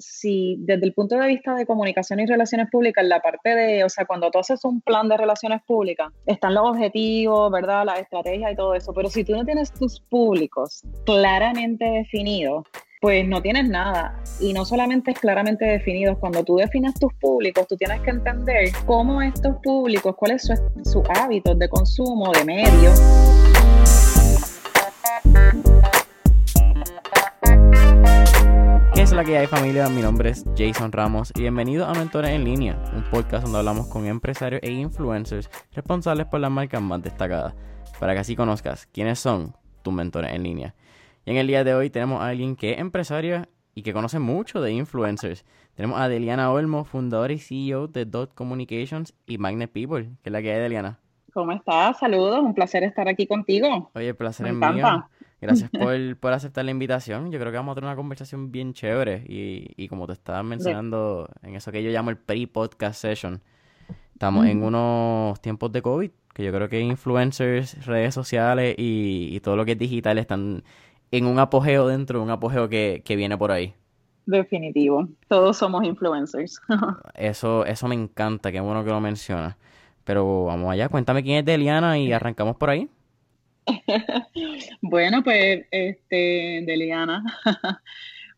si 0.00 0.56
desde 0.60 0.86
el 0.86 0.94
punto 0.94 1.16
de 1.16 1.28
vista 1.28 1.54
de 1.54 1.66
comunicación 1.66 2.20
y 2.20 2.26
relaciones 2.26 2.68
públicas, 2.70 3.04
la 3.04 3.20
parte 3.20 3.54
de, 3.54 3.84
o 3.84 3.88
sea, 3.88 4.04
cuando 4.04 4.30
tú 4.30 4.38
haces 4.38 4.64
un 4.64 4.80
plan 4.80 5.08
de 5.08 5.16
relaciones 5.16 5.62
públicas, 5.66 6.12
están 6.26 6.54
los 6.54 6.68
objetivos, 6.68 7.50
¿verdad? 7.50 7.84
Las 7.84 8.00
estrategias 8.00 8.52
y 8.52 8.56
todo 8.56 8.74
eso, 8.74 8.92
pero 8.92 9.08
si 9.10 9.24
tú 9.24 9.34
no 9.36 9.44
tienes 9.44 9.72
tus 9.72 10.00
públicos 10.00 10.82
claramente 11.04 11.84
definidos, 11.84 12.64
pues 13.00 13.26
no 13.26 13.40
tienes 13.40 13.68
nada. 13.68 14.22
Y 14.40 14.52
no 14.52 14.64
solamente 14.64 15.12
es 15.12 15.18
claramente 15.18 15.64
definidos, 15.64 16.18
cuando 16.18 16.44
tú 16.44 16.56
defines 16.56 16.94
tus 16.94 17.12
públicos, 17.14 17.66
tú 17.66 17.76
tienes 17.76 18.00
que 18.02 18.10
entender 18.10 18.70
cómo 18.86 19.22
estos 19.22 19.56
públicos, 19.62 20.14
cuáles 20.16 20.42
son 20.42 20.58
sus 20.84 21.02
hábitos 21.08 21.58
de 21.58 21.68
consumo, 21.68 22.30
de 22.32 22.44
medios. 22.44 23.00
Es 29.10 29.16
la 29.16 29.24
que 29.24 29.38
hay 29.38 29.48
familia? 29.48 29.88
Mi 29.88 30.02
nombre 30.02 30.30
es 30.30 30.44
Jason 30.56 30.92
Ramos 30.92 31.32
y 31.34 31.40
bienvenido 31.40 31.84
a 31.84 31.92
Mentores 31.94 32.30
en 32.30 32.44
Línea, 32.44 32.80
un 32.94 33.02
podcast 33.02 33.42
donde 33.42 33.58
hablamos 33.58 33.88
con 33.88 34.06
empresarios 34.06 34.62
e 34.62 34.70
influencers 34.70 35.50
responsables 35.72 36.26
por 36.26 36.38
las 36.38 36.52
marcas 36.52 36.80
más 36.80 37.02
destacadas, 37.02 37.56
para 37.98 38.12
que 38.12 38.20
así 38.20 38.36
conozcas 38.36 38.86
quiénes 38.86 39.18
son 39.18 39.56
tus 39.82 39.92
mentores 39.92 40.32
en 40.32 40.44
línea. 40.44 40.76
Y 41.24 41.32
en 41.32 41.38
el 41.38 41.48
día 41.48 41.64
de 41.64 41.74
hoy 41.74 41.90
tenemos 41.90 42.22
a 42.22 42.28
alguien 42.28 42.54
que 42.54 42.74
es 42.74 42.78
empresaria 42.78 43.48
y 43.74 43.82
que 43.82 43.92
conoce 43.92 44.20
mucho 44.20 44.60
de 44.60 44.70
influencers. 44.70 45.44
Tenemos 45.74 46.00
a 46.00 46.08
Deliana 46.08 46.52
Olmo, 46.52 46.84
fundadora 46.84 47.32
y 47.32 47.40
CEO 47.40 47.88
de 47.88 48.04
Dot 48.04 48.32
Communications 48.34 49.12
y 49.26 49.38
Magnet 49.38 49.72
People. 49.72 50.04
¿Qué 50.22 50.28
es 50.28 50.32
la 50.32 50.40
que 50.40 50.52
hay, 50.52 50.60
Deliana? 50.60 51.00
¿Cómo 51.34 51.50
estás? 51.50 51.98
Saludos, 51.98 52.38
un 52.38 52.54
placer 52.54 52.84
estar 52.84 53.08
aquí 53.08 53.26
contigo. 53.26 53.90
Oye, 53.92 54.10
el 54.10 54.16
placer 54.16 54.46
es 54.46 54.54
mío. 54.54 55.04
Gracias 55.40 55.70
por, 56.20 56.32
aceptar 56.32 56.64
la 56.64 56.70
invitación. 56.70 57.30
Yo 57.30 57.38
creo 57.38 57.50
que 57.50 57.56
vamos 57.56 57.72
a 57.72 57.74
tener 57.76 57.88
una 57.88 57.96
conversación 57.96 58.52
bien 58.52 58.74
chévere. 58.74 59.24
Y, 59.26 59.88
como 59.88 60.06
te 60.06 60.12
estaba 60.12 60.42
mencionando, 60.42 61.28
en 61.42 61.56
eso 61.56 61.72
que 61.72 61.82
yo 61.82 61.90
llamo 61.90 62.10
el 62.10 62.18
pre-podcast 62.18 63.00
session, 63.00 63.40
estamos 64.12 64.46
en 64.46 64.62
unos 64.62 65.40
tiempos 65.40 65.72
de 65.72 65.82
COVID, 65.82 66.10
que 66.34 66.44
yo 66.44 66.52
creo 66.52 66.68
que 66.68 66.80
influencers, 66.80 67.86
redes 67.86 68.14
sociales 68.14 68.74
y, 68.76 69.40
todo 69.40 69.56
lo 69.56 69.64
que 69.64 69.72
es 69.72 69.78
digital 69.78 70.18
están 70.18 70.62
en 71.10 71.26
un 71.26 71.38
apogeo 71.38 71.88
dentro 71.88 72.18
de 72.18 72.24
un 72.24 72.30
apogeo 72.30 72.68
que, 72.68 73.02
viene 73.08 73.36
por 73.36 73.50
ahí. 73.50 73.74
Definitivo. 74.26 75.08
Todos 75.28 75.56
somos 75.56 75.82
influencers. 75.84 76.60
eso, 77.14 77.64
eso 77.64 77.88
me 77.88 77.94
encanta, 77.94 78.52
qué 78.52 78.60
bueno 78.60 78.84
que 78.84 78.90
lo 78.90 79.00
mencionas. 79.00 79.56
Pero 80.04 80.44
vamos 80.44 80.70
allá, 80.72 80.88
cuéntame 80.88 81.22
quién 81.22 81.38
es 81.38 81.44
Deliana 81.44 81.98
y 81.98 82.12
arrancamos 82.12 82.56
por 82.56 82.70
ahí. 82.70 82.88
bueno, 84.80 85.22
pues, 85.22 85.66
este, 85.70 86.62
Deliana, 86.66 87.22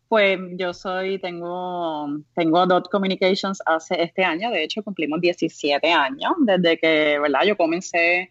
pues 0.07 0.39
yo 0.57 0.73
soy, 0.73 1.19
tengo, 1.19 2.07
tengo 2.35 2.65
Dot 2.65 2.89
Communications 2.89 3.61
hace 3.65 4.01
este 4.01 4.23
año, 4.23 4.51
de 4.51 4.63
hecho 4.63 4.83
cumplimos 4.83 5.21
17 5.21 5.91
años 5.91 6.33
desde 6.39 6.77
que, 6.77 7.19
¿verdad? 7.19 7.41
Yo 7.45 7.57
comencé 7.57 8.29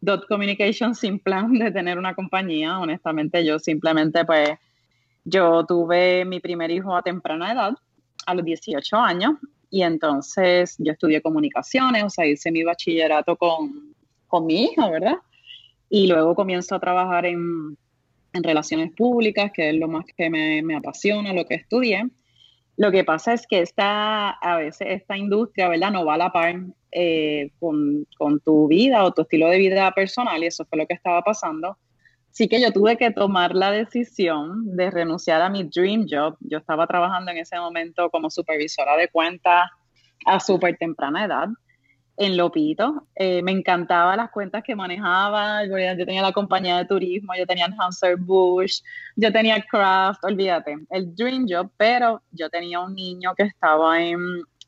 Dot 0.00 0.26
Communications 0.28 0.98
sin 0.98 1.18
plan 1.18 1.52
de 1.52 1.70
tener 1.70 1.98
una 1.98 2.14
compañía, 2.14 2.78
honestamente 2.78 3.44
yo 3.44 3.58
simplemente 3.58 4.24
pues, 4.24 4.50
yo 5.24 5.64
tuve 5.66 6.24
mi 6.24 6.40
primer 6.40 6.70
hijo 6.70 6.94
a 6.96 7.02
temprana 7.02 7.52
edad, 7.52 7.72
a 8.26 8.34
los 8.34 8.44
18 8.44 8.96
años, 8.96 9.32
y 9.70 9.82
entonces 9.82 10.76
yo 10.78 10.92
estudié 10.92 11.20
comunicaciones, 11.20 12.04
o 12.04 12.10
sea, 12.10 12.26
hice 12.26 12.50
mi 12.50 12.62
bachillerato 12.62 13.36
con, 13.36 13.94
con 14.26 14.46
mi 14.46 14.64
hijo, 14.64 14.90
¿verdad? 14.90 15.16
Y 15.88 16.06
luego 16.06 16.34
comienzo 16.34 16.74
a 16.74 16.80
trabajar 16.80 17.26
en, 17.26 17.76
relaciones 18.32 18.92
públicas, 18.94 19.50
que 19.52 19.70
es 19.70 19.74
lo 19.74 19.88
más 19.88 20.04
que 20.16 20.30
me, 20.30 20.76
apasiona, 20.76 21.32
lo 21.32 21.44
que 21.44 21.56
estudié. 21.56 22.08
Lo 22.76 22.92
que 22.92 23.02
pasa 23.02 23.32
es 23.32 23.46
que 23.46 23.60
esta, 23.60 24.30
a 24.30 24.56
veces 24.58 24.86
esta 24.90 25.16
industria, 25.16 25.68
¿verdad? 25.68 25.90
No 25.90 26.04
va 26.04 26.14
a 26.14 26.18
la 26.18 26.30
par 26.30 26.54
eh, 26.92 27.50
con, 27.58 28.06
con, 28.16 28.38
tu 28.38 28.68
vida 28.68 29.02
o 29.02 29.12
tu 29.12 29.22
estilo 29.22 29.48
de 29.48 29.58
vida 29.58 29.90
personal 29.92 30.42
y 30.42 30.46
eso 30.46 30.64
fue 30.66 30.78
lo 30.78 30.86
que 30.86 30.94
estaba 30.94 31.22
pasando. 31.22 31.76
Así 32.30 32.46
que 32.46 32.60
yo 32.60 32.70
tuve 32.70 32.96
que 32.96 33.10
tomar 33.10 33.56
la 33.56 33.72
decisión 33.72 34.76
de 34.76 34.90
renunciar 34.92 35.42
a 35.42 35.48
mi 35.48 35.64
dream 35.64 36.06
job. 36.08 36.36
Yo 36.40 36.58
estaba 36.58 36.86
trabajando 36.86 37.32
en 37.32 37.38
ese 37.38 37.56
momento 37.58 38.10
como 38.10 38.30
supervisora 38.30 38.96
de 38.96 39.08
cuentas 39.08 39.68
a 40.26 40.38
súper 40.38 40.76
temprana 40.76 41.24
edad 41.24 41.48
en 42.18 42.36
Lopito. 42.36 43.06
Eh, 43.14 43.42
me 43.42 43.52
encantaban 43.52 44.16
las 44.16 44.30
cuentas 44.30 44.62
que 44.64 44.74
manejaba. 44.74 45.64
Yo, 45.64 45.74
tenía 46.04 46.20
la 46.20 46.32
compañía 46.32 46.76
de 46.78 46.84
turismo, 46.84 47.32
yo 47.38 47.46
tenía 47.46 47.68
Hanser 47.78 48.16
Bush, 48.16 48.80
yo 49.16 49.32
tenía 49.32 49.62
Craft, 49.62 50.24
olvídate, 50.24 50.76
el 50.90 51.14
Dream 51.14 51.46
Job, 51.48 51.70
pero 51.76 52.20
yo 52.32 52.50
tenía 52.50 52.80
un 52.80 52.94
niño 52.94 53.34
que 53.36 53.44
estaba 53.44 54.02
en, 54.02 54.18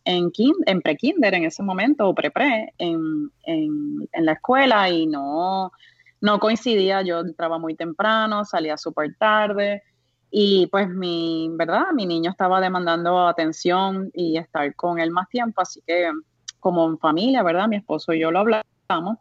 en, 0.05 0.31
en 0.66 0.81
pre-kinder 0.81 1.34
en 1.34 1.44
ese 1.44 1.62
momento, 1.65 2.09
o 2.09 2.15
pre-pre, 2.15 2.72
en, 2.78 3.31
en, 3.43 4.09
en, 4.12 4.25
la 4.25 4.33
escuela 4.33 4.89
y 4.89 5.06
no, 5.09 5.72
no 6.21 6.39
coincidía. 6.39 7.03
Yo 7.03 7.19
entraba 7.19 7.59
muy 7.59 7.75
temprano, 7.75 8.44
salía 8.44 8.77
súper 8.77 9.16
tarde. 9.19 9.83
Y 10.31 10.69
pues 10.69 10.89
mi, 10.89 11.50
¿verdad? 11.55 11.87
Mi 11.93 12.06
niño 12.06 12.31
estaba 12.31 12.60
demandando 12.60 13.27
atención 13.27 14.10
y 14.15 14.39
estar 14.39 14.72
con 14.77 15.00
él 15.00 15.10
más 15.10 15.28
tiempo, 15.28 15.60
así 15.60 15.83
que 15.84 16.12
como 16.60 16.87
en 16.87 16.98
familia, 16.98 17.43
¿verdad? 17.43 17.69
Mi 17.69 17.76
esposo 17.76 18.12
y 18.12 18.21
yo 18.21 18.31
lo 18.31 18.41
hablamos 18.41 19.19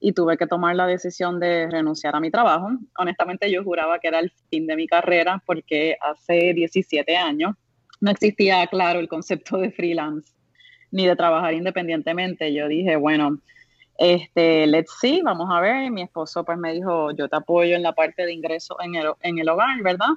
y 0.00 0.12
tuve 0.12 0.36
que 0.36 0.46
tomar 0.46 0.76
la 0.76 0.86
decisión 0.86 1.40
de 1.40 1.68
renunciar 1.70 2.14
a 2.14 2.20
mi 2.20 2.30
trabajo. 2.30 2.70
Honestamente 2.98 3.50
yo 3.50 3.64
juraba 3.64 3.98
que 3.98 4.08
era 4.08 4.20
el 4.20 4.32
fin 4.50 4.66
de 4.66 4.76
mi 4.76 4.86
carrera 4.86 5.42
porque 5.44 5.96
hace 6.00 6.54
17 6.54 7.16
años 7.16 7.54
no 8.00 8.10
existía, 8.10 8.66
claro, 8.68 9.00
el 9.00 9.08
concepto 9.08 9.58
de 9.58 9.70
freelance 9.70 10.32
ni 10.90 11.06
de 11.06 11.16
trabajar 11.16 11.54
independientemente. 11.54 12.52
Yo 12.54 12.68
dije, 12.68 12.96
bueno, 12.96 13.38
este, 13.98 14.66
let's 14.66 14.96
see, 15.00 15.20
vamos 15.22 15.48
a 15.50 15.60
ver. 15.60 15.90
Mi 15.90 16.02
esposo 16.02 16.44
pues 16.44 16.58
me 16.58 16.72
dijo, 16.72 17.10
yo 17.12 17.28
te 17.28 17.36
apoyo 17.36 17.74
en 17.74 17.82
la 17.82 17.92
parte 17.92 18.24
de 18.24 18.32
ingreso 18.32 18.76
en 18.80 18.94
el, 18.94 19.08
en 19.20 19.38
el 19.38 19.48
hogar, 19.48 19.82
¿verdad? 19.82 20.10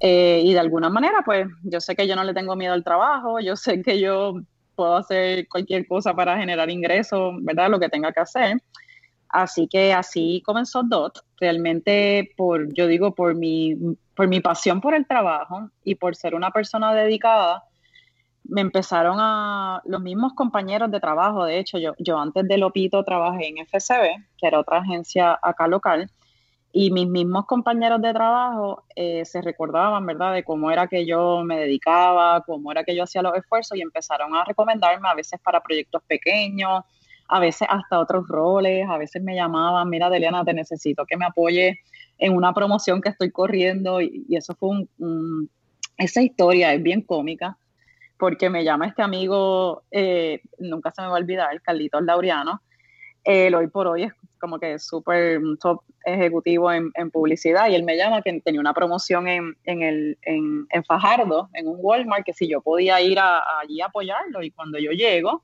Eh, 0.00 0.42
y 0.44 0.52
de 0.52 0.60
alguna 0.60 0.90
manera, 0.90 1.22
pues 1.24 1.46
yo 1.62 1.80
sé 1.80 1.96
que 1.96 2.06
yo 2.06 2.14
no 2.16 2.24
le 2.24 2.34
tengo 2.34 2.56
miedo 2.56 2.74
al 2.74 2.84
trabajo, 2.84 3.40
yo 3.40 3.56
sé 3.56 3.80
que 3.82 3.98
yo 3.98 4.40
puedo 4.74 4.96
hacer 4.96 5.48
cualquier 5.48 5.86
cosa 5.86 6.14
para 6.14 6.36
generar 6.38 6.70
ingresos, 6.70 7.34
¿verdad? 7.40 7.70
Lo 7.70 7.80
que 7.80 7.88
tenga 7.88 8.12
que 8.12 8.20
hacer. 8.20 8.58
Así 9.28 9.66
que 9.66 9.92
así 9.92 10.42
comenzó 10.46 10.82
DOT, 10.84 11.18
realmente 11.40 12.32
por, 12.36 12.72
yo 12.72 12.86
digo, 12.86 13.14
por 13.14 13.34
mi, 13.34 13.74
por 14.14 14.28
mi 14.28 14.40
pasión 14.40 14.80
por 14.80 14.94
el 14.94 15.06
trabajo 15.06 15.70
y 15.82 15.96
por 15.96 16.14
ser 16.14 16.34
una 16.34 16.50
persona 16.52 16.94
dedicada, 16.94 17.64
me 18.44 18.60
empezaron 18.60 19.16
a, 19.18 19.82
los 19.86 20.00
mismos 20.00 20.34
compañeros 20.34 20.90
de 20.90 21.00
trabajo, 21.00 21.44
de 21.44 21.58
hecho, 21.58 21.78
yo, 21.78 21.94
yo 21.98 22.18
antes 22.18 22.46
de 22.46 22.58
Lopito 22.58 23.02
trabajé 23.02 23.48
en 23.48 23.66
FCB, 23.66 24.24
que 24.38 24.46
era 24.46 24.60
otra 24.60 24.78
agencia 24.78 25.38
acá 25.42 25.66
local, 25.66 26.08
y 26.76 26.90
mis 26.90 27.06
mismos 27.06 27.46
compañeros 27.46 28.02
de 28.02 28.12
trabajo 28.12 28.82
eh, 28.96 29.24
se 29.24 29.40
recordaban, 29.40 30.04
¿verdad?, 30.04 30.34
de 30.34 30.42
cómo 30.42 30.72
era 30.72 30.88
que 30.88 31.06
yo 31.06 31.44
me 31.44 31.56
dedicaba, 31.56 32.42
cómo 32.44 32.72
era 32.72 32.82
que 32.82 32.96
yo 32.96 33.04
hacía 33.04 33.22
los 33.22 33.36
esfuerzos 33.36 33.78
y 33.78 33.80
empezaron 33.80 34.34
a 34.34 34.44
recomendarme 34.44 35.08
a 35.08 35.14
veces 35.14 35.38
para 35.40 35.62
proyectos 35.62 36.02
pequeños, 36.08 36.82
a 37.28 37.38
veces 37.38 37.68
hasta 37.70 38.00
otros 38.00 38.26
roles, 38.26 38.88
a 38.90 38.98
veces 38.98 39.22
me 39.22 39.36
llamaban, 39.36 39.88
mira, 39.88 40.10
Deliana, 40.10 40.44
te 40.44 40.52
necesito 40.52 41.06
que 41.06 41.16
me 41.16 41.26
apoye 41.26 41.78
en 42.18 42.34
una 42.34 42.52
promoción 42.52 43.00
que 43.00 43.10
estoy 43.10 43.30
corriendo 43.30 44.00
y, 44.00 44.26
eso 44.30 44.56
fue 44.56 44.70
un, 44.98 45.48
esa 45.96 46.22
historia 46.22 46.74
es 46.74 46.82
bien 46.82 47.02
cómica 47.02 47.56
porque 48.18 48.50
me 48.50 48.64
llama 48.64 48.88
este 48.88 49.02
amigo, 49.02 49.84
eh, 49.92 50.40
nunca 50.58 50.90
se 50.90 51.02
me 51.02 51.06
va 51.06 51.14
a 51.14 51.20
olvidar, 51.20 51.62
Carlitos 51.62 52.02
Laureano, 52.02 52.62
él 53.22 53.54
hoy 53.54 53.68
por 53.68 53.86
hoy 53.86 54.02
es 54.02 54.12
como 54.44 54.58
que 54.58 54.78
súper 54.78 55.40
top 55.58 55.80
ejecutivo 56.04 56.70
en, 56.70 56.92
publicidad 57.10 57.70
y 57.70 57.74
él 57.74 57.82
me 57.82 57.96
llama 57.96 58.20
que 58.20 58.42
tenía 58.42 58.60
una 58.60 58.74
promoción 58.74 59.26
en, 59.26 59.56
en, 59.64 59.80
el, 59.80 60.18
en, 60.20 60.66
en 60.68 60.84
Fajardo, 60.84 61.48
en 61.54 61.66
un 61.66 61.78
Walmart, 61.80 62.26
que 62.26 62.34
si 62.34 62.46
yo 62.46 62.60
podía 62.60 63.00
ir 63.00 63.18
allí 63.18 63.80
a 63.80 63.86
apoyarlo 63.86 64.42
y 64.42 64.50
cuando 64.50 64.78
yo 64.78 64.90
llego, 64.90 65.42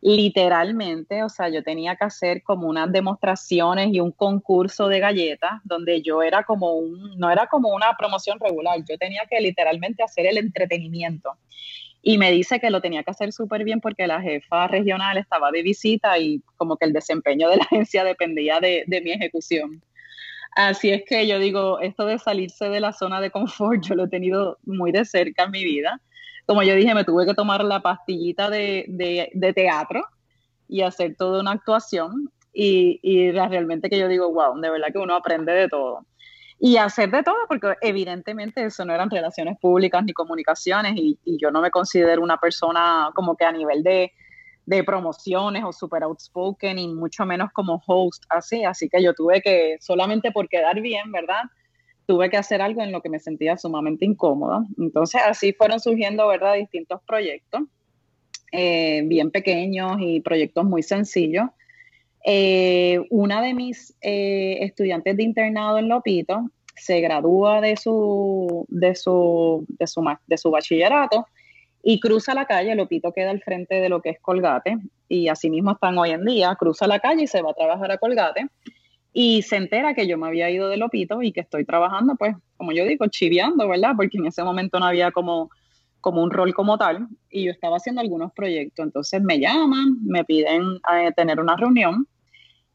literalmente, 0.00 1.22
o 1.22 1.28
sea, 1.28 1.50
yo 1.50 1.62
tenía 1.62 1.94
que 1.94 2.04
hacer 2.04 2.42
como 2.42 2.66
unas 2.66 2.90
demostraciones 2.90 3.90
y 3.92 4.00
un 4.00 4.10
concurso 4.10 4.88
de 4.88 4.98
galletas 4.98 5.60
donde 5.62 6.02
yo 6.02 6.20
era 6.20 6.42
como 6.42 6.72
un, 6.72 7.16
no 7.16 7.30
era 7.30 7.46
como 7.46 7.68
una 7.68 7.96
promoción 7.96 8.40
regular, 8.40 8.80
yo 8.88 8.98
tenía 8.98 9.22
que 9.30 9.40
literalmente 9.40 10.02
hacer 10.02 10.26
el 10.26 10.38
entretenimiento 10.38 11.30
y 12.02 12.18
me 12.18 12.32
dice 12.32 12.58
que 12.58 12.70
lo 12.70 12.80
tenía 12.80 13.04
que 13.04 13.12
hacer 13.12 13.32
súper 13.32 13.62
bien 13.62 13.80
porque 13.80 14.08
la 14.08 14.20
jefa 14.20 14.66
regional 14.66 15.16
estaba 15.18 15.52
de 15.52 15.62
visita 15.62 16.18
y 16.18 16.42
como 16.56 16.76
que 16.76 16.84
el 16.84 16.92
desempeño 16.92 17.48
de 17.48 17.58
la 17.58 17.62
agencia 17.70 18.02
dependía 18.02 18.58
de, 18.58 18.84
mi 19.04 19.12
ejecución. 19.12 19.82
Así 20.56 20.90
es 20.90 21.04
que 21.06 21.26
yo 21.26 21.38
digo, 21.38 21.80
esto 21.80 22.04
de 22.04 22.18
salirse 22.18 22.68
de 22.68 22.80
la 22.80 22.92
zona 22.92 23.20
de 23.20 23.30
confort, 23.30 23.82
yo 23.88 23.94
lo 23.94 24.04
he 24.04 24.08
tenido 24.08 24.58
muy 24.64 24.90
de 24.90 25.04
cerca 25.04 25.44
en 25.44 25.52
mi 25.52 25.64
vida. 25.64 26.00
Como 26.44 26.64
yo 26.64 26.74
dije, 26.74 26.92
me 26.92 27.04
tuve 27.04 27.24
que 27.24 27.34
tomar 27.34 27.62
la 27.62 27.80
pastillita 27.80 28.50
de, 28.50 29.52
teatro 29.54 30.04
y 30.68 30.82
hacer 30.82 31.14
toda 31.16 31.40
una 31.40 31.52
actuación 31.52 32.32
y, 32.52 32.98
y 33.02 33.30
realmente 33.30 33.88
que 33.88 33.98
yo 33.98 34.08
digo, 34.08 34.32
wow, 34.32 34.60
de 34.60 34.70
verdad 34.70 34.88
que 34.92 34.98
uno 34.98 35.14
aprende 35.14 35.52
de 35.52 35.68
todo. 35.68 36.04
Y 36.64 36.76
hacer 36.76 37.10
de 37.10 37.24
todo, 37.24 37.34
porque 37.48 37.74
evidentemente 37.80 38.64
eso 38.64 38.84
no 38.84 38.94
eran 38.94 39.10
relaciones 39.10 39.58
públicas 39.58 40.04
ni 40.04 40.12
comunicaciones 40.12 40.92
y, 40.94 41.18
yo 41.24 41.50
no 41.50 41.60
me 41.60 41.72
considero 41.72 42.22
una 42.22 42.36
persona 42.36 43.10
como 43.16 43.36
que 43.36 43.44
a 43.44 43.50
nivel 43.50 43.82
de, 43.82 44.12
de 44.64 44.84
promociones 44.84 45.64
o 45.64 45.72
super 45.72 46.04
outspoken 46.04 46.78
y 46.78 46.86
mucho 46.86 47.26
menos 47.26 47.50
como 47.52 47.82
host 47.84 48.22
así, 48.28 48.62
así 48.62 48.88
que 48.88 49.02
yo 49.02 49.12
tuve 49.12 49.42
que, 49.42 49.76
solamente 49.80 50.30
por 50.30 50.48
quedar 50.48 50.80
bien, 50.80 51.10
¿verdad? 51.10 51.42
Tuve 52.06 52.30
que 52.30 52.36
hacer 52.36 52.62
algo 52.62 52.80
en 52.80 52.92
lo 52.92 53.02
que 53.02 53.08
me 53.08 53.18
sentía 53.18 53.56
sumamente 53.56 54.04
incómoda. 54.04 54.64
Entonces 54.78 55.20
así 55.26 55.52
fueron 55.52 55.80
surgiendo, 55.80 56.28
¿verdad? 56.28 56.54
Distintos 56.54 57.00
proyectos, 57.04 57.62
eh, 58.52 59.02
bien 59.06 59.32
pequeños 59.32 59.96
y 59.98 60.20
proyectos 60.20 60.64
muy 60.64 60.84
sencillos 60.84 61.46
eh, 62.24 63.00
una 63.10 63.42
de 63.42 63.54
mis 63.54 63.96
eh, 64.00 64.58
estudiantes 64.60 65.16
de 65.16 65.22
internado 65.22 65.78
en 65.78 65.88
Lopito 65.88 66.50
se 66.74 67.00
gradúa 67.00 67.60
de 67.60 67.76
su, 67.76 68.66
de 68.68 68.94
su, 68.94 69.64
de 69.68 69.86
su, 69.86 70.04
de 70.26 70.38
su 70.38 70.50
bachillerato 70.50 71.26
y 71.82 72.00
cruza 72.00 72.34
la 72.34 72.46
calle, 72.46 72.74
Lopito 72.74 73.12
queda 73.12 73.30
al 73.30 73.42
frente 73.42 73.76
de 73.76 73.88
lo 73.88 74.00
que 74.00 74.10
es 74.10 74.20
Colgate 74.20 74.78
y 75.08 75.28
así 75.28 75.50
mismo 75.50 75.72
están 75.72 75.98
hoy 75.98 76.10
en 76.10 76.24
día, 76.24 76.56
cruza 76.58 76.86
la 76.86 77.00
calle 77.00 77.24
y 77.24 77.26
se 77.26 77.42
va 77.42 77.50
a 77.50 77.54
trabajar 77.54 77.90
a 77.90 77.98
Colgate 77.98 78.46
y 79.12 79.42
se 79.42 79.56
entera 79.56 79.94
que 79.94 80.06
yo 80.06 80.16
me 80.16 80.26
había 80.26 80.50
ido 80.50 80.68
de 80.68 80.76
Lopito 80.76 81.22
y 81.22 81.32
que 81.32 81.40
estoy 81.40 81.64
trabajando, 81.64 82.14
pues, 82.16 82.34
como 82.56 82.72
yo 82.72 82.84
digo, 82.86 83.06
chiviando, 83.08 83.68
¿verdad? 83.68 83.92
Porque 83.96 84.16
en 84.16 84.26
ese 84.26 84.42
momento 84.42 84.80
no 84.80 84.86
había 84.86 85.10
como, 85.10 85.50
como 86.02 86.22
un 86.22 86.30
rol 86.30 86.52
como 86.52 86.76
tal 86.76 87.08
y 87.30 87.44
yo 87.44 87.50
estaba 87.50 87.78
haciendo 87.78 88.02
algunos 88.02 88.32
proyectos. 88.32 88.84
Entonces 88.84 89.22
me 89.22 89.40
llaman, 89.40 89.96
me 90.04 90.24
piden 90.24 90.80
eh, 90.92 91.12
tener 91.16 91.40
una 91.40 91.56
reunión 91.56 92.06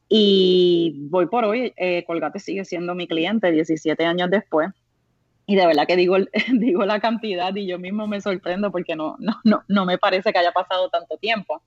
y 0.10 1.08
voy 1.10 1.28
por 1.28 1.46
hoy, 1.46 1.74
eh, 1.76 2.04
Colgate 2.06 2.40
sigue 2.40 2.66
siendo 2.66 2.96
mi 2.96 3.08
cliente 3.08 3.52
17 3.52 4.04
años 4.06 4.32
después. 4.32 4.70
Y 5.46 5.56
de 5.56 5.68
verdad 5.68 5.86
que 5.86 5.96
digo, 5.96 6.18
digo 6.54 6.86
la 6.86 7.00
cantidad 7.00 7.56
y 7.56 7.68
yo 7.68 7.78
mismo 7.78 8.08
me 8.08 8.22
sorprendo 8.22 8.72
porque 8.72 8.96
no, 8.96 9.18
no, 9.20 9.40
no, 9.44 9.64
no 9.68 9.86
me 9.86 9.98
parece 9.98 10.32
que 10.32 10.40
haya 10.40 10.52
pasado 10.52 10.90
tanto 10.90 11.18
tiempo. 11.18 11.62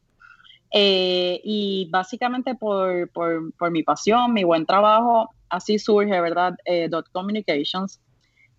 Eh, 0.73 1.41
y 1.45 1.89
básicamente 1.91 2.55
por, 2.55 3.11
por, 3.11 3.53
por, 3.55 3.71
mi 3.71 3.83
pasión, 3.83 4.33
mi 4.33 4.45
buen 4.45 4.67
trabajo, 4.67 5.31
así 5.49 5.79
surge, 5.79 6.21
¿verdad? 6.21 6.55
Eh, 6.65 6.89
Dot 6.89 7.09
Communications. 7.11 8.01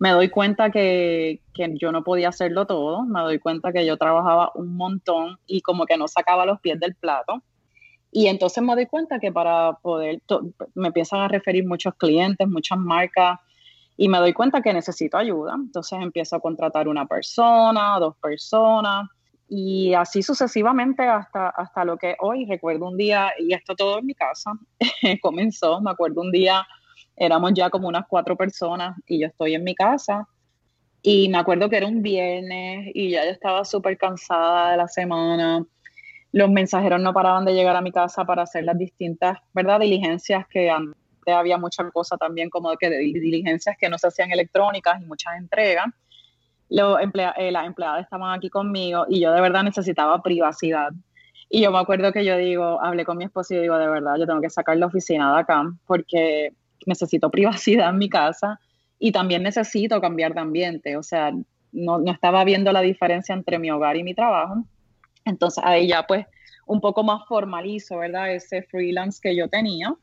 Me 0.02 0.10
doy 0.10 0.30
cuenta 0.30 0.70
que, 0.72 1.42
que, 1.54 1.74
yo 1.80 1.92
no 1.92 2.02
podía 2.02 2.30
hacerlo 2.30 2.66
todo, 2.66 3.04
me 3.04 3.20
doy 3.20 3.38
cuenta 3.38 3.72
que 3.72 3.86
yo 3.86 3.96
trabajaba 3.96 4.50
un 4.56 4.76
montón 4.76 5.38
y 5.46 5.60
como 5.60 5.86
que 5.86 5.96
no 5.96 6.08
sacaba 6.08 6.44
los 6.44 6.58
pies 6.58 6.80
del 6.80 6.96
plato. 6.96 7.40
Y 8.10 8.26
entonces 8.26 8.64
me 8.64 8.74
doy 8.74 8.86
cuenta 8.86 9.20
que 9.20 9.30
para 9.30 9.74
poder, 9.74 10.20
me 10.74 10.88
empiezan 10.88 11.20
a 11.20 11.28
referir 11.28 11.64
muchos 11.64 11.94
clientes, 11.94 12.48
muchas 12.48 12.78
marcas, 12.78 13.38
y 13.96 14.08
me 14.08 14.18
doy 14.18 14.32
cuenta 14.32 14.60
que 14.60 14.72
necesito 14.72 15.18
ayuda. 15.18 15.54
Entonces 15.54 15.96
empiezo 16.02 16.34
a 16.34 16.40
contratar 16.40 16.88
una 16.88 17.06
persona, 17.06 17.96
dos 18.00 18.16
personas, 18.16 19.08
y 19.48 19.94
así 19.94 20.20
sucesivamente 20.24 21.04
hasta, 21.04 21.50
hasta 21.50 21.84
lo 21.84 21.96
que 21.96 22.16
hoy 22.18 22.44
recuerdo 22.46 22.88
un 22.88 22.96
día, 22.96 23.34
y 23.38 23.54
esto 23.54 23.76
todo 23.76 24.00
en 24.00 24.06
mi 24.06 24.14
casa, 24.14 24.50
comenzó, 25.22 25.80
me 25.80 25.92
acuerdo 25.92 26.22
un 26.22 26.32
día, 26.32 26.66
éramos 27.24 27.52
ya 27.54 27.70
como 27.70 27.88
unas 27.88 28.06
cuatro 28.08 28.36
personas 28.36 28.96
y 29.06 29.20
yo 29.20 29.28
estoy 29.28 29.54
en 29.54 29.64
mi 29.64 29.74
casa. 29.74 30.26
Y 31.02 31.28
me 31.28 31.38
acuerdo 31.38 31.68
que 31.68 31.76
era 31.76 31.86
un 31.86 32.02
viernes 32.02 32.90
y 32.94 33.10
ya 33.10 33.24
yo 33.24 33.30
estaba 33.30 33.64
súper 33.64 33.98
cansada 33.98 34.72
de 34.72 34.76
la 34.76 34.88
semana 34.88 35.66
los 36.32 36.50
mensajeros 36.50 37.00
no 37.00 37.12
paraban 37.12 37.44
de 37.44 37.52
llegar 37.54 37.76
a 37.76 37.82
mi 37.82 37.92
casa 37.92 38.24
para 38.24 38.42
hacer 38.42 38.64
las 38.64 38.76
distintas, 38.76 39.38
¿verdad? 39.52 39.80
Diligencias 39.80 40.46
que 40.48 40.70
antes 40.70 40.96
había 41.26 41.58
mucha 41.58 41.88
cosa 41.90 42.16
también 42.16 42.48
como 42.50 42.74
que 42.76 42.88
de 42.88 42.98
diligencias 42.98 43.76
que 43.78 43.88
no 43.88 43.98
se 43.98 44.08
hacían 44.08 44.32
electrónicas 44.32 45.00
y 45.00 45.04
muchas 45.04 45.36
entregas. 45.36 45.86
Los 46.70 46.98
eh, 47.00 47.52
las 47.52 47.66
empleadas 47.66 48.02
estaban 48.02 48.32
aquí 48.36 48.48
conmigo 48.48 49.04
y 49.08 49.20
yo 49.20 49.30
de 49.30 49.42
verdad 49.42 49.62
necesitaba 49.62 50.22
privacidad. 50.22 50.90
Y 51.50 51.60
yo 51.60 51.70
me 51.70 51.78
acuerdo 51.78 52.12
que 52.12 52.24
yo 52.24 52.38
digo, 52.38 52.82
hablé 52.82 53.04
con 53.04 53.18
mi 53.18 53.24
esposo 53.24 53.54
y 53.54 53.58
digo, 53.58 53.76
de 53.76 53.86
verdad, 53.86 54.16
yo 54.18 54.26
tengo 54.26 54.40
que 54.40 54.48
sacar 54.48 54.78
la 54.78 54.86
oficina 54.86 55.34
de 55.34 55.40
acá 55.40 55.64
porque 55.86 56.54
necesito 56.86 57.30
privacidad 57.32 57.90
en 57.90 57.98
mi 57.98 58.08
casa 58.08 58.60
y 58.98 59.12
también 59.12 59.42
necesito 59.42 60.00
cambiar 60.00 60.34
de 60.34 60.40
ambiente. 60.40 60.96
O 60.96 61.02
sea, 61.02 61.32
no, 61.72 61.98
no 61.98 62.12
estaba 62.12 62.44
viendo 62.44 62.72
la 62.72 62.80
diferencia 62.80 63.34
entre 63.34 63.58
mi 63.58 63.70
hogar 63.70 63.96
y 63.96 64.02
mi 64.02 64.14
trabajo 64.14 64.64
entonces 65.24 65.62
ahí 65.64 65.88
ya 65.88 66.04
pues 66.06 66.26
un 66.66 66.80
poco 66.80 67.02
más 67.02 67.26
formalizo, 67.26 67.98
¿verdad? 67.98 68.32
Ese 68.32 68.62
freelance 68.62 69.18
que 69.22 69.36
yo 69.36 69.48
tenía. 69.48 69.94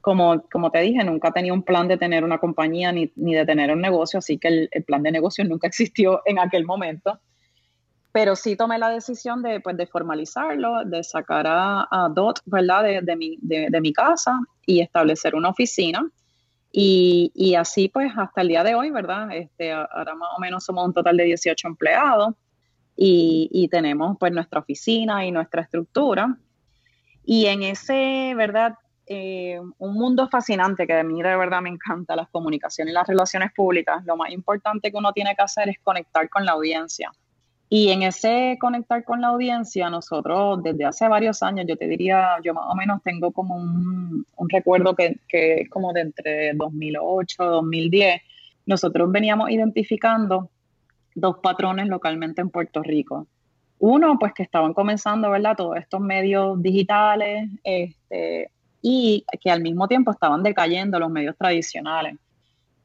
Como, 0.00 0.42
como 0.50 0.70
te 0.70 0.80
dije, 0.80 1.04
nunca 1.04 1.30
tenía 1.30 1.52
un 1.52 1.62
plan 1.62 1.86
de 1.86 1.98
tener 1.98 2.24
una 2.24 2.38
compañía 2.38 2.90
ni, 2.90 3.12
ni 3.16 3.34
de 3.34 3.44
tener 3.44 3.70
un 3.70 3.82
negocio, 3.82 4.20
así 4.20 4.38
que 4.38 4.48
el, 4.48 4.68
el, 4.72 4.82
plan 4.84 5.02
de 5.02 5.12
negocio 5.12 5.44
nunca 5.48 5.66
existió 5.66 6.22
en 6.24 6.38
aquel 6.38 6.64
momento. 6.64 7.20
Pero 8.12 8.34
sí 8.34 8.56
tomé 8.56 8.78
la 8.78 8.88
decisión 8.88 9.42
de, 9.42 9.60
pues, 9.60 9.76
de 9.76 9.86
formalizarlo, 9.86 10.84
de 10.84 11.04
sacar 11.04 11.46
a, 11.46 11.86
a 11.90 12.08
DOT, 12.08 12.40
¿verdad? 12.46 12.82
De, 12.82 13.00
de, 13.02 13.16
mi, 13.16 13.38
de, 13.42 13.68
de, 13.70 13.80
mi 13.80 13.92
casa 13.92 14.40
y 14.70 14.80
establecer 14.80 15.34
una 15.34 15.48
oficina. 15.48 16.08
Y, 16.72 17.32
y, 17.34 17.56
así 17.56 17.88
pues 17.88 18.12
hasta 18.16 18.42
el 18.42 18.48
día 18.48 18.62
de 18.62 18.76
hoy, 18.76 18.90
¿verdad? 18.90 19.28
Este, 19.32 19.72
ahora 19.72 20.14
más 20.14 20.28
o 20.36 20.40
menos 20.40 20.64
somos 20.64 20.86
un 20.86 20.94
total 20.94 21.16
de 21.16 21.24
18 21.24 21.66
empleados 21.66 22.34
y, 22.96 23.68
tenemos 23.70 24.16
pues 24.20 24.30
nuestra 24.32 24.60
oficina 24.60 25.24
y 25.24 25.32
nuestra 25.32 25.62
estructura. 25.62 26.36
Y 27.24 27.46
en 27.46 27.62
ese, 27.62 28.34
¿verdad? 28.36 28.74
Eh, 29.06 29.58
un 29.78 29.94
mundo 29.94 30.28
fascinante 30.28 30.86
que 30.86 30.92
a 30.92 31.02
mí 31.02 31.20
de 31.20 31.36
verdad 31.36 31.60
me 31.60 31.70
encanta, 31.70 32.14
las 32.14 32.28
comunicaciones 32.28 32.92
y 32.92 32.94
las 32.94 33.08
relaciones 33.08 33.52
públicas, 33.52 34.04
lo 34.04 34.16
más 34.16 34.30
importante 34.30 34.92
que 34.92 34.96
uno 34.96 35.12
tiene 35.12 35.34
que 35.34 35.42
hacer 35.42 35.68
es 35.68 35.78
conectar 35.82 36.28
con 36.28 36.44
la 36.44 36.52
audiencia. 36.52 37.10
Y 37.72 37.90
en 37.90 38.02
ese 38.02 38.58
conectar 38.60 39.04
con 39.04 39.20
la 39.20 39.28
audiencia, 39.28 39.88
nosotros 39.90 40.60
desde 40.60 40.84
hace 40.84 41.06
varios 41.06 41.40
años, 41.40 41.66
yo 41.68 41.76
te 41.76 41.86
diría, 41.86 42.36
yo 42.42 42.52
más 42.52 42.64
o 42.68 42.74
menos 42.74 43.00
tengo 43.04 43.30
como 43.30 43.54
un, 43.54 44.26
recuerdo 44.48 44.96
que, 44.96 45.20
que, 45.28 45.60
es 45.60 45.70
como 45.70 45.92
de 45.92 46.00
entre 46.00 46.52
2008, 46.54 47.44
2010, 47.44 48.22
nosotros 48.66 49.12
veníamos 49.12 49.50
identificando 49.50 50.50
dos 51.14 51.38
patrones 51.38 51.86
localmente 51.86 52.40
en 52.40 52.50
Puerto 52.50 52.82
Rico. 52.82 53.28
Uno, 53.78 54.18
pues 54.18 54.32
que 54.34 54.42
estaban 54.42 54.74
comenzando, 54.74 55.30
¿verdad? 55.30 55.56
Todos 55.56 55.76
estos 55.76 56.00
medios 56.00 56.60
digitales 56.60 57.48
este, 57.62 58.50
y 58.82 59.24
que 59.40 59.48
al 59.48 59.62
mismo 59.62 59.86
tiempo 59.86 60.10
estaban 60.10 60.42
decayendo 60.42 60.98
los 60.98 61.10
medios 61.10 61.36
tradicionales. 61.36 62.16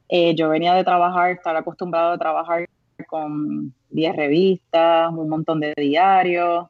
Eh, 0.09 0.35
yo 0.35 0.47
venía 0.49 0.75
de 0.75 0.83
trabajar, 0.83 1.31
estar 1.31 1.55
acostumbrado 1.55 2.11
a 2.11 2.17
trabajar 2.19 2.69
con 3.07 3.73
10 3.89 4.15
revistas, 4.15 5.11
un 5.11 5.29
montón 5.29 5.59
de 5.59 5.73
diarios, 5.75 6.67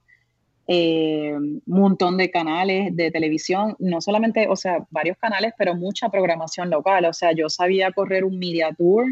eh, 0.67 1.33
un 1.35 1.61
montón 1.65 2.17
de 2.17 2.31
canales 2.31 2.95
de 2.95 3.11
televisión, 3.11 3.75
no 3.79 4.01
solamente, 4.01 4.47
o 4.49 4.55
sea, 4.55 4.85
varios 4.89 5.17
canales, 5.17 5.53
pero 5.57 5.75
mucha 5.75 6.09
programación 6.09 6.69
local. 6.69 7.05
O 7.05 7.13
sea, 7.13 7.33
yo 7.33 7.49
sabía 7.49 7.91
correr 7.91 8.23
un 8.23 8.39
media 8.39 8.73
tour 8.75 9.05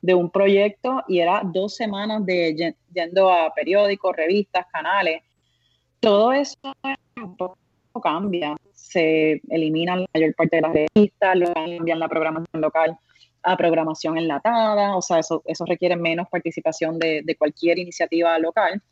de 0.00 0.14
un 0.14 0.30
proyecto 0.30 1.02
y 1.08 1.18
era 1.20 1.42
dos 1.44 1.76
semanas 1.76 2.24
de 2.26 2.74
yendo 2.92 3.32
a 3.32 3.52
periódicos, 3.54 4.16
revistas, 4.16 4.66
canales. 4.72 5.22
Todo 6.00 6.32
eso 6.32 6.56
cambia. 8.02 8.56
Se 8.72 9.40
eliminan 9.48 10.00
la 10.00 10.06
mayor 10.14 10.34
parte 10.34 10.56
de 10.56 10.62
las 10.62 10.72
revistas, 10.72 11.36
lo 11.36 11.52
cambian 11.52 11.98
la 11.98 12.08
programación 12.08 12.60
local 12.60 12.98
a 13.42 13.56
programación 13.56 14.18
enlatada, 14.18 14.96
o 14.96 15.02
sea, 15.02 15.18
eso, 15.18 15.42
eso 15.46 15.64
requiere 15.64 15.96
menos 15.96 16.28
participación 16.28 16.98
de, 16.98 17.36
cualquier 17.38 17.78
iniciativa 17.78 18.38
local. 18.38 18.82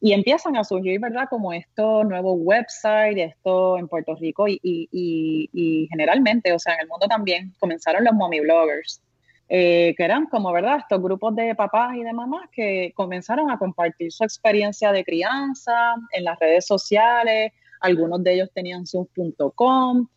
Y 0.00 0.12
empiezan 0.12 0.56
a 0.56 0.64
surgir, 0.64 1.00
¿verdad? 1.00 1.28
Como 1.30 1.52
estos 1.52 2.04
nuevos 2.04 2.36
websites, 2.38 3.30
esto 3.30 3.78
en 3.78 3.88
Puerto 3.88 4.14
Rico 4.16 4.46
y, 4.46 4.60
y, 4.62 4.88
y, 4.92 5.48
y, 5.52 5.88
generalmente, 5.88 6.52
o 6.52 6.58
sea, 6.58 6.74
en 6.74 6.80
el 6.80 6.88
mundo 6.88 7.06
también, 7.06 7.54
comenzaron 7.58 8.04
los 8.04 8.12
mommy 8.12 8.40
bloggers. 8.40 9.00
Eh, 9.48 9.94
que 9.96 10.04
eran 10.04 10.26
como, 10.26 10.52
¿verdad? 10.52 10.78
Estos 10.78 11.02
grupos 11.02 11.36
de 11.36 11.54
papás 11.54 11.94
y 11.96 12.02
de 12.02 12.12
mamás 12.14 12.48
que 12.50 12.92
comenzaron 12.94 13.50
a 13.50 13.58
compartir 13.58 14.10
su 14.10 14.24
experiencia 14.24 14.90
de 14.90 15.04
crianza 15.04 15.94
en 16.12 16.24
las 16.24 16.38
redes 16.38 16.66
sociales, 16.66 17.52
algunos 17.80 18.24
de 18.24 18.34
ellos 18.34 18.50
tenían 18.54 18.86
sus.com, 18.86 20.08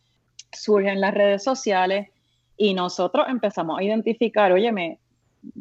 surgen 0.50 1.00
las 1.00 1.12
redes 1.12 1.44
sociales 1.44 2.08
y 2.58 2.74
nosotros 2.74 3.26
empezamos 3.28 3.78
a 3.78 3.82
identificar, 3.82 4.52
óyeme, 4.52 4.98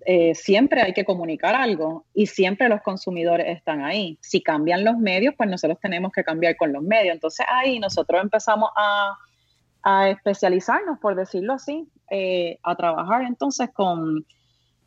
eh, 0.06 0.34
siempre 0.36 0.82
hay 0.82 0.94
que 0.94 1.06
comunicar 1.06 1.56
algo 1.56 2.06
y 2.13 2.25
siempre 2.25 2.68
los 2.68 2.82
consumidores 2.82 3.56
están 3.56 3.84
ahí. 3.86 4.18
Si 4.22 4.42
cambian 4.42 4.84
los 4.84 4.98
medios, 4.98 5.36
pues 5.38 5.50
nosotros 5.50 5.80
tenemos 5.82 6.12
que 6.12 6.24
cambiar 6.24 6.58
con 6.58 6.74
los 6.74 6.84
medios. 6.84 7.13
Entonces 7.13 7.46
ahí 7.50 7.80
nosotros 7.80 8.22
empezamos 8.22 8.72
a 8.75 10.10
especializarnos, 10.10 11.00
por 11.00 11.16
decirlo 11.16 11.54
así, 11.54 11.88
eh, 12.10 12.58
a 12.63 12.75
trabajar 12.75 13.24
entonces 13.24 13.70
con, 13.74 14.25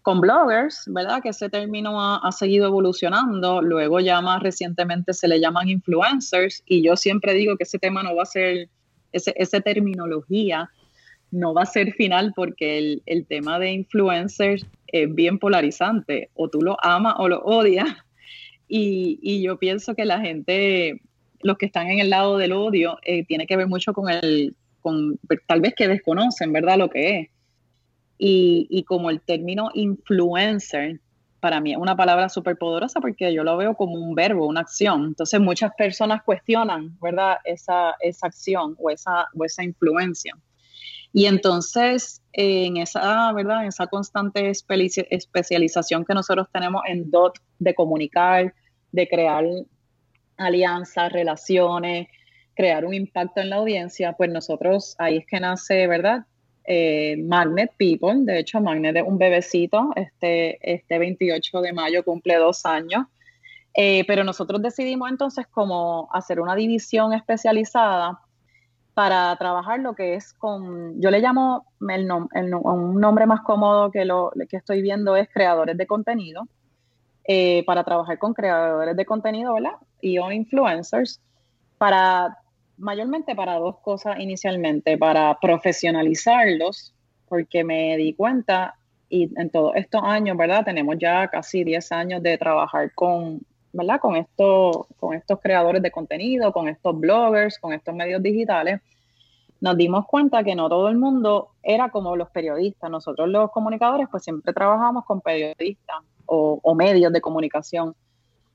con 0.02 0.20
bloggers, 0.20 0.84
¿verdad? 0.86 1.20
Que 1.22 1.30
ese 1.30 1.50
término 1.50 2.00
ha, 2.00 2.32
seguido 2.32 2.66
evolucionando. 2.66 3.60
Luego 3.60 4.00
ya 4.00 4.20
más 4.20 4.42
recientemente 4.42 5.12
se 5.12 5.28
le 5.28 5.40
llaman 5.40 5.68
influencers 5.68 6.62
y 6.66 6.82
yo 6.82 6.96
siempre 6.96 7.34
digo 7.34 7.56
que 7.56 7.64
ese 7.64 7.78
tema 7.78 8.02
no 8.02 8.16
va 8.16 8.22
a 8.22 8.26
ser, 8.26 8.68
ese, 9.12 9.34
esa 9.36 9.60
terminología 9.60 10.70
no 11.30 11.54
va 11.54 11.62
a 11.62 11.66
ser 11.66 11.92
final 11.92 12.32
porque 12.34 13.00
el, 13.06 13.26
tema 13.26 13.58
de 13.58 13.72
influencers 13.72 14.66
es 14.88 15.14
bien 15.14 15.38
polarizante, 15.38 16.30
o 16.34 16.48
tú 16.48 16.60
lo 16.62 16.76
amas 16.84 17.14
o 17.18 17.28
lo 17.28 17.40
odias. 17.40 17.88
Y, 18.68 19.42
yo 19.42 19.58
pienso 19.58 19.94
que 19.94 20.04
la 20.04 20.20
gente, 20.20 21.00
los 21.42 21.58
que 21.58 21.66
están 21.66 21.88
en 21.88 21.98
el 21.98 22.10
lado 22.10 22.38
del 22.38 22.52
odio, 22.52 22.98
eh, 23.02 23.24
tiene 23.24 23.46
que 23.46 23.56
ver 23.56 23.66
mucho 23.66 23.92
con 23.92 24.08
el, 24.08 24.54
con 24.80 25.18
tal 25.46 25.60
vez 25.60 25.74
que 25.74 25.88
desconocen, 25.88 26.52
¿verdad? 26.52 26.78
Lo 26.78 26.88
que 26.88 27.18
es. 27.18 27.28
Y, 28.18 28.68
y 28.70 28.84
como 28.84 29.10
el 29.10 29.20
término 29.22 29.70
influencer 29.74 31.00
para 31.40 31.60
mí 31.60 31.72
es 31.72 31.78
una 31.78 31.96
palabra 31.96 32.28
súper 32.28 32.56
poderosa 32.56 33.00
porque 33.00 33.32
yo 33.32 33.42
lo 33.42 33.56
veo 33.56 33.74
como 33.74 33.94
un 33.94 34.14
verbo, 34.14 34.46
una 34.46 34.60
acción. 34.60 35.06
Entonces 35.06 35.40
muchas 35.40 35.72
personas 35.74 36.22
cuestionan, 36.22 36.96
¿verdad? 37.00 37.38
Esa, 37.44 37.94
esa 38.00 38.26
acción 38.26 38.76
o 38.78 38.90
esa, 38.90 39.26
o 39.34 39.44
esa 39.44 39.64
influencia. 39.64 40.36
Y 41.12 41.26
entonces, 41.26 42.22
en 42.32 42.76
esa, 42.76 43.32
¿verdad? 43.32 43.62
En 43.62 43.68
esa 43.68 43.86
constante 43.88 44.50
especialización 44.50 46.04
que 46.04 46.14
nosotros 46.14 46.46
tenemos 46.52 46.82
en 46.86 47.10
DOT 47.10 47.38
de 47.58 47.74
comunicar, 47.74 48.54
de 48.92 49.08
crear 49.08 49.44
alianzas, 50.36 51.12
relaciones, 51.12 52.08
crear 52.54 52.84
un 52.84 52.94
impacto 52.94 53.40
en 53.40 53.50
la 53.50 53.56
audiencia, 53.56 54.12
pues 54.12 54.30
nosotros 54.30 54.94
ahí 54.98 55.18
es 55.18 55.26
que 55.26 55.40
nace, 55.40 55.86
¿verdad? 55.86 56.26
Eh, 56.64 57.16
Magnet 57.16 57.72
People. 57.76 58.24
De 58.24 58.38
hecho, 58.38 58.60
Magnet 58.60 58.96
es 58.96 59.02
un 59.02 59.18
bebecito. 59.18 59.90
Este, 59.96 60.58
este 60.62 60.98
28 60.98 61.60
de 61.62 61.72
mayo 61.72 62.04
cumple 62.04 62.36
dos 62.36 62.64
años. 62.64 63.06
Eh, 63.74 64.04
pero 64.06 64.24
nosotros 64.24 64.60
decidimos 64.62 65.10
entonces 65.10 65.46
como 65.48 66.08
hacer 66.12 66.40
una 66.40 66.54
división 66.56 67.12
especializada 67.12 68.20
para 69.00 69.34
trabajar 69.36 69.80
lo 69.80 69.94
que 69.94 70.12
es 70.12 70.34
con, 70.34 71.00
yo 71.00 71.10
le 71.10 71.20
llamo 71.20 71.64
el, 71.88 72.12
un 72.12 73.00
nombre 73.00 73.24
más 73.24 73.40
cómodo 73.40 73.90
que 73.90 74.04
lo 74.04 74.30
que 74.46 74.58
estoy 74.58 74.82
viendo 74.82 75.16
es 75.16 75.26
creadores 75.32 75.78
de 75.78 75.86
contenido, 75.86 76.46
eh, 77.24 77.64
para 77.64 77.82
trabajar 77.82 78.18
con 78.18 78.34
creadores 78.34 78.94
de 78.94 79.06
contenido, 79.06 79.54
¿verdad? 79.54 79.76
Y 80.02 80.18
o 80.18 80.30
influencers, 80.30 81.18
para 81.78 82.36
mayormente 82.76 83.34
para 83.34 83.54
dos 83.54 83.78
cosas 83.78 84.20
inicialmente, 84.20 84.98
para 84.98 85.38
profesionalizarlos, 85.40 86.92
porque 87.26 87.64
me 87.64 87.96
di 87.96 88.12
cuenta 88.12 88.74
y 89.08 89.30
en 89.40 89.48
todos 89.48 89.76
estos 89.76 90.02
años, 90.04 90.36
¿verdad? 90.36 90.62
Tenemos 90.62 90.96
ya 90.98 91.26
casi 91.28 91.64
10 91.64 91.90
años 91.92 92.22
de 92.22 92.36
trabajar 92.36 92.92
con, 92.92 93.40
¿verdad? 93.72 94.00
Con, 94.00 94.16
esto, 94.16 94.86
con 94.98 95.14
estos 95.14 95.40
creadores 95.40 95.82
de 95.82 95.90
contenido, 95.90 96.52
con 96.52 96.68
estos 96.68 96.98
bloggers, 96.98 97.58
con 97.58 97.72
estos 97.72 97.94
medios 97.94 98.22
digitales. 98.22 98.80
Nos 99.60 99.76
dimos 99.76 100.06
cuenta 100.06 100.42
que 100.42 100.54
no 100.54 100.68
todo 100.68 100.88
el 100.88 100.96
mundo 100.96 101.50
era 101.62 101.90
como 101.90 102.16
los 102.16 102.30
periodistas. 102.30 102.90
Nosotros 102.90 103.28
los 103.28 103.50
comunicadores 103.50 104.08
pues 104.10 104.24
siempre 104.24 104.52
trabajamos 104.52 105.04
con 105.04 105.20
periodistas 105.20 105.98
o, 106.26 106.74
medios 106.74 107.12
de 107.12 107.20
comunicación, 107.20 107.94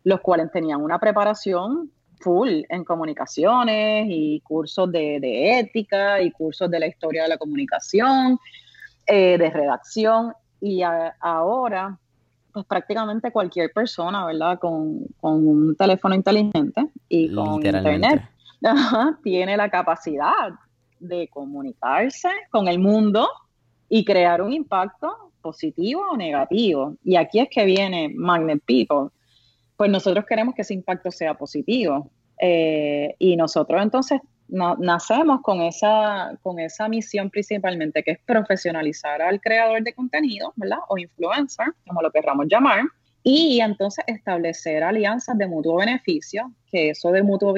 los 0.04 0.22
cuales 0.22 0.50
tenían 0.52 0.82
una 0.82 0.98
preparación 0.98 1.92
full 2.22 2.62
en 2.70 2.86
comunicaciones 2.86 4.08
y 4.10 4.40
cursos 4.42 4.90
de, 4.92 5.60
ética 5.60 6.22
y 6.22 6.32
cursos 6.32 6.72
de 6.72 6.80
la 6.80 6.88
historia 6.88 7.24
de 7.24 7.30
la 7.30 7.38
comunicación, 7.38 8.40
eh, 9.06 9.38
de 9.38 9.50
redacción. 9.50 10.34
Y 10.62 10.82
ahora, 11.20 12.00
pues 12.56 12.66
prácticamente 12.66 13.32
cualquier 13.32 13.72
persona, 13.72 14.26
¿verdad? 14.26 14.58
Con, 14.58 15.06
un 15.22 15.76
teléfono 15.78 16.16
inteligente 16.16 16.88
y 17.10 17.34
con 17.36 17.56
internet, 17.56 18.24
tiene 19.24 19.58
la 19.58 19.70
capacidad 19.70 20.54
de 21.00 21.28
comunicarse 21.28 22.30
con 22.50 22.68
el 22.68 22.80
mundo 22.80 23.28
y 23.90 24.06
crear 24.06 24.42
un 24.42 24.54
impacto 24.54 25.32
positivo 25.42 26.02
o 26.12 26.18
negativo. 26.18 26.96
Y 27.04 27.18
aquí 27.18 27.40
es 27.40 27.50
que 27.52 27.66
viene 27.66 28.10
Magnet 28.16 28.64
People 28.66 29.10
pues 29.78 29.92
nosotros 29.92 30.26
queremos 30.26 30.56
que 30.56 30.62
ese 30.62 30.74
impacto 30.74 31.12
sea 31.12 31.34
positivo. 31.34 32.10
Eh, 32.40 33.16
y 33.20 33.36
nosotros 33.36 33.82
entonces 33.82 34.22
nacemos 34.48 35.42
con 35.42 35.62
esa, 35.62 36.38
con 36.42 36.60
esa 36.60 36.88
misión 36.88 37.30
principalmente, 37.30 38.04
que 38.04 38.12
es 38.12 38.20
profesionalizar 38.26 39.22
al 39.22 39.42
creador 39.42 39.84
de 39.84 39.94
contenido, 39.94 40.54
¿verdad? 40.56 40.80
O 40.90 40.98
influencer, 40.98 41.68
como 41.88 42.02
lo 42.02 42.12
querramos 42.12 42.48
llamar. 42.50 42.84
Y 43.28 43.60
entonces 43.60 44.06
establecer 44.06 44.84
alianzas 44.84 45.36
de 45.36 45.48
mutuo 45.48 45.78
beneficio, 45.78 46.52
que 46.72 46.92
eso 46.92 47.12
de 47.12 47.24
mutuo 47.24 47.54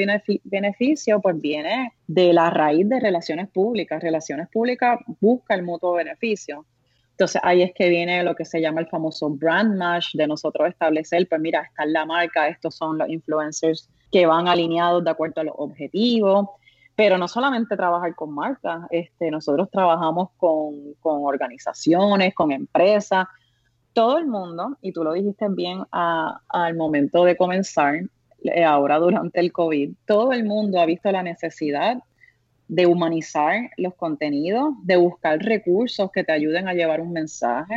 beneficio 0.46 1.20
pues 1.20 1.42
viene 1.42 1.92
de 2.08 2.32
la 2.32 2.50
raíz 2.50 2.88
de 2.88 3.02
relaciones 3.02 3.50
públicas. 3.50 4.02
Relaciones 4.02 4.48
públicas 4.48 4.98
busca 5.20 5.56
el 5.56 5.64
mutuo 5.64 5.92
beneficio. 5.92 6.66
Entonces 7.12 7.42
ahí 7.44 7.64
es 7.64 7.74
que 7.74 7.90
viene 7.90 8.24
lo 8.24 8.34
que 8.34 8.46
se 8.46 8.62
llama 8.62 8.80
el 8.80 8.88
famoso 8.88 9.30
brand 9.30 9.76
match, 9.76 10.14
de 10.14 10.28
nosotros 10.28 10.70
establecer, 10.70 11.28
pues 11.28 11.42
mira, 11.42 11.64
esta 11.64 11.84
es 11.84 11.92
la 11.92 12.06
marca, 12.06 12.48
estos 12.48 12.76
son 12.76 12.98
los 13.00 13.10
influencers 13.10 13.90
que 14.12 14.26
van 14.26 14.48
alineados 14.48 15.04
de 15.04 15.10
acuerdo 15.10 15.42
a 15.42 15.44
los 15.44 15.56
objetivos, 15.58 16.48
pero 16.98 17.20
no 17.20 17.28
solamente 17.28 17.78
trabajar 17.78 18.16
con 18.16 18.34
marcas, 18.34 18.88
este, 18.90 19.30
nosotros 19.30 19.70
trabajamos 19.72 20.32
con, 20.36 20.96
organizaciones, 21.04 22.34
con 22.34 22.52
empresas, 22.52 23.28
todo 23.94 24.18
el 24.18 24.26
mundo, 24.26 24.76
y 24.82 24.92
tú 24.94 25.04
lo 25.04 25.14
dijiste 25.14 25.46
bien 25.50 25.84
al 25.92 26.76
momento 26.76 27.24
de 27.24 27.38
comenzar, 27.38 28.02
eh, 28.44 28.64
ahora 28.64 28.98
durante 28.98 29.40
el 29.40 29.52
COVID, 29.52 29.94
todo 30.08 30.34
el 30.34 30.44
mundo 30.44 30.80
ha 30.80 30.88
visto 30.88 31.12
la 31.12 31.22
necesidad 31.22 32.00
de 32.68 32.88
humanizar 32.88 33.70
los 33.78 33.94
contenidos, 33.94 34.74
de 34.82 34.96
buscar 34.96 35.38
recursos 35.38 36.12
que 36.12 36.24
te 36.24 36.32
ayuden 36.32 36.68
a 36.68 36.74
llevar 36.74 37.00
un 37.00 37.14
mensaje, 37.14 37.76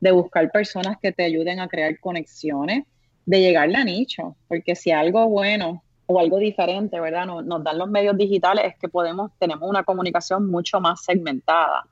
de 0.00 0.10
buscar 0.10 0.50
personas 0.50 0.96
que 1.00 1.12
te 1.12 1.22
ayuden 1.22 1.60
a 1.60 1.68
crear 1.68 2.00
conexiones, 2.00 2.84
de 3.26 3.40
llegarle 3.40 3.76
a 3.76 3.84
nicho, 3.84 4.34
porque 4.48 4.74
si 4.74 4.90
algo 4.90 5.28
bueno 5.28 5.84
o 6.06 6.20
algo 6.20 6.38
diferente, 6.38 7.00
¿verdad? 7.00 7.26
Nos, 7.26 7.64
dan 7.64 7.78
los 7.78 7.88
medios 7.88 8.16
digitales 8.16 8.64
es 8.66 8.78
que 8.78 8.88
podemos, 8.88 9.30
tenemos 9.38 9.68
una 9.68 9.82
comunicación 9.82 10.48
mucho 10.48 10.80
más 10.80 11.02
segmentada. 11.04 11.86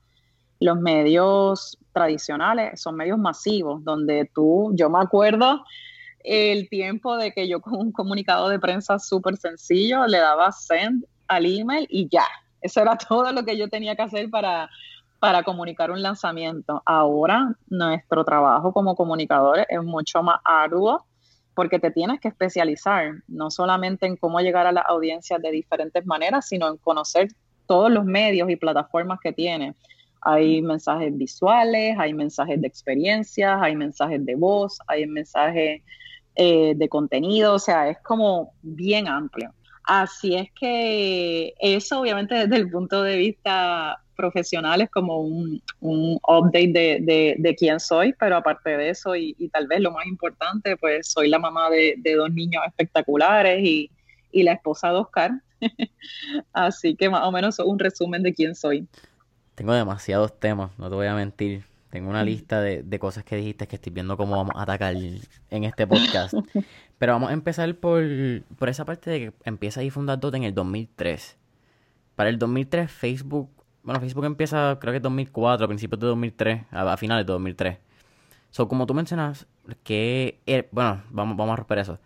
Los 0.61 0.79
medios 0.79 1.79
tradicionales 1.93 2.81
son 2.81 2.97
medios 2.97 3.19
masivos, 3.19 3.85
donde 3.85 4.31
tú, 4.33 4.73
yo 4.75 4.89
me 4.89 5.01
acuerdo 5.01 5.65
el 6.21 6.69
tiempo 6.71 7.17
de 7.17 7.33
que 7.33 7.49
yo 7.49 7.61
con 7.61 7.75
un 7.75 7.93
comunicado 7.93 8.49
de 8.49 8.59
prensa 8.59 8.99
súper 8.99 9.37
sencillo 9.37 10.07
le 10.07 10.19
daba 10.19 10.51
send 10.53 11.05
al 11.29 11.45
email 11.45 11.87
y 11.91 12.09
ya. 12.09 12.27
Eso 12.61 12.81
era 12.81 12.97
todo 13.09 13.33
lo 13.33 13.45
que 13.45 13.59
yo 13.59 13.69
tenía 13.69 13.97
que 13.97 14.03
hacer 14.03 14.31
para, 14.31 14.71
para 15.19 15.43
comunicar 15.43 15.91
un 15.91 16.03
lanzamiento. 16.03 16.83
Ahora 16.87 17.55
nuestro 17.69 18.25
trabajo 18.25 18.73
como 18.73 18.95
comunicadores 18.95 19.67
es 19.69 19.83
mucho 19.83 20.23
más 20.23 20.41
arduo 20.45 21.05
porque 21.55 21.79
te 21.79 21.91
tienes 21.91 22.21
que 22.21 22.29
especializar, 22.29 23.23
no 23.29 23.51
solamente 23.51 24.07
en 24.07 24.17
cómo 24.17 24.41
llegar 24.41 24.67
a 24.67 24.73
las 24.73 24.85
audiencias 24.89 25.41
de 25.41 25.51
diferentes 25.51 26.05
maneras, 26.07 26.49
sino 26.49 26.69
en 26.69 26.77
conocer 26.77 27.29
todos 27.67 27.91
los 27.91 28.05
medios 28.05 28.51
y 28.51 28.57
plataformas 28.57 29.21
que 29.23 29.33
tiene. 29.33 29.75
Hay 30.21 30.63
mensajes 30.63 31.17
visuales, 31.17 31.97
hay 31.99 32.15
mensajes 32.15 32.61
de 32.61 32.67
experiencias, 32.67 33.59
hay 33.61 33.77
mensajes 33.77 34.25
de 34.25 34.35
voz, 34.35 34.79
hay 34.87 35.07
mensajes 35.07 35.83
eh, 36.35 36.75
de 36.75 36.89
contenido, 36.89 37.55
o 37.55 37.59
sea, 37.59 37.89
es 37.89 37.99
como 38.03 38.53
bien 38.63 39.07
amplio. 39.07 39.53
Así 39.85 40.35
es 40.35 40.51
que 40.59 41.55
eso 41.59 42.01
obviamente 42.01 42.35
desde 42.35 42.57
el 42.57 42.71
punto 42.71 43.03
de 43.03 43.17
vista 43.19 44.04
profesional 44.15 44.81
es 44.81 44.91
como 44.91 45.21
un, 45.21 45.61
update 45.81 46.73
de, 47.01 47.57
quién 47.59 47.81
soy, 47.81 48.15
pero 48.19 48.37
aparte 48.37 48.77
de 48.77 48.91
eso 48.91 49.15
y, 49.17 49.35
tal 49.53 49.67
vez 49.67 49.81
lo 49.81 49.93
más 49.93 50.07
importante, 50.07 50.77
pues 50.77 51.09
soy 51.09 51.29
la 51.29 51.39
mamá 51.39 51.71
de, 51.71 51.97
dos 52.17 52.33
niños 52.33 52.63
espectaculares 52.67 53.63
y, 53.63 53.91
la 54.33 54.53
esposa 54.53 54.91
de 54.91 54.97
Oscar. 54.97 55.31
Así 56.53 56.97
que 56.97 57.09
más 57.09 57.23
o 57.23 57.33
menos 57.33 57.59
un 57.61 57.79
resumen 57.79 58.23
de 58.23 58.35
quién 58.35 58.55
soy. 58.55 58.87
Tengo 59.55 59.73
demasiados 59.73 60.39
temas, 60.41 60.77
no 60.79 60.89
te 60.89 60.95
voy 60.97 61.07
a 61.07 61.15
mentir. 61.15 61.65
Tengo 61.91 62.11
una 62.11 62.25
lista 62.25 62.61
de, 62.61 62.83
de, 62.83 62.99
cosas 62.99 63.23
que 63.23 63.37
dijiste 63.37 63.69
que 63.69 63.77
estoy 63.77 63.93
viendo 63.93 64.17
cómo 64.17 64.37
vamos 64.37 64.57
a 64.57 64.63
atacar 64.63 64.97
en 64.97 65.65
este 65.65 65.87
podcast. 65.87 66.35
Pero 66.99 67.13
vamos 67.13 67.31
a 67.31 67.33
empezar 67.33 67.73
por, 67.77 68.03
por 68.59 68.69
esa 68.69 68.85
parte 68.85 69.11
de 69.11 69.19
que 69.21 69.33
empieza 69.45 69.81
a 69.81 69.91
fundar 69.91 70.19
Dot 70.19 70.35
en 70.35 70.45
el 70.45 70.55
2003. 70.55 71.37
Para 72.17 72.31
el 72.31 72.39
2003 72.39 72.91
Facebook, 72.91 73.51
bueno, 73.85 74.01
Facebook 74.01 74.25
empieza 74.25 74.79
creo 74.81 74.93
que 74.93 74.97
en 74.97 75.03
2004, 75.03 75.65
a 75.65 75.69
principios 75.69 76.01
de 76.01 76.07
2003, 76.09 76.65
a, 76.71 76.97
finales 76.97 77.27
de 77.27 77.33
2003. 77.33 77.79
So, 78.51 78.69
como 78.69 78.87
tú 78.87 78.95
mencionas, 78.95 79.47
que, 79.83 80.41
er, 80.47 80.69
bueno, 80.73 81.03
vamos, 81.11 81.37
vamos 81.37 81.53
a 81.53 81.57
romper 81.57 81.79
eso. 81.79 81.99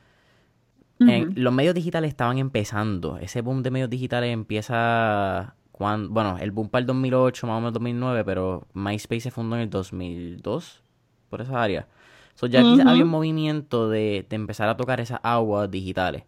los 0.99 1.53
medios 1.53 1.75
digitales 1.75 2.09
estaban 2.09 2.39
empezando. 2.39 3.19
Ese 3.19 3.41
boom 3.41 3.63
de 3.63 3.71
medios 3.71 3.91
digitales 3.91 4.33
empieza 4.33 5.55
bueno, 5.79 6.39
el 6.41 6.51
boom 6.51 6.69
para 6.69 6.81
el 6.81 6.87
2008, 6.87 7.47
más 7.47 7.57
o 7.57 7.61
menos 7.61 7.73
2009, 7.75 8.25
pero 8.25 8.67
MySpace 8.75 9.21
se 9.21 9.31
fundó 9.31 9.57
en 9.57 9.63
el 9.63 9.71
2002, 9.71 10.83
por 11.31 11.41
esa 11.41 11.63
área. 11.63 11.87
So, 12.35 12.47
ya 12.47 12.61
había 12.61 13.05
un 13.05 13.09
movimiento 13.09 13.89
de, 13.89 14.27
empezar 14.31 14.69
a 14.69 14.77
tocar 14.77 15.01
esas 15.01 15.21
aguas 15.23 15.71
digitales. 15.71 16.25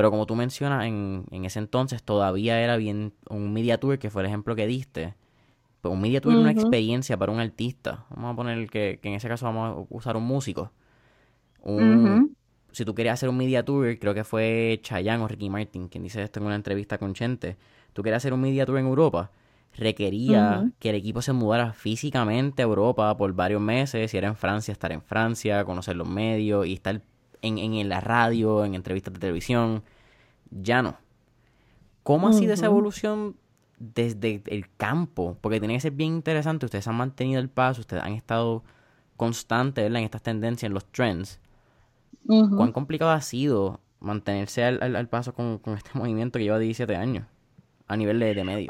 Pero 0.00 0.10
como 0.10 0.24
tú 0.24 0.34
mencionas, 0.34 0.86
en, 0.86 1.26
ese 1.30 1.58
entonces 1.58 2.02
todavía 2.02 2.58
era 2.58 2.78
bien 2.78 3.12
un 3.28 3.52
media 3.52 3.78
tour, 3.78 3.98
que 3.98 4.08
fue 4.08 4.22
el 4.22 4.28
ejemplo 4.28 4.56
que 4.56 4.66
diste. 4.66 5.12
Pues 5.82 5.92
un 5.92 6.00
media 6.00 6.22
tour 6.22 6.32
es 6.32 6.38
una 6.38 6.52
experiencia 6.52 7.18
para 7.18 7.30
un 7.30 7.38
artista. 7.38 8.06
Vamos 8.08 8.32
a 8.32 8.34
poner 8.34 8.70
que, 8.70 8.98
que, 9.02 9.08
en 9.10 9.16
ese 9.16 9.28
caso 9.28 9.44
vamos 9.44 9.76
a 9.76 9.94
usar 9.94 10.16
un 10.16 10.22
músico. 10.22 10.72
Si 12.72 12.86
tú 12.86 12.94
querías 12.94 13.12
hacer 13.12 13.28
un 13.28 13.36
media 13.36 13.62
tour, 13.62 13.98
creo 13.98 14.14
que 14.14 14.24
fue 14.24 14.80
Chayanne 14.82 15.22
o 15.22 15.28
Ricky 15.28 15.50
Martin 15.50 15.88
quien 15.88 16.02
dice 16.02 16.22
esto 16.22 16.40
en 16.40 16.46
una 16.46 16.54
entrevista 16.54 16.96
con 16.96 17.12
Chente. 17.12 17.58
Tú 17.92 18.02
querías 18.02 18.22
hacer 18.22 18.32
un 18.32 18.40
media 18.40 18.64
tour 18.64 18.78
en 18.78 18.86
Europa, 18.86 19.30
requería 19.76 20.72
que 20.78 20.88
el 20.88 20.96
equipo 20.96 21.20
se 21.20 21.34
mudara 21.34 21.74
físicamente 21.74 22.62
a 22.62 22.64
Europa 22.64 23.14
por 23.18 23.34
varios 23.34 23.60
meses. 23.60 24.10
Si 24.10 24.16
era 24.16 24.28
en 24.28 24.36
Francia, 24.36 24.72
estar 24.72 24.92
en 24.92 25.02
Francia, 25.02 25.62
conocer 25.66 25.96
los 25.96 26.08
medios 26.08 26.66
y 26.66 26.72
estar 26.72 27.02
en, 27.42 27.58
en, 27.58 27.88
la 27.88 28.00
radio, 28.00 28.64
en 28.64 28.74
entrevistas 28.74 29.14
de 29.14 29.20
televisión. 29.20 29.82
Ya 30.50 30.82
no. 30.82 30.96
¿Cómo 32.02 32.28
ha 32.28 32.32
sido 32.32 32.54
esa 32.54 32.66
evolución 32.66 33.36
desde 33.78 34.42
el 34.46 34.66
campo? 34.76 35.36
Porque 35.40 35.60
tiene 35.60 35.74
que 35.74 35.80
ser 35.80 35.92
bien 35.92 36.14
interesante. 36.14 36.66
Ustedes 36.66 36.88
han 36.88 36.96
mantenido 36.96 37.40
el 37.40 37.48
paso, 37.48 37.80
ustedes 37.82 38.02
han 38.02 38.14
estado 38.14 38.64
constantes 39.16 39.86
en 39.86 39.96
estas 39.96 40.22
tendencias, 40.22 40.68
en 40.68 40.74
los 40.74 40.86
trends. 40.86 41.40
¿Cuán 42.26 42.72
complicado 42.72 43.10
ha 43.10 43.20
sido 43.20 43.80
mantenerse 44.00 44.64
al, 44.64 45.08
paso 45.08 45.34
con, 45.34 45.60
este 45.76 45.90
movimiento 45.98 46.38
que 46.38 46.44
lleva 46.44 46.58
17 46.58 46.96
años 46.96 47.26
a 47.86 47.96
nivel 47.96 48.18
de, 48.18 48.34
de 48.34 48.44
medio? 48.44 48.68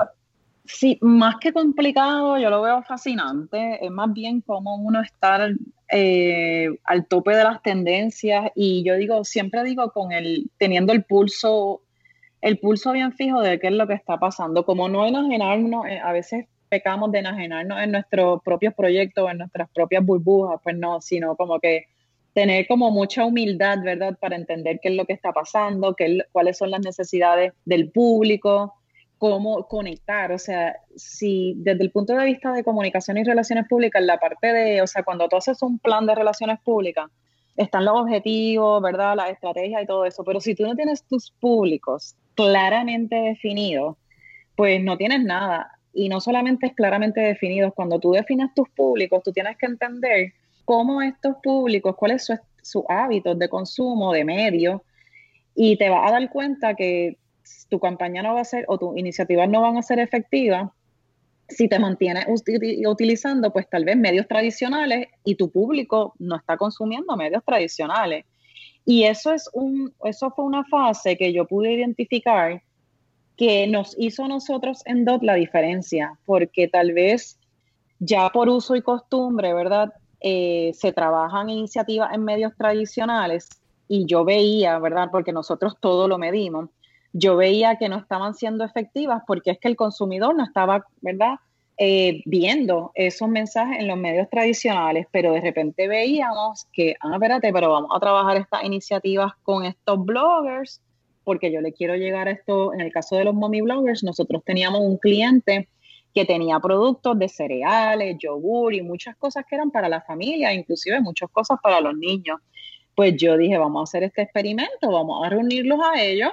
Sí, 0.73 0.99
más 1.01 1.37
que 1.41 1.53
complicado, 1.53 2.39
yo 2.39 2.49
lo 2.49 2.63
veo 2.63 2.83
fascinante. 2.83 3.85
Es 3.85 3.91
más 3.91 4.13
bien 4.13 4.41
como 4.41 4.77
uno 4.77 5.01
estar 5.03 5.53
eh, 5.91 6.69
al 6.85 7.07
tope 7.07 7.35
de 7.35 7.45
las 7.45 7.61
tendencias 7.63 8.53
y 8.55 8.85
yo 8.85 8.97
digo, 8.97 9.25
siempre 9.25 9.65
digo 9.65 9.91
con 9.93 10.13
el, 10.13 10.51
teniendo 10.59 10.93
el 10.93 11.05
pulso, 11.05 11.83
el 12.41 12.59
pulso 12.59 12.93
bien 12.93 13.13
fijo 13.13 13.41
de 13.41 13.59
qué 13.59 13.67
es 13.67 13.73
lo 13.75 13.87
que 13.87 13.95
está 13.95 14.19
pasando. 14.19 14.65
Como 14.65 14.89
no 14.89 15.07
enajenarnos, 15.07 15.87
eh, 15.87 15.99
a 15.99 16.13
veces 16.13 16.47
pecamos 16.69 17.11
de 17.13 17.19
enajenarnos 17.19 17.83
en 17.83 17.93
nuestros 17.93 18.41
propios 18.43 18.73
proyectos, 18.75 19.31
en 19.31 19.39
nuestras 19.39 19.69
propias 19.71 20.05
burbujas, 20.05 20.61
pues 20.63 20.77
no, 20.77 21.01
sino 21.01 21.37
como 21.37 21.59
que 21.59 21.87
tener 22.33 22.67
como 22.69 22.91
mucha 22.93 23.25
humildad, 23.25 23.79
¿verdad? 23.83 24.17
Para 24.21 24.37
entender 24.37 24.79
qué 24.81 24.91
es 24.91 24.95
lo 24.95 25.05
que 25.05 25.15
está 25.15 25.33
pasando, 25.33 25.95
qué, 25.97 26.21
cuáles 26.33 26.57
son 26.59 26.71
las 26.71 26.81
necesidades 26.81 27.53
del 27.65 27.91
público, 27.91 28.80
cómo 29.21 29.69
conectar, 29.69 30.33
o 30.33 30.39
sea, 30.39 30.75
si 30.97 31.53
desde 31.59 31.83
el 31.83 31.91
punto 31.91 32.15
de 32.15 32.25
vista 32.25 32.55
de 32.55 32.65
comunicación 32.65 33.19
y 33.19 33.23
relaciones 33.23 33.69
públicas, 33.69 34.03
la 34.03 34.19
parte 34.19 34.51
de, 34.51 34.81
o 34.81 34.87
sea, 34.87 35.03
cuando 35.03 35.29
tú 35.29 35.37
haces 35.37 35.63
un 35.63 35.79
plan 35.79 36.07
de 36.07 36.15
relaciones 36.15 36.59
públicas, 36.61 37.11
están 37.55 37.85
los 37.85 38.01
objetivos, 38.01 38.81
¿verdad? 38.81 39.15
La 39.17 39.29
estrategia 39.29 39.83
y 39.83 39.87
todo 39.87 40.07
eso, 40.07 40.25
pero 40.25 40.41
si 40.41 40.55
tú 40.55 40.63
no 40.63 40.75
tienes 40.75 41.05
tus 41.05 41.33
públicos 41.33 42.17
claramente 42.35 43.15
definidos, 43.15 43.99
pues 44.57 44.83
no 44.83 44.97
tienes 44.97 45.23
nada. 45.23 45.71
Y 45.93 46.09
no 46.09 46.23
solamente 46.23 46.69
es 46.69 46.75
claramente 46.75 47.21
definidos, 47.21 47.75
cuando 47.75 48.01
tú 48.01 48.13
defines 48.13 48.49
tus 48.55 48.71
públicos, 48.71 49.23
tú 49.23 49.33
tienes 49.33 49.59
que 49.59 49.67
entender 49.67 50.33
cómo 50.65 51.03
estos 51.03 51.37
públicos, 51.43 51.95
cuáles 51.95 52.25
son 52.25 52.41
sus 52.63 52.85
hábitos 52.89 53.39
de 53.39 53.51
consumo, 53.51 54.15
de 54.15 54.25
medios, 54.25 54.81
y 55.55 55.77
te 55.77 55.91
vas 55.91 56.09
a 56.09 56.13
dar 56.13 56.31
cuenta 56.31 56.75
que 56.75 57.19
tu 57.69 57.79
campaña 57.79 58.23
no 58.23 58.35
va 58.35 58.41
a 58.41 58.45
ser 58.45 58.65
o 58.69 58.79
tus 58.79 58.97
iniciativas 58.97 59.49
no 59.49 59.61
van 59.61 59.77
a 59.77 59.83
ser 59.83 59.99
efectivas 59.99 60.71
si 61.51 61.69
te 61.69 61.79
mantienes 61.79 62.27
utilizando 62.87 63.53
pues 63.53 63.69
tal 63.69 63.85
vez 63.85 63.97
medios 63.97 64.27
tradicionales 64.29 65.09
y 65.25 65.35
tu 65.35 65.51
público 65.51 66.15
no 66.19 66.37
está 66.37 66.57
consumiendo 66.57 67.17
medios 67.17 67.45
tradicionales. 67.45 68.25
Y 68.85 69.05
eso 69.05 69.33
es 69.33 69.49
un 69.53 69.93
eso 70.05 70.31
fue 70.31 70.45
una 70.45 70.65
fase 70.65 71.17
que 71.17 71.33
yo 71.33 71.47
pude 71.47 71.73
identificar 71.73 72.63
que 73.37 73.67
nos 73.67 73.95
hizo 73.99 74.25
a 74.25 74.29
nosotros 74.29 74.83
en 74.85 75.05
DOT 75.05 75.23
la 75.23 75.35
diferencia, 75.35 76.19
porque 76.25 76.69
tal 76.69 76.93
vez 76.93 77.39
ya 77.99 78.29
por 78.31 78.49
uso 78.49 78.77
y 78.77 78.83
costumbre, 78.83 79.53
¿verdad? 79.55 79.93
Eh, 80.21 80.73
se 80.75 80.93
trabajan 80.93 81.49
iniciativas 81.49 82.13
en 82.15 82.25
medios 82.25 82.53
tradicionales 82.57 83.49
y 83.89 84.07
yo 84.07 84.25
veía, 84.25 84.79
¿verdad? 84.79 85.09
Porque 85.11 85.33
nosotros 85.33 85.77
todo 85.81 86.07
lo 86.07 86.19
medimos 86.19 86.69
yo 87.13 87.37
veía 87.37 87.77
que 87.77 87.89
no 87.89 87.99
estaban 87.99 88.35
siendo 88.35 88.65
efectivas 88.65 89.23
porque 89.27 89.51
es 89.53 89.59
que 89.59 89.69
el 89.69 89.77
consumidor 89.77 90.35
no 90.37 90.45
estaba, 90.45 90.85
¿verdad? 91.01 91.37
Eh, 91.83 92.23
viendo 92.27 92.93
esos 92.95 93.29
mensajes 93.29 93.79
en 93.81 93.89
los 93.89 93.97
medios 93.97 94.29
tradicionales, 94.29 95.07
pero 95.11 95.33
de 95.33 95.41
repente 95.41 95.89
veíamos 95.89 96.67
que, 96.73 96.95
ah, 97.01 97.15
espérate, 97.15 97.53
pero 97.53 97.71
vamos 97.71 97.91
a 97.95 98.01
trabajar 98.01 98.37
estas 98.37 98.65
iniciativas 98.65 99.33
con 99.43 99.65
estos 99.65 100.05
bloggers, 100.05 100.83
porque 101.25 101.51
yo 101.51 101.63
le 101.63 101.73
quiero 101.73 101.97
llegar 101.97 102.29
a 102.29 102.33
esto, 102.33 102.75
en 102.75 102.83
el 102.83 102.93
caso 102.93 103.17
de 103.17 103.25
los 103.25 103.35
mommy 103.35 103.63
bloggers, 103.63 104.05
nosotros 104.05 104.43
teníamos 104.45 104.83
un 104.83 104.99
cliente 104.99 105.69
que 106.15 106.25
tenía 106.25 106.59
productos 106.61 107.19
de 107.19 107.29
cereales, 107.29 108.17
yogur 108.19 108.75
y 108.75 108.83
muchas 108.83 109.17
cosas 109.17 109.47
que 109.49 109.55
eran 109.55 109.71
para 109.71 109.89
la 109.89 110.03
familia, 110.03 110.53
inclusive 110.53 111.01
muchas 111.01 111.31
cosas 111.31 111.59
para 111.63 111.81
los 111.81 111.97
niños. 111.97 112.41
Pues 112.95 113.17
yo 113.17 113.39
dije, 113.39 113.57
vamos 113.57 113.81
a 113.81 113.85
hacer 113.85 114.03
este 114.03 114.23
experimento, 114.23 114.91
vamos 114.91 115.25
a 115.25 115.31
reunirlos 115.31 115.81
a 115.83 116.03
ellos 116.03 116.31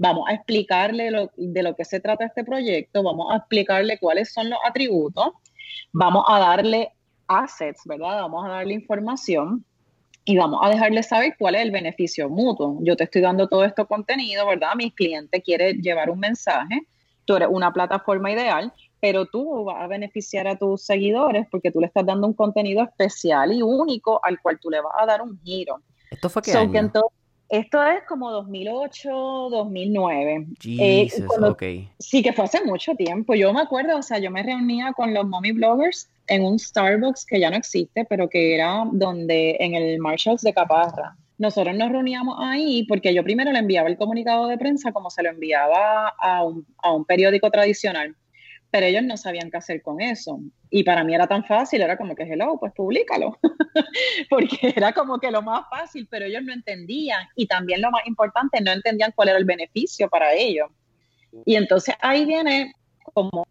vamos 0.00 0.26
a 0.30 0.32
explicarle 0.32 1.28
de 1.36 1.62
lo 1.62 1.76
que 1.76 1.84
se 1.84 2.00
trata 2.00 2.24
este 2.24 2.42
proyecto, 2.42 3.02
vamos 3.02 3.30
a 3.30 3.36
explicarle 3.36 3.98
cuáles 3.98 4.32
son 4.32 4.48
los 4.48 4.58
atributos, 4.66 5.28
vamos 5.92 6.24
a 6.26 6.38
darle 6.38 6.94
assets, 7.28 7.82
¿verdad? 7.84 8.22
Vamos 8.22 8.46
a 8.46 8.48
darle 8.48 8.72
información 8.72 9.62
y 10.24 10.38
vamos 10.38 10.60
a 10.62 10.70
dejarle 10.70 11.02
saber 11.02 11.34
cuál 11.38 11.54
es 11.54 11.60
el 11.60 11.70
beneficio 11.70 12.30
mutuo. 12.30 12.78
Yo 12.80 12.96
te 12.96 13.04
estoy 13.04 13.20
dando 13.20 13.46
todo 13.46 13.62
este 13.62 13.84
contenido, 13.84 14.46
¿verdad? 14.46 14.70
Mi 14.74 14.90
cliente 14.90 15.42
quiere 15.42 15.74
llevar 15.74 16.08
un 16.08 16.18
mensaje, 16.18 16.80
tú 17.26 17.36
eres 17.36 17.48
una 17.50 17.70
plataforma 17.70 18.32
ideal, 18.32 18.72
pero 19.00 19.26
tú 19.26 19.64
vas 19.64 19.82
a 19.82 19.86
beneficiar 19.86 20.48
a 20.48 20.56
tus 20.56 20.82
seguidores 20.82 21.46
porque 21.50 21.70
tú 21.70 21.78
le 21.78 21.88
estás 21.88 22.06
dando 22.06 22.26
un 22.26 22.32
contenido 22.32 22.82
especial 22.82 23.52
y 23.52 23.60
único 23.60 24.18
al 24.24 24.40
cual 24.40 24.58
tú 24.58 24.70
le 24.70 24.80
vas 24.80 24.94
a 24.98 25.04
dar 25.04 25.20
un 25.20 25.38
giro. 25.42 25.82
¿Esto 26.10 26.30
fue 26.30 26.40
qué 26.40 26.52
año? 26.52 27.02
Esto 27.50 27.84
es 27.84 28.04
como 28.04 28.30
2008, 28.30 29.10
2009. 29.10 30.46
Eh, 30.64 31.08
Jesus, 31.10 31.26
Sí, 31.98 32.22
que 32.22 32.32
fue 32.32 32.44
hace 32.44 32.64
mucho 32.64 32.94
tiempo. 32.94 33.34
Yo 33.34 33.52
me 33.52 33.60
acuerdo, 33.60 33.98
o 33.98 34.02
sea, 34.02 34.20
yo 34.20 34.30
me 34.30 34.44
reunía 34.44 34.92
con 34.92 35.12
los 35.12 35.26
mommy 35.26 35.50
bloggers 35.50 36.08
en 36.28 36.44
un 36.44 36.60
Starbucks 36.60 37.26
que 37.26 37.40
ya 37.40 37.50
no 37.50 37.56
existe, 37.56 38.06
pero 38.08 38.28
que 38.28 38.54
era 38.54 38.84
donde 38.92 39.56
en 39.58 39.74
el 39.74 39.98
Marshalls 39.98 40.42
de 40.42 40.54
Caparra. 40.54 41.16
Nosotros 41.38 41.74
nos 41.74 41.90
reuníamos 41.90 42.36
ahí 42.38 42.84
porque 42.84 43.12
yo 43.12 43.24
primero 43.24 43.50
le 43.50 43.58
enviaba 43.58 43.88
el 43.88 43.96
comunicado 43.96 44.46
de 44.46 44.56
prensa 44.56 44.92
como 44.92 45.10
se 45.10 45.24
lo 45.24 45.30
enviaba 45.30 46.14
a 46.20 46.44
un, 46.44 46.64
a 46.78 46.92
un 46.92 47.04
periódico 47.04 47.50
tradicional 47.50 48.14
pero 48.70 48.86
ellos 48.86 49.02
no 49.02 49.16
sabían 49.16 49.50
qué 49.50 49.56
hacer 49.56 49.82
con 49.82 50.00
eso. 50.00 50.40
Y 50.70 50.84
para 50.84 51.02
mí 51.04 51.14
era 51.14 51.26
tan 51.26 51.44
fácil, 51.44 51.82
era 51.82 51.96
como 51.96 52.14
que, 52.14 52.22
hello, 52.22 52.56
pues 52.58 52.72
públicalo, 52.72 53.38
porque 54.30 54.72
era 54.76 54.92
como 54.92 55.18
que 55.18 55.30
lo 55.30 55.42
más 55.42 55.68
fácil, 55.68 56.06
pero 56.08 56.26
ellos 56.26 56.42
no 56.44 56.52
entendían. 56.52 57.26
Y 57.34 57.46
también 57.46 57.80
lo 57.80 57.90
más 57.90 58.06
importante, 58.06 58.60
no 58.60 58.70
entendían 58.70 59.12
cuál 59.14 59.30
era 59.30 59.38
el 59.38 59.44
beneficio 59.44 60.08
para 60.08 60.32
ellos. 60.34 60.68
Y 61.44 61.56
entonces 61.56 61.94
ahí 62.00 62.24
viene 62.24 62.74
como 63.12 63.44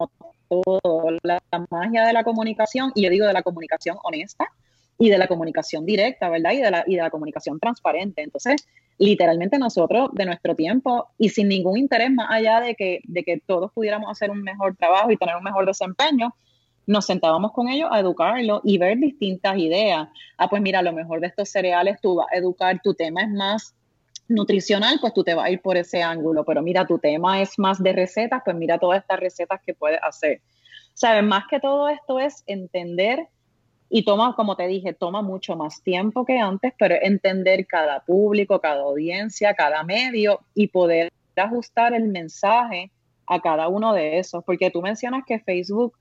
todo, 0.48 1.18
la, 1.24 1.42
magia 1.70 2.06
de 2.06 2.14
la 2.14 2.24
comunicación, 2.24 2.92
y 2.96 3.04
yo 3.04 3.10
digo 3.10 3.28
de 3.28 3.34
la 3.34 3.44
comunicación 3.44 3.98
honesta 4.04 4.52
y 5.00 5.10
de 5.10 5.18
la 5.18 5.28
comunicación 5.28 5.86
directa, 5.86 6.30
¿verdad? 6.30 6.52
Y 6.52 6.58
de 6.58 6.70
la, 6.70 6.84
y 6.86 6.96
de 6.96 7.02
la 7.02 7.10
comunicación 7.10 7.58
transparente. 7.60 8.22
Entonces, 8.22 8.68
literalmente 8.98 9.58
nosotros 9.58 10.10
de 10.12 10.26
nuestro 10.26 10.56
tiempo 10.56 11.08
y 11.18 11.30
sin 11.30 11.48
ningún 11.48 11.78
interés 11.78 12.12
más 12.12 12.28
allá 12.30 12.60
de 12.60 12.76
que, 12.76 13.00
de 13.06 13.24
que 13.24 13.40
todos 13.40 13.72
pudiéramos 13.72 14.12
hacer 14.12 14.30
un 14.30 14.44
mejor 14.44 14.76
trabajo 14.76 15.10
y 15.10 15.18
tener 15.18 15.38
un 15.38 15.44
mejor 15.44 15.66
desempeño, 15.66 16.36
nos 16.86 17.06
sentábamos 17.06 17.54
con 17.54 17.70
ellos 17.70 17.88
a 17.92 18.00
educarlo 18.02 18.60
y 18.66 18.78
ver 18.78 18.98
distintas 18.98 19.58
ideas. 19.58 20.10
Ah, 20.38 20.50
pues 20.50 20.62
mira, 20.62 20.82
lo 20.82 20.92
mejor 20.92 21.22
de 21.22 21.28
estos 21.28 21.50
cereales 21.50 21.98
tú 22.02 22.16
vas 22.16 22.28
a 22.34 22.38
educar, 22.38 22.82
tu 22.84 22.94
tema 22.94 23.22
es 23.22 23.30
más 23.30 23.76
nutricional, 24.28 24.98
pues 25.00 25.14
tú 25.14 25.24
te 25.24 25.34
vas 25.34 25.46
a 25.46 25.50
ir 25.50 25.62
por 25.62 25.78
ese 25.78 26.04
ángulo, 26.04 26.44
pero 26.44 26.62
mira, 26.62 26.86
tu 26.86 27.00
tema 27.00 27.42
es 27.42 27.58
más 27.58 27.82
de 27.82 27.94
recetas, 27.94 28.42
pues 28.44 28.56
mira 28.58 28.78
todas 28.78 29.00
estas 29.00 29.20
recetas 29.20 29.62
que 29.66 29.74
puedes 29.74 30.00
hacer. 30.04 30.42
¿Sabes? 30.94 31.24
Más 31.24 31.46
que 31.50 31.62
todo 31.62 31.88
esto 31.88 32.20
es 32.20 32.44
entender 32.48 33.30
y 33.90 34.04
toma, 34.04 34.36
como 34.36 34.56
te 34.56 34.68
dije, 34.68 34.94
toma 34.94 35.22
mucho 35.22 35.56
más 35.56 35.82
tiempo 35.82 36.26
que 36.26 36.38
antes, 36.38 36.74
pero 36.78 36.96
entender 37.02 37.66
cada 37.66 38.02
público, 38.02 38.60
cada 38.60 38.82
audiencia, 38.82 39.54
cada 39.56 39.84
medio 39.84 40.42
y 40.54 40.68
poder 40.68 41.10
ajustar 41.36 41.94
el 41.94 42.08
mensaje 42.08 42.92
a 43.26 43.40
cada 43.42 43.68
uno 43.68 43.94
de 43.94 44.20
esos, 44.20 44.44
porque 44.44 44.70
tú 44.70 44.82
mencionas 44.82 45.24
que 45.26 45.40
Facebook 45.40 45.94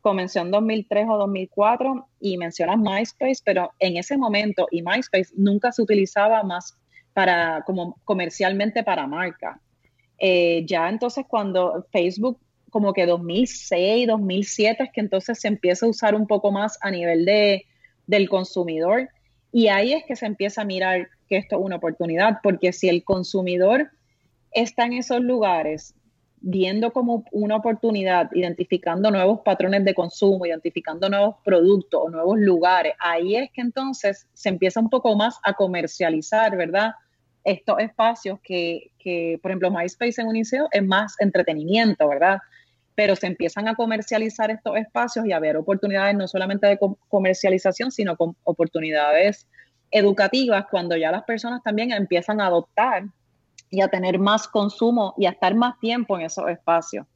comenzó 0.00 0.40
en 0.40 0.50
2003 0.50 1.06
o 1.08 1.18
2004 1.18 2.08
y 2.20 2.38
mencionas 2.38 2.78
MySpace, 2.78 3.42
pero 3.44 3.72
en 3.78 3.96
ese 3.96 4.16
momento 4.16 4.68
y 4.70 4.82
MySpace 4.82 5.32
nunca 5.36 5.72
se 5.72 5.82
utilizaba 5.82 6.42
más 6.42 6.76
para 7.12 7.62
como 7.66 7.98
comercialmente 8.04 8.84
para 8.84 9.06
marca. 9.06 9.60
Eh, 10.18 10.64
ya 10.66 10.88
entonces 10.88 11.26
cuando 11.28 11.86
Facebook 11.90 12.38
como 12.76 12.92
que 12.92 13.06
2006, 13.06 14.06
2007 14.06 14.82
es 14.82 14.90
que 14.92 15.00
entonces 15.00 15.40
se 15.40 15.48
empieza 15.48 15.86
a 15.86 15.88
usar 15.88 16.14
un 16.14 16.26
poco 16.26 16.52
más 16.52 16.76
a 16.82 16.90
nivel 16.90 17.24
de, 17.24 17.64
del 18.06 18.28
consumidor 18.28 19.08
y 19.50 19.68
ahí 19.68 19.94
es 19.94 20.04
que 20.04 20.14
se 20.14 20.26
empieza 20.26 20.60
a 20.60 20.66
mirar 20.66 21.08
que 21.26 21.38
esto 21.38 21.56
es 21.56 21.62
una 21.64 21.76
oportunidad, 21.76 22.40
porque 22.42 22.74
si 22.74 22.90
el 22.90 23.02
consumidor 23.02 23.90
está 24.52 24.84
en 24.84 24.92
esos 24.92 25.22
lugares 25.22 25.94
viendo 26.42 26.92
como 26.92 27.24
una 27.32 27.56
oportunidad, 27.56 28.28
identificando 28.34 29.10
nuevos 29.10 29.40
patrones 29.40 29.82
de 29.86 29.94
consumo, 29.94 30.44
identificando 30.44 31.08
nuevos 31.08 31.36
productos 31.42 32.02
o 32.04 32.10
nuevos 32.10 32.38
lugares, 32.38 32.92
ahí 32.98 33.36
es 33.36 33.50
que 33.52 33.62
entonces 33.62 34.26
se 34.34 34.50
empieza 34.50 34.80
un 34.80 34.90
poco 34.90 35.16
más 35.16 35.38
a 35.44 35.54
comercializar, 35.54 36.54
¿verdad? 36.58 36.90
Estos 37.42 37.78
espacios 37.78 38.38
que, 38.42 38.90
que 38.98 39.38
por 39.40 39.50
ejemplo, 39.50 39.70
MySpace 39.70 40.20
en 40.20 40.28
un 40.28 40.36
inicio 40.36 40.68
es 40.72 40.84
más 40.84 41.14
entretenimiento, 41.20 42.06
¿verdad? 42.06 42.36
Pero 42.96 43.14
se 43.14 43.28
empiezan 43.28 43.68
a 43.68 43.76
comercializar 43.76 44.50
estos 44.50 44.76
espacios 44.76 45.24
y 45.26 45.32
a 45.32 45.38
ver 45.38 45.56
oportunidades 45.56 46.16
no 46.16 46.26
solamente 46.26 46.66
de 46.66 46.78
comercialización, 47.08 47.92
sino 47.92 48.16
con 48.16 48.34
oportunidades 48.42 49.46
educativas 49.92 50.66
cuando 50.68 50.96
ya 50.96 51.12
las 51.12 51.22
personas 51.22 51.62
también 51.62 51.92
empiezan 51.92 52.40
a 52.40 52.46
adoptar 52.46 53.04
y 53.70 53.82
a 53.82 53.88
tener 53.88 54.18
más 54.18 54.48
consumo 54.48 55.14
y 55.16 55.26
a 55.26 55.30
estar 55.30 55.54
más 55.54 55.78
tiempo 55.78 56.18
en 56.18 56.26
esos 56.26 56.48
espacios. 56.48 57.06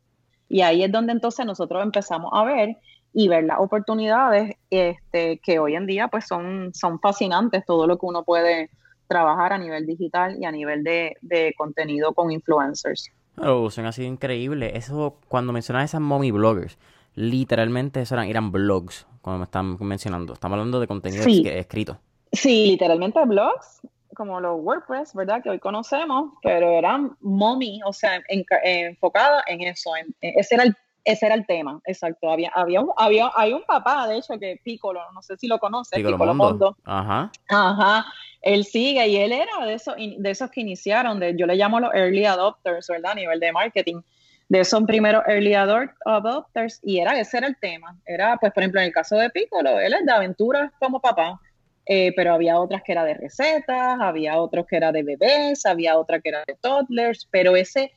Y 0.48 0.62
ahí 0.62 0.84
es 0.84 0.92
donde 0.92 1.12
entonces 1.12 1.44
nosotros 1.46 1.82
empezamos 1.82 2.30
a 2.32 2.44
ver 2.44 2.76
y 3.12 3.28
ver 3.28 3.44
las 3.44 3.58
oportunidades 3.58 4.54
este, 4.70 5.40
que 5.42 5.58
hoy 5.58 5.74
en 5.74 5.86
día 5.86 6.08
pues 6.08 6.26
son, 6.26 6.72
son 6.74 7.00
fascinantes, 7.00 7.64
todo 7.66 7.86
lo 7.86 7.98
que 7.98 8.06
uno 8.06 8.24
puede 8.24 8.70
trabajar 9.10 9.52
a 9.52 9.58
nivel 9.58 9.86
digital 9.86 10.36
y 10.40 10.44
a 10.44 10.52
nivel 10.52 10.84
de, 10.84 11.54
contenido 11.56 12.14
con 12.14 12.30
influencers. 12.30 13.10
Oh, 13.42 13.70
son 13.70 13.86
así 13.86 14.04
increíble. 14.04 14.76
Eso, 14.76 15.16
cuando 15.28 15.52
mencionas 15.52 15.84
esas 15.84 16.00
mommy 16.00 16.30
bloggers, 16.30 16.78
literalmente 17.14 18.00
eso 18.02 18.14
eran, 18.14 18.28
eran 18.28 18.52
blogs, 18.52 19.06
cuando 19.22 19.38
me 19.38 19.44
están 19.44 19.76
mencionando. 19.80 20.34
Estamos 20.34 20.56
hablando 20.56 20.80
de 20.80 20.86
contenido 20.86 21.24
escrito. 21.24 21.98
Sí, 22.32 22.66
literalmente 22.66 23.24
blogs 23.24 23.82
como 24.20 24.40
los 24.40 24.60
WordPress, 24.60 25.14
¿verdad? 25.14 25.42
Que 25.42 25.50
hoy 25.50 25.58
conocemos, 25.58 26.34
pero 26.42 26.68
eran 26.70 27.16
mommy, 27.20 27.80
o 27.86 27.92
sea, 27.92 28.20
enfocada 28.28 29.42
en 29.46 29.62
eso. 29.62 29.92
ese, 30.20 30.54
era 30.56 30.64
el, 30.64 30.76
ese 31.04 31.26
era 31.26 31.34
el 31.34 31.46
tema, 31.46 31.80
exacto. 31.84 32.30
Había, 32.30 32.50
había, 32.54 32.80
un, 32.80 32.90
había 32.96 33.30
hay 33.34 33.52
un 33.52 33.62
papá, 33.64 34.06
de 34.06 34.18
hecho, 34.18 34.38
que 34.38 34.60
Piccolo, 34.62 35.00
no 35.12 35.22
sé 35.22 35.36
si 35.36 35.46
lo 35.46 35.58
conoces, 35.58 36.02
Piccolo, 36.02 36.34
Mondo. 36.34 36.76
Ajá. 36.84 37.30
Ajá. 37.48 38.06
Él 38.42 38.64
sigue 38.64 39.06
y 39.08 39.16
él 39.16 39.32
era 39.32 39.64
de 39.66 39.74
esos, 39.74 39.94
de 39.96 40.30
esos 40.30 40.50
que 40.50 40.60
iniciaron, 40.60 41.20
de, 41.20 41.36
yo 41.36 41.46
le 41.46 41.56
llamo 41.56 41.80
los 41.80 41.94
early 41.94 42.24
adopters, 42.24 42.86
¿verdad? 42.88 43.12
A 43.12 43.14
nivel 43.14 43.40
de 43.40 43.52
marketing 43.52 44.02
de 44.50 44.60
esos 44.60 44.82
primeros 44.82 45.22
early 45.28 45.54
adopters 45.54 46.80
y 46.82 46.98
era 46.98 47.18
ese 47.18 47.38
era 47.38 47.46
el 47.46 47.56
tema. 47.58 47.96
Era, 48.04 48.36
pues, 48.36 48.52
por 48.52 48.64
ejemplo, 48.64 48.80
en 48.80 48.88
el 48.88 48.92
caso 48.92 49.16
de 49.16 49.30
Piccolo, 49.30 49.78
él 49.78 49.94
es 49.94 50.04
de 50.04 50.12
aventuras 50.12 50.72
como 50.78 51.00
papá. 51.00 51.40
Eh, 51.86 52.12
pero 52.14 52.34
había 52.34 52.60
otras 52.60 52.82
que 52.84 52.92
era 52.92 53.04
de 53.04 53.14
recetas, 53.14 53.98
había 54.00 54.40
otros 54.40 54.66
que 54.66 54.76
era 54.76 54.92
de 54.92 55.02
bebés, 55.02 55.64
había 55.66 55.98
otra 55.98 56.20
que 56.20 56.28
era 56.28 56.44
de 56.46 56.54
toddlers, 56.60 57.26
pero 57.30 57.56
ese, 57.56 57.90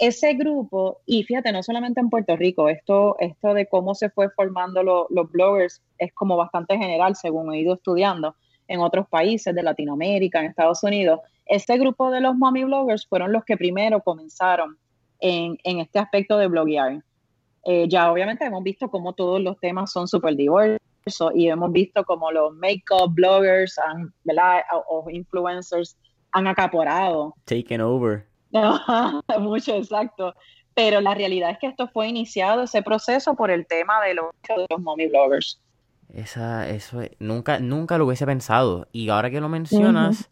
ese 0.00 0.32
grupo, 0.32 1.02
y 1.04 1.24
fíjate, 1.24 1.52
no 1.52 1.62
solamente 1.62 2.00
en 2.00 2.08
Puerto 2.08 2.34
Rico, 2.34 2.70
esto, 2.70 3.16
esto 3.20 3.52
de 3.52 3.66
cómo 3.66 3.94
se 3.94 4.08
fue 4.08 4.30
formando 4.30 4.82
los 4.82 5.30
bloggers 5.30 5.82
es 5.98 6.12
como 6.14 6.38
bastante 6.38 6.78
general, 6.78 7.14
según 7.16 7.52
he 7.52 7.60
ido 7.60 7.74
estudiando 7.74 8.34
en 8.66 8.80
otros 8.80 9.06
países 9.08 9.54
de 9.54 9.62
Latinoamérica, 9.62 10.40
en 10.40 10.46
Estados 10.46 10.82
Unidos. 10.82 11.20
Ese 11.44 11.76
grupo 11.76 12.10
de 12.10 12.22
los 12.22 12.34
mommy 12.34 12.64
bloggers 12.64 13.06
fueron 13.06 13.30
los 13.30 13.44
que 13.44 13.58
primero 13.58 14.00
comenzaron 14.00 14.78
en, 15.20 15.58
en 15.64 15.80
este 15.80 15.98
aspecto 15.98 16.38
de 16.38 16.48
bloguear. 16.48 17.04
Eh, 17.64 17.86
ya 17.86 18.10
obviamente 18.10 18.46
hemos 18.46 18.62
visto 18.62 18.88
cómo 18.88 19.12
todos 19.12 19.38
los 19.38 19.60
temas 19.60 19.92
son 19.92 20.08
súper 20.08 20.34
diversos 20.34 20.80
y 21.34 21.50
hemos 21.50 21.72
visto 21.72 22.04
como 22.04 22.32
los 22.32 22.54
makeup 22.54 23.12
bloggers 23.12 23.78
o 24.88 25.10
influencers 25.10 25.98
han 26.32 26.46
acaporado. 26.46 27.34
Taken 27.44 27.82
over. 27.82 28.29
Mucho, 29.40 29.74
exacto. 29.74 30.34
Pero 30.74 31.00
la 31.00 31.14
realidad 31.14 31.50
es 31.50 31.58
que 31.58 31.66
esto 31.66 31.88
fue 31.88 32.08
iniciado, 32.08 32.62
ese 32.62 32.82
proceso, 32.82 33.34
por 33.34 33.50
el 33.50 33.66
tema 33.66 34.00
de 34.02 34.14
los, 34.14 34.26
de 34.48 34.66
los 34.68 34.80
mommy 34.80 35.08
bloggers. 35.08 35.60
Esa, 36.12 36.68
eso, 36.68 37.02
nunca, 37.18 37.60
nunca 37.60 37.98
lo 37.98 38.06
hubiese 38.06 38.26
pensado. 38.26 38.88
Y 38.92 39.08
ahora 39.08 39.30
que 39.30 39.40
lo 39.40 39.48
mencionas, 39.48 40.30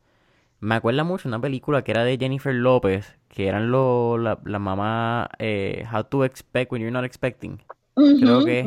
me 0.60 0.74
acuerda 0.76 1.04
mucho 1.04 1.28
una 1.28 1.40
película 1.40 1.82
que 1.82 1.92
era 1.92 2.04
de 2.04 2.16
Jennifer 2.18 2.54
López, 2.54 3.16
que 3.28 3.48
eran 3.48 3.70
lo, 3.70 4.18
la, 4.18 4.38
la 4.44 4.58
mamá 4.58 5.28
eh, 5.38 5.84
How 5.92 6.04
to 6.04 6.24
Expect 6.24 6.72
When 6.72 6.82
You're 6.82 6.92
Not 6.92 7.04
Expecting. 7.04 7.62
Creo 7.94 8.44
que 8.44 8.64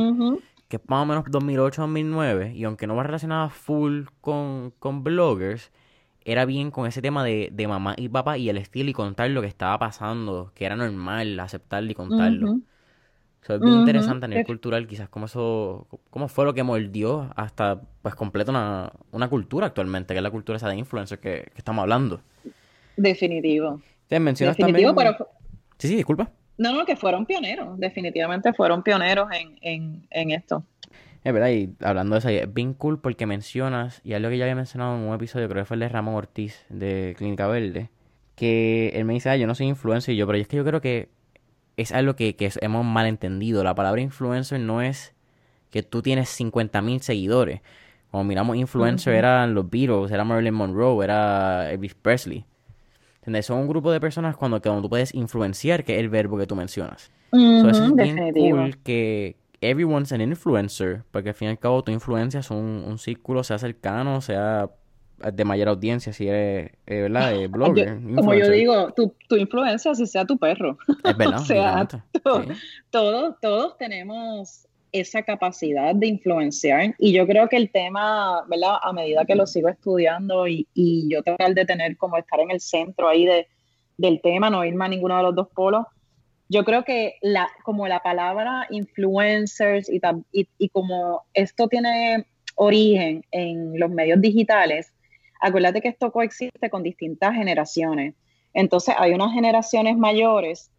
que 0.72 0.78
es 0.78 0.84
más 0.88 1.04
o 1.04 1.06
menos 1.06 1.26
2008-2009, 1.26 2.56
y 2.56 2.64
aunque 2.64 2.88
no 2.88 2.96
va 2.96 3.04
relacionada 3.04 3.50
full 3.50 4.06
con, 4.22 4.72
con 4.80 5.04
bloggers, 5.04 5.70
era 6.26 6.46
bien 6.46 6.72
con 6.72 6.88
ese 6.88 7.02
tema 7.02 7.24
de, 7.24 7.50
de, 7.52 7.68
mamá 7.68 7.96
y 7.98 8.10
papá 8.10 8.38
y 8.38 8.50
el 8.50 8.58
estilo 8.58 8.90
y 8.90 8.94
contar 8.94 9.30
lo 9.32 9.42
que 9.42 9.48
estaba 9.48 9.78
pasando, 9.80 10.52
que 10.56 10.66
era 10.66 10.76
normal 10.76 11.40
aceptarlo 11.40 11.92
y 11.92 11.96
contarlo. 11.96 12.60
es 13.42 13.60
bien 13.60 13.74
interesante 13.74 14.26
a 14.26 14.28
nivel 14.28 14.46
cultural, 14.46 14.88
quizás 14.88 15.10
cómo 15.10 15.26
eso, 15.26 15.88
cómo 16.10 16.28
fue 16.28 16.46
lo 16.46 16.54
que 16.54 16.64
mordió 16.64 17.32
hasta 17.36 17.82
pues 18.02 18.16
completo 18.16 18.52
una, 18.52 18.92
una 19.12 19.30
cultura 19.30 19.68
actualmente, 19.68 20.14
que 20.14 20.20
es 20.20 20.24
la 20.24 20.32
cultura 20.32 20.58
esa 20.58 20.70
de 20.70 20.76
influencer 20.76 21.20
que, 21.20 21.50
que 21.54 21.58
estamos 21.58 21.82
hablando. 21.82 22.22
Definitivo. 22.96 23.82
Te 24.08 24.20
mencionas 24.20 24.58
Definitivo, 24.58 24.94
también... 24.94 25.16
Pero... 25.18 25.30
Sí, 25.78 25.88
sí, 25.88 25.96
disculpa. 25.96 26.32
No, 26.62 26.74
no, 26.74 26.86
que 26.86 26.96
fueron 26.96 27.26
pioneros, 27.26 27.80
definitivamente 27.80 28.54
fueron 28.54 28.84
pioneros 28.84 29.30
en, 29.32 30.32
esto. 30.32 30.64
Es 31.24 31.34
verdad, 31.34 31.50
y 31.50 31.76
hablando 31.82 32.16
de 32.16 32.20
eso, 32.20 32.30
es 32.30 32.52
bien 32.52 32.74
cool 32.74 33.00
porque 33.00 33.26
mencionas, 33.28 34.02
y 34.04 34.18
lo 34.18 34.30
que 34.30 34.38
ya 34.38 34.46
había 34.46 34.56
mencionado 34.56 34.96
en 34.96 35.04
un 35.04 35.14
episodio, 35.14 35.48
creo 35.48 35.64
que 35.64 35.68
fue 35.68 35.76
el 35.76 35.82
de 35.82 35.90
Ramón 35.90 36.16
Ortiz 36.16 36.66
de 36.70 37.14
Clínica 37.18 37.48
Verde, 37.48 37.90
que 38.36 38.90
él 38.96 39.06
me 39.06 39.14
dice, 39.14 39.30
ah, 39.30 39.38
yo 39.38 39.46
no 39.46 39.54
soy 39.54 39.68
influencer, 39.68 40.16
y 40.16 40.18
yo, 40.18 40.26
pero 40.26 40.40
es 40.40 40.48
que 40.48 40.58
yo 40.58 40.66
creo 40.66 40.82
que 40.82 41.10
es 41.78 41.92
algo 41.92 42.16
que, 42.16 42.36
que 42.36 42.52
hemos 42.62 42.86
malentendido. 42.86 43.64
La 43.64 43.76
palabra 43.76 44.02
influencer 44.02 44.60
no 44.60 44.82
es 44.82 45.14
que 45.70 45.84
tú 45.84 46.02
tienes 46.02 46.30
50.000 46.40 47.00
seguidores. 47.00 47.62
Como 48.10 48.24
miramos, 48.24 48.58
influencer 48.58 49.14
eran 49.14 49.54
los 49.54 49.70
Beatles, 49.70 50.12
era 50.12 50.24
Marilyn 50.24 50.54
Monroe, 50.54 51.04
era 51.04 51.72
Elvis 51.72 51.94
Presley. 51.94 52.46
Son 53.44 53.60
un 53.60 53.68
grupo 53.68 53.92
de 53.92 54.00
personas 54.00 54.36
cuando, 54.36 54.60
tú 54.60 54.90
puedes 54.90 55.14
influenciar, 55.14 55.84
que 55.84 55.94
es 55.94 56.00
el 56.00 56.10
verbo 56.10 56.38
que 56.38 56.48
tú 56.48 56.56
mencionas. 56.56 57.12
es 57.32 57.96
bien 57.96 58.34
cool 58.34 58.78
que 58.80 59.38
everyone's 59.62 60.12
an 60.12 60.22
influencer, 60.22 61.04
porque 61.12 61.30
al 61.30 61.36
fin 61.36 61.48
y 61.48 61.52
al 61.52 61.60
cabo 61.60 61.84
tu 61.84 61.92
influencias 61.92 62.52
un, 62.52 62.84
un 62.86 62.98
círculo, 62.98 63.44
sea 63.44 63.58
cercano, 63.60 64.22
sea 64.22 64.70
de 65.34 65.46
mayor 65.46 65.70
audiencia, 65.70 66.12
si 66.14 66.28
eres, 66.28 66.72
eh, 66.88 67.02
¿verdad? 67.02 67.36
Eh, 67.36 67.48
blogger. 67.50 68.00
como 68.16 68.34
yo 68.34 68.50
digo, 68.50 68.92
tu, 68.94 69.14
tu 69.28 69.36
influencia, 69.36 69.94
si 69.94 70.06
sea 70.08 70.26
tu 70.26 70.38
perro. 70.38 70.78
Es 71.04 71.18
verdad. 71.18 71.40
o 71.40 71.46
sea, 71.46 71.88
todos, 72.90 73.36
todos 73.40 73.78
tenemos 73.78 74.68
esa 74.92 75.22
capacidad 75.22 75.96
de 75.96 76.08
influenciar. 76.08 76.96
Y 76.98 77.14
yo 77.14 77.26
creo 77.26 77.48
que 77.48 77.58
el 77.58 77.72
tema, 77.72 78.44
¿verdad? 78.48 78.78
A 78.82 78.92
medida 78.92 79.26
que 79.26 79.36
lo 79.36 79.46
sigo 79.46 79.70
estudiando 79.70 80.48
y, 80.48 80.68
y 80.74 81.08
yo 81.10 81.24
tratar 81.24 81.54
de 81.54 81.66
tener 81.66 81.98
como 81.98 82.18
estar 82.18 82.40
en 82.40 82.52
el 82.52 82.60
centro 82.60 83.08
ahí 83.08 83.26
de, 83.26 83.48
del 83.98 84.20
tema, 84.22 84.50
no 84.50 84.66
irme 84.66 84.86
a 84.86 84.90
ninguno 84.90 85.16
de 85.18 85.24
los 85.24 85.36
dos 85.36 85.48
polos, 85.54 85.86
yo 86.52 86.66
creo 86.66 86.84
que 86.84 87.16
la, 87.22 87.50
como 87.64 87.88
la 87.88 88.02
palabra 88.02 88.68
influencers 88.72 89.90
y, 89.90 90.02
y, 90.34 90.50
y 90.58 90.68
como 90.68 91.22
esto 91.34 91.70
tiene 91.70 92.26
origen 92.56 93.24
en 93.32 93.80
los 93.80 93.90
medios 93.90 94.20
digitales, 94.20 94.92
acuérdate 95.40 95.80
que 95.82 95.88
esto 95.88 96.12
coexiste 96.12 96.70
con 96.70 96.84
distintas 96.84 97.34
generaciones. 97.36 98.16
Entonces 98.54 98.96
hay 98.98 99.14
unas 99.14 99.32
generaciones 99.32 99.96
mayores 99.96 100.70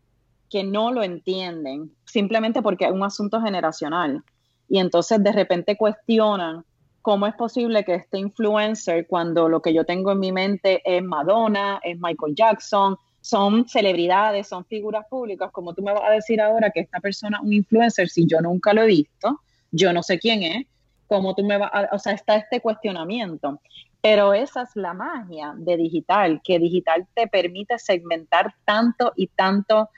que 0.51 0.63
no 0.63 0.93
lo 0.93 1.03
entienden, 1.03 1.91
simplemente 2.05 2.61
porque 2.61 2.85
es 2.85 2.93
un 2.93 3.03
asunto 3.03 3.41
generacional. 3.41 4.23
Y 4.69 4.79
entonces 4.79 5.25
de 5.25 5.33
repente 5.33 5.79
cuestionan 5.79 6.67
cómo 7.01 7.27
es 7.27 7.35
posible 7.35 7.83
que 7.85 7.95
este 7.95 8.19
influencer, 8.19 9.07
cuando 9.07 9.49
lo 9.49 9.63
que 9.63 9.73
yo 9.73 9.87
tengo 9.87 10.13
en 10.13 10.21
mi 10.21 10.33
mente 10.33 10.83
es 10.85 11.03
Madonna, 11.03 11.81
es 11.83 11.99
Michael 11.99 12.35
Jackson, 12.35 12.99
son 13.23 13.69
celebridades, 13.69 14.49
son 14.49 14.65
figuras 14.67 15.07
públicas, 15.09 15.51
como 15.53 15.73
tú 15.73 15.83
me 15.83 15.93
vas 15.93 16.03
a 16.05 16.11
decir 16.11 16.41
ahora 16.41 16.71
que 16.71 16.81
esta 16.81 17.01
persona 17.01 17.41
un 17.41 17.53
influencer, 17.53 18.09
si 18.09 18.27
yo 18.27 18.41
nunca 18.41 18.75
lo 18.75 18.83
he 18.83 18.87
visto, 18.87 19.41
yo 19.71 19.93
no 19.93 20.03
sé 20.03 20.19
quién 20.19 20.43
es, 20.43 20.67
cómo 21.07 21.35
tú 21.35 21.45
me 21.45 21.57
vas 21.57 21.71
a, 21.73 21.89
o 21.93 21.99
sea, 21.99 22.13
está 22.13 22.37
este 22.37 22.61
cuestionamiento. 22.61 23.61
Pero 24.01 24.35
esa 24.35 24.63
es 24.63 24.71
la 24.75 24.93
magia 24.93 25.55
de 25.57 25.77
digital, 25.77 26.41
que 26.43 26.59
digital 26.59 27.07
te 27.15 27.29
permite 27.29 27.79
segmentar 27.79 28.55
tanto 28.65 29.13
y 29.15 29.29
tanto 29.29 29.89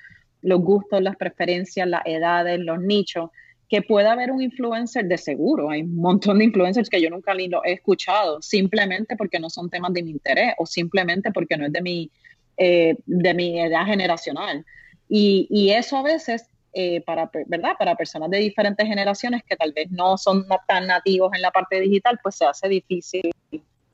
los 0.43 0.61
gustos, 0.61 1.01
las 1.01 1.17
preferencias, 1.17 1.89
las 1.89 2.03
edades, 2.05 2.61
los 2.61 2.79
nichos, 2.79 3.31
que 3.71 3.81
pueda 3.81 4.13
haber 4.13 4.31
un 4.31 4.43
influencer 4.43 5.07
de 5.07 5.17
seguro. 5.17 5.71
Hay 5.71 5.81
un 5.81 5.97
montón 5.97 6.39
de 6.39 6.45
influencers 6.45 6.91
que 6.91 7.01
yo 7.01 7.09
nunca 7.09 7.33
ni 7.33 7.49
lo 7.49 7.65
he 7.65 7.73
escuchado, 7.73 8.43
simplemente 8.43 9.17
porque 9.17 9.41
no 9.41 9.49
son 9.49 9.71
temas 9.71 9.95
de 9.95 10.03
mi 10.03 10.11
interés 10.11 10.53
o 10.59 10.67
simplemente 10.67 11.33
porque 11.33 11.57
no 11.57 11.65
es 11.65 11.73
de 11.73 11.81
mi, 11.81 12.11
eh, 12.57 12.97
de 13.07 13.35
mi 13.35 13.61
edad 13.61 13.85
generacional. 13.87 14.65
Y, 15.09 15.71
eso 15.71 15.99
a 15.99 16.03
veces, 16.03 16.49
eh, 16.73 17.01
para, 17.03 17.31
¿verdad? 17.47 17.75
para 17.79 17.95
personas 17.95 18.31
de 18.31 18.39
diferentes 18.39 18.87
generaciones 18.87 19.43
que 19.49 19.57
tal 19.57 19.73
vez 19.73 19.91
no 19.91 20.19
son 20.19 20.47
tan 20.67 20.87
nativos 20.87 21.33
en 21.35 21.43
la 21.43 21.51
parte 21.51 21.81
digital, 21.81 22.19
pues 22.23 22.37
se 22.37 22.47
hace 22.47 22.69
difícil 22.69 23.31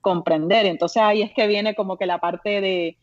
comprender. 0.00 0.66
Entonces 0.66 1.02
ahí 1.02 1.22
es 1.22 1.32
que 1.32 1.46
viene 1.46 1.74
como 1.74 1.96
que 1.96 2.06
la 2.06 2.18
parte 2.18 2.60
de 2.60 2.96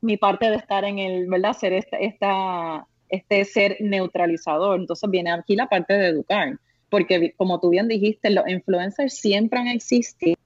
mi 0.00 0.16
parte 0.16 0.50
de 0.50 0.56
estar 0.56 0.84
en 0.84 0.98
el, 0.98 1.28
¿verdad? 1.28 1.52
Hacer 1.52 1.72
esta, 1.72 2.86
este 3.08 3.44
ser 3.44 3.76
neutralizador. 3.80 4.80
Entonces 4.80 5.08
viene 5.10 5.30
aquí 5.32 5.54
la 5.56 5.68
parte 5.68 5.94
de 5.94 6.08
educar, 6.08 6.58
porque 6.90 7.32
como 7.36 7.60
tú 7.60 7.70
bien 7.70 7.88
dijiste, 7.88 8.30
los 8.30 8.46
influencers 8.48 9.14
siempre 9.14 9.60
han 9.60 9.68
existido, 9.68 10.36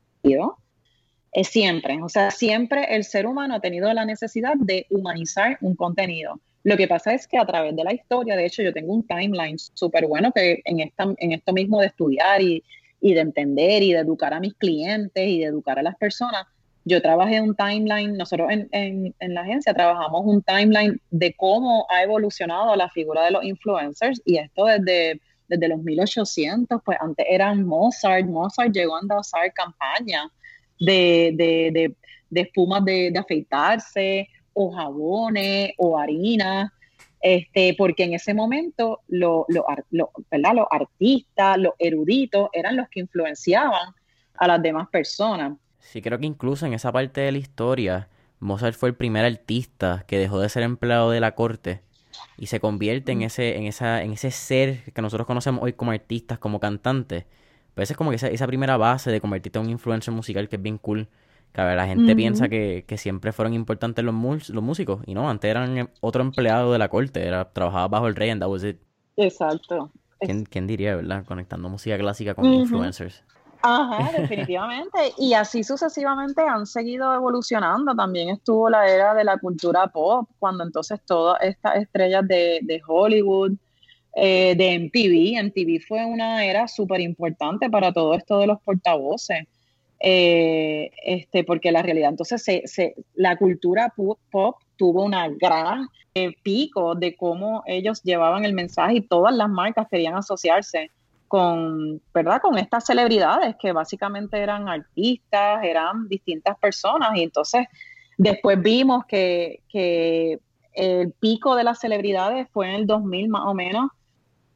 es 1.37 1.49
siempre, 1.49 2.03
o 2.03 2.09
sea, 2.09 2.31
siempre 2.31 2.96
el 2.96 3.05
ser 3.05 3.27
humano 3.27 3.57
ha 3.57 3.61
tenido 3.61 3.92
la 3.92 4.07
necesidad 4.07 4.55
de 4.57 4.87
humanizar 4.88 5.59
un 5.61 5.77
contenido. 5.77 6.40
Lo 6.64 6.79
que 6.79 6.88
pasa 6.88 7.12
es 7.12 7.29
que 7.29 7.37
a 7.37 7.44
través 7.44 7.77
de 7.77 7.85
la 7.85 7.92
historia, 7.92 8.37
de 8.37 8.46
hecho, 8.46 8.62
yo 8.62 8.72
tengo 8.72 8.94
un 8.94 9.07
timeline 9.07 9.59
súper 9.59 10.07
bueno 10.07 10.33
que 10.33 10.62
en, 10.64 10.81
esta, 10.81 11.05
en 11.18 11.33
esto 11.33 11.53
mismo 11.53 11.79
de 11.83 11.88
estudiar 11.88 12.40
y, 12.40 12.64
y 13.03 13.12
de 13.12 13.20
entender 13.20 13.83
y 13.83 13.92
de 13.92 13.99
educar 13.99 14.33
a 14.33 14.40
mis 14.40 14.55
clientes 14.55 15.29
y 15.29 15.40
de 15.40 15.44
educar 15.44 15.79
a 15.79 15.83
las 15.83 15.96
personas, 15.96 16.46
yo 16.87 17.03
trabajé 17.03 17.42
un 17.42 17.55
timeline, 17.55 18.16
nosotros 18.16 18.49
en, 18.51 19.14
en, 19.20 19.35
la 19.35 19.42
agencia 19.42 19.75
trabajamos 19.75 20.22
un 20.25 20.40
timeline 20.40 20.99
de 21.11 21.35
cómo 21.35 21.87
ha 21.90 22.03
evolucionado 22.03 22.75
la 22.77 22.88
figura 22.88 23.27
de 23.27 23.33
los 23.33 23.44
influencers 23.44 24.22
y 24.25 24.38
esto 24.38 24.64
desde, 24.64 25.20
desde 25.49 25.68
los 25.68 25.83
1800, 25.83 26.81
pues 26.83 26.96
antes 26.99 27.27
eran 27.29 27.66
Mozart, 27.66 28.25
Mozart 28.25 28.72
llegó 28.72 28.96
a 28.96 29.01
endosar 29.01 29.53
campañas 29.53 30.31
de, 30.79 31.33
de, 31.35 31.95
de, 32.31 32.41
espumas 32.41 32.85
de, 32.85 33.12
afeitarse 33.19 34.29
o 34.53 34.71
jabones 34.71 35.73
o 35.79 35.99
harinas, 35.99 36.71
este, 37.21 37.75
porque 37.77 38.05
en 38.05 38.15
ese 38.15 38.35
momento 38.35 39.01
lo, 39.09 39.47
lo, 39.49 39.65
los 39.91 40.09
artistas, 40.71 41.59
los 41.59 41.75
eruditos 41.79 42.49
eran 42.53 42.77
los 42.77 42.89
que 42.89 43.01
influenciaban 43.01 43.95
a 44.35 44.47
las 44.47 44.62
demás 44.62 44.89
personas. 44.89 45.57
Sí, 45.79 46.03
creo 46.03 46.19
que 46.19 46.27
incluso 46.27 46.67
en 46.67 46.73
esa 46.73 46.93
parte 46.93 47.21
de 47.21 47.33
la 47.33 47.39
historia, 47.39 48.09
Mozart 48.41 48.77
fue 48.77 48.89
el 48.89 48.95
primer 48.95 49.25
artista 49.25 50.05
que 50.07 50.19
dejó 50.19 50.41
de 50.41 50.49
ser 50.49 50.62
empleado 50.62 51.11
de 51.11 51.21
la 51.21 51.35
corte 51.35 51.81
y 52.37 52.47
se 52.47 52.61
convierte 52.61 53.12
en 53.12 53.23
ese, 53.23 53.57
en 53.57 53.65
esa, 53.65 54.03
en 54.03 54.12
ese 54.12 54.31
ser 54.31 54.83
que 54.93 55.03
nosotros 55.03 55.27
conocemos 55.27 55.62
hoy 55.62 55.73
como 55.73 55.93
artistas, 55.93 56.39
como 56.39 56.61
cantantes. 56.61 57.25
Esa 57.77 57.93
es 57.93 57.97
como 57.97 58.11
que 58.11 58.17
esa, 58.17 58.47
primera 58.47 58.77
base 58.77 59.11
de 59.11 59.21
convertirte 59.21 59.59
en 59.59 59.67
un 59.67 59.71
influencer 59.71 60.12
musical 60.12 60.49
que 60.49 60.57
es 60.57 60.62
bien 60.62 60.79
cool. 60.79 61.09
Que 61.53 61.61
a 61.61 61.65
ver, 61.65 61.77
la 61.77 61.87
gente 61.87 62.15
piensa 62.17 62.49
que, 62.49 62.85
siempre 62.97 63.33
fueron 63.33 63.55
importantes 63.55 64.05
los, 64.05 64.49
los 64.51 64.62
músicos. 64.62 65.03
Y 65.07 65.15
no, 65.15 65.29
antes 65.29 65.51
eran 65.51 65.91
otro 66.01 66.23
empleado 66.23 66.73
de 66.73 66.79
la 66.79 66.89
corte. 66.89 67.27
Era, 67.27 67.53
trabajaba 67.53 67.89
bajo 67.89 68.09
el 68.09 68.15
rey 68.15 68.31
and 68.31 68.41
that 68.41 68.49
was 68.49 68.65
it. 68.65 68.79
Exacto. 69.17 69.91
¿Quién, 70.19 70.67
diría, 70.67 70.97
verdad? 70.97 71.25
Conectando 71.27 71.69
música 71.69 71.99
clásica 71.99 72.35
con 72.35 72.47
influencers. 72.47 73.23
Ajá, 73.62 74.12
definitivamente. 74.12 74.99
Y 75.19 75.35
así 75.35 75.65
sucesivamente 75.65 76.43
han 76.43 76.67
seguido 76.67 77.12
evolucionando. 77.15 77.95
También 77.95 78.31
estuvo 78.31 78.71
la 78.71 78.89
era 78.89 79.15
de 79.15 79.25
la 79.25 79.39
cultura 79.39 79.89
pop, 79.89 80.29
cuando 80.39 80.65
entonces 80.65 81.01
todas 81.05 81.41
estas 81.43 81.77
estrellas 81.77 82.27
de, 82.27 82.81
Hollywood, 82.87 83.53
eh, 84.19 84.55
de 84.57 84.79
MTV, 84.79 85.43
MTV 85.45 85.79
fue 85.87 86.07
una 86.07 86.47
era 86.47 86.67
súper 86.69 87.03
importante 87.03 87.69
para 87.69 87.93
todo 87.93 88.15
esto 88.15 88.39
de 88.39 88.47
los 88.47 88.61
portavoces. 88.63 89.47
Eh, 90.01 90.91
este, 91.05 91.45
porque 91.45 91.71
la 91.71 91.83
realidad, 91.83 92.11
entonces 92.11 92.43
se, 92.43 92.95
la 93.15 93.37
cultura 93.37 93.93
pop, 93.95 94.57
tuvo 94.77 95.05
una 95.05 95.29
gran 95.29 95.89
eh, 96.15 96.35
pico 96.43 96.95
de 96.95 97.15
cómo 97.15 97.63
ellos 97.67 98.03
llevaban 98.03 98.45
el 98.45 98.53
mensaje 98.53 98.97
y 98.97 99.01
todas 99.03 99.35
las 99.35 99.49
marcas 99.49 99.87
querían 99.91 100.15
asociarse 100.15 100.91
con, 101.29 102.01
¿verdad? 102.15 102.41
Con 102.41 102.59
estas 102.59 102.87
celebridades 102.87 103.57
que 103.61 103.73
básicamente 103.73 104.39
eran 104.39 104.69
artistas, 104.69 105.63
eran 105.63 106.09
distintas 106.09 106.59
personas 106.59 107.17
y 107.17 107.23
entonces 107.23 107.67
después 108.17 108.61
vimos 108.63 109.05
que, 109.07 109.61
el 110.73 111.13
pico 111.13 111.57
de 111.57 111.65
las 111.65 111.81
celebridades 111.81 112.49
fue 112.53 112.69
en 112.69 112.75
el 112.75 112.87
2000 112.87 113.29
más 113.31 113.43
o 113.47 113.55
menos, 113.55 113.91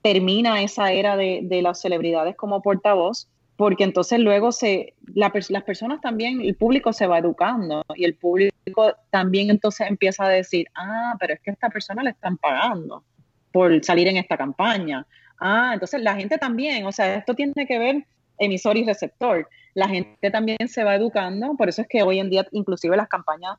termina 0.02 0.62
esa 0.62 0.92
era 0.92 1.16
de, 1.16 1.60
las 1.62 1.80
celebridades 1.80 2.36
como 2.36 2.62
portavoz, 2.62 3.28
porque 3.56 3.84
entonces 3.84 4.18
luego 4.20 4.52
se, 4.52 4.94
las 5.14 5.32
personas 5.64 6.00
también, 6.00 6.40
el 6.40 6.54
público 6.56 6.92
se 6.92 7.06
va 7.06 7.18
educando 7.18 7.84
y 7.94 8.04
el 8.04 8.14
público 8.14 8.94
también 9.10 9.50
entonces 9.50 9.88
empieza 9.88 10.24
a 10.24 10.28
decir, 10.28 10.66
ah, 10.74 11.14
pero 11.20 11.34
es 11.34 11.40
que 11.40 11.50
esta 11.50 11.68
persona 11.68 12.02
le 12.02 12.10
están 12.10 12.38
pagando 12.38 13.04
por 13.52 13.84
salir 13.84 14.08
en 14.08 14.16
esta 14.16 14.36
campaña 14.36 15.06
Ah, 15.40 15.70
entonces 15.72 16.02
la 16.02 16.14
gente 16.14 16.36
también, 16.36 16.86
o 16.86 16.92
sea, 16.92 17.16
esto 17.16 17.34
tiene 17.34 17.66
que 17.66 17.78
ver 17.78 18.04
emisor 18.38 18.76
y 18.76 18.84
receptor. 18.84 19.48
La 19.74 19.88
gente 19.88 20.30
también 20.30 20.58
se 20.68 20.84
va 20.84 20.94
educando, 20.94 21.54
por 21.56 21.68
eso 21.70 21.82
es 21.82 21.88
que 21.88 22.02
hoy 22.02 22.18
en 22.18 22.28
día 22.28 22.46
inclusive 22.52 22.96
las 22.96 23.08
campañas 23.08 23.56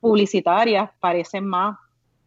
publicitarias 0.00 0.90
parecen 1.00 1.46
más 1.46 1.78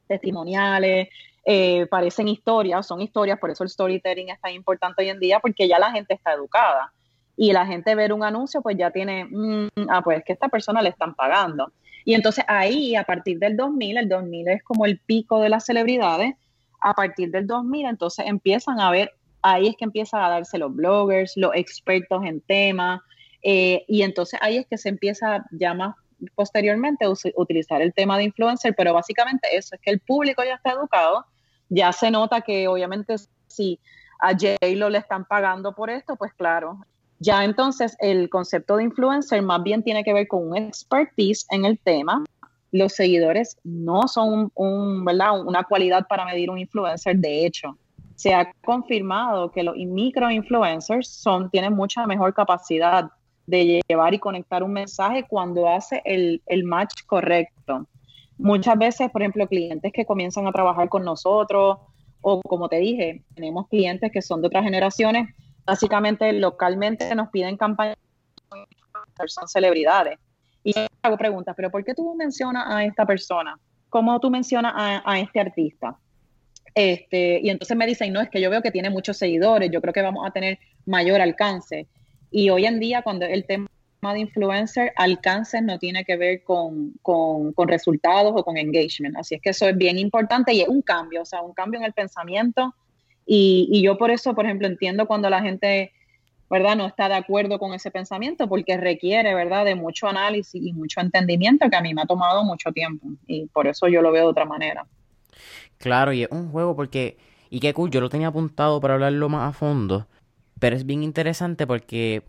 testimoniales, 0.08 1.10
eh, 1.45 1.86
parecen 1.86 2.27
historias, 2.27 2.88
son 2.88 3.01
historias, 3.01 3.39
por 3.39 3.51
eso 3.51 3.63
el 3.63 3.69
storytelling 3.69 4.29
es 4.29 4.41
tan 4.41 4.51
importante 4.53 5.03
hoy 5.03 5.10
en 5.10 5.19
día, 5.19 5.39
porque 5.39 5.67
ya 5.67 5.77
la 5.77 5.91
gente 5.91 6.15
está 6.15 6.34
educada. 6.34 6.91
Y 7.38 7.53
la 7.53 7.65
gente 7.65 7.93
ver 7.95 8.13
un 8.13 8.23
anuncio, 8.23 8.62
pues 8.62 8.77
ya 8.77 8.91
tiene, 8.91 9.25
mm, 9.25 9.67
ah, 9.89 10.01
pues 10.03 10.23
que 10.25 10.34
esta 10.34 10.47
persona 10.49 10.81
le 10.81 10.89
están 10.89 11.13
pagando. 11.13 11.71
Y 12.03 12.13
entonces 12.13 12.43
ahí, 12.47 12.95
a 12.95 13.03
partir 13.03 13.39
del 13.39 13.58
2000, 13.58 13.97
el 13.97 14.10
2000 14.10 14.47
es 14.47 14.63
como 14.63 14.86
el 14.86 14.99
pico 14.99 15.39
de 15.39 15.49
las 15.49 15.65
celebridades, 15.65 16.36
a 16.81 16.93
partir 16.93 17.31
del 17.31 17.47
2000, 17.47 17.88
entonces 17.88 18.25
empiezan 18.27 18.79
a 18.79 18.91
ver, 18.91 19.12
ahí 19.41 19.67
es 19.67 19.75
que 19.75 19.86
empiezan 19.86 20.21
a 20.21 20.29
darse 20.29 20.58
los 20.58 20.73
bloggers, 20.73 21.34
los 21.36 21.51
expertos 21.55 22.23
en 22.25 22.41
temas, 22.41 23.01
eh, 23.41 23.84
y 23.88 24.03
entonces 24.03 24.39
ahí 24.41 24.58
es 24.58 24.67
que 24.67 24.77
se 24.77 24.89
empieza 24.89 25.45
ya 25.51 25.73
más 25.73 25.95
posteriormente 26.36 27.05
a 27.05 27.10
utilizar 27.36 27.81
el 27.81 27.93
tema 27.93 28.17
de 28.17 28.25
influencer, 28.25 28.73
pero 28.75 28.93
básicamente 28.93 29.47
eso 29.55 29.75
es 29.75 29.81
que 29.81 29.91
el 29.91 29.99
público 29.99 30.43
ya 30.43 30.55
está 30.55 30.71
educado, 30.71 31.25
ya 31.69 31.91
se 31.91 32.12
nota 32.12 32.41
que 32.41 32.67
obviamente 32.67 33.15
si 33.47 33.80
a 34.19 34.32
J-Lo 34.32 34.89
le 34.89 34.97
están 34.97 35.25
pagando 35.25 35.73
por 35.73 35.89
esto, 35.89 36.15
pues 36.15 36.34
claro, 36.34 36.80
ya 37.19 37.43
entonces 37.43 37.95
el 37.99 38.30
concepto 38.30 38.78
de 38.78 38.84
influencer 38.84 39.41
más 39.41 39.63
bien 39.63 39.84
tiene 39.84 40.04
que 40.04 40.13
ver 40.13 40.28
con 40.28 40.49
un 40.49 40.58
expertise 40.58 41.45
en 41.49 41.65
el 41.65 41.80
tema, 41.80 42.23
los 42.71 42.93
seguidores 42.93 43.58
no 43.63 44.08
son 44.08 44.51
una 44.56 45.63
cualidad 45.63 46.06
para 46.08 46.25
medir 46.25 46.49
un 46.49 46.60
influencer. 46.60 47.15
De 47.17 47.45
hecho, 47.45 47.78
se 48.15 48.34
ha 48.34 48.51
confirmado 48.65 49.51
que 49.51 49.63
los 49.63 49.75
micro-influencers 49.78 51.08
son, 51.08 51.49
tienen 51.49 51.73
mucha 51.73 52.06
mejor 52.06 52.34
capacidad 52.34 53.10
de 53.47 53.82
llevar 53.88 54.13
y 54.13 54.19
conectar 54.19 54.63
un 54.63 54.73
mensaje 54.73 55.25
cuando 55.28 55.69
hace 55.69 56.01
el, 56.04 56.41
match 56.65 57.04
correcto. 57.06 57.88
Muchas 58.38 58.78
veces, 58.78 59.10
por 59.12 59.21
ejemplo, 59.21 59.48
clientes 59.48 59.91
que 59.93 60.06
comienzan 60.06 60.48
a 60.48 60.52
trabajar 60.52 60.89
con 60.89 61.04
nosotros, 61.04 61.78
o 62.21 62.41
como 62.41 62.67
te 62.67 62.78
dije, 62.78 63.24
tenemos 63.34 63.67
clientes 63.67 64.12
que 64.12 64.21
son 64.21 64.41
de 64.41 64.48
otras 64.48 64.63
generaciones, 64.63 65.30
básicamente 65.65 66.32
localmente 66.34 67.13
nos 67.15 67.30
piden 67.30 67.58
campañas, 67.58 67.98
son 69.28 69.48
celebridades 69.48 70.19
y 70.63 70.74
hago 71.04 71.17
preguntas, 71.17 71.54
pero 71.56 71.69
¿por 71.69 71.86
qué 71.86 71.93
tú 71.93 72.15
mencionas 72.15 72.65
a 72.67 72.84
esta 72.84 73.06
persona? 73.06 73.58
¿Cómo 73.89 74.19
tú 74.19 74.30
mencionas 74.30 74.74
a, 74.76 75.19
este 75.19 75.39
artista? 75.39 75.95
Este, 76.74 77.39
y 77.41 77.50
entonces 77.50 77.78
me 77.78 77.86
dicen, 77.86 78.12
no, 78.12 78.19
es 78.19 78.30
que 78.30 78.41
yo 78.41 78.50
veo 78.50 78.62
que 78.62 78.71
tiene 78.71 78.89
muchos 78.89 79.17
seguidores, 79.17 79.69
yo 79.71 79.80
creo 79.80 79.93
que 79.93 80.02
vamos 80.02 80.28
a 80.28 80.32
tener 80.32 80.60
mayor 80.86 81.21
alcance. 81.21 81.88
Y 82.32 82.50
hoy 82.50 82.65
en 82.65 82.80
día, 82.80 83.04
cuando 83.04 83.26
el 83.26 83.45
tema 83.45 83.67
de 84.13 84.22
influencer, 84.22 84.94
alcance 84.96 85.62
no 85.62 85.80
tiene 85.80 86.06
que 86.06 86.18
ver 86.18 86.44
con, 86.44 86.94
con, 87.02 87.54
con, 87.54 87.68
resultados 87.68 88.34
o 88.36 88.44
con 88.44 88.58
engagement. 88.58 89.18
Así 89.18 89.36
es 89.36 89.41
que 89.41 89.50
eso 89.50 89.68
es 89.68 89.78
bien 89.78 89.98
importante 89.98 90.54
y 90.54 90.62
es 90.62 90.68
un 90.68 90.82
cambio, 90.82 91.22
o 91.22 91.26
sea, 91.26 91.41
un 91.41 91.54
cambio 91.54 91.80
en 91.80 91.86
el 91.86 91.94
pensamiento. 91.94 92.74
Y, 93.26 93.68
y 93.72 93.82
yo 93.82 93.98
por 93.98 94.12
eso, 94.12 94.36
por 94.36 94.46
ejemplo, 94.46 94.68
entiendo 94.68 95.08
cuando 95.08 95.30
la 95.30 95.41
gente 95.41 95.91
¿verdad? 96.50 96.76
No 96.76 96.86
está 96.86 97.08
de 97.08 97.15
acuerdo 97.15 97.58
con 97.60 97.74
ese 97.74 97.91
pensamiento 97.91 98.48
porque 98.48 98.78
requiere, 98.78 99.34
¿verdad? 99.34 99.65
De 99.65 99.76
mucho 99.76 100.08
análisis 100.08 100.62
y 100.63 100.74
mucho 100.74 101.02
entendimiento 101.02 101.70
que 101.70 101.76
a 101.76 101.82
mí 101.82 101.94
me 101.94 102.04
ha 102.04 102.06
tomado 102.06 102.44
mucho 102.44 102.72
tiempo 102.72 103.08
y 103.28 103.48
por 103.48 103.68
eso 103.68 103.88
yo 103.88 104.02
lo 104.02 104.12
veo 104.12 104.24
de 104.24 104.30
otra 104.30 104.46
manera. 104.46 104.86
Claro, 105.78 106.13
y 106.13 106.24
es 106.24 106.30
un 106.32 106.52
juego 106.52 106.76
porque, 106.76 107.18
y 107.50 107.60
qué 107.60 107.74
cool, 107.74 107.89
yo 107.91 108.00
lo 108.00 108.10
tenía 108.10 108.28
apuntado 108.28 108.80
para 108.80 108.94
hablarlo 108.94 109.28
más 109.28 109.50
a 109.50 109.54
fondo, 109.58 110.08
pero 110.60 110.76
es 110.76 110.86
bien 110.86 111.04
interesante 111.04 111.65
porque 111.68 112.24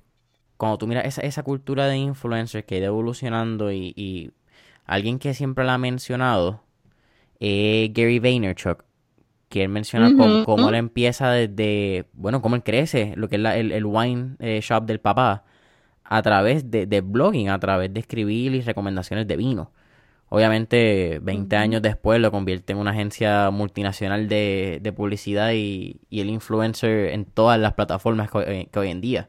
cuando 0.56 0.78
tú 0.78 0.86
miras 0.86 1.06
esa, 1.06 1.22
esa 1.22 1.42
cultura 1.42 1.86
de 1.86 1.96
influencers 1.96 2.64
que 2.64 2.76
ha 2.76 2.78
ido 2.78 2.88
evolucionando 2.88 3.72
y, 3.72 3.92
y 3.96 4.30
alguien 4.84 5.18
que 5.18 5.34
siempre 5.34 5.64
la 5.64 5.74
ha 5.74 5.78
mencionado, 5.78 6.62
es 7.40 7.92
Gary 7.92 8.18
Vaynerchuk 8.18 8.86
que 9.48 9.62
él 9.62 9.68
menciona 9.68 10.10
cómo, 10.44 10.68
él 10.68 10.74
empieza 10.74 11.30
desde, 11.30 12.06
bueno, 12.12 12.42
cómo 12.42 12.56
él 12.56 12.62
crece, 12.62 13.12
lo 13.16 13.28
que 13.28 13.36
es 13.36 13.42
el, 13.42 13.86
wine 13.86 14.36
eh, 14.40 14.60
shop 14.60 14.84
del 14.84 15.00
papá, 15.00 15.44
a 16.04 16.22
través 16.22 16.70
de, 16.70 17.00
blogging, 17.00 17.48
a 17.48 17.58
través 17.58 17.92
de 17.92 18.00
escribir 18.00 18.54
y 18.54 18.60
recomendaciones 18.60 19.26
de 19.26 19.36
vino. 19.36 19.72
Obviamente, 20.28 21.20
20 21.22 21.56
años 21.56 21.82
después 21.82 22.20
lo 22.20 22.32
convierte 22.32 22.72
en 22.72 22.78
una 22.78 22.90
agencia 22.90 23.50
multinacional 23.50 24.28
de, 24.28 24.92
publicidad 24.96 25.52
y, 25.52 26.00
el 26.10 26.28
influencer 26.30 27.10
en 27.10 27.24
todas 27.24 27.60
las 27.60 27.74
plataformas 27.74 28.30
que, 28.30 28.68
hoy 28.74 28.90
en 28.90 29.00
día. 29.00 29.28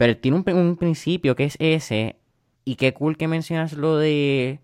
Pero 0.00 0.16
tiene 0.16 0.38
un, 0.38 0.50
un, 0.56 0.76
principio 0.76 1.36
que 1.36 1.44
es 1.44 1.56
ese, 1.58 2.16
y 2.64 2.76
qué 2.76 2.94
cool 2.94 3.18
que 3.18 3.28
mencionas 3.28 3.74
lo 3.74 3.98
de 3.98 4.60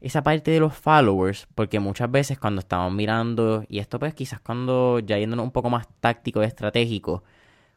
esa 0.00 0.22
parte 0.22 0.52
de 0.52 0.60
los 0.60 0.74
followers, 0.76 1.48
porque 1.56 1.80
muchas 1.80 2.08
veces 2.08 2.38
cuando 2.38 2.60
estamos 2.60 2.92
mirando, 2.92 3.64
y 3.68 3.80
esto 3.80 3.98
pues 3.98 4.14
quizás 4.14 4.38
cuando 4.38 5.00
ya 5.00 5.18
yéndonos 5.18 5.46
un 5.46 5.50
poco 5.50 5.70
más 5.70 5.88
táctico 5.98 6.40
y 6.40 6.46
estratégico, 6.46 7.24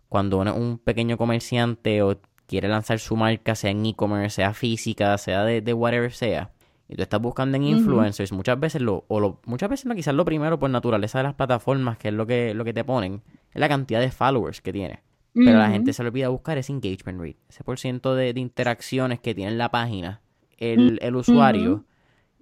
cuando 0.07 0.37
uno 0.37 0.51
es 0.51 0.55
un 0.55 0.77
pequeño 0.77 1.17
comerciante 1.17 2.03
o 2.03 2.19
quiere 2.45 2.67
lanzar 2.67 2.99
su 2.99 3.15
marca, 3.15 3.55
sea 3.55 3.71
en 3.71 3.83
e-commerce, 3.83 4.35
sea 4.35 4.53
física, 4.53 5.17
sea 5.17 5.45
de, 5.45 5.73
whatever 5.73 6.13
sea, 6.13 6.51
y 6.87 6.95
tú 6.95 7.01
estás 7.01 7.19
buscando 7.19 7.57
en 7.57 7.63
influencers, 7.63 8.31
muchas 8.31 8.59
veces 8.59 8.83
lo, 8.83 9.03
o 9.07 9.19
lo, 9.19 9.41
muchas 9.45 9.67
veces 9.67 9.87
no, 9.87 9.95
quizás 9.95 10.13
lo 10.13 10.25
primero 10.25 10.59
por 10.59 10.69
naturaleza 10.69 11.17
de 11.17 11.23
las 11.23 11.33
plataformas, 11.33 11.97
que 11.97 12.09
es 12.09 12.13
lo 12.13 12.27
que, 12.27 12.53
lo 12.53 12.63
que 12.63 12.73
te 12.73 12.83
ponen, 12.83 13.23
es 13.51 13.59
la 13.59 13.67
cantidad 13.67 13.99
de 13.99 14.11
followers 14.11 14.61
que 14.61 14.71
tiene. 14.71 15.06
Pero 15.45 15.59
la 15.59 15.69
gente 15.69 15.93
se 15.93 16.01
le 16.03 16.09
olvida 16.09 16.29
buscar 16.29 16.57
ese 16.57 16.71
engagement 16.71 17.19
rate, 17.19 17.37
ese 17.49 17.63
por 17.63 17.77
ciento 17.77 18.15
de, 18.15 18.33
interacciones 18.35 19.19
que 19.19 19.35
tiene 19.35 19.51
en 19.51 19.57
la 19.57 19.69
página 19.69 20.21
el, 20.57 20.97
el 21.01 21.15
usuario 21.15 21.85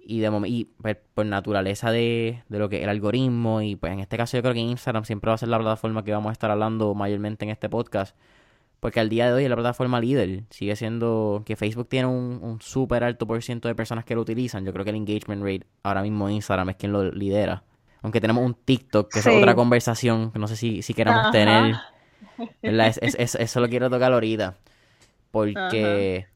y 0.06 0.20
de 0.20 0.30
y 0.46 0.64
pues, 0.64 0.96
por 1.14 1.26
naturaleza 1.26 1.90
de, 1.90 2.42
lo 2.48 2.68
que 2.68 2.82
el 2.82 2.88
algoritmo 2.88 3.60
y 3.60 3.74
pues 3.74 3.92
en 3.92 4.00
este 4.00 4.16
caso 4.16 4.36
yo 4.36 4.42
creo 4.42 4.54
que 4.54 4.60
Instagram 4.60 5.04
siempre 5.04 5.28
va 5.28 5.34
a 5.34 5.38
ser 5.38 5.48
la 5.48 5.58
plataforma 5.58 6.04
que 6.04 6.12
vamos 6.12 6.30
a 6.30 6.32
estar 6.32 6.50
hablando 6.50 6.94
mayormente 6.94 7.44
en 7.44 7.50
este 7.50 7.68
podcast 7.68 8.16
porque 8.78 9.00
al 9.00 9.08
día 9.08 9.26
de 9.26 9.32
hoy 9.32 9.48
la 9.48 9.56
plataforma 9.56 10.00
líder 10.00 10.44
sigue 10.50 10.76
siendo 10.76 11.42
que 11.44 11.56
Facebook 11.56 11.88
tiene 11.88 12.06
un, 12.06 12.38
un 12.40 12.60
súper 12.60 13.02
alto 13.02 13.26
por 13.26 13.42
ciento 13.42 13.66
de 13.66 13.74
personas 13.74 14.04
que 14.04 14.14
lo 14.14 14.20
utilizan 14.20 14.64
yo 14.64 14.72
creo 14.72 14.84
que 14.84 14.90
el 14.90 14.96
engagement 14.96 15.42
rate 15.42 15.66
ahora 15.82 16.02
mismo 16.02 16.30
Instagram 16.30 16.70
es 16.70 16.76
quien 16.76 16.92
lo 16.92 17.10
lidera 17.10 17.64
aunque 18.02 18.20
tenemos 18.20 18.44
un 18.44 18.54
TikTok 18.54 19.12
que 19.12 19.18
es 19.18 19.26
otra 19.26 19.56
conversación 19.56 20.30
que 20.30 20.38
no 20.38 20.46
sé 20.46 20.54
si, 20.54 20.82
si 20.82 20.94
queramos 20.94 21.32
tener 21.32 21.74
eso 22.62 23.60
lo 23.60 23.68
quiero 23.68 23.90
tocar 23.90 24.12
ahorita 24.12 24.56
porque 25.30 26.26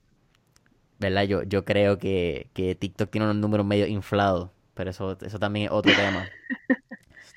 ¿verdad? 1.01 1.23
Yo, 1.25 1.43
yo 1.43 1.64
creo 1.64 1.99
que, 1.99 2.51
TikTok 2.55 3.11
tiene 3.11 3.25
unos 3.25 3.37
números 3.37 3.66
medio 3.66 3.87
inflados, 3.87 4.51
pero 4.75 4.90
eso, 4.90 5.16
eso 5.21 5.38
también 5.38 5.66
es 5.66 5.73
otro 5.73 5.93
tema. 5.93 6.29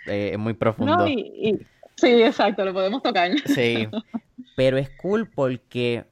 Eh, 0.06 0.32
es 0.34 0.38
muy 0.38 0.54
profundo. 0.54 1.06
sí, 1.06 2.08
exacto, 2.08 2.66
lo 2.66 2.74
podemos 2.74 3.02
tocar. 3.02 3.32
Sí, 3.46 3.88
pero 4.58 4.78
es 4.78 4.90
cool 4.90 5.30
porque 5.30 6.04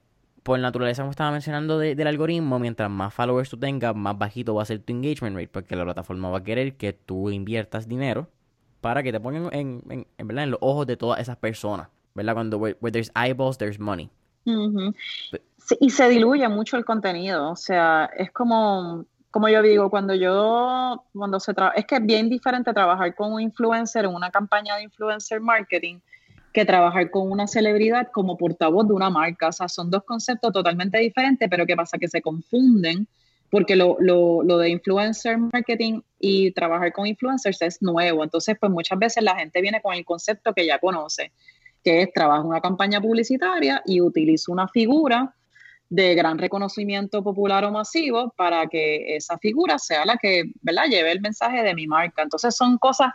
por 0.43 0.57
naturaleza, 0.59 1.01
como 1.01 1.11
estaba 1.11 1.29
mencionando 1.29 1.77
del 1.77 2.07
algoritmo, 2.07 2.57
mientras 2.57 2.89
más 2.89 3.13
followers 3.13 3.49
tú 3.49 3.57
tengas, 3.57 3.93
más 3.93 4.17
bajito 4.17 4.55
va 4.55 4.63
a 4.63 4.65
ser 4.65 4.79
tu 4.79 4.93
engagement 4.93 5.35
rate, 5.35 5.49
porque 5.49 5.75
la 5.75 5.83
plataforma 5.83 6.29
va 6.29 6.37
a 6.37 6.43
querer 6.45 6.77
que 6.77 6.93
tú 6.93 7.31
inviertas 7.31 7.89
dinero 7.89 8.29
para 8.79 9.03
que 9.03 9.11
te 9.11 9.19
pongan 9.19 9.49
en, 9.53 10.05
en, 10.17 10.27
¿verdad? 10.27 10.45
en 10.45 10.51
los 10.51 10.59
ojos 10.61 10.87
de 10.87 10.95
todas 10.95 11.19
esas 11.19 11.35
personas. 11.35 11.89
¿Verdad? 12.13 12.33
Cuando 12.33 12.57
where, 12.57 12.75
there's 12.91 13.11
eyeballs, 13.15 13.57
there's 13.57 13.79
money. 13.79 14.09
Y 15.79 15.89
se 15.89 16.09
diluye 16.09 16.47
mucho 16.49 16.77
el 16.77 16.85
contenido, 16.85 17.51
o 17.51 17.55
sea, 17.55 18.09
es 18.17 18.31
como, 18.31 19.05
como 19.29 19.47
yo 19.47 19.61
digo, 19.61 19.89
cuando 19.89 20.13
yo, 20.15 21.05
cuando 21.13 21.39
se 21.39 21.53
trabaja, 21.53 21.77
es 21.77 21.85
que 21.85 21.95
es 21.95 22.05
bien 22.05 22.29
diferente 22.29 22.73
trabajar 22.73 23.15
con 23.15 23.33
un 23.33 23.41
influencer 23.41 24.05
en 24.05 24.13
una 24.13 24.31
campaña 24.31 24.75
de 24.75 24.83
influencer 24.83 25.39
marketing 25.39 25.99
que 26.53 26.65
trabajar 26.65 27.09
con 27.11 27.31
una 27.31 27.47
celebridad 27.47 28.09
como 28.11 28.35
portavoz 28.35 28.87
de 28.87 28.93
una 28.93 29.09
marca, 29.09 29.47
o 29.47 29.51
sea, 29.51 29.69
son 29.69 29.89
dos 29.89 30.03
conceptos 30.03 30.51
totalmente 30.51 30.97
diferentes, 30.97 31.47
pero 31.49 31.65
¿qué 31.65 31.75
pasa? 31.75 31.97
Que 31.97 32.09
se 32.09 32.21
confunden 32.21 33.07
porque 33.49 33.75
lo, 33.75 33.97
lo, 33.99 34.43
lo 34.43 34.57
de 34.57 34.69
influencer 34.69 35.37
marketing 35.37 36.01
y 36.19 36.51
trabajar 36.51 36.91
con 36.93 37.05
influencers 37.05 37.61
es 37.61 37.81
nuevo, 37.81 38.23
entonces 38.23 38.57
pues 38.59 38.71
muchas 38.71 38.97
veces 38.97 39.23
la 39.23 39.35
gente 39.35 39.61
viene 39.61 39.81
con 39.81 39.93
el 39.93 40.05
concepto 40.05 40.53
que 40.53 40.65
ya 40.65 40.79
conoce, 40.79 41.31
que 41.83 42.03
es 42.03 42.13
trabajo 42.13 42.47
una 42.47 42.61
campaña 42.61 43.01
publicitaria 43.01 43.81
y 43.85 44.01
utilizo 44.01 44.51
una 44.51 44.67
figura 44.67 45.33
de 45.89 46.15
gran 46.15 46.37
reconocimiento 46.37 47.21
popular 47.21 47.65
o 47.65 47.71
masivo 47.71 48.33
para 48.37 48.67
que 48.67 49.15
esa 49.15 49.37
figura 49.37 49.77
sea 49.77 50.05
la 50.05 50.15
que 50.15 50.45
¿verdad? 50.61 50.85
lleve 50.89 51.11
el 51.11 51.19
mensaje 51.19 51.63
de 51.63 51.75
mi 51.75 51.85
marca. 51.85 52.21
Entonces 52.23 52.55
son 52.55 52.77
cosas 52.77 53.11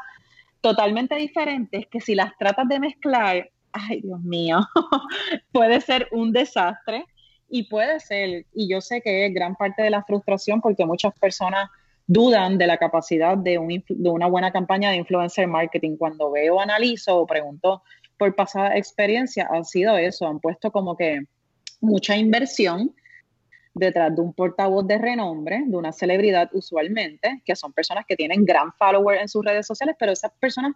totalmente 0.60 1.14
diferentes 1.14 1.86
que 1.86 2.00
si 2.00 2.14
las 2.14 2.36
tratas 2.36 2.68
de 2.68 2.78
mezclar, 2.78 3.50
ay 3.72 4.02
Dios 4.02 4.20
mío, 4.20 4.58
puede 5.52 5.80
ser 5.80 6.08
un 6.12 6.32
desastre 6.32 7.06
y 7.48 7.62
puede 7.62 7.98
ser, 8.00 8.44
y 8.52 8.68
yo 8.68 8.82
sé 8.82 9.00
que 9.00 9.26
es 9.26 9.32
gran 9.32 9.54
parte 9.54 9.82
de 9.82 9.90
la 9.90 10.04
frustración 10.04 10.60
porque 10.60 10.84
muchas 10.84 11.18
personas 11.18 11.70
dudan 12.06 12.58
de 12.58 12.66
la 12.66 12.76
capacidad 12.76 13.38
de, 13.38 13.82
de 13.88 14.10
una 14.10 14.26
buena 14.26 14.52
campaña 14.52 14.90
de 14.90 14.96
influencer 14.96 15.48
marketing. 15.48 15.96
Cuando 15.96 16.30
veo, 16.30 16.60
analizo 16.60 17.16
o 17.16 17.26
pregunto 17.26 17.82
por 18.16 18.34
pasada 18.34 18.76
experiencia, 18.76 19.48
ha 19.50 19.64
sido 19.64 19.96
eso, 19.96 20.26
han 20.26 20.40
puesto 20.40 20.70
como 20.70 20.96
que 20.96 21.22
mucha 21.80 22.16
inversión 22.16 22.94
detrás 23.74 24.14
de 24.14 24.22
un 24.22 24.32
portavoz 24.32 24.86
de 24.86 24.98
renombre, 24.98 25.62
de 25.66 25.76
una 25.76 25.92
celebridad 25.92 26.48
usualmente, 26.52 27.42
que 27.44 27.54
son 27.54 27.72
personas 27.72 28.06
que 28.08 28.16
tienen 28.16 28.44
gran 28.44 28.72
follower 28.72 29.20
en 29.20 29.28
sus 29.28 29.44
redes 29.44 29.66
sociales, 29.66 29.96
pero 29.98 30.12
esas 30.12 30.32
personas 30.40 30.72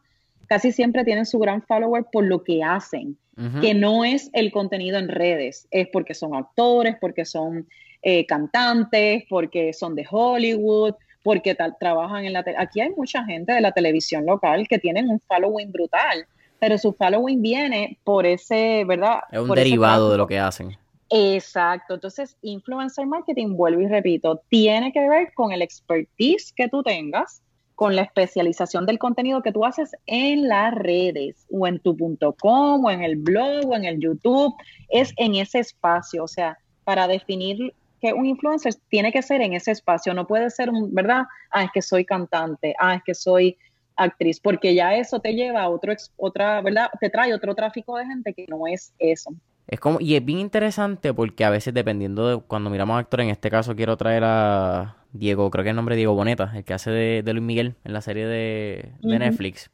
casi 0.47 0.71
siempre 0.71 1.05
tienen 1.05 1.25
su 1.25 1.39
gran 1.39 1.63
follower 1.63 2.05
por 2.13 2.25
lo 2.25 2.45
que 2.45 2.63
hacen, 2.63 3.17
que 3.63 3.73
no 3.73 4.05
es 4.05 4.29
el 4.35 4.53
contenido 4.53 4.99
en 4.99 5.09
redes, 5.09 5.67
es 5.71 5.89
porque 5.89 6.13
son 6.13 6.35
actores, 6.35 6.97
porque 7.01 7.25
son 7.25 7.67
eh, 8.03 8.27
cantantes, 8.27 9.25
porque 9.31 9.73
son 9.73 9.95
de 9.95 10.07
Hollywood, 10.11 10.95
porque 11.23 11.57
trabajan 11.79 12.27
en 12.27 12.35
la... 12.35 12.45
Aquí 12.59 12.81
hay 12.81 12.91
mucha 12.91 13.25
gente 13.25 13.53
de 13.53 13.63
la 13.63 13.73
televisión 13.73 14.27
local 14.27 14.67
que 14.69 14.79
tienen 14.79 15.09
un 15.09 15.21
following 15.21 15.73
brutal, 15.73 16.27
pero 16.61 16.79
su 16.79 16.93
following 16.93 17.43
viene 17.43 17.99
por 18.05 18.27
ese, 18.27 18.85
¿verdad? 18.87 19.21
Es 19.33 19.41
un 19.41 19.51
derivado 19.51 20.13
de 20.13 20.19
lo 20.19 20.27
que 20.27 20.39
hacen. 20.39 20.77
Exacto, 21.09 21.95
entonces 21.95 22.37
influencer 22.43 23.05
marketing, 23.05 23.57
vuelvo 23.57 23.81
y 23.81 23.89
repito, 23.89 24.43
tiene 24.49 24.93
que 24.93 25.09
ver 25.09 25.33
con 25.35 25.51
el 25.51 25.61
expertise 25.61 26.53
que 26.53 26.69
tú 26.69 26.85
tengas, 26.85 27.43
con 27.75 27.97
la 27.97 28.03
especialización 28.03 28.87
del 28.87 28.99
contenido 28.99 29.43
que 29.43 29.51
tú 29.51 29.65
haces 29.65 29.91
en 30.07 30.47
las 30.47 30.73
redes, 30.73 31.47
o 31.51 31.67
en 31.67 31.81
tu 31.81 31.97
.com, 32.39 32.85
o 32.85 32.91
en 32.91 33.03
el 33.03 33.17
blog, 33.17 33.71
o 33.71 33.75
en 33.75 33.87
el 33.87 33.99
YouTube, 33.99 34.55
es 34.89 35.13
en 35.17 35.35
ese 35.35 35.59
espacio, 35.61 36.23
o 36.23 36.29
sea, 36.29 36.59
para 36.85 37.09
definir 37.09 37.75
que 38.01 38.13
un 38.13 38.27
influencer 38.27 38.75
tiene 38.89 39.11
que 39.13 39.23
ser 39.23 39.41
en 39.41 39.55
ese 39.55 39.73
espacio, 39.73 40.15
no 40.15 40.27
puede 40.27 40.51
ser, 40.51 40.71
un, 40.71 40.95
¿verdad? 40.95 41.25
Ah, 41.51 41.65
es 41.65 41.71
que 41.73 41.83
soy 41.83 42.05
cantante, 42.05 42.75
ah, 42.79 42.95
es 42.95 43.03
que 43.03 43.15
soy 43.15 43.57
actriz, 44.03 44.41
porque 44.41 44.75
ya 44.75 44.95
eso 44.95 45.21
te 45.21 45.35
lleva 45.35 45.63
a 45.63 45.69
otro, 45.69 45.93
otra, 46.17 46.61
¿verdad? 46.61 46.89
Te 47.01 47.11
trae 47.11 47.35
otro 47.35 47.55
tráfico 47.55 47.97
de 47.97 48.07
gente 48.07 48.35
que 48.35 48.47
no 48.49 48.67
es 48.67 48.93
eso. 48.99 49.31
Es 49.71 49.79
como, 49.79 50.01
y 50.01 50.17
es 50.17 50.25
bien 50.25 50.41
interesante 50.41 51.15
porque 51.15 51.45
a 51.45 51.51
veces 51.51 51.73
dependiendo 51.73 52.29
de 52.29 52.43
cuando 52.43 52.71
miramos 52.71 52.97
a 52.97 52.99
actores, 52.99 53.25
en 53.25 53.31
este 53.31 53.51
caso 53.51 53.77
quiero 53.77 53.97
traer 53.97 54.25
a 54.25 54.97
Diego, 55.13 55.49
creo 55.51 55.63
que 55.63 55.71
el 55.71 55.77
nombre 55.77 55.95
es 55.95 55.99
Diego 55.99 56.15
Boneta, 56.15 56.51
el 56.57 56.65
que 56.65 56.75
hace 56.75 56.91
de, 56.91 57.33
Luis 57.33 57.45
Miguel 57.45 57.77
en 57.85 57.93
la 57.93 58.01
serie 58.01 58.27
de, 58.27 58.93
Netflix. 59.01 59.71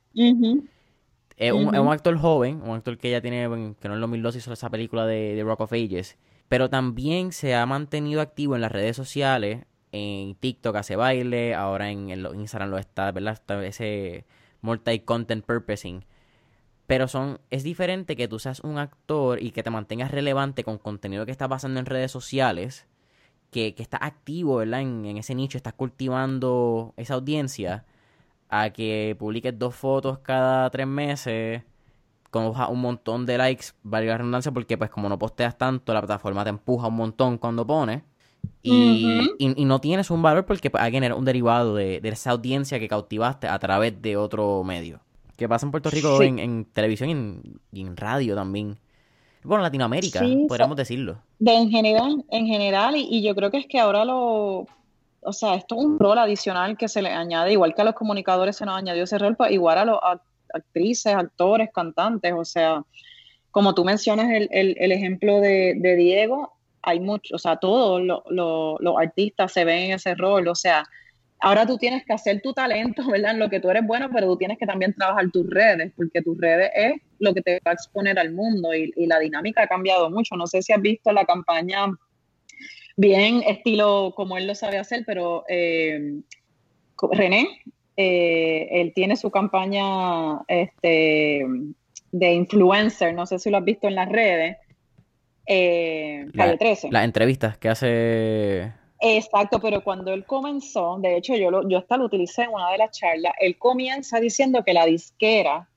es, 1.37 1.53
un, 1.53 1.75
actor 1.75 2.19
joven, 2.19 2.61
un 2.62 2.77
actor 2.77 2.99
que 2.99 3.11
ya 3.11 3.23
tiene, 3.23 3.45
que 3.81 3.89
no 3.89 3.95
en 3.95 3.97
el 3.97 4.01
2012 4.01 4.39
hizo 4.39 4.53
esa 4.53 4.69
película 4.69 5.07
de, 5.07 5.41
Rock 5.43 5.61
of 5.61 5.73
Ages, 5.73 6.19
pero 6.49 6.69
también 6.69 7.33
se 7.33 7.55
ha 7.55 7.65
mantenido 7.65 8.21
activo 8.21 8.55
en 8.55 8.61
las 8.61 8.73
redes 8.73 8.97
sociales, 8.97 9.65
en 9.97 10.35
TikTok 10.37 10.77
hace 10.77 10.97
baile, 10.97 11.55
ahora 11.55 11.91
en, 11.91 12.11
en 12.11 12.25
Instagram 12.41 12.71
lo 12.71 12.79
está, 12.79 13.11
¿verdad? 13.13 13.41
Ese 13.65 14.25
multi-content 14.63 15.45
purposing 15.45 16.05
pero 16.87 17.09
son, 17.09 17.41
es 17.51 17.63
diferente 17.65 18.17
que 18.17 18.29
tú 18.29 18.39
seas 18.39 18.61
un 18.61 18.79
actor 18.79 19.43
y 19.43 19.51
que 19.51 19.63
te 19.63 19.71
mantengas 19.71 20.11
relevante 20.11 20.63
con 20.65 20.79
contenido 20.79 21.27
que 21.27 21.33
está 21.33 21.49
pasando 21.49 21.81
en 21.81 21.87
redes 21.87 22.13
sociales, 22.13 22.87
que, 23.51 23.75
que 23.75 23.83
estás 23.83 24.01
activo, 24.03 24.57
¿verdad? 24.57 24.83
En, 24.83 25.05
ese 25.17 25.35
nicho, 25.35 25.57
estás 25.59 25.75
cultivando 25.75 26.95
esa 26.97 27.15
audiencia, 27.15 27.85
a 28.49 28.71
que 28.71 29.17
publiques 29.19 29.59
dos 29.59 29.75
fotos 29.75 30.21
cada 30.21 30.71
tres 30.71 30.87
meses, 30.87 31.63
con 32.31 32.45
un 32.47 32.81
montón 32.81 33.27
de 33.27 33.39
likes, 33.39 33.67
valga 33.83 34.13
la 34.13 34.19
redundancia, 34.19 34.53
porque 34.53 34.79
pues 34.79 34.91
como 34.91 35.09
no 35.09 35.19
posteas 35.19 35.59
tanto, 35.59 35.93
la 35.93 36.01
plataforma 36.01 36.45
te 36.45 36.51
empuja 36.51 36.89
un 36.89 36.97
montón 36.97 37.39
cuando 37.39 37.67
pones. 37.67 38.03
Y, 38.63 39.31
y, 39.39 39.65
no 39.65 39.81
tienes 39.81 40.11
un 40.11 40.23
valor 40.23 40.47
porque 40.47 40.71
pues, 40.71 40.83
alguien 40.83 41.05
era 41.05 41.15
un 41.15 41.25
derivado 41.25 41.75
de, 41.75 42.01
de 42.01 42.09
esa 42.09 42.31
audiencia 42.31 42.79
que 42.79 42.89
cautivaste 42.89 43.49
a 43.49 43.59
través 43.59 44.01
de 44.03 44.17
otro 44.17 44.65
medio 44.65 45.01
que 45.37 45.49
pasa 45.49 45.67
en 45.67 45.71
Puerto 45.71 45.91
Rico 45.91 46.21
en, 46.23 46.65
televisión 46.73 47.43
y 47.73 47.81
en, 47.83 47.97
radio 47.97 48.35
también. 48.35 48.79
Bueno, 49.43 49.63
Latinoamérica, 49.63 50.20
podríamos 50.49 50.77
decirlo. 50.77 51.18
De 51.39 51.55
en 51.55 51.70
general, 51.70 52.25
en 52.31 52.47
general, 52.47 52.97
y, 52.97 53.23
yo 53.23 53.35
creo 53.35 53.51
que 53.51 53.59
es 53.59 53.66
que 53.66 53.79
ahora 53.79 54.05
lo, 54.05 54.66
o 55.20 55.33
sea, 55.33 55.55
esto 55.55 55.77
es 55.77 55.85
un 55.85 55.99
rol 55.99 56.18
adicional 56.18 56.77
que 56.77 56.89
se 56.89 57.03
le 57.03 57.11
añade, 57.11 57.53
igual 57.53 57.75
que 57.75 57.83
a 57.83 57.85
los 57.85 57.95
comunicadores 57.95 58.57
se 58.57 58.66
nos 58.66 58.77
añadió 58.77 59.05
ese 59.05 59.18
rol, 59.18 59.37
pues, 59.37 59.53
igual 59.53 59.79
a 59.79 59.85
los 59.85 59.99
actrices, 60.53 61.14
actores, 61.14 61.70
cantantes, 61.73 62.33
o 62.33 62.45
sea, 62.45 62.83
como 63.51 63.75
tú 63.75 63.85
mencionas 63.85 64.31
el, 64.31 64.49
el, 64.51 64.93
ejemplo 64.93 65.41
de, 65.41 65.97
Diego, 65.97 66.56
hay 66.87 67.01
muchos, 67.01 67.32
o 67.34 67.39
sea, 67.39 67.57
todos 67.57 68.01
los 68.01 68.97
artistas 68.99 69.53
se 69.53 69.64
ven 69.64 69.91
en 69.91 69.93
ese 69.93 70.14
rol, 70.14 70.47
o 70.47 70.55
sea, 70.55 70.84
ahora 71.41 71.66
tú 71.66 71.76
tienes 71.78 72.05
que 72.05 72.12
hacer 72.12 72.41
tu 72.41 72.53
talento, 72.53 73.03
¿verdad? 73.11 73.32
En 73.32 73.41
lo 73.41 73.51
que 73.51 73.61
tú 73.61 73.68
eres 73.68 73.84
bueno, 73.84 74.09
pero 74.12 74.28
tú 74.28 74.37
tienes 74.37 74.57
que 74.57 74.66
también 74.66 74.95
trabajar 74.95 75.30
tus 75.32 75.51
redes, 75.51 75.93
porque 75.97 76.22
tus 76.22 76.39
redes 76.39 76.70
es 76.74 76.95
lo 77.18 77.34
que 77.34 77.43
te 77.43 77.61
va 77.66 77.72
a 77.72 77.74
exponer 77.74 78.18
al 78.18 78.32
mundo 78.32 78.72
y, 78.72 78.93
la 79.07 79.18
dinámica 79.18 79.62
ha 79.62 79.66
cambiado 79.66 80.11
mucho. 80.11 80.37
No 80.37 80.47
sé 80.47 80.62
si 80.62 80.72
has 80.72 80.80
visto 80.80 81.12
la 81.12 81.24
campaña 81.24 81.87
bien 82.97 83.43
estilo 83.43 84.12
como 84.16 84.39
él 84.39 84.47
lo 84.47 84.55
sabe 84.55 84.78
hacer, 84.78 85.03
pero 85.05 85.45
eh, 85.49 86.20
René, 87.12 87.49
eh, 87.97 88.68
él 88.70 88.93
tiene 88.95 89.16
su 89.16 89.30
campaña 89.30 90.41
este, 90.47 91.45
de 92.12 92.32
influencer, 92.32 93.12
no 93.12 93.26
sé 93.26 93.41
si 93.41 93.51
lo 93.51 93.59
has 93.59 93.64
visto 93.64 93.89
en 93.89 93.97
las 93.97 94.09
redes, 94.09 94.57
eh, 95.47 96.26
la, 96.32 96.57
13. 96.57 96.88
Las 96.90 97.05
entrevistas 97.05 97.59
que 97.59 97.68
hace... 97.68 98.72
Exacto, 99.01 99.61
pero 99.61 99.84
cuando 99.84 100.12
él 100.12 100.24
comenzó, 100.24 100.99
de 100.99 101.16
hecho 101.16 101.36
yo, 101.36 101.51
lo, 101.51 101.68
yo 101.68 101.78
hasta 101.78 101.99
lo 101.99 102.07
utilicé 102.07 102.44
en 102.44 102.51
una 102.51 102.70
de 102.70 102.78
las 102.78 102.97
charlas, 102.99 103.34
él 103.40 103.59
comienza 103.59 104.20
diciendo 104.20 104.64
que 104.64 104.72
la 104.72 104.86
disquera 104.86 105.68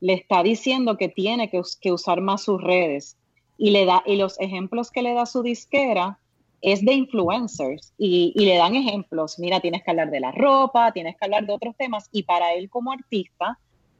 le 0.00 0.12
está 0.12 0.42
diciendo 0.42 0.96
que 0.96 1.08
tiene 1.08 1.50
que, 1.50 1.62
que 1.80 1.92
usar 1.92 2.20
más 2.20 2.42
sus 2.42 2.62
redes 2.62 3.16
y 3.56 3.70
le 3.70 3.84
da 3.84 4.02
y 4.06 4.16
los 4.16 4.38
ejemplos 4.38 4.90
que 4.90 5.02
le 5.02 5.14
da 5.14 5.26
su 5.26 5.42
disquera 5.42 6.18
es 6.60 6.84
de 6.84 6.92
influencers 6.92 7.92
y, 7.98 8.32
le 8.34 8.56
dan 8.56 8.74
ejemplos. 8.74 9.38
Mira, 9.38 9.60
tienes 9.60 9.82
que 9.84 9.90
hablar 9.90 10.10
de 10.10 10.20
la 10.20 10.32
ropa, 10.32 10.92
tienes 10.92 11.16
que 11.16 11.24
hablar 11.24 11.46
de 11.46 11.52
otros 11.52 11.76
temas 11.76 12.08
y 12.12 12.24
para 12.24 12.54
él 12.54 12.68
como 12.68 12.92
artista 12.92 13.58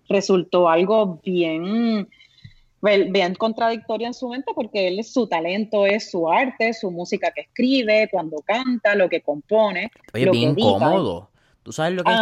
resultó 0.09 0.69
algo 0.69 1.21
bien, 1.25 2.09
bien 2.81 3.35
contradictorio 3.35 4.07
en 4.07 4.15
su 4.15 4.29
mente 4.29 4.53
porque 4.55 4.89
él 4.89 5.03
su 5.05 5.27
talento 5.27 5.87
es 5.87 6.11
su 6.11 6.31
arte, 6.31 6.73
su 6.73 6.91
música 6.91 7.31
que 7.35 7.43
escribe, 7.43 8.09
cuando 8.11 8.39
canta, 8.43 8.95
lo 8.95 9.09
que 9.09 9.21
compone. 9.21 9.91
Oye, 10.15 10.31
bien 10.31 10.55
cómodo. 10.55 11.31
Tú 11.63 11.73
sabes 11.73 11.93
lo 11.93 12.03
que 12.03 12.13
es 12.13 12.19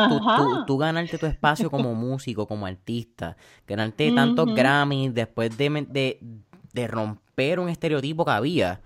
tú, 0.67 0.77
ganarte 0.77 1.19
tu 1.19 1.27
espacio 1.27 1.71
como 1.71 1.95
músico, 1.95 2.49
como 2.49 2.67
artista, 2.67 3.37
ganarte 3.67 4.11
tantos 4.13 4.53
Grammys 4.55 5.15
después 5.15 5.57
de, 5.57 6.19
de 6.73 6.87
romper 6.89 7.61
un 7.61 7.69
estereotipo 7.69 8.25
que 8.25 8.31
había 8.33 8.81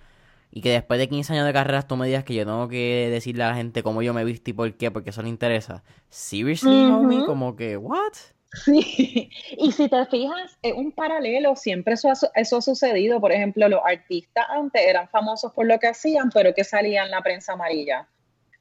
y 0.52 0.60
que 0.60 0.70
después 0.70 0.98
de 0.98 1.08
15 1.08 1.32
años 1.32 1.46
de 1.46 1.52
carreras 1.52 1.86
tú 1.86 1.96
me 1.96 2.06
digas 2.06 2.24
que 2.24 2.34
yo 2.34 2.44
tengo 2.44 2.68
que 2.68 3.08
decirle 3.10 3.44
a 3.44 3.50
la 3.50 3.54
gente 3.54 3.82
cómo 3.82 4.02
yo 4.02 4.12
me 4.12 4.24
visto 4.24 4.50
y 4.50 4.52
por 4.52 4.72
qué, 4.74 4.90
porque 4.90 5.10
eso 5.10 5.22
le 5.22 5.28
interesa. 5.28 5.82
Seriously, 6.08 6.90
homie, 6.90 7.24
como 7.24 7.56
que, 7.56 7.76
what? 7.76 8.12
Sí, 8.52 9.30
y 9.58 9.72
si 9.72 9.88
te 9.88 10.06
fijas, 10.06 10.58
es 10.62 10.72
un 10.72 10.92
paralelo, 10.92 11.54
siempre 11.56 11.94
eso 11.94 12.08
ha, 12.08 12.14
eso 12.34 12.56
ha 12.56 12.62
sucedido. 12.62 13.20
Por 13.20 13.32
ejemplo, 13.32 13.68
los 13.68 13.80
artistas 13.84 14.46
antes 14.50 14.82
eran 14.82 15.08
famosos 15.08 15.52
por 15.52 15.66
lo 15.66 15.78
que 15.78 15.88
hacían, 15.88 16.30
pero 16.30 16.54
que 16.54 16.64
salían 16.64 17.06
en 17.06 17.10
la 17.12 17.22
prensa 17.22 17.52
amarilla. 17.52 18.08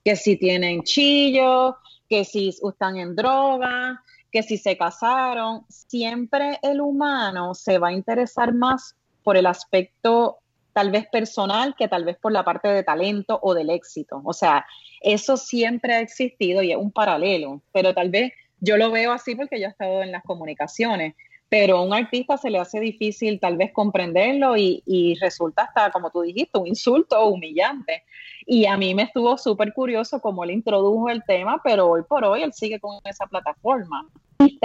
Que 0.04 0.16
si 0.16 0.38
tienen 0.38 0.84
chillos, 0.84 1.76
que 2.08 2.24
si 2.24 2.50
están 2.50 2.98
en 2.98 3.16
droga, 3.16 4.04
que 4.32 4.44
si 4.44 4.58
se 4.58 4.78
casaron. 4.78 5.66
Siempre 5.70 6.60
el 6.62 6.82
humano 6.82 7.54
se 7.54 7.78
va 7.78 7.90
a 7.90 7.94
interesar 7.94 8.54
más 8.54 8.96
por 9.24 9.38
el 9.38 9.46
aspecto 9.46 10.40
tal 10.74 10.92
vez 10.92 11.08
personal 11.08 11.76
que 11.78 11.88
tal 11.88 12.06
vez 12.06 12.18
por 12.18 12.32
la 12.32 12.46
parte 12.46 12.68
de 12.70 12.84
talento 12.84 13.40
o 13.42 13.54
del 13.54 13.70
éxito. 13.70 14.22
O 14.24 14.34
sea, 14.34 14.66
eso 15.02 15.36
siempre 15.36 15.96
ha 15.96 16.00
existido 16.00 16.62
y 16.62 16.72
es 16.72 16.78
un 16.78 16.92
paralelo, 16.92 17.62
pero 17.74 17.94
tal 17.94 18.10
vez 18.10 18.32
yo 18.62 18.78
lo 18.78 18.92
veo 18.92 19.12
así 19.12 19.36
porque 19.36 19.60
yo 19.60 19.68
he 19.68 19.70
estado 19.70 20.02
en 20.02 20.12
las 20.12 20.24
comunicaciones, 20.24 21.16
pero 21.50 21.78
a 21.78 21.82
un 21.82 21.94
artista 21.94 22.38
se 22.38 22.50
le 22.50 22.60
hace 22.60 22.80
difícil 22.80 23.40
tal 23.40 23.58
vez 23.58 23.72
comprenderlo 23.74 24.56
y, 24.56 25.18
resulta 25.20 25.64
hasta, 25.64 25.92
como 25.92 26.12
tú 26.12 26.22
dijiste, 26.22 26.60
un 26.60 26.68
insulto 26.68 27.26
humillante. 27.26 28.04
Y 28.46 28.66
a 28.68 28.78
mí 28.78 28.94
me 28.94 29.04
estuvo 29.04 29.38
súper 29.38 29.74
curioso 29.74 30.22
cómo 30.22 30.44
él 30.44 30.52
introdujo 30.52 31.10
el 31.10 31.24
tema, 31.24 31.60
pero 31.64 31.90
hoy 31.90 32.04
por 32.08 32.24
hoy 32.24 32.44
él 32.44 32.54
sigue 32.54 32.80
con 32.80 32.98
esa 33.04 33.26
plataforma. 33.26 34.08
Y 34.40 34.60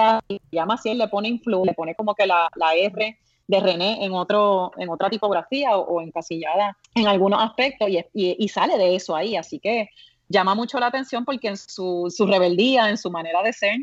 llama 0.53 0.75
así, 0.75 0.91
él 0.91 0.99
le 0.99 1.09
pone 1.09 1.29
influ, 1.29 1.65
le 1.65 1.73
pone 1.73 1.95
como 1.95 2.15
que 2.15 2.27
la, 2.27 2.49
R 2.77 3.19
de 3.47 3.61
René 3.61 4.05
en, 4.05 4.13
otro, 4.13 4.73
en 4.77 4.89
otra 4.89 5.09
tipografía 5.11 5.77
o, 5.77 6.01
encasillada 6.01 6.77
en 6.95 7.07
algunos 7.09 7.43
aspectos 7.43 7.89
y, 7.89 8.05
y, 8.13 8.49
sale 8.49 8.77
de 8.77 8.95
eso 8.95 9.17
ahí. 9.17 9.37
Así 9.37 9.59
que 9.59 9.89
llama 10.29 10.55
mucho 10.55 10.79
la 10.79 10.87
atención 10.87 11.25
porque 11.25 11.49
en 11.49 11.57
su, 11.57 12.13
su 12.15 12.27
rebeldía, 12.27 12.89
en 12.91 12.99
su 12.99 13.11
manera 13.11 13.43
de 13.43 13.53
ser, 13.53 13.79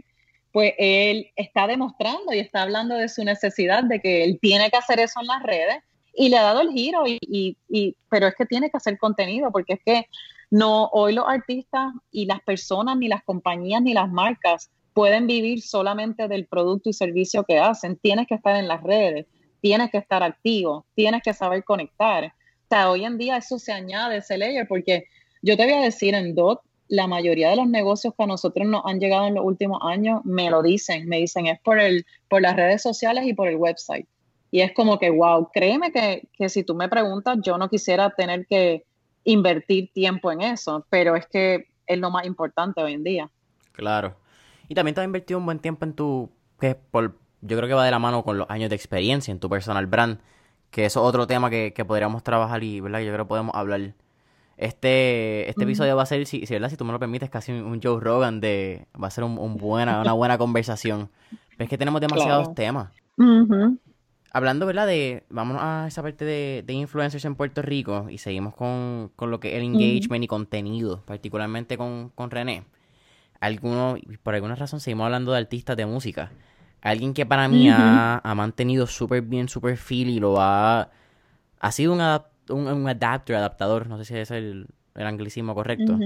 pues 0.52 0.74
él 0.78 1.32
está 1.36 1.68
demostrando 1.68 2.34
y 2.34 2.40
está 2.40 2.64
hablando 2.64 2.96
de 2.96 3.08
su 3.10 3.24
necesidad 3.24 3.84
de 3.84 4.00
que 4.00 4.24
él 4.24 4.40
tiene 4.42 4.70
que 4.70 4.78
hacer 4.78 5.00
eso 5.00 5.22
en 5.22 5.28
las 5.28 5.44
redes 5.44 5.78
y 6.14 6.30
le 6.30 6.38
ha 6.38 6.44
dado 6.44 6.62
el 6.62 6.72
giro, 6.72 7.08
y, 7.08 7.58
y, 7.70 7.96
pero 8.10 8.28
es 8.28 8.36
que 8.36 8.46
tiene 8.46 8.70
que 8.70 8.78
hacer 8.78 8.98
contenido 8.98 9.50
porque 9.50 9.74
es 9.74 9.80
que 9.86 10.08
no, 10.50 10.90
hoy 10.92 11.14
los 11.14 11.26
artistas 11.26 11.94
y 12.12 12.26
las 12.26 12.42
personas, 12.42 12.98
ni 12.98 13.08
las 13.08 13.24
compañías, 13.24 13.82
ni 13.82 13.94
las 13.94 14.12
marcas 14.12 14.70
pueden 14.94 15.26
vivir 15.26 15.62
solamente 15.62 16.28
del 16.28 16.46
producto 16.46 16.90
y 16.90 16.94
servicio 16.94 17.46
que 17.46 17.58
hacen. 17.58 17.96
Tienes 17.96 18.28
que 18.28 18.36
estar 18.36 18.58
en 18.58 18.68
las 18.68 18.84
redes, 18.84 19.26
tienes 19.62 19.90
que 19.90 20.00
estar 20.00 20.22
activo, 20.22 20.86
tienes 20.94 21.24
que 21.24 21.34
saber 21.34 21.64
conectar. 21.64 22.26
O 22.26 22.68
sea, 22.70 22.92
hoy 22.92 23.06
en 23.06 23.18
día 23.18 23.38
eso 23.38 23.58
se 23.58 23.72
añade, 23.72 24.18
ese 24.18 24.38
layer, 24.38 24.68
porque 24.68 25.06
yo 25.42 25.58
te 25.58 25.64
voy 25.64 25.74
a 25.74 25.82
decir, 25.82 26.14
en 26.14 26.36
DOT, 26.36 26.62
la 26.88 27.08
mayoría 27.08 27.50
de 27.50 27.56
los 27.56 27.68
negocios 27.68 28.14
que 28.18 28.24
a 28.24 28.28
nosotros 28.28 28.68
nos 28.68 28.84
han 28.86 29.00
llegado 29.00 29.26
en 29.26 29.36
los 29.36 29.46
últimos 29.46 29.80
años 29.82 30.22
me 30.26 30.50
lo 30.50 30.62
dicen, 30.62 31.08
me 31.08 31.18
dicen 31.18 31.48
es 31.48 31.60
por, 31.62 31.80
el, 31.80 32.06
por 32.28 32.42
las 32.42 32.56
redes 32.56 32.82
sociales 32.82 33.26
y 33.26 33.34
por 33.34 33.48
el 33.48 33.56
website. 33.56 34.08
Y 34.52 34.60
es 34.60 34.74
como 34.74 35.00
que, 35.00 35.10
wow, 35.10 35.50
créeme 35.54 35.94
que, 35.94 36.28
que 36.34 36.50
si 36.50 36.64
tú 36.64 36.76
me 36.76 36.90
preguntas, 36.90 37.38
yo 37.42 37.58
no 37.58 37.70
quisiera 37.70 38.10
tener 38.10 38.46
que 38.46 38.84
invertir 39.24 39.92
tiempo 39.94 40.32
en 40.32 40.42
eso, 40.42 40.86
pero 40.90 41.16
es 41.16 41.26
que 41.28 41.68
es 41.88 41.98
lo 41.98 42.12
más 42.12 42.26
importante 42.26 42.82
hoy 42.82 42.94
en 42.94 43.04
día. 43.04 43.30
Claro. 43.72 44.16
Y 44.68 44.76
también 44.76 44.96
te 44.96 45.02
has 45.02 45.06
invertido 45.06 45.40
un 45.40 45.46
buen 45.46 45.60
tiempo 45.60 45.86
en 45.86 45.94
tu, 45.94 46.30
que 46.60 46.76
por, 46.76 47.18
yo 47.42 47.58
creo 47.58 47.68
que 47.68 47.74
va 47.74 47.86
de 47.86 47.92
la 47.92 48.00
mano 48.00 48.24
con 48.24 48.38
los 48.38 48.50
años 48.50 48.70
de 48.70 48.76
experiencia 48.76 49.32
en 49.32 49.40
tu 49.40 49.50
personal 49.50 49.88
brand, 49.88 50.20
que 50.70 50.86
eso 50.86 51.02
es 51.02 51.08
otro 51.08 51.28
tema 51.28 51.50
que, 51.50 51.74
podríamos 51.86 52.24
trabajar 52.24 52.64
y, 52.64 52.80
¿verdad? 52.80 53.00
Yo 53.00 53.12
creo 53.12 53.26
que 53.26 53.30
podemos 53.30 53.54
hablar. 53.56 53.94
Este, 54.58 55.50
este 55.50 55.64
episodio 55.64 55.96
va 55.96 56.04
a 56.04 56.06
ser, 56.06 56.26
si, 56.26 56.46
si, 56.46 56.54
¿verdad? 56.54 56.70
si 56.70 56.78
tú 56.78 56.86
me 56.86 56.92
lo 56.92 57.00
permites, 57.00 57.30
casi 57.30 57.52
un, 57.52 57.82
Joe 57.82 58.00
Rogan 58.00 58.40
de... 58.40 58.88
Va 59.02 59.08
a 59.08 59.12
ser 59.12 59.24
un, 59.24 59.58
buena, 59.58 60.02
una 60.02 60.14
buena 60.14 60.38
conversación. 60.38 61.10
Pero 61.30 61.64
es 61.64 61.70
que 61.70 61.78
tenemos 61.78 62.00
demasiados 62.02 62.54
temas. 62.54 62.92
Hablando, 64.34 64.66
¿verdad? 64.66 64.88
De... 64.88 65.24
Vámonos 65.30 65.62
a 65.64 65.86
esa 65.88 66.02
parte 66.04 66.26
de, 66.26 66.74
influencers 66.74 67.26
en 67.26 67.36
Puerto 67.36 67.62
Rico 67.62 68.08
y 68.10 68.20
seguimos 68.20 68.54
con, 68.54 69.12
lo 69.18 69.40
que 69.40 69.50
es 69.50 69.56
el 69.56 69.64
engagement 69.64 70.24
y 70.24 70.28
contenido, 70.28 71.02
particularmente 71.06 71.78
con, 71.78 72.10
con 72.10 72.30
René. 72.30 72.64
Algunos, 73.40 74.00
por 74.22 74.36
alguna 74.36 74.56
razón 74.56 74.80
seguimos 74.80 75.06
hablando 75.06 75.32
de 75.32 75.40
artistas 75.40 75.76
de 75.76 75.88
música 75.88 76.32
alguien 76.82 77.14
que 77.14 77.26
para 77.26 77.48
mí 77.48 77.70
ha, 77.70 78.22
mantenido 78.36 78.88
súper 78.88 79.22
bien 79.22 79.48
su 79.48 79.62
perfil 79.62 80.10
y 80.10 80.20
lo 80.20 80.42
ha... 80.42 80.90
Ha 81.64 81.72
sido 81.72 81.94
un, 81.94 82.02
un, 82.52 82.88
adapter, 82.88 83.36
adaptador, 83.36 83.88
no 83.88 83.98
sé 83.98 84.06
si 84.06 84.16
es 84.16 84.32
el, 84.32 84.68
el 84.96 85.08
anglicismo 85.08 85.56
correcto, 85.56 85.98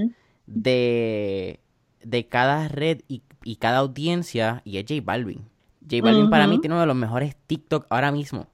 de, 0.45 1.59
de 2.03 2.27
cada 2.27 2.67
red 2.67 3.01
y, 3.07 3.21
cada 3.57 3.79
audiencia, 3.79 4.61
y 4.63 4.77
es 4.77 4.85
J 4.87 5.01
Balvin. 5.03 5.45
J 5.89 6.01
Balvin 6.01 6.29
para 6.29 6.47
mí 6.47 6.59
tiene 6.59 6.75
uno 6.75 6.81
de 6.81 6.87
los 6.87 6.95
mejores 6.95 7.35
TikTok 7.47 7.87
ahora 7.89 8.11
mismo. 8.11 8.47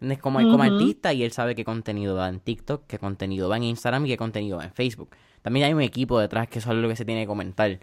Es 0.00 0.18
como, 0.18 0.38
como 0.38 0.62
artista 0.62 1.12
y 1.12 1.22
él 1.22 1.32
sabe 1.32 1.54
qué 1.54 1.64
contenido 1.64 2.14
va 2.16 2.28
en 2.28 2.40
TikTok, 2.40 2.86
qué 2.86 2.98
contenido 2.98 3.48
va 3.48 3.58
en 3.58 3.64
Instagram 3.64 4.06
y 4.06 4.08
qué 4.10 4.16
contenido 4.16 4.56
va 4.56 4.64
en 4.64 4.72
Facebook. 4.72 5.10
También 5.42 5.66
hay 5.66 5.74
un 5.74 5.82
equipo 5.82 6.18
detrás 6.18 6.48
que 6.48 6.58
eso 6.58 6.72
es 6.72 6.78
lo 6.78 6.88
que 6.88 6.96
se 6.96 7.04
tiene 7.04 7.22
que 7.22 7.26
comentar. 7.26 7.80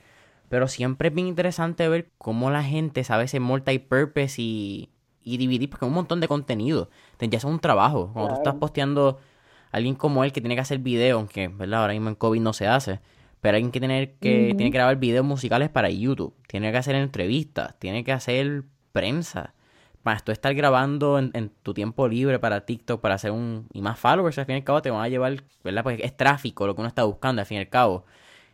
Pero 0.49 0.67
siempre 0.67 1.09
es 1.09 1.15
bien 1.15 1.27
interesante 1.27 1.87
ver 1.89 2.09
cómo 2.17 2.49
la 2.49 2.63
gente 2.63 3.03
sabe 3.03 3.25
ese 3.25 3.39
multipurpose 3.39 4.41
y, 4.41 4.89
y 5.21 5.37
dividir, 5.37 5.69
porque 5.69 5.85
hay 5.85 5.89
un 5.89 5.95
montón 5.95 6.19
de 6.21 6.27
contenido. 6.27 6.89
Ya 7.19 7.37
es 7.37 7.43
un 7.43 7.59
trabajo. 7.59 8.11
Cuando 8.13 8.33
tú 8.33 8.37
estás 8.39 8.55
posteando 8.55 9.19
alguien 9.71 9.95
como 9.95 10.23
él 10.23 10.31
que 10.31 10.41
tiene 10.41 10.55
que 10.55 10.61
hacer 10.61 10.79
video, 10.79 11.17
aunque 11.17 11.47
¿verdad? 11.47 11.81
ahora 11.81 11.93
mismo 11.93 12.09
en 12.09 12.15
COVID 12.15 12.41
no 12.41 12.53
se 12.53 12.67
hace, 12.67 12.99
pero 13.41 13.55
alguien 13.55 13.71
que, 13.71 13.79
tener 13.79 14.13
que 14.15 14.53
tiene 14.55 14.71
que 14.71 14.77
grabar 14.77 14.97
videos 14.97 15.25
musicales 15.25 15.69
para 15.69 15.89
YouTube, 15.89 16.33
tiene 16.47 16.71
que 16.71 16.77
hacer 16.77 16.95
entrevistas, 16.95 17.75
tiene 17.79 18.03
que 18.03 18.11
hacer 18.11 18.63
prensa. 18.91 19.53
Para 20.03 20.21
tú 20.21 20.31
estar 20.31 20.53
grabando 20.53 21.19
en, 21.19 21.51
tu 21.63 21.73
tiempo 21.73 22.07
libre 22.07 22.39
para 22.39 22.65
TikTok, 22.65 23.01
para 23.01 23.15
hacer 23.15 23.31
un... 23.31 23.67
Y 23.73 23.81
más 23.81 23.99
followers, 23.99 24.37
al 24.37 24.45
fin 24.45 24.55
y 24.55 24.59
al 24.59 24.63
cabo 24.63 24.81
te 24.81 24.89
van 24.89 25.03
a 25.03 25.09
llevar, 25.09 25.43
¿verdad? 25.65 25.83
Porque 25.83 26.05
es 26.05 26.15
tráfico 26.15 26.65
lo 26.65 26.75
que 26.75 26.81
uno 26.81 26.87
está 26.87 27.03
buscando, 27.03 27.41
al 27.41 27.45
fin 27.45 27.57
y 27.57 27.59
al 27.59 27.67
cabo 27.67 28.05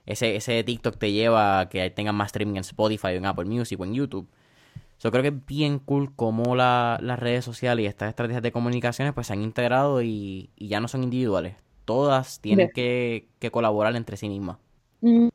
ese, 0.06 0.36
ese 0.36 0.64
TikTok 0.64 0.98
te 0.98 1.12
lleva 1.12 1.62
a 1.62 1.70
que 1.70 1.90
tengan 1.90 2.16
más 2.16 2.28
streaming 2.28 2.56
en 2.56 2.62
Spotify, 2.62 3.10
en 3.10 3.26
Apple 3.26 3.46
Music 3.46 3.80
o 3.80 3.86
en 3.86 3.94
YouTube. 3.94 4.28
Yo 5.04 5.12
creo 5.12 5.22
que 5.22 5.30
es 5.30 5.46
bien 5.46 5.80
cool 5.80 6.16
cómo 6.16 6.56
las 6.56 7.20
redes 7.20 7.44
sociales 7.44 7.84
y 7.84 7.88
estas 7.88 8.08
estrategias 8.08 8.42
de 8.42 8.54
comunicaciones 8.54 9.14
pues 9.14 9.28
se 9.28 9.34
han 9.34 9.42
integrado 9.42 10.02
y, 10.02 10.50
ya 10.58 10.80
no 10.80 10.88
son 10.88 11.04
individuales. 11.04 11.56
Todas 11.84 12.40
tienen 12.40 12.70
que, 12.74 13.28
colaborar 13.52 13.98
entre 13.98 14.16
sí 14.16 14.30
mismas. 14.30 14.58
y, 15.02 15.30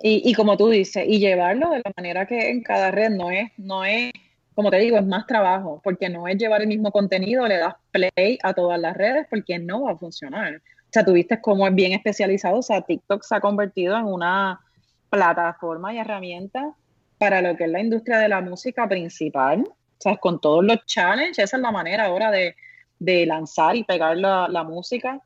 y, 0.00 0.34
como 0.34 0.56
tú 0.56 0.70
dices, 0.70 1.04
y 1.06 1.18
llevarlo 1.18 1.68
de 1.68 1.82
la 1.84 1.92
manera 1.94 2.26
que 2.26 2.48
en 2.48 2.62
cada 2.62 2.90
red 2.90 3.10
no 3.10 3.30
es, 3.30 3.50
no 3.58 3.84
es, 3.84 4.10
como 4.54 4.70
te 4.70 4.78
digo, 4.78 4.96
es 4.96 5.06
más 5.06 5.26
trabajo, 5.26 5.82
porque 5.84 6.08
no 6.08 6.26
es 6.26 6.38
llevar 6.38 6.62
el 6.62 6.68
mismo 6.68 6.92
contenido, 6.92 7.46
le 7.46 7.58
das 7.58 7.74
play 7.90 8.38
a 8.42 8.54
todas 8.54 8.80
las 8.80 8.96
redes, 8.96 9.26
porque 9.28 9.58
no 9.58 9.82
va 9.82 9.92
a 9.92 9.98
funcionar. 9.98 10.56
O 10.56 10.92
sea, 10.92 11.04
tuviste 11.04 11.42
cómo 11.42 11.68
es 11.68 11.74
bien 11.74 11.92
especializado, 11.92 12.60
o 12.60 12.62
sea, 12.62 12.80
TikTok 12.80 13.22
se 13.22 13.34
ha 13.34 13.40
convertido 13.40 13.98
en 13.98 14.06
una 14.06 14.60
plataforma 15.10 15.92
y 15.92 15.98
herramienta 15.98 16.74
para 17.22 17.40
lo 17.40 17.56
que 17.56 17.66
es 17.66 17.70
la 17.70 17.78
industria 17.78 18.18
de 18.18 18.28
la 18.28 18.40
música 18.40 18.88
principal, 18.88 19.64
sea, 20.02 20.16
con 20.16 20.40
todos 20.40 20.64
los 20.64 20.84
challenges, 20.86 21.38
esa 21.38 21.56
es 21.56 21.62
la 21.62 21.70
manera 21.70 22.06
ahora 22.06 22.32
de, 22.32 22.56
lanzar 23.26 23.76
y 23.76 23.84
pegar 23.84 24.16
la, 24.16 24.64
música. 24.64 25.20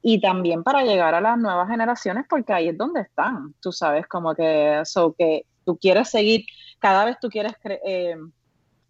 y 0.00 0.18
también 0.18 0.62
para 0.62 0.82
llegar 0.82 1.14
a 1.14 1.20
las 1.20 1.36
nuevas 1.36 1.68
generaciones, 1.68 2.24
porque 2.26 2.54
ahí 2.54 2.68
es 2.68 2.78
donde 2.78 3.02
están, 3.02 3.54
tú 3.60 3.70
sabes, 3.70 4.06
como 4.06 4.34
que, 4.34 4.80
so, 4.86 5.12
que 5.12 5.44
tú 5.66 5.76
quieres 5.76 6.08
seguir, 6.08 6.46
cada 6.78 7.04
vez 7.04 7.18
tú 7.20 7.28
quieres, 7.28 7.52
eh, 7.84 8.16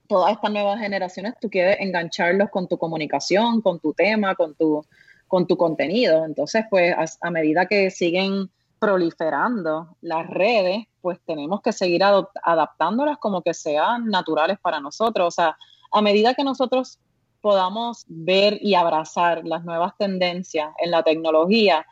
todas 0.07 0.31
estas 0.31 0.53
nuevas 0.53 0.79
generaciones, 0.79 1.35
tú 1.41 1.51
quieres 1.51 1.79
engancharlos 1.81 2.49
con 2.49 2.69
tu 2.69 2.79
comunicación, 2.79 3.61
con 3.61 3.81
tu 3.81 3.93
tema, 3.93 4.37
con 4.37 4.55
tu, 4.55 4.87
con 5.27 5.49
tu 5.49 5.57
contenido. 5.57 6.25
Entonces, 6.25 6.65
pues 6.71 6.95
a, 7.21 7.31
medida 7.33 7.67
que 7.67 7.91
siguen 7.91 8.51
proliferando 8.83 9.97
las 10.01 10.27
redes, 10.27 10.87
pues 11.01 11.21
tenemos 11.25 11.63
que 11.63 11.73
seguir 11.73 12.03
adaptándolas 12.03 13.17
como 13.19 13.41
que 13.41 13.55
sean 13.55 14.09
naturales 14.09 14.59
para 14.61 14.81
nosotros. 14.81 15.29
O 15.29 15.31
sea, 15.31 15.57
a 15.93 16.03
medida 16.03 16.35
que 16.35 16.43
nosotros 16.43 16.99
podamos 17.41 18.05
ver 18.09 18.59
y 18.61 18.75
abrazar 18.75 19.43
las 19.45 19.63
nuevas 19.63 19.97
tendencias 19.99 20.69
en 20.79 20.91
la 20.91 21.05
tecnología, 21.05 21.87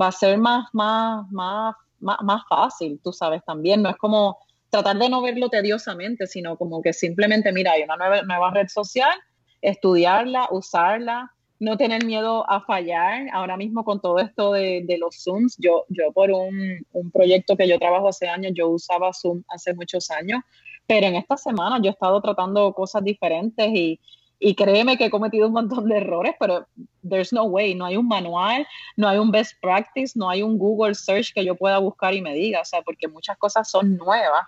va 0.00 0.06
a 0.06 0.12
ser 0.12 0.38
más, 0.38 0.66
más, 0.72 1.30
más, 1.30 1.74
más, 2.00 2.42
fácil, 2.48 2.98
tú 3.04 3.12
sabes, 3.12 3.44
también. 3.44 3.82
No 3.82 3.90
es 3.90 3.96
como 3.98 4.38
tratar 4.70 4.96
de 4.96 5.10
no 5.10 5.20
verlo 5.20 5.50
tediosamente, 5.50 6.26
sino 6.26 6.56
como 6.56 6.80
que 6.80 6.94
simplemente, 6.94 7.52
mira, 7.52 7.72
hay 7.72 7.82
una 7.82 8.22
nueva 8.22 8.50
red 8.50 8.68
social, 8.68 9.12
estudiarla, 9.60 10.48
usarla, 10.50 11.34
no 11.60 11.76
tener 11.76 12.04
miedo 12.04 12.48
a 12.50 12.62
fallar. 12.62 13.28
Ahora 13.32 13.56
mismo 13.56 13.84
con 13.84 14.00
todo 14.00 14.18
esto 14.18 14.52
de, 14.52 14.96
los 14.98 15.22
Zooms, 15.22 15.56
yo, 15.58 15.84
yo 15.88 16.10
por 16.12 16.32
un, 16.32 16.84
un, 16.92 17.10
proyecto 17.10 17.56
que 17.56 17.68
yo 17.68 17.78
trabajo 17.78 18.08
hace 18.08 18.28
años, 18.28 18.52
yo 18.54 18.68
usaba 18.68 19.12
Zoom 19.12 19.44
hace 19.48 19.74
muchos 19.74 20.10
años, 20.10 20.40
pero 20.86 21.06
en 21.06 21.16
esta 21.16 21.36
semana 21.36 21.78
yo 21.80 21.90
he 21.90 21.92
estado 21.92 22.20
tratando 22.20 22.72
cosas 22.72 23.04
diferentes 23.04 23.68
y, 23.68 24.00
y 24.38 24.54
créeme 24.54 24.96
que 24.96 25.04
he 25.04 25.10
cometido 25.10 25.46
un 25.48 25.52
montón 25.52 25.86
de 25.86 25.98
errores, 25.98 26.34
pero 26.40 26.66
there's 27.06 27.30
no 27.30 27.44
way, 27.44 27.74
no 27.74 27.84
hay 27.84 27.98
un 27.98 28.08
manual, 28.08 28.66
no 28.96 29.06
hay 29.06 29.18
un 29.18 29.30
best 29.30 29.52
practice, 29.60 30.18
no 30.18 30.30
hay 30.30 30.42
un 30.42 30.56
Google 30.56 30.94
search 30.94 31.34
que 31.34 31.44
yo 31.44 31.54
pueda 31.54 31.76
buscar 31.76 32.14
y 32.14 32.22
me 32.22 32.32
diga, 32.32 32.62
o 32.62 32.64
sea, 32.64 32.80
porque 32.80 33.06
muchas 33.06 33.36
cosas 33.36 33.70
son 33.70 33.98
nuevas 33.98 34.46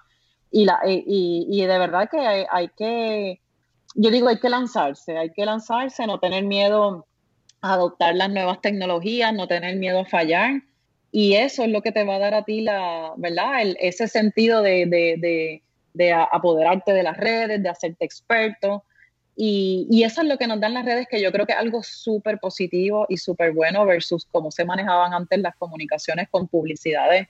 y, 0.51 0.65
la, 0.65 0.81
y, 0.87 1.47
y 1.47 1.67
de 1.67 1.79
verdad 1.79 2.09
que 2.11 2.19
hay, 2.19 2.69
que, 2.69 3.42
yo 3.95 4.11
digo, 4.11 4.29
hay 4.29 4.39
que 4.39 4.49
lanzarse, 4.49 5.17
hay 5.17 5.31
que 5.31 5.45
lanzarse, 5.45 6.07
no 6.07 6.19
tener 6.19 6.45
miedo 6.45 7.07
a 7.61 7.75
adoptar 7.75 8.15
las 8.15 8.31
nuevas 8.31 8.61
tecnologías, 8.61 9.33
no 9.33 9.47
tener 9.47 9.77
miedo 9.77 10.01
a 10.01 10.05
fallar. 10.05 10.63
Y 11.11 11.35
eso 11.35 11.63
es 11.65 11.69
lo 11.69 11.83
que 11.83 11.93
te 11.93 12.05
va 12.05 12.17
a 12.17 12.19
dar 12.19 12.35
a 12.35 12.45
ti 12.45 12.63
la, 12.63 13.13
¿verdad? 13.17 13.63
El, 13.63 13.77
ese 13.81 14.09
sentido 14.09 14.63
de, 14.63 14.87
de, 14.87 15.17
de, 15.19 15.63
de 15.93 16.13
apoderarte 16.13 16.93
de 16.93 17.03
las 17.03 17.17
redes, 17.17 17.63
de 17.63 17.69
hacerte 17.69 18.05
experto, 18.05 18.85
y, 19.35 20.03
eso 20.05 20.23
es 20.23 20.29
lo 20.29 20.37
que 20.37 20.47
nos 20.47 20.61
dan 20.61 20.75
las 20.75 20.85
redes, 20.85 21.07
que 21.11 21.21
yo 21.21 21.33
creo 21.33 21.47
que 21.47 21.53
es 21.53 21.59
algo 21.59 21.83
súper 21.83 22.39
positivo 22.39 23.07
y 23.09 23.17
súper 23.17 23.53
bueno 23.53 23.85
versus 23.87 24.27
cómo 24.27 24.51
se 24.51 24.65
manejaban 24.65 25.15
antes 25.15 25.39
las 25.41 25.57
comunicaciones 25.57 26.29
con 26.31 26.49
publicidades 26.49 27.29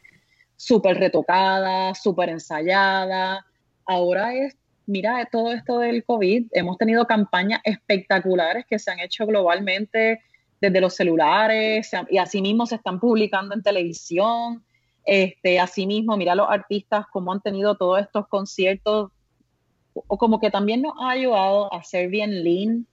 súper 0.57 0.99
retocadas, 0.99 2.03
súper 2.03 2.31
ensayadas. 2.31 3.45
Ahora 3.87 4.35
es, 4.35 4.57
mira, 4.87 5.29
todo 5.31 5.53
esto 5.53 5.79
del 5.79 6.05
COVID, 6.05 6.47
hemos 6.53 6.79
tenido 6.79 7.07
campañas 7.07 7.61
espectaculares 7.65 8.67
que 8.67 8.79
se 8.79 8.91
han 8.91 9.01
hecho 9.01 9.27
globalmente 9.27 10.23
desde 10.61 10.81
los 10.81 10.95
celulares 10.95 11.91
y 12.09 12.19
asimismo 12.19 12.67
se 12.67 12.77
están 12.77 13.01
publicando 13.01 13.55
en 13.55 13.63
televisión. 13.63 14.65
Este, 15.05 15.59
asimismo, 15.59 16.17
mira 16.17 16.35
los 16.35 16.49
artistas 16.49 17.07
cómo 17.13 17.33
han 17.33 17.41
tenido 17.41 17.77
todos 17.77 18.01
estos 18.01 18.29
conciertos 18.29 19.11
o 19.95 20.17
como 20.17 20.41
que 20.41 20.51
también 20.51 20.83
nos 20.83 20.95
ha 21.01 21.11
ayudado 21.11 21.73
a 21.73 21.83
ser 21.83 22.09
bien 22.09 22.45
lean, 22.45 22.87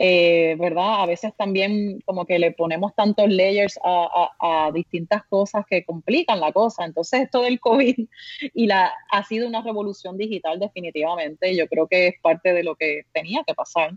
eh, 0.00 0.54
¿verdad? 0.60 1.02
A 1.02 1.06
veces 1.06 1.32
también 1.36 2.00
como 2.04 2.24
que 2.24 2.38
le 2.38 2.52
ponemos 2.52 2.94
tantos 2.94 3.28
layers 3.28 3.80
a, 3.82 4.70
distintas 4.72 5.24
cosas 5.26 5.64
que 5.68 5.84
complican 5.84 6.38
la 6.38 6.52
cosa. 6.52 6.84
Entonces 6.84 7.22
esto 7.22 7.42
del 7.42 7.58
COVID 7.58 7.96
y 8.54 8.66
la, 8.68 8.92
ha 9.10 9.24
sido 9.24 9.48
una 9.48 9.60
revolución 9.60 10.16
digital 10.16 10.60
definitivamente. 10.60 11.56
Yo 11.56 11.66
creo 11.66 11.88
que 11.88 12.06
es 12.06 12.14
parte 12.22 12.52
de 12.52 12.62
lo 12.62 12.76
que 12.76 13.06
tenía 13.12 13.42
que 13.44 13.54
pasar. 13.54 13.94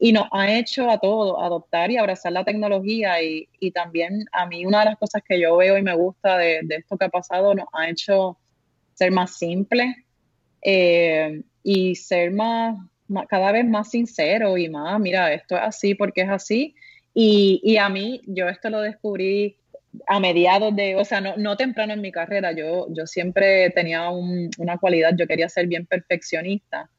Y 0.00 0.12
nos 0.12 0.26
ha 0.32 0.58
hecho 0.58 0.90
a 0.90 0.98
todos 0.98 1.36
adoptar 1.40 1.92
y 1.92 1.96
abrazar 1.96 2.32
la 2.32 2.44
tecnología 2.44 3.22
y, 3.22 3.46
también 3.72 4.24
a 4.32 4.46
mí 4.46 4.66
una 4.66 4.80
de 4.80 4.86
las 4.86 4.98
cosas 4.98 5.22
que 5.26 5.40
yo 5.40 5.56
veo 5.56 5.78
y 5.78 5.82
me 5.82 5.94
gusta 5.94 6.38
de, 6.38 6.60
esto 6.68 6.98
que 6.98 7.04
ha 7.04 7.08
pasado 7.08 7.54
nos 7.54 7.68
ha 7.72 7.88
hecho 7.88 8.36
ser 8.94 9.12
más 9.12 9.38
simples. 9.38 9.94
Eh, 10.60 11.42
y 11.62 11.94
ser 11.94 12.32
más, 12.32 12.78
cada 13.28 13.52
vez 13.52 13.64
más 13.64 13.90
sincero 13.90 14.56
y 14.56 14.68
más, 14.68 14.98
mira, 15.00 15.32
esto 15.32 15.56
es 15.56 15.62
así 15.62 15.94
porque 15.94 16.22
es 16.22 16.30
así. 16.30 16.74
Y, 17.14 17.60
y 17.62 17.78
a 17.78 17.88
mí, 17.88 18.20
yo 18.26 18.48
esto 18.48 18.70
lo 18.70 18.80
descubrí 18.80 19.56
a 20.06 20.20
mediados 20.20 20.74
de, 20.76 20.96
o 20.96 21.04
sea, 21.04 21.20
no, 21.20 21.36
no 21.36 21.56
temprano 21.56 21.92
en 21.92 22.00
mi 22.00 22.12
carrera, 22.12 22.52
yo, 22.52 22.86
yo 22.90 23.06
siempre 23.06 23.70
tenía 23.70 24.10
una 24.10 24.78
cualidad, 24.78 25.14
yo 25.16 25.26
quería 25.26 25.48
ser 25.48 25.66
bien 25.66 25.86
perfeccionista. 25.86 26.90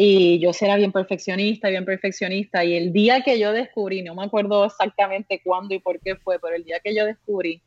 Y 0.00 0.38
yo 0.38 0.52
era 0.60 0.76
bien 0.76 0.92
perfeccionista, 0.92 1.68
bien 1.70 1.84
perfeccionista. 1.84 2.64
Y 2.64 2.74
el 2.74 2.92
día 2.92 3.22
que 3.22 3.36
yo 3.38 3.52
descubrí, 3.52 4.02
no 4.02 4.14
me 4.14 4.24
acuerdo 4.24 4.64
exactamente 4.64 5.40
cuándo 5.42 5.74
y 5.74 5.80
por 5.80 5.98
qué 5.98 6.14
fue, 6.14 6.38
pero 6.38 6.54
el 6.54 6.62
día 6.62 6.78
que 6.78 6.94
yo 6.94 7.04
descubrí 7.04 7.62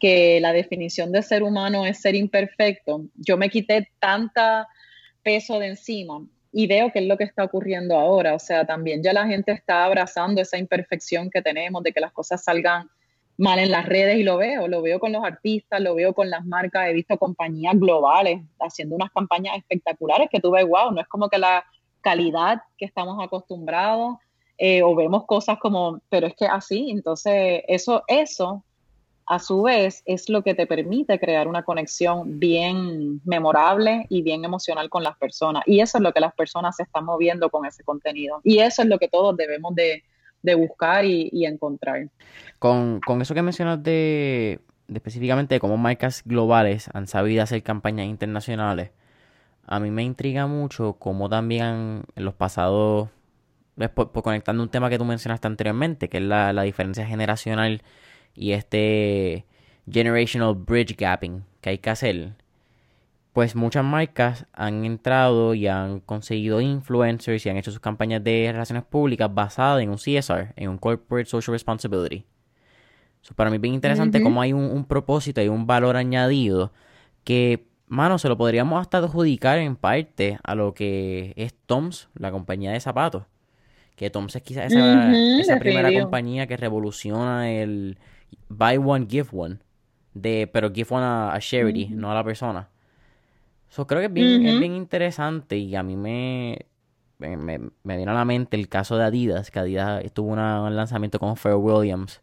que 0.00 0.40
la 0.40 0.52
definición 0.52 1.12
de 1.12 1.22
ser 1.22 1.44
humano 1.44 1.86
es 1.86 2.00
ser 2.00 2.16
imperfecto, 2.16 3.04
yo 3.14 3.36
me 3.36 3.48
quité 3.48 3.88
tanta 4.00 4.66
peso 5.22 5.60
de 5.60 5.68
encima. 5.68 6.26
Y 6.52 6.66
veo 6.66 6.92
que 6.92 7.00
es 7.00 7.06
lo 7.06 7.16
que 7.16 7.24
está 7.24 7.44
ocurriendo 7.44 7.98
ahora. 7.98 8.34
O 8.34 8.38
sea, 8.38 8.66
también 8.66 9.02
ya 9.02 9.12
la 9.12 9.26
gente 9.26 9.52
está 9.52 9.84
abrazando 9.84 10.40
esa 10.40 10.58
imperfección 10.58 11.30
que 11.30 11.42
tenemos 11.42 11.82
de 11.82 11.92
que 11.92 12.00
las 12.00 12.12
cosas 12.12 12.44
salgan 12.44 12.90
mal 13.38 13.58
en 13.58 13.70
las 13.70 13.86
redes 13.86 14.18
y 14.18 14.22
lo 14.22 14.36
veo, 14.36 14.68
lo 14.68 14.82
veo 14.82 15.00
con 15.00 15.12
los 15.12 15.24
artistas, 15.24 15.80
lo 15.80 15.94
veo 15.94 16.12
con 16.12 16.30
las 16.30 16.44
marcas, 16.44 16.88
he 16.88 16.92
visto 16.92 17.16
compañías 17.18 17.74
globales 17.74 18.40
haciendo 18.60 18.94
unas 18.94 19.10
campañas 19.10 19.56
espectaculares 19.56 20.28
que 20.30 20.40
tú 20.40 20.50
ves, 20.50 20.66
wow, 20.66 20.92
no 20.92 21.00
es 21.00 21.08
como 21.08 21.28
que 21.28 21.38
la 21.38 21.64
calidad 22.02 22.62
que 22.76 22.84
estamos 22.84 23.22
acostumbrados 23.24 24.16
eh, 24.58 24.82
o 24.82 24.94
vemos 24.94 25.24
cosas 25.24 25.58
como, 25.58 26.00
pero 26.08 26.26
es 26.26 26.34
que 26.34 26.46
así, 26.46 26.90
entonces 26.90 27.62
eso, 27.66 28.04
eso 28.06 28.64
a 29.26 29.38
su 29.38 29.62
vez 29.62 30.02
es 30.04 30.28
lo 30.28 30.42
que 30.42 30.54
te 30.54 30.66
permite 30.66 31.18
crear 31.18 31.46
una 31.46 31.62
conexión 31.62 32.38
bien 32.38 33.20
memorable 33.24 34.06
y 34.08 34.22
bien 34.22 34.44
emocional 34.44 34.90
con 34.90 35.02
las 35.02 35.16
personas. 35.16 35.62
Y 35.66 35.80
eso 35.80 35.98
es 35.98 36.02
lo 36.02 36.12
que 36.12 36.20
las 36.20 36.34
personas 36.34 36.76
se 36.76 36.82
están 36.82 37.04
moviendo 37.04 37.50
con 37.50 37.64
ese 37.64 37.84
contenido. 37.84 38.40
Y 38.42 38.58
eso 38.58 38.82
es 38.82 38.88
lo 38.88 38.98
que 38.98 39.08
todos 39.08 39.36
debemos 39.36 39.74
de, 39.74 40.02
buscar 40.56 41.04
y, 41.04 41.46
encontrar. 41.46 42.08
Con, 42.58 43.00
eso 43.20 43.34
que 43.34 43.42
mencionas 43.42 43.82
de, 43.82 44.60
específicamente 44.92 45.54
de 45.54 45.60
cómo 45.60 45.76
marcas 45.76 46.22
globales 46.24 46.90
han 46.92 47.06
sabido 47.06 47.42
hacer 47.42 47.62
campañas 47.62 48.06
internacionales, 48.06 48.90
a 49.64 49.78
mí 49.78 49.92
me 49.92 50.02
intriga 50.02 50.48
mucho 50.48 50.94
cómo 50.98 51.28
también 51.28 52.02
en 52.16 52.24
los 52.24 52.34
pasados, 52.34 53.08
por, 53.94 54.10
conectando 54.10 54.64
un 54.64 54.68
tema 54.68 54.90
que 54.90 54.98
tú 54.98 55.04
mencionaste 55.04 55.46
anteriormente, 55.46 56.08
que 56.08 56.18
es 56.18 56.24
la, 56.24 56.52
la 56.52 56.62
diferencia 56.62 57.06
generacional 57.06 57.82
y 58.34 58.52
este 58.52 59.46
generational 59.90 60.54
bridge 60.54 60.96
gapping 60.96 61.44
que 61.60 61.70
hay 61.70 61.78
que 61.78 61.90
hacer, 61.90 62.34
pues 63.32 63.56
muchas 63.56 63.84
marcas 63.84 64.46
han 64.52 64.84
entrado 64.84 65.54
y 65.54 65.66
han 65.66 66.00
conseguido 66.00 66.60
influencers 66.60 67.44
y 67.44 67.48
han 67.48 67.56
hecho 67.56 67.70
sus 67.70 67.80
campañas 67.80 68.22
de 68.22 68.50
relaciones 68.52 68.84
públicas 68.84 69.32
basadas 69.32 69.82
en 69.82 69.90
un 69.90 69.96
CSR, 69.96 70.52
en 70.56 70.68
un 70.68 70.78
Corporate 70.78 71.28
Social 71.28 71.52
Responsibility. 71.52 72.24
para 73.34 73.50
mí 73.50 73.56
es 73.56 73.62
bien 73.62 73.74
interesante 73.74 74.22
cómo 74.22 74.42
hay 74.42 74.52
un, 74.52 74.84
propósito 74.84 75.40
y 75.40 75.48
un 75.48 75.66
valor 75.66 75.96
añadido 75.96 76.72
que, 77.24 77.64
mano, 77.86 78.18
se 78.18 78.28
lo 78.28 78.36
podríamos 78.36 78.80
hasta 78.80 78.98
adjudicar 78.98 79.58
en 79.58 79.76
parte 79.76 80.38
a 80.42 80.54
lo 80.54 80.74
que 80.74 81.32
es 81.36 81.54
Toms, 81.66 82.08
la 82.14 82.30
compañía 82.30 82.72
de 82.72 82.80
zapatos. 82.80 83.24
Que 83.96 84.10
Toms 84.10 84.34
es 84.36 84.42
quizás 84.42 84.72
esa 84.72 85.58
primera 85.58 85.90
compañía 85.92 86.46
que 86.46 86.56
revoluciona 86.56 87.50
el, 87.50 87.96
buy 88.48 88.78
one, 88.78 89.06
give 89.08 89.28
one. 89.32 89.58
De, 90.14 90.48
pero 90.52 90.70
give 90.72 90.94
one 90.94 91.04
a, 91.04 91.38
charity, 91.40 91.88
no 91.88 92.10
a 92.10 92.14
la 92.14 92.24
persona. 92.24 92.68
So, 93.68 93.86
creo 93.86 94.00
que 94.00 94.06
es 94.06 94.12
bien, 94.12 94.46
es 94.46 94.60
bien 94.60 94.74
interesante 94.74 95.56
y 95.56 95.74
a 95.74 95.82
mí 95.82 95.96
me, 95.96 96.66
me, 97.18 97.36
me, 97.36 97.96
viene 97.96 98.10
a 98.10 98.14
la 98.14 98.24
mente 98.24 98.56
el 98.56 98.68
caso 98.68 98.96
de 98.96 99.04
Adidas, 99.04 99.50
que 99.50 99.58
Adidas 99.58 100.04
tuvo 100.12 100.32
un 100.32 100.76
lanzamiento 100.76 101.18
con 101.18 101.36
Fair 101.36 101.54
Williams. 101.54 102.20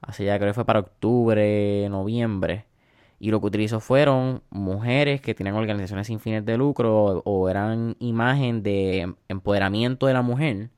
Así 0.00 0.24
ya 0.24 0.38
creo 0.38 0.50
que 0.50 0.54
fue 0.54 0.64
para 0.64 0.80
octubre, 0.80 1.88
noviembre. 1.88 2.66
Y 3.20 3.30
lo 3.30 3.40
que 3.40 3.46
utilizó 3.46 3.80
fueron 3.80 4.42
mujeres 4.50 5.20
que 5.20 5.34
tenían 5.34 5.56
organizaciones 5.56 6.06
sin 6.06 6.20
fines 6.20 6.44
de 6.44 6.56
lucro 6.56 7.20
o, 7.24 7.48
eran 7.48 7.96
imagen 7.98 8.62
de 8.62 9.12
empoderamiento 9.26 10.06
de 10.06 10.12
la 10.14 10.22
mujer 10.22 10.70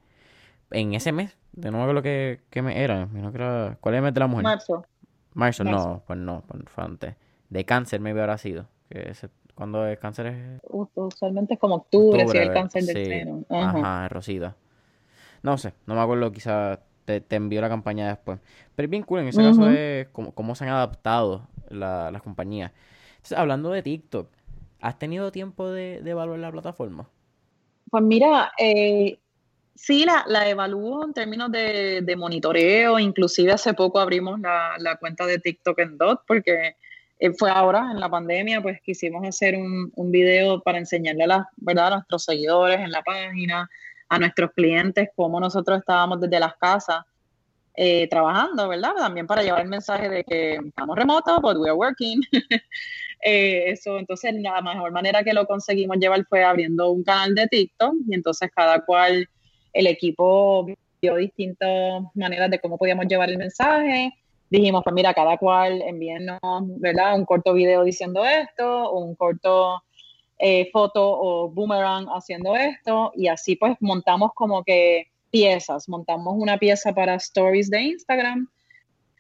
en 0.71 0.95
ese 0.95 1.13
mes. 1.13 1.37
De 1.53 1.71
nuevo 1.71 1.93
lo 1.93 2.03
que, 2.03 2.41
que 2.51 2.63
me 2.63 2.83
era. 2.83 3.09
¿Cuál 3.81 3.95
es 3.95 3.99
el 3.99 4.03
mes 4.03 4.15
de 4.15 4.21
la 4.21 4.27
mujer? 4.27 4.45
Marzo. 4.45 4.87
Marzo, 5.35 5.65
no, 5.65 6.03
pues 6.07 6.19
no, 6.19 6.43
pues 6.47 6.63
fue 6.67 6.85
antes. 6.85 7.15
De 7.49 7.65
cáncer 7.65 8.01
me 8.01 8.11
habrá 8.11 8.39
sido. 8.39 8.67
Que 8.89 9.11
ese, 9.11 9.29
cuando 9.55 9.87
el 9.87 9.99
cáncer 9.99 10.27
es. 10.27 10.61
Usualmente 10.95 11.55
es 11.55 11.61
como 11.61 11.77
octubre, 11.77 12.27
si 12.29 12.39
el 12.39 12.53
cáncer 12.53 12.85
del 12.85 13.07
seno. 13.07 13.45
Ajá, 13.49 14.09
Rosida. 14.09 14.57
No 15.43 15.57
sé, 15.59 15.73
no 15.87 15.95
me 15.95 16.01
acuerdo, 16.01 16.31
quizás 16.33 16.79
te, 17.05 17.21
te 17.21 17.37
envío 17.37 17.61
la 17.61 17.69
campaña 17.69 18.09
después. 18.09 18.39
Pero 18.75 18.87
es 18.87 18.91
bien 18.91 19.03
cool, 19.03 19.21
en 19.21 19.29
ese 19.29 19.43
caso 19.43 19.69
es 19.69 20.09
cómo, 20.09 20.55
se 20.55 20.65
han 20.65 20.71
adaptado 20.71 21.49
las 21.69 22.23
compañías. 22.23 22.73
Entonces, 23.17 23.39
hablando 23.39 23.71
de 23.71 23.83
TikTok, 23.83 24.29
¿has 24.81 24.99
tenido 24.99 25.33
tiempo 25.33 25.69
de, 25.71 26.01
de 26.03 26.11
evaluar 26.11 26.39
la 26.39 26.53
plataforma? 26.53 27.09
Pues 27.91 28.05
mira, 28.05 28.53
eh, 28.59 29.19
sí, 29.81 30.05
la, 30.05 30.25
la, 30.27 30.49
evalúo 30.49 31.05
en 31.05 31.13
términos 31.13 31.51
de, 31.51 32.15
monitoreo, 32.17 32.99
inclusive 32.99 33.53
hace 33.53 33.75
poco 33.75 33.99
abrimos 33.99 34.39
la, 34.41 34.97
cuenta 35.01 35.27
de 35.27 35.39
TikTok 35.39 35.79
en 35.79 35.99
DOT 35.99 36.23
porque 36.27 36.77
eh, 37.19 37.33
fue 37.33 37.51
ahora, 37.51 37.91
en 37.91 38.01
la 38.01 38.09
pandemia, 38.09 38.61
pues 38.61 38.81
quisimos 38.83 39.27
hacer 39.27 39.57
un, 39.57 40.11
video 40.11 40.61
para 40.61 40.79
enseñarle 40.79 41.25
a, 41.25 41.27
la, 41.27 41.49
¿verdad? 41.57 41.87
a 41.87 41.91
nuestros 41.97 42.25
seguidores 42.25 42.81
en 42.81 42.91
la 42.91 43.03
página, 43.03 43.69
a 44.09 44.19
nuestros 44.19 44.51
clientes, 44.53 45.09
cómo 45.17 45.41
nosotros 45.41 45.79
estábamos 45.79 46.21
desde 46.21 46.41
las 46.41 46.57
casas 46.57 47.05
eh, 47.75 48.09
trabajando, 48.09 48.69
¿verdad? 48.69 48.93
También 48.97 49.27
para 49.27 49.43
llevar 49.43 49.63
el 49.63 49.69
mensaje 49.69 50.09
de 50.09 50.25
que 50.25 50.57
estamos 50.57 50.97
remotos, 50.97 51.41
but 51.41 51.57
we 51.57 51.69
are 51.69 51.77
working. 51.77 52.21
eh, 53.23 53.71
eso, 53.71 53.99
entonces 53.99 54.35
la 54.35 54.61
mejor 54.61 54.93
manera 54.93 55.23
que 55.23 55.33
lo 55.33 55.47
conseguimos 55.47 55.97
llevar 55.99 56.25
fue 56.27 56.45
abriendo 56.45 56.91
un 56.91 57.03
canal 57.03 57.35
de 57.35 57.47
TikTok 57.47 57.95
y 58.09 58.15
entonces 58.15 58.51
cada 58.55 58.85
cual, 58.85 59.29
el 59.73 59.87
equipo 59.87 60.67
vio 61.01 61.17
distintas 61.17 62.03
maneras 62.15 62.51
de 62.51 62.59
cómo 62.59 62.79
podíamos 62.79 63.07
llevar 63.07 63.31
el 63.31 63.39
mensaje. 63.39 64.13
Dijimos, 64.51 64.83
pues 64.83 64.95
mira, 64.95 65.15
cada 65.15 65.39
cual 65.39 65.81
envíenos, 65.83 66.41
¿verdad? 66.79 67.17
Un 67.17 67.25
corto 67.25 67.55
video 67.55 67.85
diciendo 67.85 68.25
esto, 68.25 68.91
un 68.93 69.15
corto 69.15 69.83
eh, 70.43 70.71
foto 70.73 71.03
o 71.07 71.51
boomerang 71.51 72.09
haciendo 72.09 72.57
esto 72.57 73.13
y 73.15 73.29
así 73.29 73.57
pues 73.57 73.77
montamos 73.81 74.33
como 74.35 74.65
que 74.65 75.09
piezas, 75.31 75.87
montamos 75.87 76.35
una 76.39 76.57
pieza 76.57 76.95
para 76.95 77.17
stories 77.17 77.69
de 77.69 77.83
Instagram, 77.83 78.49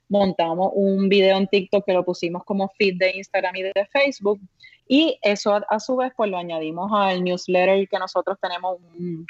montamos 0.09 0.71
un 0.75 1.11
video 1.11 1.37
en 1.37 1.47
TikTok 1.47 1.85
que 1.85 1.93
lo 1.93 2.07
pusimos 2.07 2.43
como 2.45 2.71
feed 2.71 2.97
de 2.97 3.19
Instagram 3.19 3.55
y 3.57 3.63
de 3.65 3.89
Facebook 3.93 4.41
y 4.89 5.19
eso 5.21 5.61
a, 5.69 5.79
su 5.79 5.97
vez 5.97 6.11
pues 6.17 6.31
lo 6.31 6.39
añadimos 6.39 6.91
al 6.95 7.23
newsletter 7.23 7.87
que 7.87 7.99
nosotros 7.99 8.39
tenemos 8.41 8.79
un, 8.99 9.27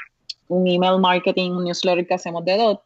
email 0.67 0.99
marketing, 0.99 1.51
un 1.53 1.65
newsletter 1.65 2.07
que 2.07 2.15
hacemos 2.15 2.45
de 2.45 2.57
DOT 2.57 2.83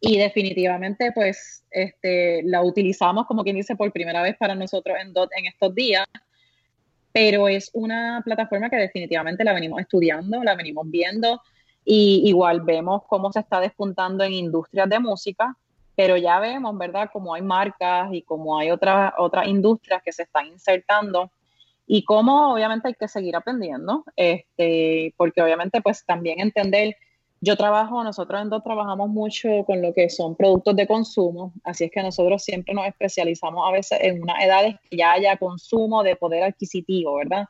y 0.00 0.18
definitivamente 0.18 1.12
pues 1.12 1.64
este, 1.70 2.42
la 2.44 2.62
utilizamos 2.62 3.26
como 3.26 3.44
quien 3.44 3.56
dice 3.56 3.76
por 3.76 3.92
primera 3.92 4.22
vez 4.22 4.36
para 4.36 4.54
nosotros 4.54 4.96
en 5.00 5.12
DOT 5.12 5.30
en 5.36 5.46
estos 5.46 5.74
días 5.74 6.06
pero 7.12 7.46
es 7.46 7.70
una 7.74 8.22
plataforma 8.24 8.70
que 8.70 8.76
definitivamente 8.76 9.44
la 9.44 9.52
venimos 9.52 9.80
estudiando, 9.80 10.42
la 10.42 10.54
venimos 10.54 10.90
viendo, 10.90 11.42
y 11.84 12.22
igual 12.24 12.62
vemos 12.62 13.02
cómo 13.06 13.30
se 13.32 13.40
está 13.40 13.60
despuntando 13.60 14.24
en 14.24 14.32
industrias 14.32 14.88
de 14.88 14.98
música, 14.98 15.56
pero 15.94 16.16
ya 16.16 16.40
vemos, 16.40 16.76
¿verdad?, 16.78 17.10
cómo 17.12 17.34
hay 17.34 17.42
marcas 17.42 18.08
y 18.12 18.22
cómo 18.22 18.58
hay 18.58 18.70
otras 18.70 19.12
otras 19.18 19.46
industrias 19.46 20.02
que 20.02 20.12
se 20.12 20.22
están 20.22 20.46
insertando 20.46 21.30
y 21.86 22.04
cómo 22.04 22.52
obviamente 22.52 22.88
hay 22.88 22.94
que 22.94 23.08
seguir 23.08 23.36
aprendiendo, 23.36 24.04
este, 24.16 25.14
porque 25.16 25.42
obviamente 25.42 25.80
pues 25.80 26.04
también 26.04 26.40
entender, 26.40 26.96
yo 27.40 27.56
trabajo, 27.56 28.04
nosotros 28.04 28.40
en 28.40 28.50
dos 28.50 28.62
trabajamos 28.62 29.08
mucho 29.08 29.48
con 29.66 29.82
lo 29.82 29.92
que 29.92 30.08
son 30.08 30.36
productos 30.36 30.76
de 30.76 30.86
consumo, 30.86 31.52
así 31.64 31.84
es 31.84 31.90
que 31.90 32.02
nosotros 32.02 32.44
siempre 32.44 32.74
nos 32.74 32.86
especializamos 32.86 33.68
a 33.68 33.72
veces 33.72 33.98
en 34.00 34.22
unas 34.22 34.42
edades 34.44 34.76
que 34.88 34.96
ya 34.96 35.12
haya 35.12 35.36
consumo 35.36 36.02
de 36.02 36.16
poder 36.16 36.44
adquisitivo, 36.44 37.16
¿verdad? 37.16 37.46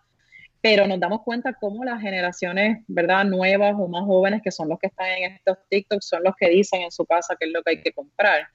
pero 0.62 0.87
nos 0.87 1.01
damos 1.01 1.22
cuenta 1.22 1.53
cómo 1.55 1.85
las 1.85 2.01
generaciones, 2.01 2.85
¿verdad? 2.87 3.24
Nuevas 3.24 3.74
o 3.76 3.89
más 3.89 4.05
jóvenes 4.05 4.43
que 4.43 4.53
son 4.53 4.68
los 4.68 4.78
que 4.78 4.87
están 4.87 5.09
en 5.09 5.33
estos 5.33 5.59
TikToks 5.68 6.07
son 6.07 6.22
los 6.22 6.37
que 6.37 6.49
dicen 6.49 6.83
en 6.83 6.93
su 6.93 7.05
casa 7.05 7.37
qué 7.39 7.47
es 7.47 7.53
lo 7.53 7.62
que 7.64 7.72
hay 7.72 7.83
que 7.83 7.93
comprar. 7.93 8.47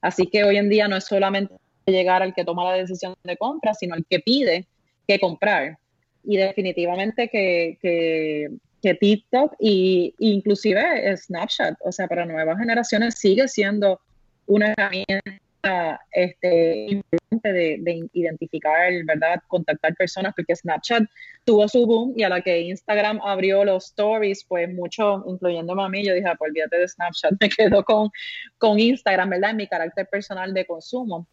Así 0.00 0.28
que 0.28 0.44
hoy 0.44 0.58
en 0.58 0.68
día 0.70 0.86
no 0.86 0.96
es 0.96 1.04
solamente 1.04 1.52
llegar 1.84 2.22
al 2.22 2.34
que 2.34 2.44
toma 2.44 2.64
la 2.64 2.74
decisión 2.74 3.16
de 3.24 3.36
compra, 3.36 3.74
sino 3.74 3.96
al 3.96 4.06
que 4.08 4.20
pide 4.20 4.68
qué 5.06 5.18
comprar. 5.18 5.78
Y 6.24 6.36
definitivamente 6.36 7.28
que, 7.28 7.78
que, 7.80 8.50
que 8.82 8.94
TikTok 8.94 9.54
y 9.60 10.14
inclusive 10.18 11.16
Snapchat, 11.16 11.76
o 11.84 11.92
sea, 11.92 12.08
para 12.08 12.26
nuevas 12.26 12.58
generaciones 12.58 13.18
sigue 13.18 13.46
siendo 13.48 14.00
una 14.46 14.72
herramienta 14.72 16.00
este, 16.12 17.02
de, 17.42 18.08
identificar, 18.12 18.92
¿verdad? 19.04 19.42
Contactar 19.48 19.94
personas, 19.94 20.32
porque 20.34 20.54
Snapchat 20.54 21.04
tuvo 21.44 21.68
su 21.68 21.86
boom 21.86 22.14
y 22.16 22.22
a 22.22 22.28
la 22.28 22.40
que 22.40 22.60
Instagram 22.60 23.20
abrió 23.24 23.64
los 23.64 23.86
stories, 23.86 24.44
pues 24.44 24.72
mucho, 24.72 25.24
incluyendo 25.26 25.80
a 25.80 25.88
mí, 25.88 26.04
yo 26.04 26.14
dije, 26.14 26.26
ah, 26.28 26.36
pues 26.38 26.50
olvídate 26.50 26.78
de 26.78 26.88
Snapchat, 26.88 27.32
me 27.40 27.48
quedo 27.48 27.84
con, 27.84 28.10
con 28.58 28.78
Instagram, 28.78 29.30
¿verdad? 29.30 29.50
En 29.50 29.56
mi 29.56 29.66
carácter 29.66 30.06
personal 30.08 30.54
de 30.54 30.66
consumo. 30.66 31.26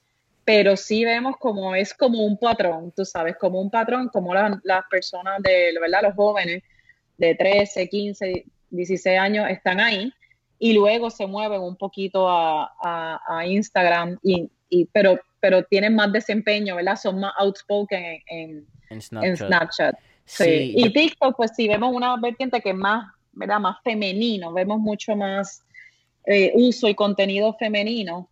Pero 0.46 0.76
sí 0.76 1.06
vemos 1.06 1.38
como 1.38 1.74
es 1.74 1.94
como 1.94 2.26
un 2.26 2.38
patrón, 2.38 2.92
tú 2.96 3.06
sabes, 3.06 3.38
como 3.38 3.62
un 3.62 3.72
patrón, 3.72 4.10
como 4.10 4.34
las 4.34 4.84
personas 4.90 5.42
de, 5.42 5.74
¿verdad? 5.80 6.02
Los 6.04 6.16
jóvenes 6.16 6.64
de 7.18 7.36
13, 7.36 7.88
15, 7.88 8.46
16 8.70 9.20
años 9.20 9.50
están 9.50 9.80
ahí 9.80 10.12
y 10.60 10.74
luego 10.74 11.10
se 11.10 11.28
mueven 11.28 11.62
un 11.62 11.76
poquito 11.76 12.30
a, 12.30 12.72
a, 13.28 13.46
Instagram, 13.46 14.18
y, 14.24 14.50
y, 14.70 14.86
pero, 14.86 15.20
pero 15.40 15.64
tienen 15.64 15.94
más 15.94 16.12
desempeño, 16.12 16.78
¿verdad? 16.78 16.96
Son 16.96 17.20
más 17.20 17.34
outspoken 17.38 18.22
en, 18.28 18.66
en, 18.90 19.02
Snapchat. 19.02 19.96
Sí. 20.26 20.74
Y 20.78 20.94
TikTok, 20.94 21.36
pues 21.36 21.52
sí, 21.56 21.68
vemos 21.68 21.94
una 21.94 22.16
vertiente 22.16 22.62
que 22.62 22.70
es 22.70 22.76
más, 22.76 23.14
¿verdad? 23.34 23.60
Más 23.60 23.78
femenino, 23.84 24.54
vemos 24.54 24.80
mucho 24.80 25.16
más 25.18 25.64
eh, 26.26 26.54
uso 26.56 26.88
y 26.88 26.96
contenido 26.96 27.54
femenino. 27.56 28.30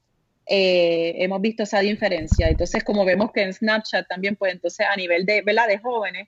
Eh, 0.53 1.23
hemos 1.23 1.39
visto 1.39 1.63
esa 1.63 1.79
diferencia. 1.79 2.49
Entonces, 2.49 2.83
como 2.83 3.05
vemos 3.05 3.31
que 3.31 3.41
en 3.41 3.53
Snapchat 3.53 4.05
también, 4.05 4.35
pues 4.35 4.51
entonces 4.51 4.85
a 4.85 4.97
nivel 4.97 5.25
de, 5.25 5.41
¿verdad? 5.43 5.65
de 5.65 5.77
jóvenes, 5.77 6.27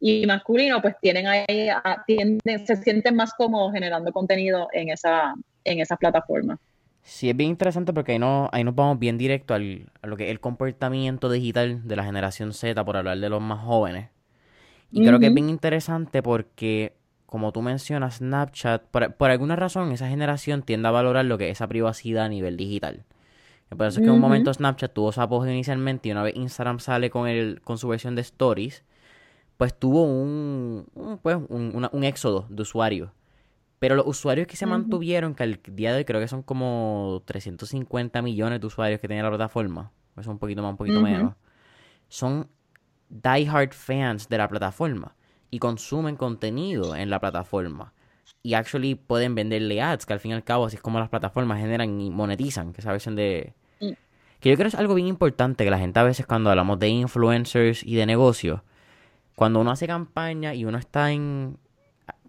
y 0.00 0.26
masculino, 0.26 0.82
pues 0.82 0.96
tienen 1.00 1.28
ahí, 1.28 1.68
se 2.66 2.76
sienten 2.76 3.14
más 3.14 3.34
cómodos 3.34 3.72
generando 3.72 4.12
contenido 4.12 4.66
en 4.72 4.88
esa, 4.88 5.32
en 5.62 5.78
esa 5.78 5.96
plataforma. 5.96 6.58
Sí, 7.04 7.30
es 7.30 7.36
bien 7.36 7.50
interesante 7.50 7.92
porque 7.92 8.12
ahí, 8.12 8.18
no, 8.18 8.50
ahí 8.50 8.64
nos 8.64 8.74
vamos 8.74 8.98
bien 8.98 9.16
directo 9.16 9.54
al, 9.54 9.86
a 10.02 10.08
lo 10.08 10.16
que 10.16 10.24
es 10.24 10.30
el 10.32 10.40
comportamiento 10.40 11.30
digital 11.30 11.86
de 11.86 11.94
la 11.94 12.02
generación 12.02 12.52
Z, 12.52 12.84
por 12.84 12.96
hablar 12.96 13.18
de 13.18 13.28
los 13.28 13.40
más 13.40 13.60
jóvenes. 13.60 14.08
Y 14.90 15.06
creo 15.06 15.20
que 15.20 15.28
es 15.28 15.34
bien 15.34 15.48
interesante 15.48 16.20
porque, 16.20 16.94
como 17.26 17.52
tú 17.52 17.62
mencionas, 17.62 18.16
Snapchat, 18.16 18.82
por, 18.86 19.14
por, 19.14 19.30
alguna 19.30 19.54
razón, 19.54 19.92
esa 19.92 20.08
generación 20.08 20.64
tiende 20.64 20.88
a 20.88 20.90
valorar 20.90 21.26
lo 21.26 21.38
que 21.38 21.48
es 21.48 21.58
esa 21.58 21.68
privacidad 21.68 22.24
a 22.24 22.28
nivel 22.28 22.56
digital. 22.56 23.04
Por 23.76 23.86
eso 23.86 24.00
es 24.00 24.04
que 24.04 24.08
en 24.08 24.14
un 24.14 24.20
momento 24.20 24.52
Snapchat 24.52 24.92
tuvo 24.92 25.12
su 25.12 25.20
apogeo 25.20 25.52
inicialmente 25.52 26.08
y 26.08 26.12
una 26.12 26.22
vez 26.22 26.36
Instagram 26.36 26.78
sale 26.78 27.10
con, 27.10 27.28
el, 27.28 27.60
con 27.62 27.78
su 27.78 27.88
versión 27.88 28.14
de 28.14 28.22
Stories, 28.22 28.84
pues 29.56 29.78
tuvo 29.78 30.04
un, 30.04 30.86
pues, 31.22 31.38
un, 31.48 32.04
éxodo 32.04 32.46
de 32.48 32.62
usuarios. 32.62 33.10
Pero 33.78 33.96
los 33.96 34.06
usuarios 34.06 34.46
que 34.46 34.56
se 34.56 34.66
mantuvieron, 34.66 35.34
que 35.34 35.42
al 35.42 35.60
día 35.68 35.92
de 35.92 35.98
hoy 35.98 36.04
creo 36.04 36.20
que 36.20 36.28
son 36.28 36.42
como 36.42 37.22
350 37.26 38.22
millones 38.22 38.60
de 38.60 38.66
usuarios 38.66 39.00
que 39.00 39.08
tiene 39.08 39.22
la 39.22 39.28
plataforma, 39.28 39.92
pues 40.14 40.26
un 40.26 40.38
poquito 40.38 40.62
más, 40.62 40.72
un 40.72 40.76
poquito 40.76 41.00
menos, 41.00 41.34
son 42.08 42.48
diehard 43.08 43.72
fans 43.72 44.28
de 44.28 44.38
la 44.38 44.48
plataforma 44.48 45.14
y 45.50 45.58
consumen 45.58 46.16
contenido 46.16 46.96
en 46.96 47.10
la 47.10 47.20
plataforma. 47.20 47.92
Y 48.42 48.54
actually 48.54 48.94
pueden 48.94 49.34
venderle 49.34 49.80
ads, 49.80 50.06
que 50.06 50.12
al 50.12 50.20
fin 50.20 50.32
y 50.32 50.34
al 50.34 50.44
cabo 50.44 50.66
así 50.66 50.76
es 50.76 50.82
como 50.82 50.98
las 50.98 51.08
plataformas 51.08 51.60
generan 51.60 52.00
y 52.00 52.10
monetizan, 52.10 52.72
que 52.72 52.80
esa 52.80 52.90
versión 52.90 53.14
de... 53.14 53.54
Que 54.42 54.50
yo 54.50 54.56
creo 54.56 54.64
que 54.64 54.74
es 54.74 54.74
algo 54.74 54.94
bien 54.94 55.06
importante, 55.06 55.64
que 55.64 55.70
la 55.70 55.78
gente 55.78 56.00
a 56.00 56.02
veces 56.02 56.26
cuando 56.26 56.50
hablamos 56.50 56.78
de 56.80 56.88
influencers 56.88 57.84
y 57.84 57.94
de 57.94 58.06
negocios, 58.06 58.60
cuando 59.36 59.60
uno 59.60 59.70
hace 59.70 59.86
campaña 59.86 60.52
y 60.54 60.64
uno 60.64 60.78
está 60.78 61.12
en 61.12 61.58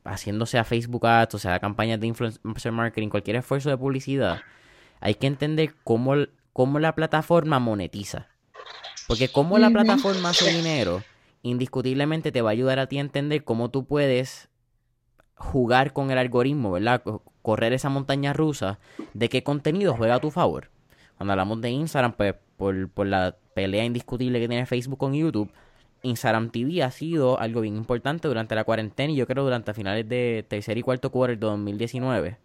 haciéndose 0.06 0.60
a 0.60 0.64
Facebook 0.64 1.08
Ads, 1.08 1.36
o 1.36 1.40
sea, 1.40 1.60
campañas 1.60 2.00
de 2.00 2.08
influencer 2.08 2.72
marketing, 2.72 3.10
cualquier 3.10 3.38
esfuerzo 3.38 3.70
de 3.70 3.78
publicidad, 3.78 4.42
hay 5.00 5.16
que 5.16 5.28
entender 5.28 5.74
cómo, 5.84 6.14
cómo 6.54 6.80
la 6.80 6.94
plataforma 6.94 7.60
monetiza. 7.60 8.28
Porque 9.08 9.30
cómo 9.30 9.58
la 9.58 9.70
plataforma 9.70 10.30
hace 10.30 10.52
dinero, 10.54 11.04
indiscutiblemente 11.42 12.32
te 12.32 12.42
va 12.42 12.52
a 12.52 12.54
ayudar 12.54 12.80
a 12.80 12.88
ti 12.88 12.98
a 12.98 13.02
entender 13.02 13.44
cómo 13.44 13.70
tú 13.70 13.86
puedes 13.86 14.50
jugar 15.36 15.94
con 15.94 16.12
el 16.12 16.18
algoritmo, 16.18 16.72
¿verdad? 16.72 17.04
Correr 17.42 17.74
esa 17.74 17.90
montaña 17.90 18.34
rusa 18.34 18.80
de 19.14 19.30
qué 19.30 19.44
contenido 19.44 19.96
juega 19.96 20.16
a 20.16 20.20
tu 20.20 20.32
favor. 20.32 20.70
Cuando 21.18 21.34
hablamos 21.34 21.62
de 21.62 21.70
Instagram, 21.70 22.14
pues 22.14 22.36
por, 22.58 22.90
por 22.90 23.08
la 23.08 23.36
pelea 23.54 23.86
indiscutible 23.86 24.40
que 24.40 24.48
tiene 24.48 24.66
Facebook 24.66 25.00
con 25.00 25.14
YouTube, 25.14 25.52
Instagram 26.04 26.50
TV 26.50 26.84
ha 26.84 26.92
sido 26.92 27.40
algo 27.40 27.62
bien 27.62 27.78
importante 27.78 28.28
durante 28.28 28.56
la 28.56 28.66
cuarentena 28.66 29.12
y 29.12 29.16
yo 29.16 29.26
creo 29.26 29.44
durante 29.44 29.74
finales 29.74 30.08
de 30.08 30.46
tercer 30.48 30.78
y 30.78 30.82
cuarto 30.82 31.12
quarter 31.12 31.40
de 31.40 31.48
2019. 31.48 32.38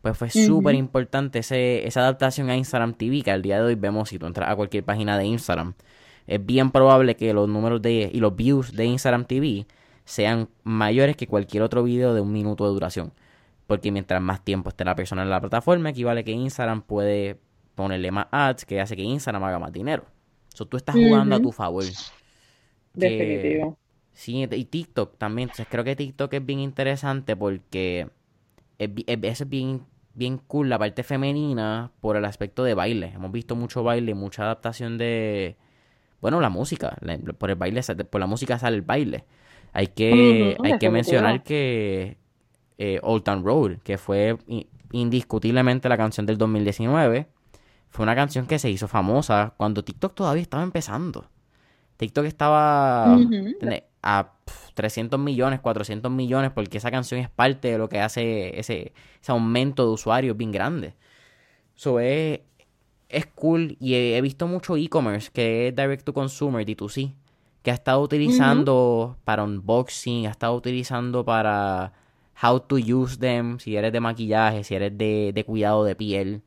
Pues 0.00 0.18
fue 0.18 0.30
súper 0.30 0.74
importante 0.74 1.38
esa 1.38 2.00
adaptación 2.00 2.50
a 2.50 2.56
Instagram 2.56 2.94
TV 2.94 3.22
que 3.22 3.30
al 3.30 3.40
día 3.40 3.58
de 3.58 3.64
hoy 3.64 3.74
vemos 3.74 4.10
si 4.10 4.18
tú 4.18 4.26
entras 4.26 4.50
a 4.50 4.56
cualquier 4.56 4.84
página 4.84 5.16
de 5.16 5.24
Instagram. 5.24 5.74
Es 6.26 6.44
bien 6.44 6.70
probable 6.70 7.16
que 7.16 7.32
los 7.32 7.48
números 7.48 7.80
de 7.80 8.10
y 8.12 8.20
los 8.20 8.34
views 8.36 8.72
de 8.72 8.84
Instagram 8.86 9.24
TV 9.26 9.66
sean 10.04 10.48
mayores 10.62 11.16
que 11.16 11.26
cualquier 11.26 11.62
otro 11.62 11.82
video 11.82 12.14
de 12.14 12.20
un 12.20 12.32
minuto 12.32 12.64
de 12.64 12.70
duración. 12.70 13.12
porque 13.66 13.90
mientras 13.90 14.20
más 14.20 14.44
tiempo 14.44 14.68
esté 14.68 14.84
la 14.84 14.94
persona 14.94 15.22
en 15.22 15.30
la 15.30 15.40
plataforma, 15.40 15.88
equivale 15.90 16.22
que 16.22 16.32
Instagram 16.32 16.82
puede 16.82 17.38
ponerle 17.74 18.10
más 18.10 18.26
ads, 18.30 18.64
que 18.64 18.80
hace 18.80 18.96
que 18.96 19.02
Instagram 19.02 19.44
haga 19.44 19.58
más 19.58 19.72
dinero. 19.72 20.04
Eso 20.52 20.66
tú 20.66 20.76
estás 20.76 20.94
jugando 20.94 21.36
a 21.36 21.40
tu 21.40 21.52
favor. 21.52 21.84
Definitivo. 22.92 23.78
Sí, 24.12 24.46
y 24.48 24.64
TikTok 24.64 25.18
también. 25.18 25.48
Entonces 25.48 25.66
creo 25.68 25.82
que 25.82 25.96
TikTok 25.96 26.32
es 26.34 26.46
bien 26.46 26.60
interesante 26.60 27.34
porque 27.34 28.08
es, 28.78 28.90
es, 29.06 29.48
bien, 29.48 29.82
bien 30.14 30.38
cool 30.38 30.68
la 30.68 30.78
parte 30.78 31.02
femenina 31.02 31.90
por 32.00 32.16
el 32.16 32.24
aspecto 32.24 32.62
de 32.62 32.74
baile. 32.74 33.12
Hemos 33.14 33.32
visto 33.32 33.56
mucho 33.56 33.82
baile, 33.82 34.14
mucha 34.14 34.44
adaptación 34.44 34.96
de, 34.96 35.56
bueno, 36.24 36.40
la 36.40 36.48
música. 36.48 36.96
por 37.36 37.50
el 37.50 37.56
baile, 37.56 37.82
por 38.08 38.20
la 38.20 38.26
música 38.26 38.58
sale 38.58 38.76
el 38.76 38.82
baile. 38.82 39.24
Hay 39.74 39.88
que, 39.88 40.56
hay 40.62 40.78
que 40.78 40.88
mencionar 40.88 41.42
que 41.42 42.16
eh, 42.78 42.98
Old 43.02 43.24
Town 43.24 43.44
Road, 43.44 43.78
que 43.82 43.98
fue 43.98 44.38
indiscutiblemente 44.92 45.88
la 45.88 45.96
canción 45.96 46.24
del 46.24 46.38
2019, 46.38 47.26
fue 47.94 48.02
una 48.02 48.16
canción 48.16 48.48
que 48.48 48.58
se 48.58 48.68
hizo 48.68 48.88
famosa 48.88 49.54
cuando 49.56 49.84
TikTok 49.84 50.14
todavía 50.16 50.42
estaba 50.42 50.64
empezando. 50.64 51.26
TikTok 51.96 52.24
estaba 52.24 53.16
a 54.02 54.32
300 54.74 55.20
millones, 55.20 55.60
400 55.60 56.10
millones, 56.10 56.50
porque 56.50 56.78
esa 56.78 56.90
canción 56.90 57.20
es 57.20 57.30
parte 57.30 57.70
de 57.70 57.78
lo 57.78 57.88
que 57.88 58.00
hace 58.00 58.58
ese, 58.58 58.92
ese 59.22 59.30
aumento 59.30 59.86
de 59.86 59.92
usuarios 59.92 60.36
bien 60.36 60.50
grande. 60.50 60.94
So, 61.76 62.00
es, 62.00 62.40
es 63.08 63.26
cool 63.26 63.76
y 63.78 63.94
he, 63.94 64.20
visto 64.20 64.48
mucho 64.48 64.76
e-commerce 64.76 65.30
que 65.32 65.68
es 65.68 65.76
direct 65.76 66.02
to 66.02 66.12
consumer, 66.12 66.66
D2C, 66.66 67.14
que 67.62 67.70
ha 67.70 67.74
estado 67.74 68.00
utilizando 68.00 69.18
para 69.22 69.44
unboxing, 69.44 70.26
ha 70.26 70.32
estado 70.32 70.56
utilizando 70.56 71.24
para 71.24 71.92
how 72.42 72.58
to 72.58 72.74
use 72.74 73.16
them, 73.16 73.60
si 73.60 73.76
eres 73.76 73.92
de 73.92 74.00
maquillaje, 74.00 74.64
si 74.64 74.74
eres 74.74 74.98
de, 74.98 75.30
de 75.32 75.44
cuidado 75.44 75.84
de 75.84 75.94
piel. 75.94 76.42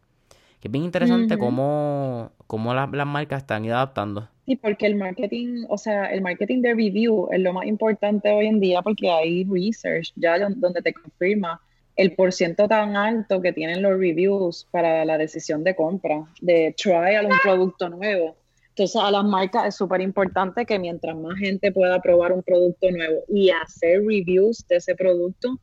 Que 0.59 0.67
es 0.67 0.71
bien 0.71 0.85
interesante 0.85 1.37
cómo, 1.37 2.31
cómo 2.47 2.73
las, 2.73 2.91
las 2.91 3.07
marcas 3.07 3.43
están 3.43 3.65
adaptando. 3.65 4.27
Sí, 4.45 4.55
porque 4.55 4.85
el 4.85 4.95
marketing, 4.95 5.65
o 5.69 5.77
sea, 5.77 6.05
el 6.05 6.21
marketing 6.21 6.61
de 6.61 6.73
review 6.73 7.27
es 7.31 7.39
lo 7.41 7.53
más 7.53 7.67
importante 7.67 8.31
hoy 8.31 8.47
en 8.47 8.59
día 8.59 8.81
porque 8.81 9.09
hay 9.09 9.43
research 9.43 10.13
ya 10.15 10.39
donde 10.39 10.81
te 10.81 10.93
confirma 10.93 11.61
el 11.97 12.13
porciento 12.13 12.67
tan 12.67 12.95
alto 12.95 13.41
que 13.41 13.51
tienen 13.51 13.81
los 13.81 13.99
reviews 13.99 14.67
para 14.71 15.03
la 15.03 15.17
decisión 15.17 15.63
de 15.63 15.75
compra, 15.75 16.25
de 16.39 16.73
trial 16.77 17.25
un 17.25 17.37
producto 17.43 17.89
nuevo. 17.89 18.37
Entonces 18.69 19.01
a 19.01 19.09
las 19.09 19.25
marcas 19.25 19.65
es 19.65 19.75
súper 19.75 20.01
importante 20.01 20.65
que 20.65 20.77
mientras 20.77 21.17
más 21.17 21.37
gente 21.39 21.71
pueda 21.71 21.99
probar 21.99 22.31
un 22.31 22.43
producto 22.43 22.89
nuevo 22.91 23.23
y 23.27 23.49
hacer 23.49 24.01
reviews 24.05 24.65
de 24.67 24.75
ese 24.75 24.95
producto, 24.95 25.59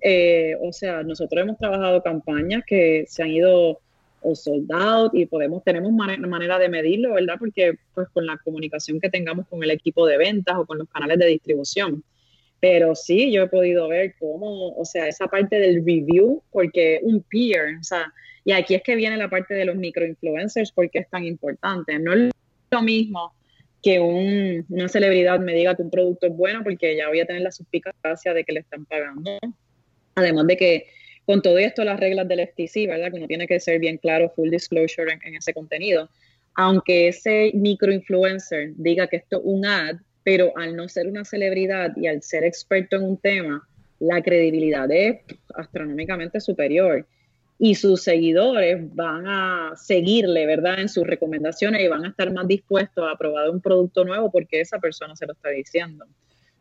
eh, 0.00 0.56
o 0.62 0.72
sea, 0.72 1.02
nosotros 1.02 1.42
hemos 1.42 1.58
trabajado 1.58 2.02
campañas 2.02 2.62
que 2.66 3.04
se 3.06 3.22
han 3.22 3.30
ido 3.30 3.78
o 4.28 4.34
sold 4.34 4.70
out 4.72 5.14
y 5.14 5.24
podemos, 5.26 5.62
tenemos 5.62 5.92
manera 5.92 6.58
de 6.58 6.68
medirlo, 6.68 7.14
¿verdad? 7.14 7.36
Porque 7.38 7.78
pues 7.94 8.08
con 8.08 8.26
la 8.26 8.36
comunicación 8.38 8.98
que 9.00 9.08
tengamos 9.08 9.46
con 9.46 9.62
el 9.62 9.70
equipo 9.70 10.04
de 10.04 10.18
ventas 10.18 10.56
o 10.58 10.66
con 10.66 10.78
los 10.78 10.88
canales 10.88 11.18
de 11.18 11.26
distribución. 11.26 12.02
Pero 12.58 12.96
sí, 12.96 13.30
yo 13.30 13.44
he 13.44 13.48
podido 13.48 13.86
ver 13.86 14.14
cómo, 14.18 14.74
o 14.74 14.84
sea, 14.84 15.06
esa 15.06 15.28
parte 15.28 15.60
del 15.60 15.76
review, 15.84 16.42
porque 16.50 16.98
un 17.02 17.22
peer, 17.22 17.76
o 17.80 17.84
sea, 17.84 18.12
y 18.44 18.50
aquí 18.50 18.74
es 18.74 18.82
que 18.82 18.96
viene 18.96 19.16
la 19.16 19.30
parte 19.30 19.54
de 19.54 19.64
los 19.64 19.76
microinfluencers, 19.76 20.72
porque 20.72 20.98
es 21.00 21.08
tan 21.08 21.24
importante. 21.24 21.96
No 22.00 22.12
es 22.12 22.32
lo 22.70 22.82
mismo 22.82 23.32
que 23.80 24.00
una 24.00 24.88
celebridad 24.88 25.38
me 25.38 25.54
diga 25.54 25.76
que 25.76 25.82
un 25.82 25.90
producto 25.90 26.26
es 26.26 26.36
bueno, 26.36 26.64
porque 26.64 26.96
ya 26.96 27.06
voy 27.08 27.20
a 27.20 27.26
tener 27.26 27.42
la 27.42 27.52
suspicacia 27.52 28.34
de 28.34 28.42
que 28.42 28.52
le 28.52 28.60
están 28.60 28.86
pagando. 28.86 29.38
Además 30.16 30.46
de 30.48 30.56
que 30.56 30.86
con 31.26 31.42
todo 31.42 31.58
esto 31.58 31.84
las 31.84 31.98
reglas 31.98 32.28
del 32.28 32.46
FTC, 32.46 32.86
¿verdad? 32.86 33.10
Que 33.10 33.16
uno 33.18 33.26
tiene 33.26 33.48
que 33.48 33.58
ser 33.58 33.80
bien 33.80 33.98
claro, 33.98 34.30
full 34.34 34.48
disclosure 34.48 35.18
en, 35.24 35.34
ese 35.34 35.52
contenido. 35.52 36.08
Aunque 36.54 37.08
ese 37.08 37.50
microinfluencer 37.52 38.70
diga 38.76 39.08
que 39.08 39.16
esto 39.16 39.38
es 39.38 39.42
un 39.44 39.66
ad, 39.66 39.96
pero 40.22 40.56
al 40.56 40.76
no 40.76 40.88
ser 40.88 41.08
una 41.08 41.24
celebridad 41.24 41.94
y 41.96 42.06
al 42.06 42.22
ser 42.22 42.44
experto 42.44 42.96
en 42.96 43.02
un 43.02 43.16
tema, 43.16 43.68
la 43.98 44.22
credibilidad 44.22 44.90
es 44.90 45.20
astronómicamente 45.54 46.40
superior. 46.40 47.04
Y 47.58 47.74
sus 47.74 48.02
seguidores 48.02 48.94
van 48.94 49.26
a 49.26 49.72
seguirle, 49.76 50.46
¿verdad? 50.46 50.80
En 50.80 50.88
sus 50.88 51.06
recomendaciones 51.06 51.82
y 51.82 51.88
van 51.88 52.04
a 52.04 52.08
estar 52.08 52.32
más 52.32 52.46
dispuestos 52.46 53.04
a 53.10 53.16
probar 53.16 53.50
un 53.50 53.60
producto 53.60 54.04
nuevo 54.04 54.30
porque 54.30 54.60
esa 54.60 54.78
persona 54.78 55.16
se 55.16 55.26
lo 55.26 55.32
está 55.32 55.50
diciendo. 55.50 56.06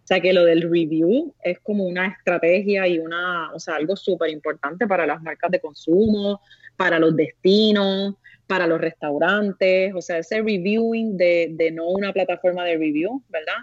O 0.06 0.08
sea 0.08 0.20
que 0.20 0.34
lo 0.34 0.46
del 0.46 0.62
review 0.62 1.34
es 1.42 1.60
como 1.62 1.84
una 1.84 2.06
estrategia 2.06 2.88
y 2.88 3.00
una, 3.00 3.52
o 3.54 3.60
sea, 3.60 3.78
algo 3.78 3.96
súper 3.96 4.30
importante 4.30 4.86
para 4.86 5.08
las 5.08 5.20
marcas 5.24 5.50
de 5.50 5.60
consumo, 5.60 6.42
para 6.78 7.00
los 7.00 7.16
destinos, 7.16 8.14
para 8.46 8.68
los 8.68 8.80
restaurantes, 8.80 9.96
o 9.96 10.04
sea, 10.04 10.20
ese 10.20 10.44
reviewing 10.44 11.18
de, 11.18 11.50
de 11.54 11.72
no 11.72 11.90
una 11.90 12.14
plataforma 12.14 12.64
de 12.66 12.78
review, 12.78 13.24
¿verdad? 13.30 13.56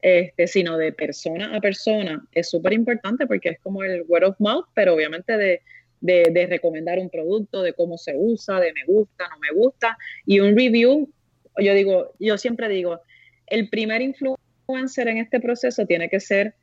Este, 0.00 0.46
sino 0.46 0.78
de 0.78 0.92
persona 0.92 1.56
a 1.56 1.60
persona, 1.60 2.24
es 2.30 2.48
súper 2.48 2.74
importante 2.74 3.26
porque 3.26 3.48
es 3.48 3.58
como 3.58 3.82
el 3.82 4.04
word 4.06 4.24
of 4.24 4.36
mouth, 4.38 4.66
pero 4.74 4.94
obviamente 4.94 5.36
de, 5.36 5.62
de, 6.00 6.30
de, 6.32 6.46
recomendar 6.46 7.00
un 7.00 7.10
producto, 7.10 7.60
de 7.60 7.72
cómo 7.72 7.98
se 7.98 8.14
usa, 8.16 8.60
de 8.60 8.72
me 8.72 8.84
gusta, 8.86 9.28
no 9.28 9.38
me 9.40 9.50
gusta. 9.60 9.98
Y 10.26 10.38
un 10.38 10.56
review, 10.56 11.10
yo 11.58 11.74
digo, 11.74 12.12
yo 12.20 12.38
siempre 12.38 12.68
digo, 12.68 13.00
el 13.48 13.68
primer 13.68 14.00
influencer 14.00 14.41
influencer 14.62 15.08
en 15.08 15.18
este 15.18 15.40
proceso 15.40 15.86
tiene 15.86 16.08
que 16.08 16.20
ser 16.20 16.54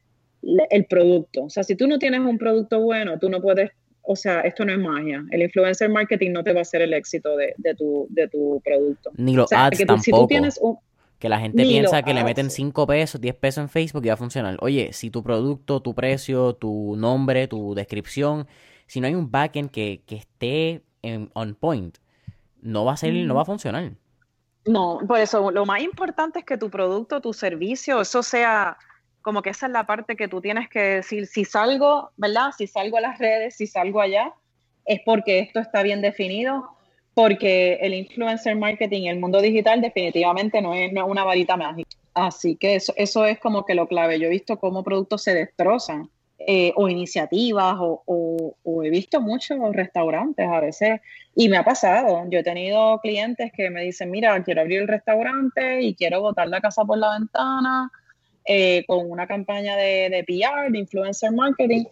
el 0.69 0.85
producto. 0.85 1.43
O 1.43 1.49
sea, 1.49 1.63
si 1.63 1.75
tú 1.75 1.87
no 1.87 1.99
tienes 1.99 2.21
un 2.21 2.37
producto 2.37 2.81
bueno, 2.81 3.19
tú 3.19 3.29
no 3.29 3.41
puedes, 3.41 3.71
o 4.01 4.15
sea, 4.15 4.41
esto 4.41 4.65
no 4.65 4.71
es 4.71 4.79
magia. 4.79 5.23
El 5.31 5.41
influencer 5.41 5.89
marketing 5.89 6.31
no 6.31 6.43
te 6.43 6.53
va 6.53 6.59
a 6.59 6.61
hacer 6.61 6.81
el 6.81 6.93
éxito 6.93 7.35
de, 7.35 7.53
tu, 7.75 8.07
de 8.09 8.27
tu 8.27 8.61
producto. 8.63 9.11
Ni 9.17 9.35
los 9.35 9.51
ads 9.51 9.85
tampoco. 9.85 10.81
que 11.19 11.29
la 11.29 11.39
gente 11.39 11.63
piensa 11.63 12.01
que 12.03 12.13
le 12.13 12.23
meten 12.23 12.49
5 12.49 12.87
pesos, 12.87 13.19
10 13.19 13.35
pesos 13.35 13.61
en 13.63 13.69
Facebook 13.69 14.05
y 14.05 14.07
va 14.07 14.13
a 14.13 14.17
funcionar. 14.17 14.57
Oye, 14.61 14.93
si 14.93 15.09
tu 15.09 15.23
producto, 15.23 15.81
tu 15.81 15.93
precio, 15.93 16.53
tu 16.53 16.95
nombre, 16.95 17.47
tu 17.47 17.75
descripción, 17.75 18.47
si 18.87 19.01
no 19.01 19.07
hay 19.07 19.15
un 19.15 19.29
backend 19.29 19.69
que, 19.69 20.01
que 20.05 20.15
esté 20.15 20.81
en, 21.01 21.29
on 21.33 21.55
point, 21.55 21.97
no 22.61 22.85
va 22.85 22.93
a 22.93 22.97
ser, 22.97 23.13
no 23.13 23.35
va 23.35 23.41
a 23.41 23.45
funcionar. 23.45 23.91
No, 24.65 24.99
por 25.07 25.19
eso 25.19 25.51
lo 25.51 25.65
más 25.65 25.81
importante 25.81 26.39
es 26.39 26.45
que 26.45 26.57
tu 26.57 26.69
producto, 26.69 27.21
tu 27.21 27.33
servicio, 27.33 28.01
eso 28.01 28.21
sea 28.23 28.77
como 29.21 29.41
que 29.41 29.49
esa 29.49 29.65
es 29.67 29.71
la 29.71 29.85
parte 29.85 30.15
que 30.15 30.27
tú 30.27 30.41
tienes 30.41 30.69
que 30.69 30.79
decir, 30.79 31.27
si 31.27 31.45
salgo, 31.45 32.11
¿verdad? 32.17 32.51
Si 32.57 32.67
salgo 32.67 32.97
a 32.97 33.01
las 33.01 33.19
redes, 33.19 33.55
si 33.55 33.67
salgo 33.67 34.01
allá, 34.01 34.33
es 34.85 35.01
porque 35.05 35.39
esto 35.39 35.59
está 35.59 35.83
bien 35.83 36.01
definido, 36.01 36.69
porque 37.13 37.79
el 37.81 37.93
influencer 37.93 38.55
marketing, 38.55 39.07
el 39.07 39.19
mundo 39.19 39.41
digital 39.41 39.81
definitivamente 39.81 40.61
no 40.61 40.73
es, 40.73 40.91
una 41.05 41.23
varita 41.23 41.57
mágica. 41.57 41.89
Así 42.13 42.55
que 42.55 42.75
eso, 42.75 42.93
eso 42.95 43.25
es 43.25 43.39
como 43.39 43.65
que 43.65 43.75
lo 43.75 43.87
clave. 43.87 44.19
Yo 44.19 44.27
he 44.27 44.31
visto 44.31 44.57
cómo 44.57 44.83
productos 44.83 45.23
se 45.23 45.33
destrozan 45.33 46.09
eh, 46.39 46.71
o 46.75 46.87
iniciativas 46.87 47.75
o, 47.79 48.55
he 48.81 48.89
visto 48.89 49.19
muchos 49.19 49.57
restaurantes 49.73 50.47
a 50.47 50.61
veces 50.61 51.01
y 51.35 51.49
me 51.49 51.57
ha 51.57 51.63
pasado. 51.63 52.25
Yo 52.29 52.39
he 52.39 52.43
tenido 52.43 52.99
clientes 52.99 53.51
que 53.51 53.69
me 53.69 53.83
dicen, 53.83 54.09
mira, 54.09 54.41
quiero 54.43 54.61
abrir 54.61 54.81
el 54.81 54.87
restaurante 54.87 55.81
y 55.81 55.95
quiero 55.95 56.21
botar 56.21 56.47
la 56.47 56.61
casa 56.61 56.85
por 56.85 56.97
la 56.97 57.17
ventana 57.19 57.91
eh, 58.45 58.85
con 58.87 59.11
una 59.11 59.27
campaña 59.27 59.75
de, 59.75 60.09
de 60.09 60.23
PR, 60.23 60.71
de 60.71 60.79
influencer 60.79 61.31
marketing. 61.33 61.85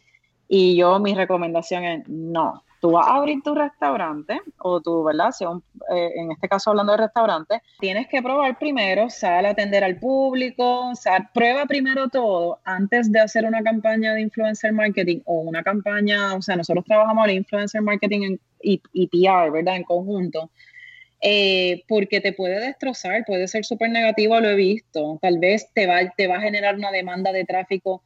Y 0.47 0.77
yo 0.77 0.97
mi 0.99 1.13
recomendación 1.13 1.83
es, 1.83 2.07
no, 2.07 2.63
tú 2.79 2.91
vas 2.91 3.07
a 3.07 3.15
abrir 3.15 3.41
tu 3.43 3.55
restaurante 3.55 4.39
o 4.59 4.81
tú, 4.81 5.03
¿verdad? 5.03 5.31
Si 5.31 5.43
eh, 5.45 6.11
en 6.15 6.31
este 6.31 6.47
caso 6.47 6.69
hablando 6.69 6.93
de 6.93 6.99
restaurante, 6.99 7.61
tienes 7.79 8.07
que 8.07 8.21
probar 8.21 8.57
primero, 8.57 9.09
sal 9.09 9.45
a 9.45 9.49
atender 9.49 9.83
al 9.83 9.99
público, 9.99 10.93
sea, 10.95 11.29
prueba 11.33 11.65
primero 11.65 12.09
todo 12.09 12.59
antes 12.63 13.11
de 13.11 13.19
hacer 13.19 13.45
una 13.45 13.63
campaña 13.63 14.13
de 14.13 14.21
influencer 14.21 14.73
marketing 14.73 15.19
o 15.25 15.39
una 15.39 15.63
campaña, 15.63 16.35
o 16.35 16.41
sea, 16.41 16.55
nosotros 16.55 16.85
trabajamos 16.85 17.27
el 17.27 17.35
influencer 17.35 17.81
marketing 17.81 18.37
y, 18.61 19.07
PR, 19.07 19.51
¿verdad? 19.51 19.77
En 19.77 19.83
conjunto. 19.83 20.51
Eh, 21.19 21.83
porque 21.87 22.21
te 22.21 22.31
puede 22.33 22.59
destrozar, 22.59 23.23
puede 23.25 23.47
ser 23.47 23.65
súper 23.65 23.89
negativo, 23.89 24.39
lo 24.39 24.49
he 24.49 24.55
visto. 24.55 25.17
Tal 25.21 25.39
vez 25.39 25.71
te 25.73 25.87
va, 25.87 25.99
te 26.15 26.27
va 26.27 26.35
a 26.35 26.41
generar 26.41 26.75
una 26.75 26.91
demanda 26.91 27.31
de 27.31 27.43
tráfico 27.43 28.03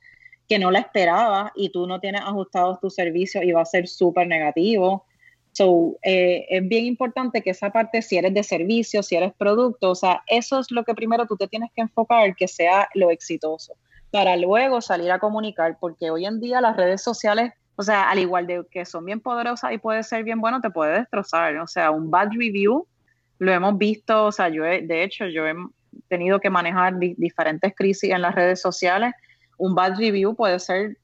que 0.52 0.60
no 0.60 0.70
la 0.70 0.80
esperaba 0.80 1.54
y 1.56 1.70
tú 1.70 1.88
no 1.88 2.02
tienes 2.02 2.20
ajustados 2.20 2.78
tus 2.82 2.94
servicios 2.94 3.42
y 3.42 3.54
va 3.54 3.62
a 3.62 3.66
ser 3.66 3.88
súper 3.88 4.28
negativo. 4.28 5.06
So, 5.54 5.96
eh, 6.04 6.46
es 6.50 6.68
bien 6.68 6.84
importante 6.84 7.42
que 7.42 7.52
esa 7.52 7.70
parte, 7.70 8.02
si 8.02 8.18
eres 8.18 8.34
de 8.34 8.44
servicio, 8.44 9.02
si 9.02 9.16
eres 9.16 9.32
producto, 9.38 9.92
o 9.92 9.96
sea, 9.96 10.22
eso 10.28 10.60
es 10.60 10.70
lo 10.70 10.84
que 10.84 10.94
primero 10.94 11.26
tú 11.26 11.38
te 11.38 11.48
tienes 11.48 11.70
que 11.74 11.84
enfocar, 11.84 12.36
que 12.36 12.50
sea 12.50 12.90
lo 12.96 13.12
exitoso, 13.12 13.78
para 14.12 14.36
luego 14.36 14.82
salir 14.82 15.10
a 15.14 15.20
comunicar, 15.20 15.78
porque 15.80 16.12
hoy 16.12 16.26
en 16.26 16.42
día 16.42 16.60
las 16.60 16.76
redes 16.76 17.02
sociales, 17.02 17.54
o 17.78 17.84
sea, 17.84 18.10
al 18.10 18.20
igual 18.20 18.46
de 18.46 18.66
que 18.70 18.84
son 18.84 19.06
bien 19.06 19.22
poderosas 19.22 19.72
y 19.72 19.78
puede 19.78 20.04
ser 20.04 20.26
bien 20.26 20.42
bueno, 20.42 20.60
te 20.60 20.70
puede 20.70 21.00
destrozar. 21.00 21.56
O 21.60 21.68
sea, 21.68 21.92
un 21.92 22.12
bad 22.12 22.28
review, 22.32 22.86
lo 23.40 23.54
hemos 23.54 23.78
visto, 23.78 24.26
o 24.26 24.34
sea, 24.34 24.50
yo 24.50 24.64
de 24.64 25.04
hecho, 25.04 25.28
yo 25.28 25.48
he 25.48 25.56
tenido 26.10 26.42
que 26.42 26.50
manejar 26.50 27.00
diferentes 27.00 27.74
crisis 27.74 28.12
en 28.12 28.22
las 28.22 28.36
redes 28.36 28.60
sociales 28.60 29.14
un 29.62 29.76
bad 29.76 29.96
review 29.98 30.36
puede 30.36 30.60
ser, 30.60 30.98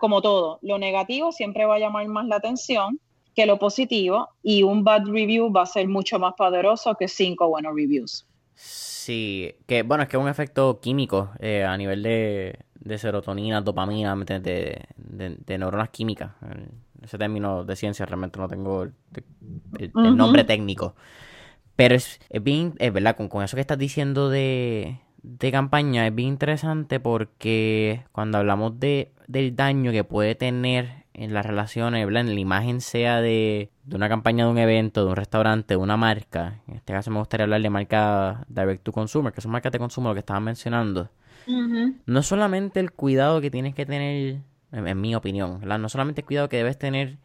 como 0.00 0.20
todo, 0.20 0.58
lo 0.60 0.78
negativo 0.78 1.32
siempre 1.32 1.64
va 1.64 1.76
a 1.76 1.78
llamar 1.78 2.06
más 2.08 2.26
la 2.26 2.36
atención 2.36 3.00
que 3.34 3.46
lo 3.46 3.58
positivo 3.58 4.28
y 4.42 4.62
un 4.64 4.84
bad 4.84 5.06
review 5.06 5.50
va 5.50 5.62
a 5.62 5.66
ser 5.66 5.88
mucho 5.88 6.18
más 6.18 6.34
poderoso 6.34 6.94
que 6.96 7.08
cinco 7.08 7.48
buenos 7.48 7.74
reviews. 7.74 8.26
Sí, 8.54 9.54
que 9.66 9.82
bueno, 9.82 10.02
es 10.02 10.10
que 10.10 10.18
es 10.18 10.22
un 10.22 10.28
efecto 10.28 10.78
químico 10.80 11.30
eh, 11.38 11.64
a 11.64 11.74
nivel 11.78 12.02
de, 12.02 12.58
serotonina, 12.98 13.62
dopamina, 13.62 14.14
de, 14.14 14.84
de, 14.96 15.58
neuronas 15.58 15.88
químicas. 15.88 16.32
Ese 17.02 17.16
término 17.16 17.64
de 17.64 17.76
ciencia 17.76 18.04
realmente 18.04 18.38
no 18.38 18.48
tengo 18.48 18.82
el, 18.82 20.16
nombre 20.16 20.44
técnico. 20.44 20.94
Pero 21.76 21.94
es, 21.94 22.20
bien, 22.42 22.74
es 22.78 22.92
verdad, 22.92 23.16
con, 23.16 23.28
con, 23.28 23.42
eso 23.42 23.56
que 23.56 23.62
estás 23.62 23.78
diciendo 23.78 24.28
de, 24.28 24.98
de 25.28 25.52
campaña 25.52 26.06
es 26.06 26.14
bien 26.14 26.30
interesante 26.30 27.00
porque 27.00 28.04
cuando 28.12 28.38
hablamos 28.38 28.80
de, 28.80 29.12
del 29.26 29.54
daño 29.54 29.92
que 29.92 30.02
puede 30.02 30.34
tener 30.34 31.04
en 31.12 31.34
las 31.34 31.44
relaciones, 31.44 32.06
en 32.06 32.34
la 32.34 32.40
imagen 32.40 32.80
sea 32.80 33.20
de, 33.20 33.70
de, 33.84 33.96
una 33.96 34.08
campaña 34.08 34.46
de 34.46 34.50
un 34.50 34.58
evento, 34.58 35.04
de 35.04 35.10
un 35.10 35.16
restaurante, 35.16 35.74
de 35.74 35.78
una 35.78 35.96
marca, 35.96 36.60
en 36.66 36.76
este 36.76 36.94
caso 36.94 37.10
me 37.10 37.18
gustaría 37.18 37.44
hablar 37.44 37.60
de 37.60 37.70
marca 37.70 38.44
direct 38.48 38.84
to 38.84 38.92
consumer, 38.92 39.32
que 39.32 39.40
son 39.40 39.50
marcas 39.50 39.72
de 39.72 39.78
consumo, 39.78 40.08
lo 40.08 40.14
que 40.14 40.20
estaban 40.20 40.44
mencionando. 40.44 41.10
No 42.04 42.22
solamente 42.22 42.78
el 42.78 42.92
cuidado 42.92 43.40
que 43.40 43.50
tienes 43.50 43.74
que 43.74 43.86
tener, 43.86 44.38
en, 44.70 45.00
mi 45.00 45.14
opinión, 45.14 45.60
no 45.62 45.88
solamente 45.88 46.20
el 46.20 46.26
cuidado 46.26 46.48
que 46.48 46.58
debes 46.58 46.78
tener 46.78 47.16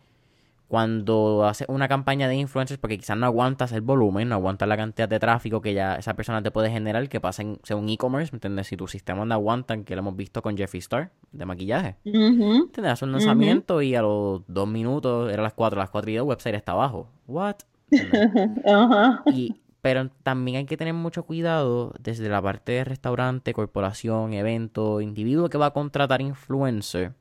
cuando 0.74 1.46
haces 1.46 1.68
una 1.70 1.88
campaña 1.88 2.28
de 2.28 2.34
influencers 2.34 2.80
porque 2.80 2.98
quizás 2.98 3.16
no 3.16 3.28
aguantas 3.28 3.72
el 3.74 3.82
volumen, 3.82 4.30
no 4.30 4.34
aguantas 4.34 4.68
la 4.68 4.76
cantidad 4.76 5.08
de 5.08 5.20
tráfico 5.20 5.62
que 5.62 5.76
ya 5.76 5.98
esa 5.98 6.16
persona 6.16 6.42
te 6.42 6.50
puede 6.50 6.72
generar 6.72 7.08
que 7.10 7.22
pasa 7.22 7.44
en, 7.44 7.60
según 7.62 7.90
e-commerce, 7.90 8.32
¿me 8.32 8.38
entiendes? 8.38 8.66
Si 8.66 8.76
tu 8.76 8.88
sistema 8.88 9.24
no 9.24 9.36
aguantan, 9.36 9.84
que 9.84 9.96
lo 9.96 10.00
hemos 10.00 10.16
visto 10.16 10.42
con 10.42 10.58
Jeffree 10.58 10.80
Star 10.80 11.12
de 11.32 11.46
maquillaje. 11.46 11.98
Uh 12.06 12.70
un 13.04 13.12
lanzamiento 13.12 13.84
y 13.84 13.94
a 13.94 14.02
los 14.02 14.42
dos 14.48 14.68
minutos, 14.68 15.32
era 15.32 15.44
las 15.44 15.54
cuatro, 15.54 15.78
las 15.78 15.92
cuatro 15.92 16.10
y 16.10 16.16
el 16.16 16.24
website 16.24 16.56
está 16.56 16.72
abajo. 16.72 17.08
¿What? 17.28 17.58
y, 19.32 19.62
pero 19.84 20.10
también 20.24 20.58
hay 20.58 20.66
que 20.66 20.78
tener 20.78 20.96
mucho 20.96 21.22
cuidado 21.22 21.94
desde 22.00 22.30
la 22.30 22.42
parte 22.42 22.72
de 22.72 22.84
restaurante, 22.84 23.54
corporación, 23.54 24.34
evento, 24.34 25.02
individuo 25.02 25.50
que 25.50 25.60
va 25.60 25.68
a 25.68 25.72
contratar 25.74 26.24
influencer. 26.24 27.14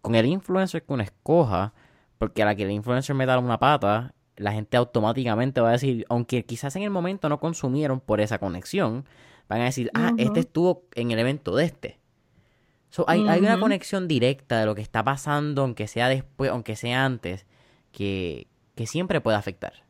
Con 0.00 0.16
el 0.16 0.26
influencer 0.26 0.82
que 0.82 0.92
uno 0.92 1.04
escoja, 1.04 1.72
porque 2.18 2.42
a 2.42 2.46
la 2.46 2.54
que 2.54 2.64
el 2.64 2.70
influencer 2.70 3.14
me 3.14 3.26
da 3.26 3.38
una 3.38 3.58
pata, 3.58 4.14
la 4.36 4.52
gente 4.52 4.76
automáticamente 4.76 5.60
va 5.60 5.70
a 5.70 5.72
decir, 5.72 6.04
aunque 6.08 6.44
quizás 6.44 6.76
en 6.76 6.82
el 6.82 6.90
momento 6.90 7.28
no 7.28 7.40
consumieron 7.40 8.00
por 8.00 8.20
esa 8.20 8.38
conexión, 8.38 9.04
van 9.48 9.60
a 9.62 9.64
decir, 9.64 9.90
ah, 9.94 10.12
este 10.18 10.40
estuvo 10.40 10.84
en 10.94 11.10
el 11.10 11.18
evento 11.18 11.54
de 11.54 11.64
este. 11.64 11.98
hay, 13.06 13.20
una 13.20 13.58
conexión 13.58 14.08
directa 14.08 14.60
de 14.60 14.66
lo 14.66 14.74
que 14.74 14.82
está 14.82 15.04
pasando, 15.04 15.62
aunque 15.62 15.86
sea 15.86 16.08
después, 16.08 16.50
aunque 16.50 16.76
sea 16.76 17.04
antes, 17.04 17.46
que, 17.92 18.46
que 18.74 18.86
siempre 18.86 19.20
puede 19.20 19.36
afectar. 19.36 19.86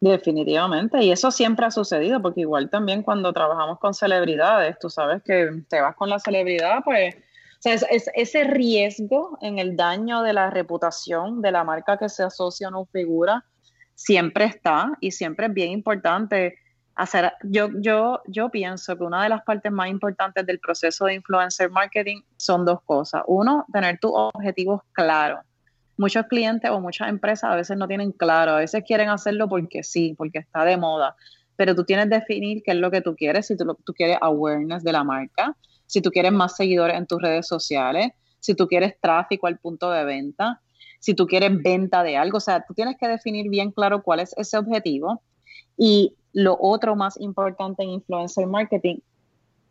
Definitivamente, 0.00 1.00
y 1.04 1.12
eso 1.12 1.30
siempre 1.30 1.64
ha 1.64 1.70
sucedido, 1.70 2.20
porque 2.20 2.40
igual 2.40 2.68
también 2.70 3.04
cuando 3.04 3.32
trabajamos 3.32 3.78
con 3.78 3.94
celebridades, 3.94 4.76
tú 4.80 4.90
sabes 4.90 5.22
que 5.22 5.62
te 5.68 5.80
vas 5.80 5.94
con 5.94 6.10
la 6.10 6.18
celebridad, 6.18 6.80
pues 6.84 7.14
sea, 7.62 7.74
es, 7.74 8.10
ese 8.14 8.44
riesgo 8.44 9.38
en 9.40 9.58
el 9.58 9.76
daño 9.76 10.22
de 10.22 10.32
la 10.32 10.50
reputación 10.50 11.42
de 11.42 11.52
la 11.52 11.64
marca 11.64 11.96
que 11.96 12.08
se 12.08 12.24
asocia 12.24 12.66
a 12.66 12.70
una 12.70 12.84
figura 12.86 13.44
siempre 13.94 14.46
está 14.46 14.92
y 15.00 15.12
siempre 15.12 15.46
es 15.46 15.54
bien 15.54 15.70
importante 15.70 16.58
hacer. 16.96 17.32
Yo, 17.44 17.68
yo, 17.80 18.20
yo 18.26 18.50
pienso 18.50 18.96
que 18.96 19.04
una 19.04 19.22
de 19.22 19.28
las 19.28 19.42
partes 19.44 19.70
más 19.70 19.88
importantes 19.88 20.44
del 20.44 20.58
proceso 20.58 21.04
de 21.06 21.14
influencer 21.14 21.70
marketing 21.70 22.22
son 22.36 22.64
dos 22.64 22.82
cosas. 22.82 23.22
Uno, 23.26 23.64
tener 23.72 23.98
tus 24.00 24.10
objetivos 24.12 24.80
claros. 24.92 25.40
Muchos 25.96 26.26
clientes 26.26 26.68
o 26.70 26.80
muchas 26.80 27.08
empresas 27.08 27.50
a 27.50 27.54
veces 27.54 27.76
no 27.76 27.86
tienen 27.86 28.12
claro, 28.12 28.52
a 28.52 28.58
veces 28.58 28.82
quieren 28.84 29.08
hacerlo 29.08 29.48
porque 29.48 29.84
sí, 29.84 30.14
porque 30.18 30.38
está 30.38 30.64
de 30.64 30.76
moda, 30.76 31.14
pero 31.54 31.74
tú 31.76 31.84
tienes 31.84 32.06
que 32.06 32.16
definir 32.16 32.62
qué 32.64 32.72
es 32.72 32.78
lo 32.78 32.90
que 32.90 33.02
tú 33.02 33.14
quieres, 33.14 33.46
si 33.46 33.56
tú, 33.56 33.78
tú 33.84 33.92
quieres 33.92 34.16
awareness 34.20 34.82
de 34.82 34.92
la 34.92 35.04
marca, 35.04 35.54
si 35.92 36.00
tú 36.00 36.10
quieres 36.10 36.32
más 36.32 36.56
seguidores 36.56 36.96
en 36.96 37.06
tus 37.06 37.20
redes 37.20 37.46
sociales, 37.46 38.12
si 38.40 38.54
tú 38.54 38.66
quieres 38.66 38.98
tráfico 38.98 39.46
al 39.46 39.58
punto 39.58 39.90
de 39.90 40.06
venta, 40.06 40.62
si 41.00 41.12
tú 41.12 41.26
quieres 41.26 41.62
venta 41.62 42.02
de 42.02 42.16
algo. 42.16 42.38
O 42.38 42.40
sea, 42.40 42.64
tú 42.66 42.72
tienes 42.72 42.96
que 42.98 43.06
definir 43.06 43.50
bien 43.50 43.72
claro 43.72 44.02
cuál 44.02 44.20
es 44.20 44.34
ese 44.38 44.56
objetivo. 44.56 45.20
Y 45.76 46.14
lo 46.32 46.56
otro 46.58 46.96
más 46.96 47.20
importante 47.20 47.82
en 47.82 47.90
influencer 47.90 48.46
marketing 48.46 49.00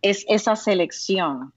es 0.03 0.23
esa 0.29 0.55
selección. 0.55 1.51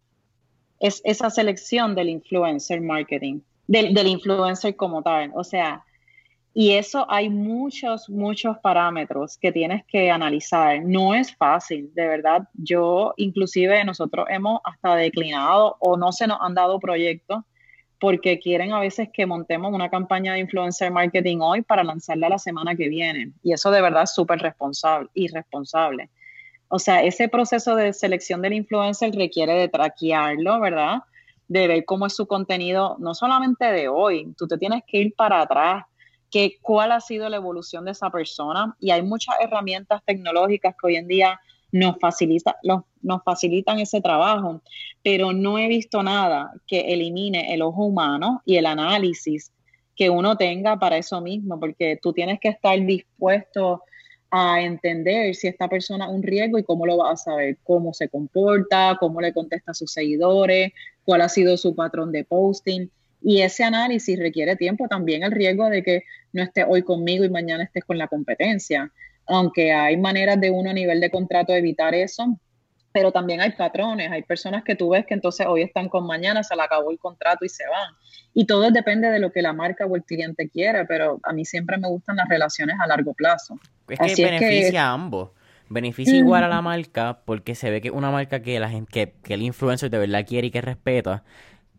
Es 0.80 1.02
esa 1.04 1.28
selección 1.28 1.94
del 1.94 2.08
influencer 2.08 2.80
marketing, 2.80 3.40
del, 3.66 3.92
del 3.92 4.06
influencer 4.06 4.76
como 4.76 5.02
tal. 5.02 5.30
O 5.34 5.44
sea, 5.44 5.84
y 6.56 6.74
eso 6.74 7.04
hay 7.10 7.30
muchos, 7.30 8.08
muchos 8.08 8.56
parámetros 8.58 9.36
que 9.38 9.50
tienes 9.50 9.84
que 9.86 10.08
analizar. 10.12 10.84
No 10.84 11.12
es 11.12 11.34
fácil, 11.34 11.90
de 11.94 12.06
verdad. 12.06 12.48
Yo, 12.54 13.12
inclusive, 13.16 13.84
nosotros 13.84 14.26
hemos 14.30 14.60
hasta 14.62 14.94
declinado 14.94 15.76
o 15.80 15.96
no 15.96 16.12
se 16.12 16.28
nos 16.28 16.38
han 16.40 16.54
dado 16.54 16.78
proyectos 16.78 17.42
porque 17.98 18.38
quieren 18.38 18.72
a 18.72 18.78
veces 18.78 19.08
que 19.12 19.26
montemos 19.26 19.72
una 19.72 19.90
campaña 19.90 20.34
de 20.34 20.40
influencer 20.40 20.92
marketing 20.92 21.38
hoy 21.40 21.62
para 21.62 21.82
lanzarla 21.82 22.28
la 22.28 22.38
semana 22.38 22.76
que 22.76 22.88
viene. 22.88 23.32
Y 23.42 23.52
eso 23.52 23.72
de 23.72 23.82
verdad 23.82 24.04
es 24.04 24.14
súper 24.14 24.38
responsable, 24.38 25.08
irresponsable. 25.14 26.08
O 26.68 26.78
sea, 26.78 27.02
ese 27.02 27.28
proceso 27.28 27.74
de 27.74 27.92
selección 27.92 28.42
del 28.42 28.52
influencer 28.52 29.12
requiere 29.12 29.54
de 29.54 29.68
traquearlo, 29.68 30.60
¿verdad? 30.60 30.98
De 31.48 31.66
ver 31.66 31.84
cómo 31.84 32.06
es 32.06 32.14
su 32.14 32.28
contenido, 32.28 32.96
no 33.00 33.12
solamente 33.12 33.64
de 33.64 33.88
hoy, 33.88 34.32
tú 34.38 34.46
te 34.46 34.56
tienes 34.56 34.82
que 34.86 34.98
ir 34.98 35.14
para 35.16 35.40
atrás 35.40 35.84
que 36.34 36.58
cuál 36.60 36.90
ha 36.90 37.00
sido 37.00 37.28
la 37.28 37.36
evolución 37.36 37.84
de 37.84 37.92
esa 37.92 38.10
persona 38.10 38.76
y 38.80 38.90
hay 38.90 39.02
muchas 39.02 39.36
herramientas 39.40 40.02
tecnológicas 40.04 40.74
que 40.74 40.88
hoy 40.88 40.96
en 40.96 41.06
día 41.06 41.40
nos, 41.70 41.96
facilita, 42.00 42.56
nos 43.02 43.22
facilitan 43.22 43.78
ese 43.78 44.00
trabajo, 44.00 44.60
pero 45.04 45.32
no 45.32 45.60
he 45.60 45.68
visto 45.68 46.02
nada 46.02 46.52
que 46.66 46.92
elimine 46.92 47.54
el 47.54 47.62
ojo 47.62 47.84
humano 47.84 48.42
y 48.44 48.56
el 48.56 48.66
análisis 48.66 49.52
que 49.94 50.10
uno 50.10 50.36
tenga 50.36 50.76
para 50.76 50.96
eso 50.96 51.20
mismo, 51.20 51.60
porque 51.60 52.00
tú 52.02 52.12
tienes 52.12 52.40
que 52.40 52.48
estar 52.48 52.84
dispuesto 52.84 53.84
a 54.28 54.60
entender 54.60 55.36
si 55.36 55.46
esta 55.46 55.68
persona 55.68 56.06
es 56.06 56.10
un 56.10 56.24
riesgo 56.24 56.58
y 56.58 56.64
cómo 56.64 56.84
lo 56.84 56.96
vas 56.96 57.12
a 57.12 57.30
saber, 57.30 57.58
cómo 57.62 57.94
se 57.94 58.08
comporta, 58.08 58.96
cómo 58.98 59.20
le 59.20 59.32
contesta 59.32 59.72
sus 59.72 59.92
seguidores, 59.92 60.72
cuál 61.04 61.20
ha 61.20 61.28
sido 61.28 61.56
su 61.56 61.76
patrón 61.76 62.10
de 62.10 62.24
posting. 62.24 62.88
Y 63.24 63.40
ese 63.40 63.64
análisis 63.64 64.18
requiere 64.18 64.54
tiempo 64.54 64.86
también 64.86 65.22
el 65.22 65.32
riesgo 65.32 65.70
de 65.70 65.82
que 65.82 66.02
no 66.34 66.42
estés 66.42 66.66
hoy 66.68 66.82
conmigo 66.82 67.24
y 67.24 67.30
mañana 67.30 67.64
estés 67.64 67.82
con 67.84 67.96
la 67.96 68.06
competencia. 68.06 68.92
Aunque 69.26 69.72
hay 69.72 69.96
maneras 69.96 70.38
de 70.38 70.50
uno 70.50 70.68
a 70.68 70.74
nivel 70.74 71.00
de 71.00 71.10
contrato 71.10 71.54
evitar 71.54 71.94
eso, 71.94 72.38
pero 72.92 73.12
también 73.12 73.40
hay 73.40 73.52
patrones, 73.52 74.12
hay 74.12 74.22
personas 74.22 74.62
que 74.62 74.76
tú 74.76 74.90
ves 74.90 75.06
que 75.06 75.14
entonces 75.14 75.46
hoy 75.48 75.62
están 75.62 75.88
con 75.88 76.06
mañana, 76.06 76.44
se 76.44 76.54
le 76.54 76.62
acabó 76.62 76.90
el 76.90 76.98
contrato 76.98 77.46
y 77.46 77.48
se 77.48 77.64
van. 77.66 77.94
Y 78.34 78.44
todo 78.44 78.70
depende 78.70 79.10
de 79.10 79.18
lo 79.18 79.32
que 79.32 79.40
la 79.40 79.54
marca 79.54 79.86
o 79.86 79.96
el 79.96 80.04
cliente 80.04 80.50
quiere, 80.50 80.84
pero 80.84 81.18
a 81.22 81.32
mí 81.32 81.46
siempre 81.46 81.78
me 81.78 81.88
gustan 81.88 82.16
las 82.16 82.28
relaciones 82.28 82.76
a 82.78 82.86
largo 82.86 83.14
plazo. 83.14 83.58
Es 83.88 84.14
que 84.14 84.22
beneficia 84.22 84.84
a 84.84 84.92
ambos. 84.92 85.30
Beneficia 85.70 86.14
igual 86.14 86.44
a 86.44 86.48
la 86.48 86.60
marca 86.60 87.20
porque 87.24 87.54
se 87.54 87.70
ve 87.70 87.80
que 87.80 87.88
es 87.88 87.94
una 87.94 88.10
marca 88.10 88.42
que 88.42 88.60
la 88.60 88.68
gente, 88.68 88.92
que, 88.92 89.14
que 89.22 89.32
el 89.32 89.42
influencer 89.42 89.88
de 89.88 89.96
verdad 89.96 90.26
quiere 90.26 90.48
y 90.48 90.50
que 90.50 90.60
respeta 90.60 91.24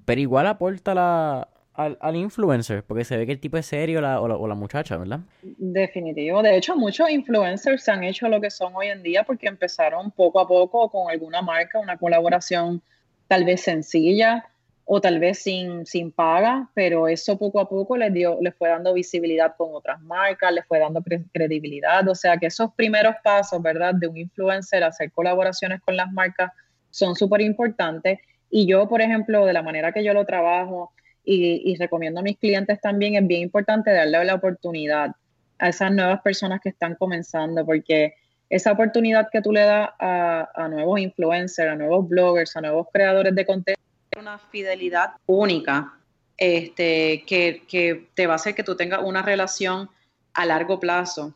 pero 0.06 0.22
igual 0.22 0.48
aporta 0.48 0.94
la, 0.94 1.50
al, 1.76 2.16
influencer, 2.16 2.84
porque 2.84 3.04
se 3.04 3.18
ve 3.18 3.26
que 3.26 3.34
el 3.34 3.40
tipo 3.40 3.58
es 3.58 3.66
serio 3.66 4.00
la, 4.00 4.22
o, 4.22 4.48
la, 4.48 4.56
muchacha, 4.56 4.98
¿verdad? 4.98 5.20
Definitivo. 5.42 6.42
De 6.42 6.56
hecho, 6.56 6.76
muchos 6.76 7.10
influencers 7.10 7.84
se 7.84 7.92
han 7.92 8.04
hecho 8.04 8.30
lo 8.30 8.40
que 8.40 8.50
son 8.50 8.74
hoy 8.76 8.88
en 8.88 9.04
día 9.04 9.24
porque 9.24 9.48
empezaron 9.48 10.12
poco 10.12 10.40
a 10.40 10.48
poco 10.48 10.90
con 10.90 11.10
alguna 11.10 11.42
marca, 11.42 11.80
una 11.80 11.98
colaboración 11.98 12.82
tal 13.28 13.44
vez 13.44 13.62
sencilla 13.62 14.46
o 14.86 15.02
tal 15.02 15.20
vez 15.20 15.40
sin, 15.40 15.86
sin 15.86 16.12
paga, 16.12 16.70
pero 16.76 17.08
eso 17.08 17.38
poco 17.38 17.60
a 17.60 17.68
poco 17.68 17.98
les, 17.98 18.14
dio, 18.14 18.38
les 18.40 18.56
fue 18.56 18.70
dando 18.70 18.94
visibilidad 18.94 19.56
con 19.58 19.70
otras 19.74 20.00
marcas, 20.02 20.54
les 20.54 20.66
fue 20.66 20.80
dando 20.80 21.04
credibilidad. 21.34 22.08
O 22.08 22.16
sea 22.16 22.38
que 22.38 22.46
esos 22.46 22.72
primeros 22.76 23.16
pasos, 23.24 23.62
¿verdad? 23.62 23.96
De 23.96 24.08
un 24.08 24.16
influencer 24.16 24.84
hacer 24.84 25.12
colaboraciones 25.12 25.82
con 25.82 25.98
las 25.98 26.12
marcas 26.12 26.52
son 26.92 27.16
súper 27.16 27.42
importantes 27.42 28.20
y 28.50 28.68
yo, 28.68 28.88
por 28.88 29.02
ejemplo, 29.02 29.46
de 29.46 29.54
la 29.54 29.64
manera 29.64 29.92
que 29.92 30.04
yo 30.04 30.14
lo 30.14 30.26
trabajo 30.26 30.92
y, 31.24 31.76
recomiendo 31.78 32.20
a 32.20 32.24
mis 32.24 32.38
clientes 32.38 32.80
también, 32.80 33.16
es 33.16 33.28
bien 33.28 33.42
importante 33.42 33.92
darle 33.92 34.24
la 34.26 34.36
oportunidad 34.36 35.16
a 35.58 35.70
esas 35.70 35.92
nuevas 35.92 36.22
personas 36.22 36.62
que 36.62 36.70
están 36.70 36.96
comenzando, 36.96 37.66
porque 37.66 38.14
esa 38.50 38.72
oportunidad 38.72 39.30
que 39.32 39.42
tú 39.42 39.52
le 39.52 39.62
das 39.62 39.90
a, 40.00 40.68
nuevos 40.70 41.00
influencers, 41.00 41.72
a 41.72 41.76
nuevos 41.76 42.08
bloggers, 42.08 42.56
a 42.56 42.62
nuevos 42.62 42.88
creadores 42.94 43.34
de 43.34 43.46
contenido, 43.46 43.82
una 44.18 44.38
fidelidad 44.38 45.14
única 45.26 45.94
este, 46.38 47.24
que, 47.26 47.64
que, 47.68 48.08
te 48.14 48.28
va 48.28 48.34
a 48.34 48.36
hacer 48.36 48.54
que 48.54 48.64
tú 48.64 48.76
tengas 48.76 49.02
una 49.04 49.22
relación 49.22 49.90
a 50.34 50.46
largo 50.46 50.80
plazo 50.80 51.34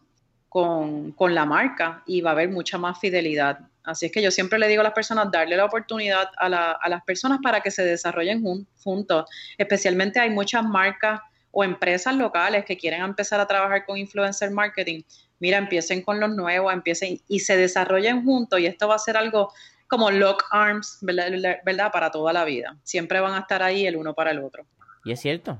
con, 0.49 1.11
con, 1.13 1.33
la 1.33 1.45
marca 1.45 2.03
y 2.05 2.21
va 2.21 2.31
a 2.31 2.33
haber 2.33 2.49
mucha 2.49 2.77
más 2.77 2.99
fidelidad 2.99 3.68
Así 3.89 4.05
es 4.05 4.11
que 4.11 4.21
yo 4.21 4.29
siempre 4.29 4.59
le 4.59 4.67
digo 4.67 4.81
a 4.81 4.83
las 4.83 4.93
personas, 4.93 5.31
darle 5.31 5.57
la 5.57 5.65
oportunidad 5.65 6.29
a, 6.37 6.47
las 6.47 7.03
personas 7.05 7.39
para 7.41 7.61
que 7.61 7.71
se 7.71 7.83
desarrollen 7.83 8.43
juntos. 8.83 9.25
Especialmente 9.57 10.19
hay 10.19 10.29
muchas 10.29 10.63
marcas 10.63 11.19
o 11.49 11.63
empresas 11.63 12.15
locales 12.15 12.65
que 12.65 12.77
quieren 12.77 13.01
empezar 13.01 13.39
a 13.39 13.47
trabajar 13.47 13.87
con 13.87 13.97
influencer 13.97 14.51
marketing. 14.51 15.01
Mira, 15.39 15.57
empiecen 15.57 16.03
con 16.03 16.19
los 16.19 16.29
nuevos, 16.29 16.71
empiecen 16.71 17.19
y 17.27 17.39
se 17.39 17.57
desarrollen 17.57 18.23
juntos 18.23 18.59
y 18.59 18.67
esto 18.67 18.87
va 18.87 18.93
a 18.93 18.99
ser 18.99 19.17
algo 19.17 19.51
como 19.87 20.11
lock 20.11 20.43
arms, 20.51 20.99
¿verdad? 21.01 21.91
Para 21.91 22.11
toda 22.11 22.31
la 22.31 22.45
vida. 22.45 22.77
Siempre 22.83 23.19
van 23.19 23.33
a 23.33 23.39
estar 23.39 23.63
ahí 23.63 23.87
el 23.87 23.95
uno 23.95 24.13
para 24.13 24.29
el 24.29 24.37
otro. 24.37 24.67
Y 25.03 25.13
es 25.13 25.19
cierto. 25.19 25.57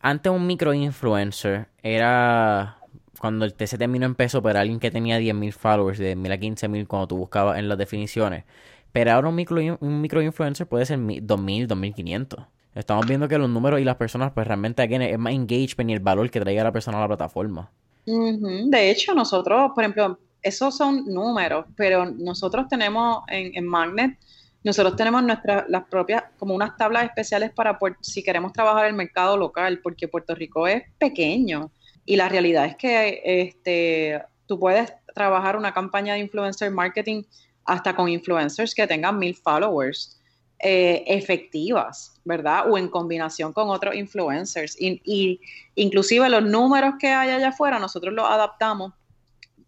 Antes 0.00 0.32
un 0.32 0.46
micro 0.46 0.72
influencer 0.72 1.66
era 1.82 2.78
cuando 3.24 3.46
el 3.46 3.54
TC 3.54 3.78
terminó 3.78 4.04
en 4.04 4.14
peso 4.14 4.42
para 4.42 4.60
alguien 4.60 4.78
que 4.78 4.90
tenía 4.90 5.18
10.000 5.18 5.52
followers, 5.52 5.98
de 5.98 6.14
10.000 6.14 6.30
a 6.30 6.36
15.000 6.36 6.86
cuando 6.86 7.08
tú 7.08 7.16
buscabas 7.16 7.58
en 7.58 7.70
las 7.70 7.78
definiciones. 7.78 8.44
Pero 8.92 9.12
ahora 9.12 9.30
un 9.30 9.34
micro, 9.34 9.62
un 9.80 10.02
micro 10.02 10.20
influencer 10.20 10.66
puede 10.66 10.84
ser 10.84 10.98
2.000, 10.98 11.66
2.500. 11.66 12.46
Estamos 12.74 13.06
viendo 13.06 13.26
que 13.26 13.38
los 13.38 13.48
números 13.48 13.80
y 13.80 13.84
las 13.84 13.96
personas, 13.96 14.32
pues 14.34 14.46
realmente 14.46 14.82
aquí 14.82 14.96
es 14.96 15.18
más 15.18 15.32
engagement 15.32 15.88
y 15.88 15.94
el 15.94 16.00
valor 16.00 16.30
que 16.30 16.38
traiga 16.38 16.64
la 16.64 16.72
persona 16.72 16.98
a 16.98 17.00
la 17.00 17.06
plataforma. 17.06 17.70
De 18.04 18.90
hecho, 18.90 19.14
nosotros, 19.14 19.72
por 19.74 19.84
ejemplo, 19.84 20.18
esos 20.42 20.76
son 20.76 21.06
números, 21.06 21.64
pero 21.76 22.04
nosotros 22.04 22.68
tenemos 22.68 23.22
en, 23.28 23.56
en 23.56 23.66
Magnet, 23.66 24.18
nosotros 24.62 24.96
tenemos 24.96 25.22
nuestras, 25.22 25.64
las 25.70 25.86
propias, 25.86 26.24
como 26.36 26.54
unas 26.54 26.76
tablas 26.76 27.04
especiales 27.04 27.52
para 27.52 27.78
si 28.02 28.22
queremos 28.22 28.52
trabajar 28.52 28.84
el 28.84 28.92
mercado 28.92 29.38
local, 29.38 29.80
porque 29.82 30.08
Puerto 30.08 30.34
Rico 30.34 30.68
es 30.68 30.82
pequeño. 30.98 31.70
Y 32.06 32.16
la 32.16 32.28
realidad 32.28 32.66
es 32.66 32.76
que 32.76 33.22
este, 33.24 34.22
tú 34.46 34.58
puedes 34.58 34.92
trabajar 35.14 35.56
una 35.56 35.72
campaña 35.72 36.14
de 36.14 36.20
influencer 36.20 36.70
marketing 36.70 37.22
hasta 37.64 37.94
con 37.94 38.08
influencers 38.08 38.74
que 38.74 38.86
tengan 38.86 39.18
mil 39.18 39.34
followers 39.34 40.20
eh, 40.58 41.04
efectivas, 41.06 42.20
¿verdad? 42.24 42.70
O 42.70 42.76
en 42.76 42.88
combinación 42.88 43.52
con 43.52 43.70
otros 43.70 43.94
influencers. 43.94 44.76
Y, 44.78 45.40
inclusive 45.74 46.28
los 46.28 46.42
números 46.42 46.94
que 46.98 47.08
hay 47.08 47.30
allá 47.30 47.48
afuera, 47.48 47.78
nosotros 47.78 48.12
los 48.12 48.26
adaptamos 48.26 48.92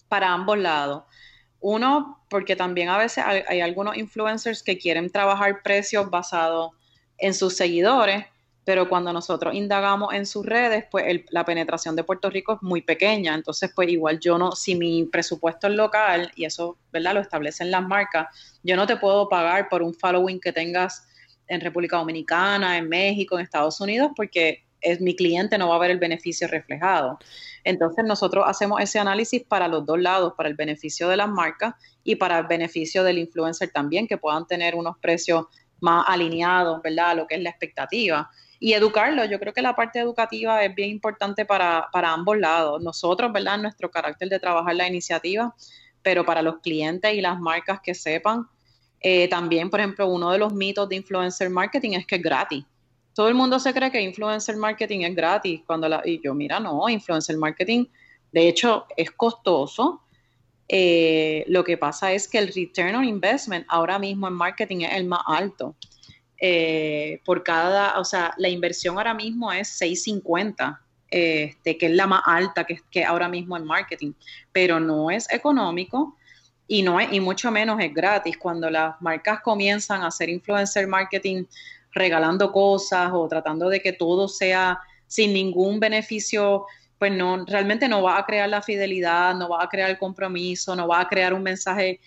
para 0.08 0.32
ambos 0.32 0.58
lados. 0.58 1.04
Uno, 1.60 2.20
porque 2.28 2.54
también 2.54 2.88
a 2.90 2.98
veces 2.98 3.24
hay 3.26 3.60
algunos 3.60 3.96
influencers 3.96 4.62
que 4.62 4.78
quieren 4.78 5.10
trabajar 5.10 5.62
precios 5.62 6.08
basados 6.10 6.72
en 7.18 7.34
sus 7.34 7.56
seguidores 7.56 8.26
pero 8.66 8.88
cuando 8.88 9.12
nosotros 9.12 9.54
indagamos 9.54 10.12
en 10.12 10.26
sus 10.26 10.44
redes, 10.44 10.86
pues 10.90 11.22
la 11.30 11.44
penetración 11.44 11.94
de 11.94 12.02
Puerto 12.02 12.28
Rico 12.28 12.54
es 12.54 12.62
muy 12.62 12.82
pequeña, 12.82 13.32
entonces 13.32 13.70
pues 13.72 13.88
igual 13.88 14.18
yo 14.18 14.38
no, 14.38 14.50
si 14.56 14.74
mi 14.74 15.04
presupuesto 15.04 15.68
es 15.68 15.74
local, 15.74 16.32
y 16.34 16.46
eso, 16.46 16.76
¿verdad? 16.90 17.14
Lo 17.14 17.20
establecen 17.20 17.70
las 17.70 17.86
marcas, 17.86 18.26
yo 18.64 18.74
no 18.74 18.84
te 18.84 18.96
puedo 18.96 19.28
pagar 19.28 19.68
por 19.68 19.84
un 19.84 19.94
following 19.94 20.40
que 20.40 20.52
tengas 20.52 21.06
en 21.46 21.60
República 21.60 21.96
Dominicana, 21.98 22.76
en 22.76 22.88
México, 22.88 23.38
en 23.38 23.44
Estados 23.44 23.80
Unidos, 23.80 24.10
porque 24.16 24.64
es, 24.80 25.00
mi 25.00 25.14
cliente 25.14 25.58
no 25.58 25.68
va 25.68 25.76
a 25.76 25.78
ver 25.78 25.92
el 25.92 26.00
beneficio 26.00 26.48
reflejado. 26.48 27.20
Entonces 27.62 28.04
nosotros 28.04 28.46
hacemos 28.48 28.80
ese 28.80 28.98
análisis 28.98 29.44
para 29.44 29.68
los 29.68 29.86
dos 29.86 30.00
lados, 30.00 30.32
para 30.36 30.48
el 30.48 30.56
beneficio 30.56 31.08
de 31.08 31.16
las 31.16 31.28
marcas 31.28 31.74
y 32.02 32.16
para 32.16 32.40
el 32.40 32.48
beneficio 32.48 33.04
del 33.04 33.18
influencer 33.18 33.70
también, 33.70 34.08
que 34.08 34.18
puedan 34.18 34.44
tener 34.44 34.74
unos 34.74 34.98
precios 34.98 35.46
más 35.78 36.04
alineados, 36.08 36.82
¿verdad? 36.82 37.10
A 37.10 37.14
lo 37.14 37.28
que 37.28 37.36
es 37.36 37.42
la 37.42 37.50
expectativa 37.50 38.28
y 38.58 38.72
educarlo. 38.72 39.24
Yo 39.24 39.38
creo 39.38 39.52
que 39.52 39.62
la 39.62 39.74
parte 39.74 39.98
educativa 39.98 40.64
es 40.64 40.74
bien 40.74 40.90
importante 40.90 41.44
para, 41.44 41.88
ambos 41.92 42.38
lados. 42.38 42.82
Nosotros, 42.82 43.32
¿verdad? 43.32 43.58
Nuestro 43.58 43.90
carácter 43.90 44.28
de 44.28 44.38
trabajar 44.38 44.74
la 44.74 44.88
iniciativa, 44.88 45.54
pero 46.02 46.24
para 46.24 46.42
los 46.42 46.58
clientes 46.60 47.12
y 47.14 47.20
las 47.20 47.38
marcas 47.38 47.80
que 47.80 47.94
sepan. 47.94 48.46
Eh, 49.00 49.28
también, 49.28 49.70
por 49.70 49.80
ejemplo, 49.80 50.06
uno 50.08 50.30
de 50.30 50.38
los 50.38 50.52
mitos 50.52 50.88
de 50.88 50.96
influencer 50.96 51.50
marketing 51.50 51.92
es 51.92 52.06
que 52.06 52.16
es 52.16 52.22
gratis. 52.22 52.64
Todo 53.14 53.28
el 53.28 53.34
mundo 53.34 53.58
se 53.58 53.72
cree 53.72 53.90
que 53.90 54.00
influencer 54.00 54.56
marketing 54.56 55.00
es 55.00 55.14
gratis. 55.14 55.60
Cuando 55.66 55.88
la, 55.88 56.02
y 56.04 56.20
yo, 56.22 56.34
mira, 56.34 56.60
no, 56.60 56.88
influencer 56.88 57.36
marketing, 57.36 57.86
de 58.32 58.48
hecho, 58.48 58.86
es 58.96 59.10
costoso. 59.10 60.02
Eh, 60.68 61.44
lo 61.46 61.62
que 61.62 61.76
pasa 61.76 62.12
es 62.12 62.26
que 62.26 62.38
el 62.38 62.52
return 62.52 62.96
on 62.96 63.04
investment 63.04 63.64
ahora 63.68 63.98
mismo 63.98 64.26
en 64.26 64.34
marketing 64.34 64.80
es 64.80 64.94
el 64.94 65.04
más 65.04 65.20
alto. 65.26 65.76
Eh, 66.38 67.20
por 67.24 67.42
cada, 67.42 67.98
o 67.98 68.04
sea, 68.04 68.34
la 68.36 68.48
inversión 68.48 68.98
ahora 68.98 69.14
mismo 69.14 69.52
es 69.52 69.68
650, 69.68 70.80
este, 71.08 71.78
que 71.78 71.86
es 71.86 71.92
la 71.92 72.06
más 72.06 72.22
alta 72.26 72.64
que, 72.64 72.80
que 72.90 73.04
ahora 73.04 73.28
mismo 73.28 73.56
en 73.56 73.64
marketing, 73.64 74.12
pero 74.52 74.78
no 74.78 75.10
es 75.10 75.30
económico 75.32 76.16
y 76.68 76.82
no 76.82 77.00
y 77.00 77.20
mucho 77.20 77.50
menos 77.50 77.80
es 77.80 77.92
gratis. 77.94 78.36
Cuando 78.36 78.68
las 78.70 79.00
marcas 79.00 79.40
comienzan 79.40 80.02
a 80.02 80.08
hacer 80.08 80.28
influencer 80.28 80.86
marketing 80.86 81.44
regalando 81.92 82.52
cosas 82.52 83.10
o 83.12 83.26
tratando 83.28 83.68
de 83.68 83.80
que 83.80 83.92
todo 83.92 84.28
sea 84.28 84.78
sin 85.06 85.32
ningún 85.32 85.80
beneficio, 85.80 86.66
pues 86.98 87.12
no, 87.12 87.44
realmente 87.46 87.88
no 87.88 88.02
va 88.02 88.18
a 88.18 88.26
crear 88.26 88.48
la 88.48 88.62
fidelidad, 88.62 89.34
no 89.34 89.48
va 89.48 89.62
a 89.62 89.68
crear 89.68 89.90
el 89.90 89.98
compromiso, 89.98 90.74
no 90.76 90.88
va 90.88 91.00
a 91.00 91.08
crear 91.08 91.32
un 91.32 91.42
mensaje 91.42 92.00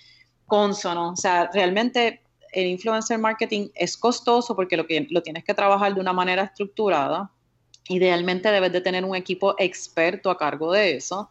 consono. 0.46 1.12
O 1.12 1.16
sea, 1.16 1.50
realmente 1.54 2.22
el 2.52 2.68
influencer 2.68 3.18
marketing 3.18 3.70
es 3.76 3.98
costoso 3.98 4.56
porque 4.56 4.78
lo, 4.78 4.86
tienes 5.22 5.44
que 5.44 5.54
trabajar 5.54 5.94
de 5.94 6.02
una 6.02 6.14
manera 6.14 6.44
estructurada. 6.44 7.32
Idealmente 7.88 8.52
debes 8.52 8.72
de 8.72 8.82
tener 8.82 9.06
un 9.06 9.16
equipo 9.16 9.56
experto 9.58 10.30
a 10.30 10.38
cargo 10.38 10.72
de 10.72 10.96
eso. 10.96 11.30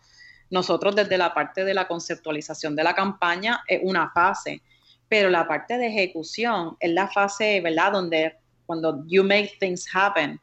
Nosotros 0.51 0.97
desde 0.97 1.19
la 1.19 1.35
parte 1.35 1.65
de 1.65 1.75
la 1.75 1.87
conceptualización 1.87 2.75
de 2.75 2.85
la 2.85 2.95
campaña 2.95 3.63
es 3.69 3.81
una 3.83 4.11
fase, 4.11 4.63
pero 5.09 5.31
la 5.31 5.47
parte 5.47 5.79
de 5.79 5.87
ejecución 5.89 6.77
es 6.81 6.91
la 6.93 7.09
fase, 7.09 7.61
¿verdad? 7.61 7.93
Donde 7.93 8.37
cuando 8.67 9.05
you 9.07 9.23
make 9.23 9.57
things 9.61 9.87
happen. 9.93 10.41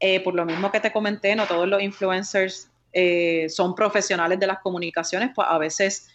Eh, 0.00 0.20
por 0.20 0.34
lo 0.34 0.44
mismo 0.44 0.70
que 0.70 0.80
te 0.80 0.92
comenté, 0.92 1.36
no 1.36 1.46
todos 1.46 1.68
los 1.68 1.80
influencers 1.80 2.68
eh, 2.92 3.48
son 3.48 3.74
profesionales 3.74 4.38
de 4.38 4.46
las 4.46 4.58
comunicaciones, 4.58 5.30
pues 5.34 5.46
a 5.48 5.58
veces 5.58 6.08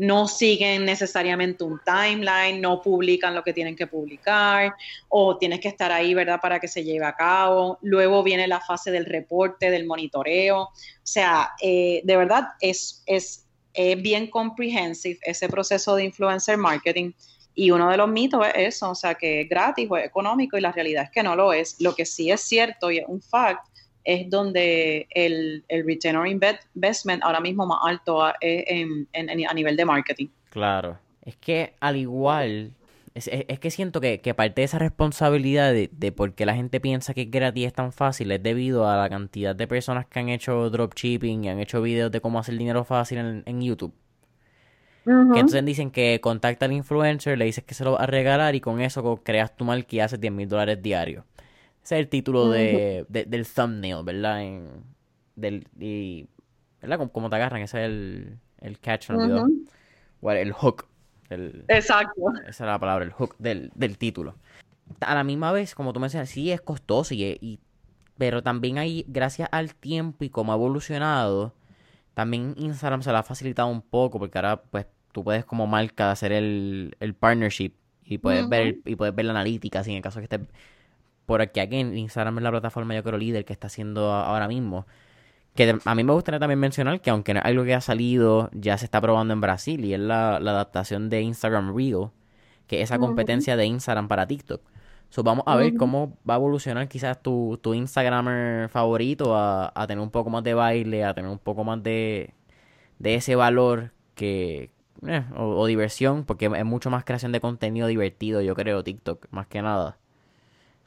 no 0.00 0.26
siguen 0.28 0.86
necesariamente 0.86 1.62
un 1.62 1.78
timeline, 1.84 2.58
no 2.58 2.80
publican 2.80 3.34
lo 3.34 3.42
que 3.42 3.52
tienen 3.52 3.76
que 3.76 3.86
publicar, 3.86 4.74
o 5.10 5.36
tienes 5.36 5.60
que 5.60 5.68
estar 5.68 5.92
ahí, 5.92 6.14
¿verdad?, 6.14 6.40
para 6.40 6.58
que 6.58 6.68
se 6.68 6.82
lleve 6.82 7.04
a 7.04 7.14
cabo. 7.14 7.78
Luego 7.82 8.22
viene 8.22 8.48
la 8.48 8.60
fase 8.60 8.90
del 8.90 9.04
reporte, 9.04 9.70
del 9.70 9.86
monitoreo. 9.86 10.62
O 10.62 10.70
sea, 11.02 11.50
eh, 11.60 12.00
de 12.02 12.16
verdad 12.16 12.48
es, 12.62 13.02
es, 13.04 13.46
bien 13.98 14.28
comprehensive 14.28 15.18
ese 15.22 15.48
proceso 15.48 15.94
de 15.96 16.04
influencer 16.04 16.56
marketing. 16.56 17.12
Y 17.54 17.70
uno 17.70 17.90
de 17.90 17.98
los 17.98 18.08
mitos 18.08 18.46
es 18.54 18.76
eso, 18.76 18.90
o 18.90 18.94
sea, 18.94 19.14
que 19.14 19.42
es 19.42 19.48
gratis 19.50 19.86
o 19.90 19.98
es 19.98 20.06
económico 20.06 20.56
y 20.56 20.62
la 20.62 20.72
realidad 20.72 21.04
es 21.04 21.10
que 21.10 21.22
no 21.22 21.36
lo 21.36 21.52
es. 21.52 21.76
Lo 21.78 21.94
que 21.94 22.06
sí 22.06 22.30
es 22.30 22.40
cierto 22.40 22.90
y 22.90 22.98
es 22.98 23.04
un 23.06 23.20
fact 23.20 23.69
es 24.04 24.30
donde 24.30 25.06
el, 25.10 25.64
el 25.68 25.86
return 25.86 26.16
on 26.16 26.26
investment 26.26 27.22
ahora 27.22 27.40
mismo 27.40 27.66
más 27.66 27.78
alto 27.84 28.22
a, 28.22 28.34
en, 28.40 29.06
a 29.12 29.54
nivel 29.54 29.76
de 29.76 29.84
marketing. 29.84 30.28
Claro. 30.50 30.98
Es 31.22 31.36
que 31.36 31.74
al 31.80 31.96
igual, 31.96 32.72
es, 33.14 33.58
que 33.58 33.70
siento 33.70 34.00
que, 34.00 34.18
parte 34.34 34.62
de 34.62 34.64
esa 34.64 34.78
responsabilidad 34.78 35.72
de, 35.72 35.90
de 35.92 36.12
por 36.12 36.34
qué 36.34 36.46
la 36.46 36.54
gente 36.54 36.80
piensa 36.80 37.14
que 37.14 37.22
es 37.22 37.30
gratis 37.30 37.66
es 37.66 37.72
tan 37.72 37.92
fácil 37.92 38.32
es 38.32 38.42
debido 38.42 38.88
a 38.88 38.96
la 38.96 39.08
cantidad 39.08 39.54
de 39.54 39.66
personas 39.66 40.06
que 40.06 40.18
han 40.18 40.28
hecho 40.28 40.70
dropshipping 40.70 41.44
y 41.44 41.48
han 41.48 41.60
hecho 41.60 41.82
videos 41.82 42.10
de 42.10 42.20
cómo 42.20 42.38
hacer 42.38 42.56
dinero 42.56 42.84
fácil 42.84 43.42
en, 43.44 43.60
YouTube. 43.60 43.92
Que 45.04 45.10
entonces 45.40 45.64
dicen 45.64 45.90
que 45.90 46.20
contacta 46.20 46.66
al 46.66 46.72
influencer, 46.72 47.36
le 47.36 47.46
dices 47.46 47.64
que 47.64 47.74
se 47.74 47.84
lo 47.84 47.92
va 47.92 48.00
a 48.00 48.06
regalar 48.06 48.54
y 48.54 48.60
con 48.60 48.80
eso 48.80 49.20
creas 49.24 49.56
tu 49.56 49.64
mal 49.64 49.84
y 49.88 49.98
haces 49.98 50.20
10 50.20 50.32
mil 50.32 50.48
dólares 50.48 50.80
diarios. 50.80 51.24
Ese 51.82 51.96
es 51.96 52.00
el 52.00 52.08
título 52.08 52.50
de, 52.50 53.06
del 53.08 53.46
thumbnail, 53.46 54.04
¿verdad? 54.04 54.42
En, 54.42 54.68
del, 55.36 55.66
y, 55.78 56.26
¿Verdad? 56.80 57.08
Como, 57.12 57.30
te 57.30 57.36
agarran, 57.36 57.62
ese 57.62 57.78
es 57.82 57.86
el, 57.86 58.38
el 58.60 58.78
catch 58.78 59.10
en 59.10 59.20
el 59.20 59.26
video. 59.26 59.48
O 60.20 60.30
el 60.30 60.52
hook. 60.52 60.86
Exacto. 61.30 62.22
Esa 62.42 62.48
es 62.48 62.60
la 62.60 62.78
palabra, 62.78 63.04
el 63.04 63.12
hook 63.12 63.36
del, 63.38 63.70
del 63.74 63.98
título. 63.98 64.34
A 65.00 65.14
la 65.14 65.24
misma 65.24 65.52
vez, 65.52 65.74
como 65.74 65.92
tú 65.92 66.00
me 66.00 66.06
decías, 66.06 66.28
sí 66.28 66.50
es 66.50 66.60
costoso, 66.60 67.14
y, 67.14 67.24
y, 67.40 67.60
pero 68.18 68.42
también 68.42 68.78
hay, 68.78 69.04
gracias 69.08 69.48
al 69.52 69.74
tiempo 69.74 70.24
y 70.24 70.30
como 70.30 70.52
ha 70.52 70.56
evolucionado, 70.56 71.54
también 72.14 72.54
Instagram 72.56 73.02
se 73.02 73.12
la 73.12 73.20
ha 73.20 73.22
facilitado 73.22 73.68
un 73.68 73.82
poco, 73.82 74.18
porque 74.18 74.36
ahora 74.38 74.62
pues 74.62 74.86
tú 75.12 75.22
puedes 75.24 75.44
como 75.44 75.66
marca 75.66 76.10
hacer 76.10 76.32
el, 76.32 76.96
el 77.00 77.14
partnership 77.14 77.72
y 78.04 78.18
puedes 78.18 78.48
ver 78.48 78.78
y 78.84 78.96
puedes 78.96 79.14
ver 79.14 79.26
la 79.26 79.32
analítica, 79.32 79.84
si 79.84 79.90
en 79.90 79.98
el 79.98 80.02
caso 80.02 80.18
que 80.18 80.24
estés 80.24 80.40
por 81.30 81.42
aquí, 81.42 81.60
aquí 81.60 81.76
en 81.76 81.96
Instagram 81.96 82.38
es 82.38 82.42
la 82.42 82.50
plataforma 82.50 82.92
yo 82.92 83.04
creo 83.04 83.16
líder 83.16 83.44
que 83.44 83.52
está 83.52 83.68
haciendo 83.68 84.10
ahora 84.12 84.48
mismo. 84.48 84.88
Que 85.54 85.78
a 85.84 85.94
mí 85.94 86.02
me 86.02 86.12
gustaría 86.12 86.40
también 86.40 86.58
mencionar 86.58 87.00
que 87.00 87.10
aunque 87.10 87.34
no 87.34 87.38
es 87.38 87.46
algo 87.46 87.62
que 87.62 87.72
ha 87.72 87.80
salido, 87.80 88.50
ya 88.52 88.76
se 88.78 88.84
está 88.84 89.00
probando 89.00 89.32
en 89.32 89.40
Brasil 89.40 89.84
y 89.84 89.94
es 89.94 90.00
la, 90.00 90.38
adaptación 90.38 91.08
de 91.08 91.20
Instagram 91.22 91.72
Reel, 91.76 92.08
que 92.66 92.78
es 92.78 92.90
esa 92.90 92.98
competencia 92.98 93.56
de 93.56 93.64
Instagram 93.64 94.08
para 94.08 94.26
TikTok. 94.26 94.60
So, 95.10 95.22
vamos 95.22 95.44
a 95.46 95.54
ver 95.54 95.76
cómo 95.76 96.18
va 96.28 96.34
a 96.34 96.38
evolucionar 96.38 96.88
quizás 96.88 97.22
tu, 97.22 97.60
tu 97.62 97.74
Instagramer 97.74 98.68
favorito 98.68 99.36
a, 99.36 99.70
a, 99.72 99.86
tener 99.86 100.02
un 100.02 100.10
poco 100.10 100.30
más 100.30 100.42
de 100.42 100.54
baile, 100.54 101.04
a 101.04 101.14
tener 101.14 101.30
un 101.30 101.38
poco 101.38 101.62
más 101.62 101.80
de, 101.80 102.34
de 102.98 103.14
ese 103.14 103.36
valor 103.36 103.92
que 104.16 104.72
eh, 105.06 105.24
o, 105.36 105.64
diversión, 105.66 106.24
porque 106.24 106.46
es 106.46 106.64
mucho 106.64 106.90
más 106.90 107.04
creación 107.04 107.30
de 107.30 107.40
contenido 107.40 107.86
divertido, 107.86 108.40
yo 108.40 108.56
creo, 108.56 108.82
TikTok, 108.82 109.28
más 109.30 109.46
que 109.46 109.62
nada. 109.62 109.99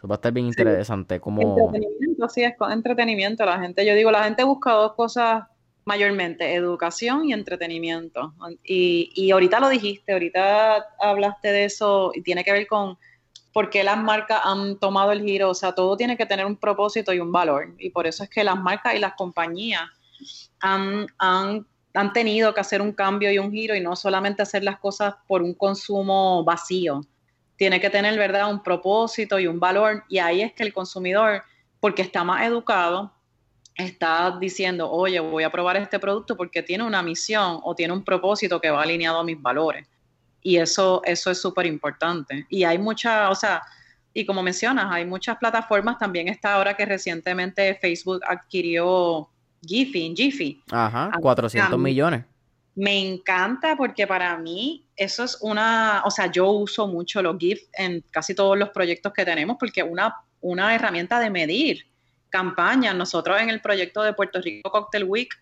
Eso 0.03 0.09
va 0.09 0.15
a 0.15 0.17
estar 0.17 0.33
bien 0.33 0.47
interesante. 0.47 1.21
Como... 1.21 1.41
Entretenimiento, 1.41 2.27
sí, 2.27 2.43
es 2.43 2.55
entretenimiento. 2.69 3.45
La 3.45 3.57
gente, 3.57 3.85
yo 3.85 3.95
digo, 3.95 4.11
la 4.11 4.25
gente 4.25 4.43
busca 4.43 4.73
dos 4.73 4.95
cosas 4.95 5.45
mayormente, 5.85 6.55
educación 6.55 7.23
y 7.23 7.31
entretenimiento. 7.31 8.33
Y, 8.65 9.11
y 9.15 9.31
ahorita 9.31 9.61
lo 9.61 9.69
dijiste, 9.69 10.11
ahorita 10.11 10.87
hablaste 10.99 11.53
de 11.53 11.63
eso 11.63 12.11
y 12.13 12.21
tiene 12.21 12.43
que 12.43 12.51
ver 12.51 12.67
con 12.67 12.97
por 13.53 13.69
qué 13.69 13.81
las 13.85 13.97
marcas 13.97 14.41
han 14.43 14.77
tomado 14.77 15.13
el 15.13 15.23
giro. 15.23 15.51
O 15.51 15.55
sea, 15.55 15.71
todo 15.71 15.95
tiene 15.95 16.17
que 16.17 16.25
tener 16.25 16.45
un 16.45 16.57
propósito 16.57 17.13
y 17.13 17.21
un 17.21 17.31
valor. 17.31 17.73
Y 17.79 17.89
por 17.91 18.05
eso 18.05 18.25
es 18.25 18.29
que 18.29 18.43
las 18.43 18.61
marcas 18.61 18.95
y 18.95 18.99
las 18.99 19.13
compañías 19.13 19.83
han, 20.59 21.05
han, 21.17 21.65
han 21.93 22.11
tenido 22.11 22.53
que 22.53 22.59
hacer 22.59 22.81
un 22.81 22.91
cambio 22.91 23.31
y 23.31 23.39
un 23.39 23.53
giro 23.53 23.73
y 23.73 23.79
no 23.79 23.95
solamente 23.95 24.41
hacer 24.41 24.65
las 24.65 24.79
cosas 24.79 25.15
por 25.29 25.41
un 25.41 25.53
consumo 25.53 26.43
vacío. 26.43 27.05
Tiene 27.63 27.79
que 27.79 27.89
tener, 27.89 28.19
¿verdad?, 28.19 28.51
un 28.51 28.61
propósito 28.61 29.39
y 29.39 29.47
un 29.47 29.57
valor. 29.57 30.03
Y 30.09 30.17
ahí 30.17 30.41
es 30.41 30.51
que 30.51 30.63
el 30.63 30.73
consumidor, 30.73 31.43
porque 31.79 32.01
está 32.01 32.21
más 32.25 32.45
educado, 32.45 33.13
está 33.73 34.37
diciendo, 34.37 34.91
oye, 34.91 35.17
voy 35.21 35.43
a 35.43 35.49
probar 35.49 35.77
este 35.77 35.97
producto 35.97 36.35
porque 36.35 36.61
tiene 36.61 36.83
una 36.83 37.01
misión 37.01 37.61
o 37.63 37.73
tiene 37.73 37.93
un 37.93 38.03
propósito 38.03 38.59
que 38.59 38.69
va 38.69 38.81
alineado 38.81 39.19
a 39.19 39.23
mis 39.23 39.41
valores. 39.41 39.87
Y 40.41 40.57
eso, 40.57 41.01
eso 41.05 41.31
es 41.31 41.39
súper 41.39 41.65
importante. 41.65 42.45
Y 42.49 42.65
hay 42.65 42.77
mucha, 42.77 43.29
o 43.29 43.35
sea, 43.35 43.63
y 44.13 44.25
como 44.25 44.43
mencionas, 44.43 44.87
hay 44.89 45.05
muchas 45.05 45.37
plataformas. 45.37 45.97
También 45.97 46.27
está 46.27 46.55
ahora 46.55 46.75
que 46.75 46.85
recientemente 46.85 47.75
Facebook 47.75 48.19
adquirió 48.27 49.29
Giphy, 49.65 50.13
Giphy. 50.13 50.61
Ajá, 50.69 51.13
400 51.17 51.79
millones. 51.79 52.25
Me 52.75 52.99
encanta 52.99 53.77
porque 53.77 54.05
para 54.05 54.37
mí 54.37 54.82
eso 54.95 55.23
es 55.23 55.37
una, 55.41 56.03
o 56.05 56.11
sea, 56.11 56.31
yo 56.31 56.49
uso 56.51 56.87
mucho 56.87 57.21
los 57.21 57.37
GIF 57.37 57.61
en 57.73 58.03
casi 58.11 58.35
todos 58.35 58.57
los 58.57 58.69
proyectos 58.69 59.13
que 59.13 59.25
tenemos 59.25 59.57
porque 59.59 59.83
una, 59.83 60.15
una 60.41 60.75
herramienta 60.75 61.19
de 61.19 61.29
medir 61.29 61.87
campañas. 62.29 62.95
Nosotros 62.95 63.41
en 63.41 63.49
el 63.49 63.61
proyecto 63.61 64.03
de 64.03 64.13
Puerto 64.13 64.41
Rico 64.41 64.69
Cocktail 64.71 65.05
Week 65.05 65.33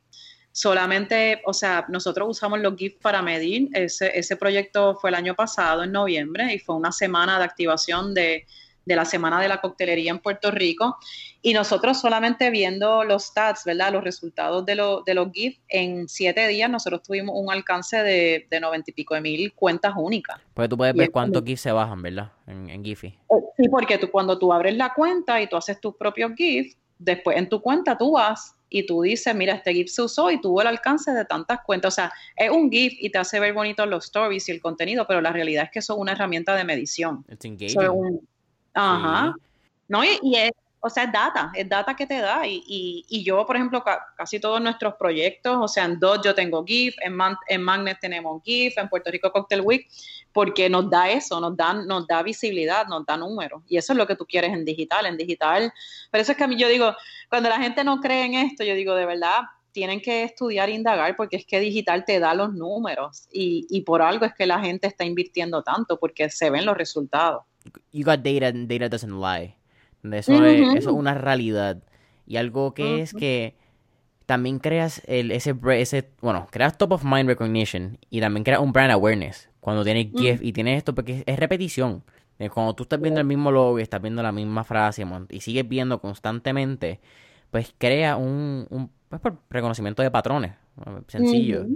solamente, 0.51 1.41
o 1.45 1.53
sea, 1.53 1.85
nosotros 1.87 2.29
usamos 2.29 2.59
los 2.59 2.75
GIF 2.75 2.95
para 3.01 3.21
medir. 3.21 3.69
Ese, 3.73 4.11
ese 4.17 4.35
proyecto 4.35 4.95
fue 4.95 5.09
el 5.09 5.15
año 5.15 5.35
pasado, 5.35 5.83
en 5.83 5.91
noviembre, 5.91 6.53
y 6.53 6.59
fue 6.59 6.75
una 6.75 6.91
semana 6.91 7.37
de 7.37 7.45
activación 7.45 8.13
de 8.13 8.45
de 8.85 8.95
la 8.95 9.05
Semana 9.05 9.41
de 9.41 9.47
la 9.47 9.61
Coctelería 9.61 10.11
en 10.11 10.19
Puerto 10.19 10.51
Rico. 10.51 10.97
Y 11.41 11.53
nosotros 11.53 11.99
solamente 11.99 12.49
viendo 12.49 13.03
los 13.03 13.25
stats, 13.25 13.63
¿verdad? 13.65 13.91
Los 13.91 14.03
resultados 14.03 14.65
de, 14.65 14.75
de 15.05 15.13
los 15.13 15.31
GIF, 15.31 15.57
en 15.69 16.07
siete 16.07 16.47
días 16.47 16.69
nosotros 16.69 17.01
tuvimos 17.03 17.35
un 17.37 17.51
alcance 17.51 17.97
de, 18.03 18.47
noventa 18.59 18.91
y 18.91 18.93
pico 18.93 19.15
de 19.15 19.21
mil 19.21 19.53
cuentas 19.53 19.93
únicas. 19.97 20.39
Pues 20.53 20.69
tú 20.69 20.77
puedes 20.77 20.93
ver 20.95 21.09
cuántos 21.11 21.43
GIF 21.43 21.59
se 21.59 21.71
bajan, 21.71 22.01
¿verdad? 22.01 22.31
En, 22.47 22.69
en 22.69 22.83
Giphy. 22.83 23.07
Eh, 23.07 23.35
sí, 23.57 23.69
porque 23.69 23.97
tú 23.97 24.09
cuando 24.11 24.37
tú 24.37 24.53
abres 24.53 24.75
la 24.75 24.93
cuenta 24.93 25.41
y 25.41 25.47
tú 25.47 25.55
haces 25.57 25.79
tus 25.79 25.95
propios 25.95 26.31
GIF, 26.35 26.75
después 26.99 27.37
en 27.37 27.49
tu 27.49 27.61
cuenta 27.61 27.97
tú 27.97 28.11
vas 28.11 28.55
y 28.69 28.85
tú 28.85 29.01
dices, 29.01 29.35
mira, 29.35 29.55
este 29.55 29.73
GIF 29.73 29.89
se 29.89 30.01
usó 30.01 30.31
y 30.31 30.39
tuvo 30.39 30.61
el 30.61 30.67
alcance 30.67 31.11
de 31.11 31.25
tantas 31.25 31.59
cuentas. 31.65 31.93
O 31.93 31.95
sea, 31.95 32.13
es 32.37 32.49
un 32.49 32.71
GIF 32.71 32.93
y 32.99 33.09
te 33.09 33.17
hace 33.17 33.39
ver 33.39 33.53
bonito 33.53 33.85
los 33.85 34.05
stories 34.05 34.47
y 34.47 34.53
el 34.53 34.61
contenido, 34.61 35.05
pero 35.07 35.19
la 35.19 35.33
realidad 35.33 35.65
es 35.65 35.71
que 35.71 35.79
eso 35.79 35.93
es 35.93 35.99
una 35.99 36.13
herramienta 36.13 36.55
de 36.55 36.63
medición. 36.63 37.25
It's 37.29 37.43
engaging. 37.43 38.21
Ajá. 38.73 39.33
No, 39.87 40.03
y, 40.05 40.35
es, 40.37 40.51
o 40.79 40.89
sea, 40.89 41.03
es 41.03 41.11
data, 41.11 41.51
es 41.53 41.67
data 41.67 41.95
que 41.95 42.07
te 42.07 42.19
da. 42.19 42.47
Y, 42.47 43.05
y, 43.07 43.23
yo, 43.23 43.45
por 43.45 43.55
ejemplo, 43.55 43.83
casi 44.15 44.39
todos 44.39 44.61
nuestros 44.61 44.95
proyectos, 44.95 45.57
o 45.59 45.67
sea, 45.67 45.85
en 45.85 45.99
DOT 45.99 46.23
yo 46.23 46.33
tengo 46.33 46.63
GIF, 46.65 46.95
en, 47.01 47.17
en 47.47 47.61
Magnet 47.61 47.99
tenemos 47.99 48.41
GIF, 48.43 48.77
en 48.77 48.87
Puerto 48.87 49.11
Rico 49.11 49.31
Cocktail 49.31 49.61
Week, 49.61 49.87
porque 50.31 50.69
nos 50.69 50.89
da 50.89 51.09
eso, 51.09 51.39
nos 51.39 51.57
da, 51.57 51.73
nos 51.73 52.07
da 52.07 52.23
visibilidad, 52.23 52.87
nos 52.87 53.05
da 53.05 53.17
números. 53.17 53.63
Y 53.67 53.77
eso 53.77 53.93
es 53.93 53.97
lo 53.97 54.07
que 54.07 54.15
tú 54.15 54.25
quieres 54.25 54.53
en 54.53 54.63
digital, 54.63 55.05
en 55.05 55.17
digital. 55.17 55.73
Por 56.09 56.19
eso 56.19 56.31
es 56.31 56.37
que 56.37 56.43
a 56.45 56.47
mí 56.47 56.55
yo 56.55 56.67
digo, 56.69 56.95
cuando 57.29 57.49
la 57.49 57.57
gente 57.57 57.83
no 57.83 57.99
cree 57.99 58.25
en 58.25 58.35
esto, 58.35 58.63
yo 58.63 58.73
digo, 58.73 58.95
de 58.95 59.05
verdad, 59.05 59.41
tienen 59.73 60.01
que 60.01 60.23
estudiar 60.23 60.69
e 60.69 60.73
indagar 60.73 61.15
porque 61.15 61.35
es 61.35 61.45
que 61.45 61.59
digital 61.59 62.05
te 62.05 62.19
da 62.19 62.33
los 62.33 62.53
números 62.53 63.27
y, 63.31 63.67
y 63.69 63.81
por 63.81 64.01
algo 64.01 64.25
es 64.25 64.33
que 64.33 64.45
la 64.45 64.59
gente 64.59 64.87
está 64.87 65.03
invirtiendo 65.03 65.63
tanto 65.63 65.99
porque 65.99 66.29
se 66.29 66.49
ven 66.49 66.65
los 66.65 66.77
resultados 66.77 67.43
you 67.91 68.03
got 68.03 68.23
data 68.23 68.47
and 68.47 68.67
data 68.67 68.89
doesn't 68.89 69.19
lie. 69.19 69.55
Eso, 70.03 70.45
es, 70.45 70.85
una 70.87 71.13
realidad. 71.13 71.83
Y 72.25 72.37
algo 72.37 72.73
que 72.73 73.01
es 73.01 73.13
que 73.13 73.55
también 74.25 74.59
creas 74.59 75.01
el, 75.05 75.31
ese, 75.31 75.55
ese, 75.73 76.09
bueno, 76.21 76.47
creas 76.51 76.77
top 76.77 76.93
of 76.93 77.03
mind 77.03 77.27
recognition 77.27 77.99
y 78.09 78.19
también 78.19 78.43
creas 78.43 78.61
un 78.61 78.71
brand 78.71 78.91
awareness 78.91 79.49
cuando 79.59 79.83
tienes 79.83 80.07
GIF 80.15 80.41
y 80.41 80.53
tienes 80.53 80.77
esto 80.77 80.95
porque 80.95 81.23
es 81.25 81.39
repetición. 81.39 82.03
Cuando 82.53 82.73
tú 82.73 82.83
estás 82.83 82.99
viendo 82.99 83.19
el 83.19 83.27
mismo 83.27 83.51
logo 83.51 83.77
y 83.77 83.83
estás 83.83 84.01
viendo 84.01 84.23
la 84.23 84.31
misma 84.31 84.63
frase 84.63 85.05
y 85.29 85.41
sigues 85.41 85.67
viendo 85.67 86.01
constantemente, 86.01 86.99
pues 87.51 87.75
crea 87.77 88.15
un, 88.15 88.65
un 88.71 88.89
pues, 89.09 89.21
reconocimiento 89.51 90.01
de 90.01 90.09
patrones. 90.09 90.53
Sencillo. 91.07 91.67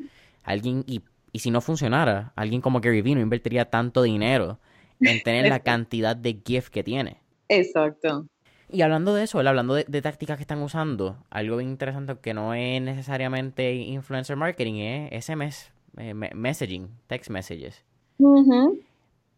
Alguien, 0.44 0.84
y, 0.88 1.04
y 1.32 1.40
si 1.40 1.52
no 1.52 1.62
funcionara, 1.62 2.34
alguien 2.36 2.62
como 2.62 2.82
Gary 2.82 3.04
Vee 3.04 3.14
no 3.14 3.22
invertiría 3.22 3.70
tanto 3.70 4.02
dinero 4.02 4.60
en 5.00 5.22
tener 5.24 5.48
la 5.50 5.60
cantidad 5.60 6.16
de 6.16 6.42
GIF 6.46 6.70
que 6.70 6.84
tiene. 6.84 7.22
Exacto. 7.50 8.28
Y 8.70 8.82
hablando 8.82 9.14
de 9.14 9.24
eso, 9.24 9.40
hablando 9.40 9.76
de, 9.76 10.02
tácticas 10.02 10.38
que 10.38 10.44
están 10.44 10.62
usando, 10.62 11.18
algo 11.30 11.58
bien 11.58 11.70
interesante 11.70 12.16
que 12.22 12.34
no 12.34 12.54
es 12.54 12.82
necesariamente 12.82 13.74
influencer 13.74 14.36
marketing, 14.36 14.76
es 15.12 15.26
SMS, 15.26 15.72
eh, 15.98 16.14
messaging, 16.14 16.90
text 17.08 17.30
messages. 17.30 17.86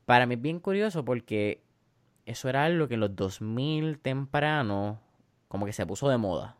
Para 0.05 0.25
mí 0.25 0.35
es 0.35 0.41
bien 0.41 0.59
curioso 0.59 1.03
porque 1.03 1.61
eso 2.25 2.47
era 2.47 2.63
algo 2.63 2.87
que 2.87 2.93
en 2.93 3.01
los 3.01 3.15
2000 3.15 3.99
temprano 3.99 4.99
como 5.49 5.65
que 5.65 5.73
se 5.73 5.85
puso 5.85 6.09
de 6.09 6.17
moda. 6.17 6.55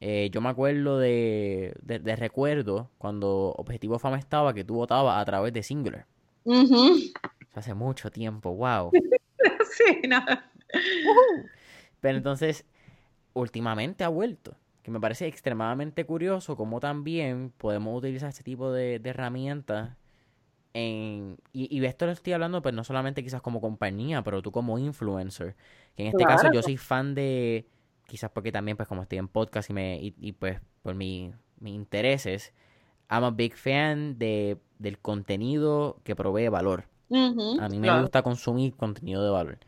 Eh, 0.00 0.28
yo 0.32 0.40
me 0.40 0.48
acuerdo 0.48 0.98
de, 0.98 1.72
de, 1.82 2.16
recuerdo 2.16 2.90
cuando 2.98 3.54
Objetivo 3.56 3.98
Fama 4.00 4.18
estaba 4.18 4.52
que 4.52 4.64
tú 4.64 4.74
votabas 4.74 5.22
a 5.22 5.24
través 5.24 5.52
de 5.52 5.62
Singular 5.62 6.06
hace 7.60 7.74
mucho 7.74 8.10
tiempo, 8.10 8.54
wow. 8.54 8.90
sí, 9.76 10.02
no. 10.08 10.24
Pero 12.00 12.18
entonces, 12.18 12.64
últimamente 13.32 14.04
ha 14.04 14.08
vuelto. 14.08 14.56
Que 14.82 14.90
me 14.90 15.00
parece 15.00 15.26
extremadamente 15.26 16.06
curioso 16.06 16.56
cómo 16.56 16.78
también 16.78 17.52
podemos 17.56 17.98
utilizar 17.98 18.28
este 18.28 18.44
tipo 18.44 18.70
de, 18.70 19.00
herramientas 19.02 19.96
en, 20.74 21.38
y, 21.52 21.74
y, 21.76 21.84
esto 21.84 22.06
lo 22.06 22.12
estoy 22.12 22.34
hablando, 22.34 22.62
pues 22.62 22.74
no 22.74 22.84
solamente 22.84 23.24
quizás 23.24 23.40
como 23.40 23.60
compañía, 23.60 24.22
pero 24.22 24.42
tú 24.42 24.52
como 24.52 24.78
influencer. 24.78 25.56
Que 25.96 26.04
en 26.04 26.08
este 26.08 26.24
caso 26.24 26.52
yo 26.52 26.62
soy 26.62 26.76
fan 26.76 27.14
de, 27.14 27.66
quizás 28.06 28.30
porque 28.30 28.52
también 28.52 28.76
pues 28.76 28.88
como 28.88 29.02
estoy 29.02 29.18
en 29.18 29.28
podcast 29.28 29.70
y, 29.70 29.72
me, 29.72 29.98
y, 30.00 30.32
pues 30.32 30.60
por 30.82 30.94
mi, 30.94 31.32
mis 31.58 31.74
intereses, 31.74 32.52
I'm 33.10 33.24
a 33.24 33.30
big 33.30 33.54
fan 33.54 34.18
de, 34.18 34.58
del 34.78 34.98
contenido 34.98 36.00
que 36.04 36.14
provee 36.14 36.48
valor 36.48 36.84
a 37.10 37.68
mí 37.68 37.78
me 37.78 38.00
gusta 38.00 38.22
consumir 38.22 38.74
contenido 38.74 39.24
de 39.24 39.30
valor. 39.30 39.58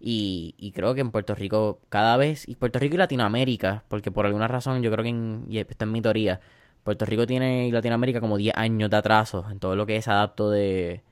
Y, 0.00 0.54
y, 0.58 0.72
creo 0.72 0.94
que 0.94 1.00
en 1.00 1.10
Puerto 1.10 1.34
Rico 1.34 1.80
cada 1.88 2.16
vez, 2.16 2.46
y 2.48 2.56
Puerto 2.56 2.78
Rico 2.78 2.96
y 2.96 2.98
Latinoamérica, 2.98 3.84
porque 3.88 4.10
por 4.10 4.26
alguna 4.26 4.48
razón 4.48 4.82
yo 4.82 4.90
creo 4.90 5.02
que, 5.02 5.08
en, 5.08 5.46
y 5.48 5.58
esto 5.58 5.84
es 5.84 5.90
mi 5.90 6.02
teoría, 6.02 6.40
Puerto 6.82 7.06
Rico 7.06 7.26
tiene 7.26 7.68
y 7.68 7.72
Latinoamérica 7.72 8.20
como 8.20 8.36
10 8.36 8.54
años 8.56 8.90
de 8.90 8.96
atraso 8.96 9.46
en 9.50 9.58
todo 9.60 9.76
lo 9.76 9.86
que 9.86 9.96
es 9.96 10.06
adapto 10.06 10.50
de, 10.50 11.02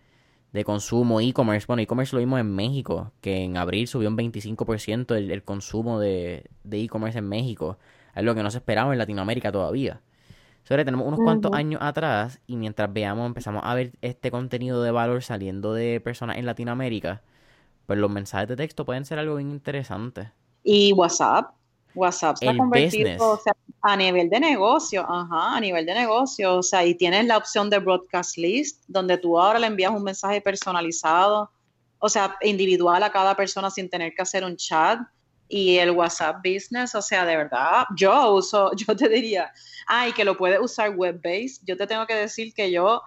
de 0.52 0.65
consumo, 0.65 1.20
e-commerce. 1.20 1.66
Bueno, 1.66 1.82
e-commerce 1.82 2.15
lo 2.15 2.20
vimos 2.20 2.40
en 2.40 2.55
México, 2.55 3.12
que 3.23 3.44
en 3.44 3.56
abril 3.56 3.89
subió 3.89 4.09
un 4.09 4.16
25% 4.19 5.16
el, 5.16 5.31
el 5.31 5.43
consumo 5.43 5.98
de 5.98 6.44
e-commerce 6.70 7.19
en 7.19 7.28
México. 7.28 7.78
Es 8.15 8.23
lo 8.24 8.35
que 8.35 8.43
no 8.43 8.51
se 8.51 8.59
esperaba 8.59 8.93
en 8.93 8.98
Latinoamérica 8.98 9.51
todavía. 9.51 10.02
Sobre, 10.64 10.84
tenemos 10.84 11.06
unos 11.06 11.20
cuantos 11.20 11.52
años 11.52 11.80
atrás 11.82 12.40
y 12.47 12.56
mientras 12.56 12.93
veamos, 12.93 13.26
empezamos 13.26 13.62
a 13.64 13.74
ver 13.74 13.93
este 14.01 14.30
contenido 14.30 14.82
de 14.82 14.90
valor 14.90 15.22
saliendo 15.22 15.74
de 15.74 16.01
personas 16.01 16.36
en 16.36 16.47
Latinoamérica, 16.47 17.22
pues 17.86 17.98
los 17.98 18.10
mensajes 18.10 18.48
de 18.48 18.56
texto 18.56 18.84
pueden 18.84 19.05
ser 19.05 19.18
algo 19.18 19.36
bien 19.36 19.51
interesante. 19.51 20.30
Y 20.62 20.93
WhatsApp, 20.93 21.52
WhatsApp 21.94 22.36
se 22.36 22.48
ha 22.48 22.56
convertido 22.56 23.40
a 23.82 23.97
nivel 23.97 24.30
de 24.30 24.39
negocio, 24.39 25.05
ajá, 25.09 25.56
a 25.56 25.60
nivel 25.60 25.84
de 25.84 25.94
negocio, 25.94 26.59
o 26.59 26.62
sea, 26.62 26.86
y 26.86 26.94
tienes 26.94 27.26
la 27.26 27.36
opción 27.36 27.68
de 27.68 27.80
broadcast 27.80 28.39
list, 28.39 28.84
donde 28.86 29.18
tú 29.18 29.39
ahora 29.40 29.59
le 29.59 29.66
envías 29.66 29.90
un 29.90 30.05
mensaje 30.05 30.40
personalizado, 30.40 31.51
o 31.98 32.09
sea, 32.09 32.36
individual 32.43 33.02
a 33.02 33.10
cada 33.10 33.34
persona 33.34 33.70
sin 33.70 33.90
tener 33.90 34.14
que 34.14 34.22
hacer 34.22 34.44
un 34.44 34.56
chat 34.56 35.01
y 35.55 35.77
el 35.77 35.91
WhatsApp 35.91 36.37
Business, 36.43 36.95
o 36.95 37.03
sea, 37.03 37.27
de 37.27 37.37
verdad, 37.37 37.85
yo 37.95 38.33
uso, 38.33 38.70
yo 38.77 38.97
te 38.97 39.07
diría, 39.11 39.53
ay, 39.87 40.12
que 40.12 40.24
lo 40.24 40.35
puedes 40.35 40.59
usar 40.59 40.97
web-based, 40.97 41.61
yo 41.66 41.77
te 41.77 41.87
tengo 41.87 42.07
que 42.07 42.15
decir 42.15 42.55
que 42.55 42.73
yo, 42.73 43.03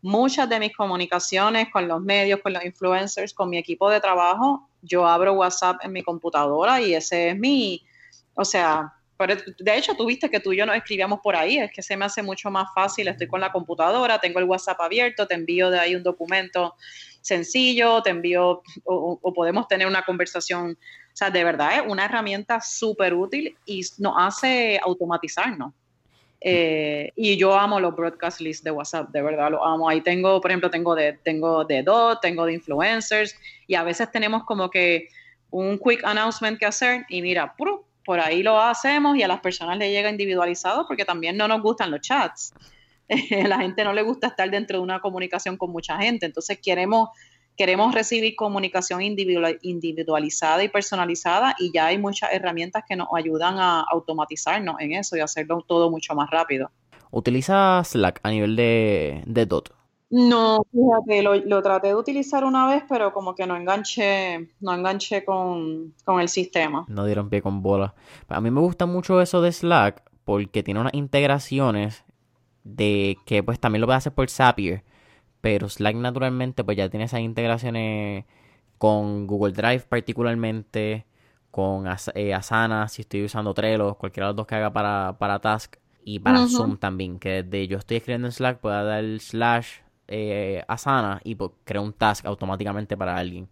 muchas 0.00 0.48
de 0.48 0.58
mis 0.58 0.74
comunicaciones 0.74 1.68
con 1.70 1.86
los 1.86 2.00
medios, 2.00 2.40
con 2.40 2.54
los 2.54 2.64
influencers, 2.64 3.34
con 3.34 3.50
mi 3.50 3.58
equipo 3.58 3.90
de 3.90 4.00
trabajo, 4.00 4.66
yo 4.80 5.06
abro 5.06 5.34
WhatsApp 5.34 5.76
en 5.82 5.92
mi 5.92 6.02
computadora 6.02 6.80
y 6.80 6.94
ese 6.94 7.28
es 7.28 7.38
mi, 7.38 7.84
o 8.32 8.46
sea, 8.46 8.94
de 9.26 9.76
hecho, 9.76 9.94
tú 9.94 10.06
viste 10.06 10.30
que 10.30 10.40
tú 10.40 10.52
y 10.52 10.56
yo 10.56 10.64
nos 10.64 10.76
escribíamos 10.76 11.20
por 11.20 11.36
ahí, 11.36 11.58
es 11.58 11.70
que 11.70 11.82
se 11.82 11.96
me 11.96 12.06
hace 12.06 12.22
mucho 12.22 12.50
más 12.50 12.68
fácil, 12.74 13.08
estoy 13.08 13.26
con 13.26 13.40
la 13.40 13.52
computadora, 13.52 14.18
tengo 14.18 14.38
el 14.38 14.46
WhatsApp 14.46 14.80
abierto, 14.80 15.26
te 15.26 15.34
envío 15.34 15.70
de 15.70 15.78
ahí 15.78 15.94
un 15.94 16.02
documento 16.02 16.74
sencillo, 17.20 18.02
te 18.02 18.10
envío 18.10 18.62
o, 18.84 19.32
podemos 19.34 19.68
tener 19.68 19.86
una 19.86 20.02
conversación. 20.02 20.78
O 21.12 21.16
sea, 21.16 21.30
de 21.30 21.44
verdad 21.44 21.78
es 21.78 21.82
una 21.86 22.04
herramienta 22.04 22.60
súper 22.60 23.14
útil 23.14 23.56
y 23.66 23.82
nos 23.98 24.14
hace 24.16 24.80
automatizarnos. 24.82 25.72
Eh, 26.42 27.12
y 27.16 27.36
yo 27.36 27.54
amo 27.54 27.78
los 27.78 27.94
broadcast 27.94 28.40
lists 28.40 28.64
de 28.64 28.70
WhatsApp, 28.70 29.10
de 29.10 29.20
verdad 29.20 29.50
lo 29.50 29.64
amo. 29.64 29.88
Ahí 29.88 30.00
tengo, 30.00 30.40
por 30.40 30.50
ejemplo, 30.50 30.70
tengo 30.70 30.94
de, 30.94 31.12
tengo 31.22 31.64
de 31.64 31.82
DOT, 31.82 32.20
tengo 32.22 32.46
de 32.46 32.54
influencers 32.54 33.36
y 33.66 33.74
a 33.74 33.82
veces 33.82 34.10
tenemos 34.10 34.44
como 34.44 34.70
que 34.70 35.08
un 35.50 35.78
quick 35.78 36.02
announcement 36.04 36.58
que 36.58 36.66
hacer 36.66 37.04
y 37.08 37.20
mira, 37.20 37.54
puro, 37.56 37.84
por 38.04 38.20
ahí 38.20 38.42
lo 38.42 38.58
hacemos 38.58 39.16
y 39.16 39.22
a 39.22 39.28
las 39.28 39.40
personas 39.40 39.76
les 39.76 39.90
llega 39.90 40.08
individualizado 40.08 40.86
porque 40.86 41.04
también 41.04 41.36
no 41.36 41.46
nos 41.46 41.60
gustan 41.60 41.90
los 41.90 42.00
chats. 42.00 42.54
a 43.10 43.48
la 43.48 43.58
gente 43.58 43.84
no 43.84 43.92
le 43.92 44.02
gusta 44.02 44.28
estar 44.28 44.50
dentro 44.50 44.78
de 44.78 44.82
una 44.82 45.00
comunicación 45.00 45.56
con 45.56 45.70
mucha 45.70 45.98
gente, 45.98 46.24
entonces 46.24 46.58
queremos 46.62 47.10
queremos 47.56 47.94
recibir 47.94 48.36
comunicación 48.36 49.02
individualizada 49.02 50.64
y 50.64 50.68
personalizada 50.68 51.54
y 51.58 51.72
ya 51.72 51.86
hay 51.86 51.98
muchas 51.98 52.32
herramientas 52.32 52.84
que 52.88 52.96
nos 52.96 53.08
ayudan 53.14 53.58
a 53.58 53.80
automatizarnos 53.82 54.76
en 54.80 54.92
eso 54.92 55.16
y 55.16 55.20
hacerlo 55.20 55.64
todo 55.66 55.90
mucho 55.90 56.14
más 56.14 56.30
rápido. 56.30 56.70
¿Utiliza 57.10 57.82
Slack 57.84 58.20
a 58.22 58.30
nivel 58.30 58.56
de, 58.56 59.22
de 59.26 59.46
DOT? 59.46 59.80
No, 60.10 60.66
fíjate, 60.72 61.22
lo, 61.22 61.62
traté 61.62 61.88
de 61.88 61.94
utilizar 61.94 62.44
una 62.44 62.66
vez, 62.66 62.82
pero 62.88 63.12
como 63.12 63.36
que 63.36 63.46
no 63.46 63.56
enganché, 63.56 64.50
no 64.60 64.74
enganché 64.74 65.24
con, 65.24 65.94
el 66.06 66.28
sistema. 66.28 66.84
No 66.88 67.06
dieron 67.06 67.30
pie 67.30 67.40
con 67.40 67.62
bola. 67.62 67.94
A 68.28 68.40
mí 68.40 68.50
me 68.50 68.60
gusta 68.60 68.86
mucho 68.86 69.20
eso 69.20 69.40
de 69.40 69.52
Slack 69.52 70.02
porque 70.24 70.64
tiene 70.64 70.80
unas 70.80 70.94
integraciones 70.94 72.04
de 72.64 73.16
que 73.24 73.44
pues 73.44 73.60
también 73.60 73.82
lo 73.82 73.86
puede 73.86 73.98
hacer 73.98 74.12
por 74.12 74.28
Zapier, 74.28 74.82
pero 75.40 75.68
Slack 75.68 75.96
naturalmente 75.96 76.64
pues 76.64 76.76
ya 76.76 76.88
tiene 76.88 77.04
esas 77.04 77.20
integraciones 77.20 78.24
con 78.78 79.26
Google 79.26 79.52
Drive 79.52 79.84
particularmente, 79.88 81.06
con 81.50 81.86
eh, 82.14 82.34
Asana 82.34 82.88
si 82.88 83.02
estoy 83.02 83.24
usando 83.24 83.54
Trello, 83.54 83.94
cualquiera 83.96 84.26
de 84.26 84.30
los 84.30 84.36
dos 84.36 84.46
que 84.46 84.54
haga 84.54 84.72
para, 84.72 85.16
para 85.18 85.38
Task 85.40 85.76
y 86.04 86.18
para 86.18 86.46
Zoom 86.48 86.78
también, 86.78 87.18
que 87.18 87.42
desde 87.42 87.68
yo 87.68 87.78
estoy 87.78 87.98
escribiendo 87.98 88.28
en 88.28 88.32
Slack 88.32 88.58
pueda 88.58 88.82
dar 88.82 89.04
slash 89.18 89.80
eh, 90.08 90.64
Asana 90.66 91.20
y 91.24 91.36
pues, 91.36 91.52
crea 91.64 91.80
un 91.80 91.92
task 91.92 92.26
automáticamente 92.26 92.96
para 92.96 93.16
alguien. 93.16 93.48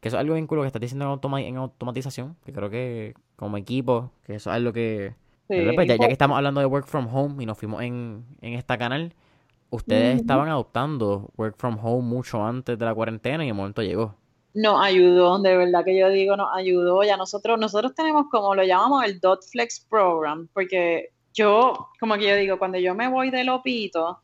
Que 0.00 0.08
eso 0.08 0.16
es 0.16 0.20
algo 0.20 0.34
bien 0.34 0.48
cool 0.48 0.60
que 0.60 0.66
estás 0.66 0.80
diciendo 0.80 1.20
en, 1.38 1.56
automatización, 1.56 2.36
que 2.44 2.52
creo 2.52 2.70
que 2.70 3.14
como 3.36 3.56
equipo, 3.56 4.10
que 4.24 4.34
eso 4.34 4.50
es 4.50 4.56
algo 4.56 4.72
que... 4.72 5.14
Pues, 5.46 5.86
ya, 5.86 5.98
que 5.98 6.06
estamos 6.12 6.36
hablando 6.36 6.60
de 6.60 6.66
work 6.66 6.86
from 6.86 7.06
home 7.14 7.42
y 7.42 7.46
nos 7.46 7.58
fuimos 7.58 7.82
en, 7.82 8.24
en 8.40 8.54
este 8.54 8.78
canal, 8.78 9.14
ustedes 9.72 10.20
estaban 10.20 10.48
adoptando 10.48 11.30
work 11.36 11.56
from 11.56 11.78
home 11.82 12.06
mucho 12.06 12.44
antes 12.44 12.78
de 12.78 12.84
la 12.84 12.94
cuarentena 12.94 13.44
y 13.44 13.48
el 13.48 13.54
momento 13.54 13.82
llegó. 13.82 14.14
Nos 14.54 14.84
ayudó, 14.84 15.38
de 15.38 15.56
verdad 15.56 15.82
que 15.82 15.98
yo 15.98 16.10
digo, 16.10 16.36
nos 16.36 16.54
ayudó. 16.54 17.02
Ya 17.02 17.16
nosotros, 17.16 17.58
nosotros 17.58 17.94
tenemos 17.94 18.26
como 18.30 18.54
lo 18.54 18.64
llamamos 18.64 19.02
el 19.04 19.18
Dot 19.18 19.40
Flex 19.50 19.86
Program, 19.88 20.46
porque 20.52 21.08
yo, 21.32 21.88
como 21.98 22.16
que 22.16 22.28
yo 22.28 22.36
digo, 22.36 22.58
cuando 22.58 22.78
yo 22.78 22.94
me 22.94 23.08
voy 23.08 23.30
de 23.30 23.44
Lopito, 23.44 24.20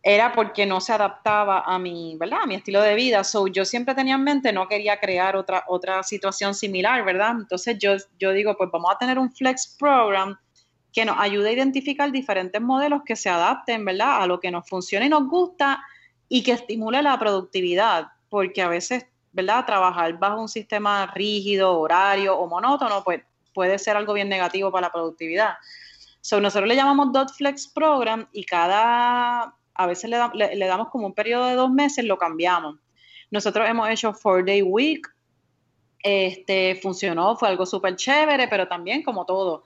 era 0.00 0.32
porque 0.32 0.64
no 0.64 0.80
se 0.80 0.92
adaptaba 0.92 1.64
a 1.66 1.80
mi, 1.80 2.16
¿verdad? 2.16 2.42
A 2.44 2.46
mi 2.46 2.54
estilo 2.54 2.80
de 2.80 2.94
vida. 2.94 3.24
So, 3.24 3.48
yo 3.48 3.64
siempre 3.64 3.96
tenía 3.96 4.14
en 4.14 4.22
mente, 4.22 4.52
no 4.52 4.68
quería 4.68 5.00
crear 5.00 5.34
otra, 5.34 5.64
otra 5.66 6.04
situación 6.04 6.54
similar, 6.54 7.04
¿verdad? 7.04 7.32
Entonces 7.32 7.76
yo, 7.80 7.96
yo 8.16 8.30
digo, 8.30 8.56
pues 8.56 8.70
vamos 8.72 8.92
a 8.94 8.98
tener 8.98 9.18
un 9.18 9.32
flex 9.32 9.74
program 9.76 10.38
que 10.96 11.04
nos 11.04 11.18
ayude 11.18 11.50
a 11.50 11.52
identificar 11.52 12.10
diferentes 12.10 12.58
modelos 12.62 13.02
que 13.04 13.16
se 13.16 13.28
adapten, 13.28 13.84
¿verdad? 13.84 14.22
A 14.22 14.26
lo 14.26 14.40
que 14.40 14.50
nos 14.50 14.66
funciona 14.66 15.04
y 15.04 15.10
nos 15.10 15.28
gusta 15.28 15.84
y 16.26 16.42
que 16.42 16.52
estimule 16.52 17.02
la 17.02 17.18
productividad, 17.18 18.08
porque 18.30 18.62
a 18.62 18.68
veces, 18.68 19.04
¿verdad? 19.30 19.66
Trabajar 19.66 20.18
bajo 20.18 20.40
un 20.40 20.48
sistema 20.48 21.04
rígido, 21.08 21.78
horario 21.78 22.38
o 22.38 22.48
monótono, 22.48 23.04
pues 23.04 23.20
puede 23.52 23.78
ser 23.78 23.94
algo 23.94 24.14
bien 24.14 24.30
negativo 24.30 24.72
para 24.72 24.86
la 24.86 24.92
productividad. 24.92 25.56
So, 26.22 26.40
nosotros 26.40 26.66
le 26.66 26.76
llamamos 26.76 27.12
Dot 27.12 27.30
Flex 27.30 27.68
Program 27.68 28.26
y 28.32 28.44
cada 28.44 29.54
a 29.74 29.86
veces 29.86 30.08
le, 30.10 30.66
damos 30.66 30.88
como 30.88 31.08
un 31.08 31.12
periodo 31.12 31.48
de 31.48 31.56
dos 31.56 31.70
meses, 31.70 32.06
lo 32.06 32.16
cambiamos. 32.16 32.76
Nosotros 33.30 33.68
hemos 33.68 33.90
hecho 33.90 34.14
Four 34.14 34.46
Day 34.46 34.62
Week, 34.62 35.06
este, 36.02 36.76
funcionó, 36.76 37.36
fue 37.36 37.48
algo 37.48 37.66
súper 37.66 37.96
chévere, 37.96 38.48
pero 38.48 38.66
también 38.66 39.02
como 39.02 39.26
todo, 39.26 39.64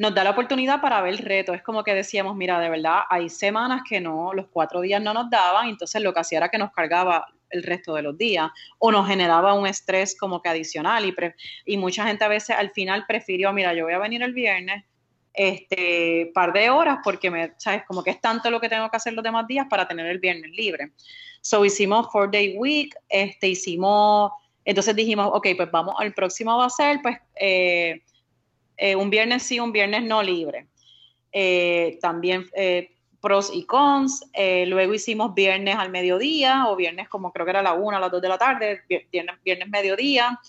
nos 0.00 0.14
da 0.14 0.24
la 0.24 0.30
oportunidad 0.30 0.80
para 0.80 1.02
ver 1.02 1.12
el 1.12 1.18
reto. 1.18 1.52
Es 1.52 1.62
como 1.62 1.84
que 1.84 1.92
decíamos, 1.92 2.34
mira, 2.34 2.58
de 2.58 2.70
verdad, 2.70 3.00
hay 3.10 3.28
semanas 3.28 3.82
que 3.86 4.00
no, 4.00 4.32
los 4.32 4.46
cuatro 4.50 4.80
días 4.80 5.02
no 5.02 5.12
nos 5.12 5.28
daban, 5.28 5.68
entonces 5.68 6.00
lo 6.00 6.14
que 6.14 6.20
hacía 6.20 6.38
era 6.38 6.48
que 6.48 6.56
nos 6.56 6.72
cargaba 6.72 7.26
el 7.50 7.62
resto 7.62 7.94
de 7.94 8.00
los 8.00 8.16
días 8.16 8.50
o 8.78 8.90
nos 8.90 9.06
generaba 9.06 9.52
un 9.52 9.66
estrés 9.66 10.16
como 10.18 10.40
que 10.40 10.48
adicional 10.48 11.04
y, 11.04 11.14
y 11.66 11.76
mucha 11.76 12.06
gente 12.06 12.24
a 12.24 12.28
veces 12.28 12.56
al 12.56 12.70
final 12.70 13.04
prefirió, 13.06 13.52
mira, 13.52 13.74
yo 13.74 13.84
voy 13.84 13.92
a 13.92 13.98
venir 13.98 14.22
el 14.22 14.32
viernes, 14.32 14.84
este 15.34 16.30
par 16.32 16.54
de 16.54 16.70
horas 16.70 17.00
porque 17.04 17.30
me, 17.30 17.52
sabes, 17.58 17.82
como 17.86 18.02
que 18.02 18.08
es 18.08 18.22
tanto 18.22 18.50
lo 18.50 18.58
que 18.58 18.70
tengo 18.70 18.88
que 18.90 18.96
hacer 18.96 19.12
los 19.12 19.22
demás 19.22 19.46
días 19.48 19.66
para 19.68 19.86
tener 19.86 20.06
el 20.06 20.18
viernes 20.18 20.50
libre. 20.52 20.92
So 21.42 21.62
hicimos 21.62 22.10
four 22.10 22.30
day 22.30 22.56
week, 22.56 22.94
este 23.10 23.48
hicimos, 23.48 24.32
entonces 24.64 24.96
dijimos, 24.96 25.28
ok, 25.30 25.48
pues 25.58 25.70
vamos, 25.70 25.94
el 26.00 26.14
próximo 26.14 26.56
va 26.56 26.64
a 26.64 26.70
ser 26.70 27.02
pues 27.02 27.18
eh, 27.36 28.00
eh, 28.80 28.96
un 28.96 29.10
viernes 29.10 29.42
sí, 29.42 29.60
un 29.60 29.72
viernes 29.72 30.02
no 30.02 30.22
libre. 30.22 30.66
Eh, 31.32 31.98
también 32.00 32.46
pros 33.20 33.50
y 33.54 33.64
cons, 33.64 34.24
luego 34.66 34.94
hicimos 34.94 35.34
viernes 35.34 35.76
al 35.76 35.90
mediodía 35.90 36.64
o 36.68 36.74
viernes 36.74 37.08
como 37.08 37.32
creo 37.32 37.44
que 37.44 37.50
era 37.50 37.62
la 37.62 37.74
una, 37.74 37.98
a 37.98 38.00
las 38.00 38.10
dos 38.10 38.22
de 38.22 38.28
la 38.28 38.38
tarde, 38.38 38.80
viernes, 39.12 39.36
viernes 39.44 39.68
mediodía, 39.68 40.40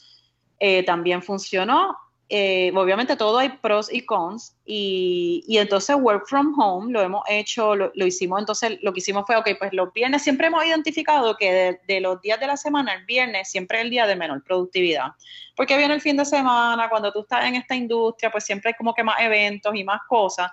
también 0.85 1.21
funcionó 1.21 1.97
eh, 2.33 2.71
obviamente 2.73 3.17
todo 3.17 3.39
hay 3.39 3.49
pros 3.49 3.91
y 3.91 4.05
cons 4.05 4.55
y, 4.65 5.43
entonces 5.49 5.97
work 5.99 6.29
from 6.29 6.57
home 6.57 6.93
lo 6.93 7.01
hemos 7.01 7.23
hecho, 7.27 7.75
lo, 7.75 7.91
hicimos, 7.93 8.39
entonces 8.39 8.79
lo 8.81 8.93
que 8.93 8.99
hicimos 8.99 9.25
fue, 9.27 9.35
ok, 9.35 9.49
pues 9.59 9.73
los 9.73 9.91
viernes 9.91 10.21
siempre 10.21 10.47
hemos 10.47 10.63
identificado 10.63 11.35
que 11.35 11.77
de, 11.85 11.99
los 11.99 12.21
días 12.21 12.39
de 12.39 12.47
la 12.47 12.55
semana, 12.55 12.93
el 12.93 13.03
viernes 13.03 13.51
siempre 13.51 13.79
es 13.79 13.83
el 13.83 13.89
día 13.89 14.07
de 14.07 14.15
menor 14.15 14.41
productividad, 14.45 15.11
porque 15.57 15.75
viene 15.75 15.93
el 15.93 15.99
fin 15.99 16.15
de 16.15 16.23
semana, 16.23 16.87
cuando 16.87 17.11
tú 17.11 17.19
estás 17.19 17.43
en 17.43 17.55
esta 17.55 17.75
industria, 17.75 18.31
pues 18.31 18.45
siempre 18.45 18.69
hay 18.69 18.75
como 18.75 18.93
que 18.93 19.03
más 19.03 19.19
eventos 19.19 19.75
y 19.75 19.83
más 19.83 19.99
cosas. 20.07 20.51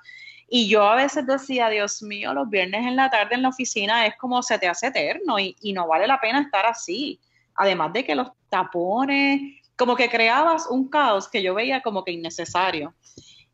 Y 0.48 0.68
yo 0.68 0.82
a 0.82 0.96
veces 0.96 1.28
decía, 1.28 1.68
Dios 1.68 2.02
mío, 2.02 2.34
los 2.34 2.50
viernes 2.50 2.86
en 2.86 2.96
la 2.96 3.09
tarde 3.09 3.36
en 3.36 3.42
la 3.42 3.50
oficina 3.50 4.05
es 4.05 4.16
como 4.16 4.42
se 4.42 4.59
te 4.59 4.66
hace 4.66 4.88
eterno 4.88 5.38
y, 5.38 5.55
y 5.60 5.72
no 5.72 5.86
vale 5.86 6.09
la 6.09 6.20
pena 6.20 6.40
estar 6.40 6.66
así. 6.66 7.20
Además 7.55 7.92
de 7.92 8.05
que 8.05 8.16
los 8.16 8.28
tapones, 8.48 9.57
como 9.78 9.94
que 9.94 10.10
creabas 10.10 10.66
un 10.68 10.88
caos 10.88 11.28
que 11.28 11.40
yo 11.40 11.55
veía 11.55 11.82
como 11.82 12.05
que 12.05 12.10
innecesario. 12.10 12.92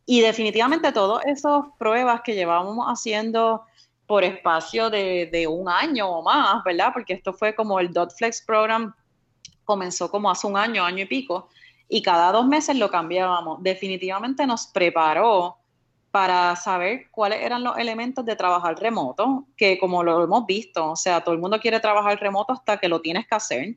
Y 0.06 0.22
definitivamente 0.22 0.90
todas 0.90 1.24
esas 1.26 1.64
pruebas 1.78 2.22
que 2.22 2.34
llevábamos 2.34 2.86
haciendo 2.86 3.62
por 4.06 4.24
espacio 4.24 4.88
de, 4.88 5.46
un 5.48 5.68
año 5.68 6.09
o 6.09 6.22
más, 6.22 6.64
¿verdad? 6.64 6.90
Porque 6.94 7.12
esto 7.12 7.34
fue 7.34 7.55
como 7.55 7.78
el 7.78 7.92
DotFlex 7.92 8.42
Program, 8.42 8.94
comenzó 9.64 10.10
como 10.10 10.30
hace 10.30 10.46
un 10.46 10.56
año, 10.56 10.82
año 10.82 11.05
y 11.05 11.06
pico, 11.06 11.48
y 11.88 12.01
cada 12.01 12.32
dos 12.32 12.46
meses 12.46 12.76
lo 12.76 12.90
cambiábamos. 12.90 13.62
Definitivamente 13.62 14.46
nos 14.46 14.66
preparó 14.66 15.59
para 16.10 16.56
saber 16.56 17.10
cuáles 17.10 17.42
eran 17.42 17.62
los 17.62 17.76
elementos 17.76 18.24
de 18.24 18.36
trabajar 18.36 18.78
remoto, 18.78 19.46
que 19.56 19.78
como 19.78 20.02
lo 20.02 20.24
hemos 20.24 20.46
visto, 20.46 20.92
o 20.92 20.96
sea, 20.96 21.22
todo 21.22 21.34
el 21.34 21.40
mundo 21.40 21.60
quiere 21.60 21.80
trabajar 21.80 22.18
remoto 22.18 22.55
hasta 22.55 22.78
que 22.78 22.88
lo 22.88 23.01
tienes 23.01 23.26
que 23.26 23.34
hacer 23.34 23.74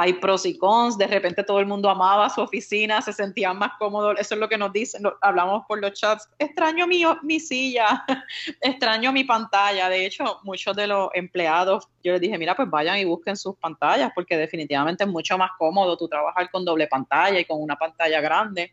hay 0.00 0.12
pros 0.12 0.46
y 0.46 0.56
cons, 0.56 0.96
de 0.96 1.08
repente 1.08 1.42
todo 1.42 1.58
el 1.58 1.66
mundo 1.66 1.90
amaba 1.90 2.30
su 2.30 2.40
oficina, 2.40 3.02
se 3.02 3.12
sentían 3.12 3.58
más 3.58 3.72
cómodos, 3.80 4.14
eso 4.20 4.36
es 4.36 4.40
lo 4.40 4.48
que 4.48 4.56
nos 4.56 4.72
dicen, 4.72 5.02
hablamos 5.20 5.64
por 5.66 5.80
los 5.80 5.92
chats, 5.94 6.30
extraño 6.38 6.86
mi, 6.86 7.02
mi 7.24 7.40
silla, 7.40 8.04
extraño 8.60 9.12
mi 9.12 9.24
pantalla, 9.24 9.88
de 9.88 10.06
hecho 10.06 10.38
muchos 10.44 10.76
de 10.76 10.86
los 10.86 11.08
empleados, 11.14 11.88
yo 12.04 12.12
les 12.12 12.20
dije, 12.20 12.38
mira, 12.38 12.54
pues 12.54 12.70
vayan 12.70 12.96
y 12.98 13.06
busquen 13.06 13.36
sus 13.36 13.56
pantallas, 13.56 14.12
porque 14.14 14.36
definitivamente 14.36 15.02
es 15.02 15.10
mucho 15.10 15.36
más 15.36 15.50
cómodo 15.58 15.96
tú 15.96 16.06
trabajar 16.06 16.48
con 16.52 16.64
doble 16.64 16.86
pantalla 16.86 17.40
y 17.40 17.44
con 17.44 17.60
una 17.60 17.74
pantalla 17.74 18.20
grande, 18.20 18.72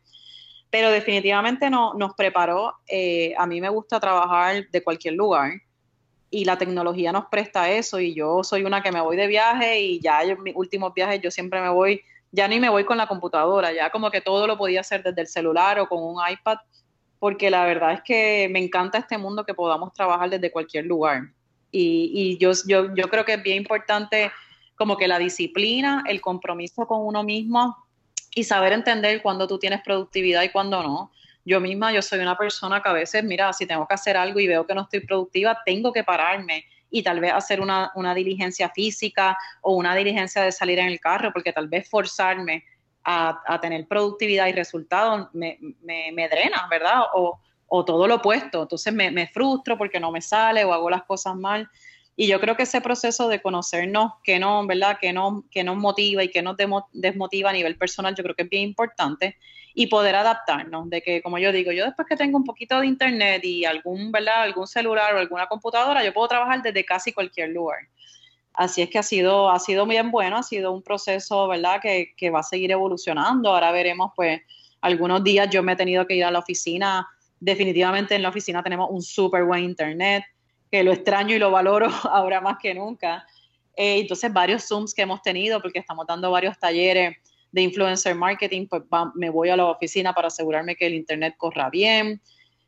pero 0.70 0.92
definitivamente 0.92 1.72
no, 1.72 1.96
nos 1.96 2.14
preparó, 2.14 2.76
eh, 2.88 3.34
a 3.36 3.48
mí 3.48 3.60
me 3.62 3.70
gusta 3.70 4.00
trabajar 4.00 4.70
de 4.70 4.84
cualquier 4.84 5.16
lugar, 5.16 5.54
y 6.36 6.44
la 6.44 6.58
tecnología 6.58 7.14
nos 7.14 7.28
presta 7.28 7.72
eso 7.72 7.98
y 7.98 8.14
yo 8.14 8.44
soy 8.44 8.66
una 8.66 8.84
que 8.84 8.92
me 8.92 9.00
voy 9.00 9.16
de 9.16 9.26
viaje 9.26 9.80
y 9.80 10.02
ya 10.02 10.22
en 10.22 10.44
mis 10.44 10.54
últimos 10.54 10.94
viajes 10.94 11.22
yo 11.22 11.32
siempre 11.32 11.62
me 11.62 11.70
voy, 11.70 12.02
ya 12.30 12.46
ni 12.50 12.60
me 12.60 12.68
voy 12.68 12.84
con 12.84 12.98
la 12.98 13.08
computadora, 13.08 13.72
ya 13.72 13.90
como 13.90 14.12
que 14.12 14.20
todo 14.20 14.46
lo 14.46 14.58
podía 14.58 14.82
hacer 14.82 15.02
desde 15.02 15.22
el 15.22 15.28
celular 15.28 15.80
o 15.80 15.88
con 15.88 16.04
un 16.04 16.18
iPad, 16.30 16.58
porque 17.20 17.50
la 17.50 17.64
verdad 17.64 17.94
es 17.94 18.02
que 18.02 18.50
me 18.52 18.60
encanta 18.60 18.98
este 18.98 19.18
mundo 19.18 19.46
que 19.46 19.54
podamos 19.54 19.94
trabajar 19.94 20.30
desde 20.30 20.52
cualquier 20.52 20.86
lugar. 20.86 21.22
Y, 21.72 22.12
y 22.14 22.38
yo, 22.38 22.52
yo, 22.68 22.94
yo 22.94 23.08
creo 23.08 23.24
que 23.24 23.36
es 23.36 23.42
bien 23.42 23.56
importante 23.56 24.30
como 24.76 24.98
que 24.98 25.08
la 25.08 25.20
disciplina, 25.20 26.04
el 26.06 26.20
compromiso 26.20 26.86
con 26.86 27.00
uno 27.06 27.24
mismo 27.24 27.78
y 28.36 28.44
saber 28.44 28.74
entender 28.74 29.22
cuándo 29.22 29.48
tú 29.48 29.58
tienes 29.58 29.82
productividad 29.86 30.44
y 30.44 30.50
cuándo 30.50 30.84
no. 30.84 31.12
Yo 31.46 31.62
misma, 31.62 31.94
yo 31.94 32.02
soy 32.02 32.20
una 32.20 32.36
persona 32.36 32.82
que 32.82 32.90
a 32.90 32.94
veces, 32.94 33.24
mira, 33.24 33.54
si 33.54 33.68
tengo 33.68 33.88
que 33.88 33.94
hacer 33.94 34.18
algo 34.18 34.40
y 34.40 34.48
veo 34.48 34.66
que 34.66 34.74
no 34.74 34.82
estoy 34.82 35.02
productiva, 35.02 35.62
tengo 35.64 35.94
que 35.94 36.04
pararme 36.04 36.66
y 36.90 37.04
tal 37.04 37.20
vez 37.20 37.34
hacer 37.34 37.62
una, 37.62 37.92
diligencia 38.16 38.70
física 38.70 39.38
o 39.62 39.76
una 39.76 39.96
diligencia 39.96 40.42
de 40.42 40.52
salir 40.52 40.80
en 40.80 40.88
el 40.88 41.00
carro, 41.00 41.32
porque 41.32 41.54
tal 41.54 41.68
vez 41.68 41.88
forzarme 41.88 42.66
a, 43.04 43.60
tener 43.62 43.88
productividad 43.88 44.48
y 44.48 44.54
resultados 44.54 45.30
me, 45.34 45.60
me, 45.84 46.28
drena, 46.28 46.68
¿verdad? 46.70 47.02
O, 47.14 47.40
todo 47.86 48.08
lo 48.08 48.16
opuesto. 48.16 48.64
Entonces 48.64 48.94
me, 48.94 49.12
me, 49.12 49.28
frustro 49.28 49.78
porque 49.78 50.00
no 50.00 50.12
me 50.12 50.22
sale 50.22 50.64
o 50.64 50.74
hago 50.74 50.90
las 50.90 51.04
cosas 51.04 51.36
mal. 51.36 51.70
Y 52.18 52.28
yo 52.28 52.40
creo 52.40 52.56
que 52.56 52.64
ese 52.64 52.80
proceso 52.80 53.28
de 53.28 53.42
conocernos, 53.42 54.14
que 54.24 54.40
no, 54.40 54.66
¿verdad? 54.66 54.98
Que, 55.00 55.12
no, 55.12 55.44
que 55.52 55.64
nos 55.66 55.76
motiva 55.76 56.24
y 56.24 56.30
que 56.30 56.42
nos 56.42 56.56
desmotiva 56.94 57.50
a 57.50 57.54
nivel 57.54 57.78
personal, 57.78 58.16
yo 58.16 58.24
creo 58.24 58.36
que 58.36 58.44
es 58.44 58.50
bien 58.50 58.64
importante. 58.64 59.38
Y 59.74 59.88
poder 59.88 60.16
adaptarnos, 60.16 60.90
de 60.90 61.02
que, 61.02 61.22
como 61.22 61.38
yo 61.38 61.52
digo, 61.52 61.74
yo 61.74 61.84
después 61.84 62.08
que 62.08 62.16
tengo 62.16 62.38
un 62.38 62.46
poquito 62.46 62.80
de 62.80 62.88
internet 62.88 63.44
y 63.44 63.66
algún, 63.66 64.10
¿verdad? 64.14 64.44
Algún 64.44 64.68
celular 64.68 65.14
o 65.14 65.20
alguna 65.20 65.48
computadora, 65.48 66.06
yo 66.06 66.14
puedo 66.14 66.30
trabajar 66.30 66.62
desde 66.62 66.86
casi 66.86 67.12
cualquier 67.12 67.50
lugar. 67.50 67.80
Así 68.54 68.82
es 68.82 68.90
que 68.90 69.00
ha 69.00 69.04
sido, 69.04 69.50
ha 69.50 69.60
sido 69.60 69.86
bien 69.86 70.12
bueno, 70.12 70.38
ha 70.38 70.44
sido 70.44 70.72
un 70.72 70.82
proceso, 70.82 71.50
¿verdad? 71.50 71.82
Que, 71.82 72.14
que 72.16 72.30
va 72.30 72.40
a 72.40 72.44
seguir 72.44 72.72
evolucionando. 72.72 73.50
Ahora 73.50 73.74
veremos, 73.74 74.12
pues, 74.16 74.40
algunos 74.80 75.22
días 75.22 75.50
yo 75.50 75.62
me 75.62 75.74
he 75.74 75.76
tenido 75.76 76.08
que 76.08 76.16
ir 76.16 76.24
a 76.24 76.32
la 76.32 76.40
oficina. 76.40 77.06
Definitivamente 77.42 78.16
en 78.16 78.22
la 78.22 78.30
oficina 78.30 78.64
tenemos 78.64 78.88
un 78.90 79.02
súper 79.02 79.44
buen 79.44 79.66
internet 79.66 80.24
que 80.76 80.84
lo 80.84 80.92
extraño 80.92 81.34
y 81.34 81.40
lo 81.40 81.52
valoro 81.52 81.88
ahora 82.12 82.42
más 82.42 82.58
que 82.62 82.74
nunca. 82.74 83.26
Eh, 83.78 84.00
entonces, 84.00 84.32
varios 84.34 84.68
Zooms 84.68 84.94
que 84.94 85.04
hemos 85.04 85.22
tenido, 85.22 85.62
porque 85.62 85.80
estamos 85.80 86.06
dando 86.06 86.30
varios 86.32 86.60
talleres 86.60 87.16
de 87.50 87.62
influencer 87.62 88.14
marketing, 88.14 88.68
pues 88.68 88.84
me 89.14 89.30
voy 89.30 89.48
a 89.48 89.56
la 89.56 89.68
oficina 89.68 90.14
para 90.14 90.28
asegurarme 90.28 90.76
que 90.76 90.88
el 90.88 90.94
Internet 90.94 91.36
corra 91.38 91.70
bien. 91.70 92.20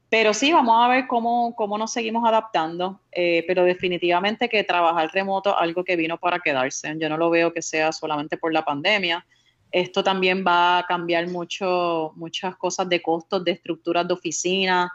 Pero 0.10 0.34
sí, 0.34 0.54
vamos 0.54 0.74
a 0.82 0.88
ver 0.88 1.06
cómo, 1.08 1.54
cómo 1.58 1.78
nos 1.78 1.92
seguimos 1.92 2.26
adaptando, 2.26 3.02
eh, 3.12 3.44
pero 3.46 3.66
definitivamente 3.66 4.48
que 4.48 4.64
trabajar 4.64 5.10
remoto 5.14 5.58
algo 5.58 5.84
que 5.84 5.98
vino 5.98 6.18
para 6.18 6.40
quedarse. 6.40 6.96
Yo 6.98 7.10
no 7.10 7.18
lo 7.18 7.30
veo 7.30 7.52
que 7.52 7.62
sea 7.62 7.92
solamente 7.92 8.38
por 8.38 8.54
la 8.54 8.64
pandemia. 8.64 9.26
Esto 9.70 10.02
también 10.02 10.46
va 10.48 10.78
a 10.78 10.86
cambiar 10.86 11.28
mucho, 11.28 12.14
muchas 12.16 12.56
cosas 12.56 12.88
de 12.88 13.02
costos, 13.02 13.44
de 13.44 13.52
estructuras 13.52 14.08
de 14.08 14.14
oficina, 14.14 14.90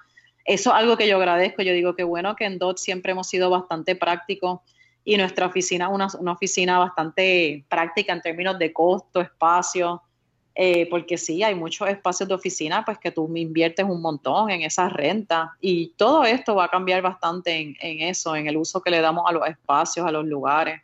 eso 0.44 0.70
es 0.70 0.76
algo 0.76 0.96
que 0.96 1.08
yo 1.08 1.16
agradezco. 1.16 1.62
Yo 1.62 1.72
digo 1.72 1.94
que 1.94 2.04
bueno 2.04 2.36
que 2.36 2.44
en 2.44 2.58
DOT 2.58 2.78
siempre 2.78 3.12
hemos 3.12 3.28
sido 3.28 3.50
bastante 3.50 3.94
prácticos 3.96 4.60
y 5.04 5.16
nuestra 5.16 5.46
oficina 5.46 5.86
es 5.86 6.14
una, 6.14 6.32
oficina 6.32 6.78
bastante 6.78 7.64
práctica 7.68 8.12
en 8.12 8.20
términos 8.20 8.58
de 8.58 8.72
costo, 8.72 9.20
espacio, 9.20 10.02
eh, 10.54 10.86
porque 10.90 11.16
sí, 11.16 11.42
hay 11.42 11.54
muchos 11.54 11.88
espacios 11.88 12.28
de 12.28 12.34
oficina 12.34 12.84
pues 12.84 12.98
que 12.98 13.10
tú 13.10 13.30
inviertes 13.36 13.84
un 13.84 14.00
montón 14.00 14.50
en 14.50 14.62
esas 14.62 14.92
rentas 14.92 15.48
y 15.60 15.88
todo 15.96 16.24
esto 16.24 16.54
va 16.54 16.64
a 16.64 16.68
cambiar 16.68 17.02
bastante 17.02 17.74
en, 17.80 18.02
eso, 18.02 18.36
en 18.36 18.46
el 18.46 18.56
uso 18.56 18.80
que 18.80 18.90
le 18.90 19.00
damos 19.00 19.24
a 19.26 19.32
los 19.32 19.48
espacios, 19.48 20.06
a 20.06 20.12
los 20.12 20.26
lugares. 20.26 20.80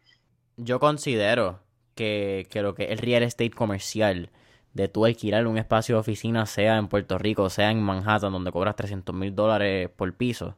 Yo 0.56 0.80
considero 0.80 1.60
que, 1.94 2.46
que 2.50 2.62
lo 2.62 2.74
que 2.74 2.84
es 2.84 2.90
el 2.90 2.98
real 2.98 3.22
estate 3.22 3.50
comercial 3.50 4.30
de 4.78 4.86
tú 4.86 5.04
alquilar 5.04 5.44
un 5.48 5.58
espacio 5.58 5.96
de 5.96 6.00
oficina, 6.00 6.46
sea 6.46 6.76
en 6.76 6.86
Puerto 6.86 7.18
Rico, 7.18 7.50
sea 7.50 7.72
en 7.72 7.82
Manhattan, 7.82 8.32
donde 8.32 8.52
cobras 8.52 8.76
300 8.76 9.12
mil 9.12 9.34
dólares 9.34 9.90
por 9.94 10.14
piso, 10.14 10.54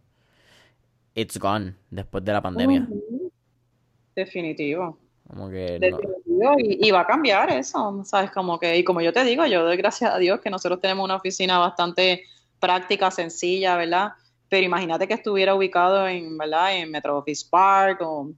it's 1.14 1.38
gone 1.38 1.74
después 1.90 2.22
de 2.22 2.32
la 2.34 2.42
pandemia. 2.42 2.86
Definitivo. 4.14 4.98
Como 5.26 5.48
que. 5.48 5.80
Y, 6.59 6.90
va 6.90 7.01
a 7.01 7.06
cambiar 7.06 7.51
eso, 7.51 8.02
¿sabes? 8.05 8.30
Como 8.30 8.60
que, 8.60 8.76
y 8.76 8.84
como 8.84 9.01
yo 9.01 9.10
te 9.10 9.24
digo, 9.24 9.47
yo 9.47 9.64
doy 9.64 9.78
gracias 9.78 10.12
a 10.12 10.18
Dios 10.18 10.40
que 10.40 10.51
nosotros 10.51 10.82
tenemos 10.82 11.02
una 11.02 11.16
oficina 11.16 11.59
bastante 11.59 12.24
práctica, 12.59 13.10
sencilla, 13.10 13.76
¿verdad? 13.78 14.12
Pero 14.51 14.66
imagínate 14.66 15.09
que 15.09 15.14
estuviera 15.14 15.55
ubicado 15.55 16.06
en, 16.06 16.36
¿verdad? 16.36 16.76
En 16.76 16.90
Metro 16.90 17.16
Office 17.16 17.47
Park 17.48 18.02
o, 18.02 18.30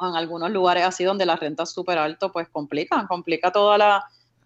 en 0.00 0.16
algunos 0.16 0.50
lugares 0.50 0.84
así 0.84 1.02
donde 1.02 1.24
la 1.24 1.36
renta 1.36 1.62
es 1.62 1.70
súper 1.70 1.96
alto, 1.96 2.30
pues 2.30 2.46
complica, 2.50 3.06
complica 3.08 3.50
toda 3.50 3.78
la, 3.78 4.04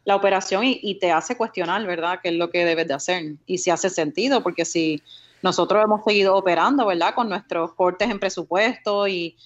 la 0.08 0.16
operación 0.16 0.62
y, 0.64 0.94
te 0.94 1.12
hace 1.12 1.36
cuestionar, 1.36 1.86
¿verdad?, 1.86 2.20
qué 2.22 2.30
es 2.30 2.34
lo 2.36 2.48
que 2.48 2.64
debes 2.64 2.88
de 2.88 2.94
hacer 2.94 3.34
y 3.44 3.58
si 3.58 3.68
hace 3.68 3.90
sentido, 3.90 4.42
porque 4.42 4.64
si 4.64 5.02
nosotros 5.42 5.84
hemos 5.84 6.02
seguido 6.02 6.34
operando, 6.34 6.86
¿verdad?, 6.86 7.14
con 7.14 7.28
nuestros 7.28 7.74
cortes 7.74 8.08
en 8.08 8.18
presupuesto 8.18 9.06
y, 9.06 9.36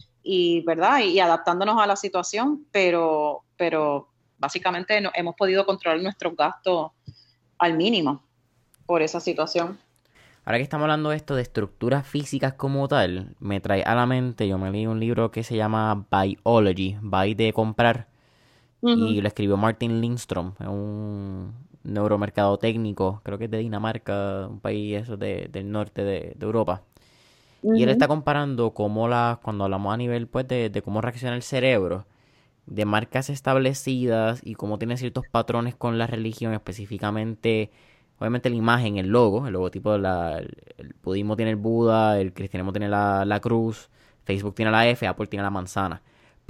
¿verdad?, 0.65 1.01
y, 1.01 1.19
adaptándonos 1.19 1.83
a 1.83 1.87
la 1.89 1.97
situación, 1.97 2.65
pero, 2.71 3.43
pero 3.57 4.07
básicamente 4.39 5.01
no, 5.01 5.11
hemos 5.15 5.35
podido 5.35 5.67
controlar 5.67 6.01
nuestros 6.01 6.37
gastos 6.37 6.93
al 7.59 7.77
mínimo 7.77 8.23
por 8.87 9.03
esa 9.03 9.19
situación. 9.19 9.81
Ahora 10.45 10.59
que 10.59 10.63
estamos 10.63 10.85
hablando 10.85 11.11
de 11.11 11.17
esto 11.17 11.35
de 11.35 11.43
estructuras 11.43 12.07
físicas 12.07 12.53
como 12.53 12.87
tal, 12.87 13.35
me 13.41 13.61
trae 13.61 13.83
a 13.83 13.97
la 13.97 14.07
mente, 14.07 14.47
yo 14.47 14.59
me 14.59 14.71
leí 14.71 14.87
un 14.87 15.01
libro 15.01 15.33
que 15.33 15.43
se 15.43 15.57
llama 15.57 16.07
Biology, 16.09 16.99
By 17.01 17.35
de 17.35 17.53
comprar, 17.53 18.12
y 18.83 19.21
lo 19.21 19.29
escribió 19.29 19.57
Martin 19.57 20.01
Lindstrom, 20.01 20.55
un 20.61 21.53
neuromercado 21.85 22.59
técnico, 22.59 23.21
creo 23.23 23.39
que 23.39 23.45
es 23.45 23.51
de 23.51 23.59
Dinamarca, 23.59 24.49
un 24.49 24.61
país 24.61 25.03
eso 25.03 25.17
de, 25.17 25.49
del 25.53 25.71
norte 25.71 26.03
de, 26.03 26.37
Europa. 26.41 26.83
Y 27.63 27.85
él 27.85 27.91
está 27.91 28.09
comparando 28.09 28.73
cómo 28.73 29.07
las, 29.07 29.39
cuando 29.39 29.65
hablamos 29.65 29.95
a 29.95 29.97
nivel 29.97 30.27
pues 30.27 30.49
de, 30.49 30.69
de, 30.69 30.83
cómo 30.83 31.01
reacciona 31.01 31.37
el 31.37 31.43
cerebro, 31.43 32.07
de 32.67 32.85
marcas 32.85 33.31
establecidas 33.31 34.41
y 34.45 34.55
cómo 34.55 34.79
tiene 34.79 34.97
ciertos 34.97 35.25
patrones 35.31 35.77
con 35.77 35.97
la 35.97 36.09
religión, 36.09 36.53
específicamente, 36.53 37.71
obviamente 38.19 38.51
la 38.51 38.57
imagen, 38.57 38.97
el 38.97 39.09
logo, 39.09 39.47
el 39.47 39.53
logotipo, 39.53 39.97
la, 39.97 40.39
el, 40.39 40.95
budismo 41.05 41.37
tiene 41.37 41.53
el 41.53 41.57
Buda, 41.57 42.21
el 42.21 42.33
cristianismo 42.33 42.73
tiene 42.73 42.89
la, 42.89 43.25
la 43.25 43.39
cruz, 43.39 43.91
Facebook 44.25 44.57
tiene 44.57 44.73
la 44.73 44.89
F, 44.89 45.07
Apple 45.07 45.29
tiene 45.29 45.45
la 45.45 45.51
manzana. 45.51 46.03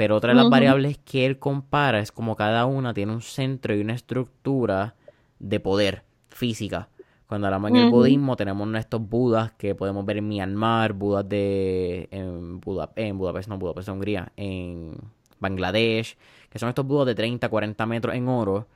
Pero 0.03 0.17
otra 0.17 0.33
de 0.33 0.35
las 0.35 0.51
variables 0.51 0.99
que 0.99 1.27
él 1.27 1.39
compara 1.39 2.01
es 2.01 2.11
como 2.11 2.35
cada 2.35 2.67
una 2.67 2.93
tiene 2.93 3.13
un 3.13 3.23
centro 3.23 3.73
y 3.73 3.83
una 3.83 3.95
estructura 3.95 4.97
de 5.39 5.61
poder 5.61 6.03
física. 6.29 6.89
Cuando 7.29 7.47
hablamos 7.47 7.71
en 7.71 7.77
el 7.77 7.91
budismo 7.91 8.35
tenemos 8.35 8.67
nuestros 8.67 9.09
budas 9.09 9.53
que 9.53 9.77
podemos 9.77 10.05
ver 10.05 10.17
en 10.17 10.27
Myanmar, 10.27 10.93
budas 10.93 11.29
de 11.29 12.09
en, 12.11 12.61
en 12.97 13.17
Budapest, 13.17 13.49
no 13.49 13.59
Budapest, 13.59 13.91
Hungría, 13.91 14.33
en 14.37 14.97
Bangladesh, 15.39 16.17
que 16.51 16.59
son 16.59 16.69
estos 16.69 16.85
budas 16.85 17.07
de 17.07 17.15
30, 17.15 17.49
40 17.49 17.87
metros 17.87 18.17
en 18.17 18.27
oro. 18.27 18.67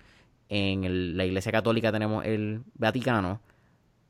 En 0.48 1.16
la 1.16 1.24
iglesia 1.24 1.50
católica 1.50 1.90
tenemos 1.90 2.24
el 2.24 2.62
Vaticano, 2.76 3.40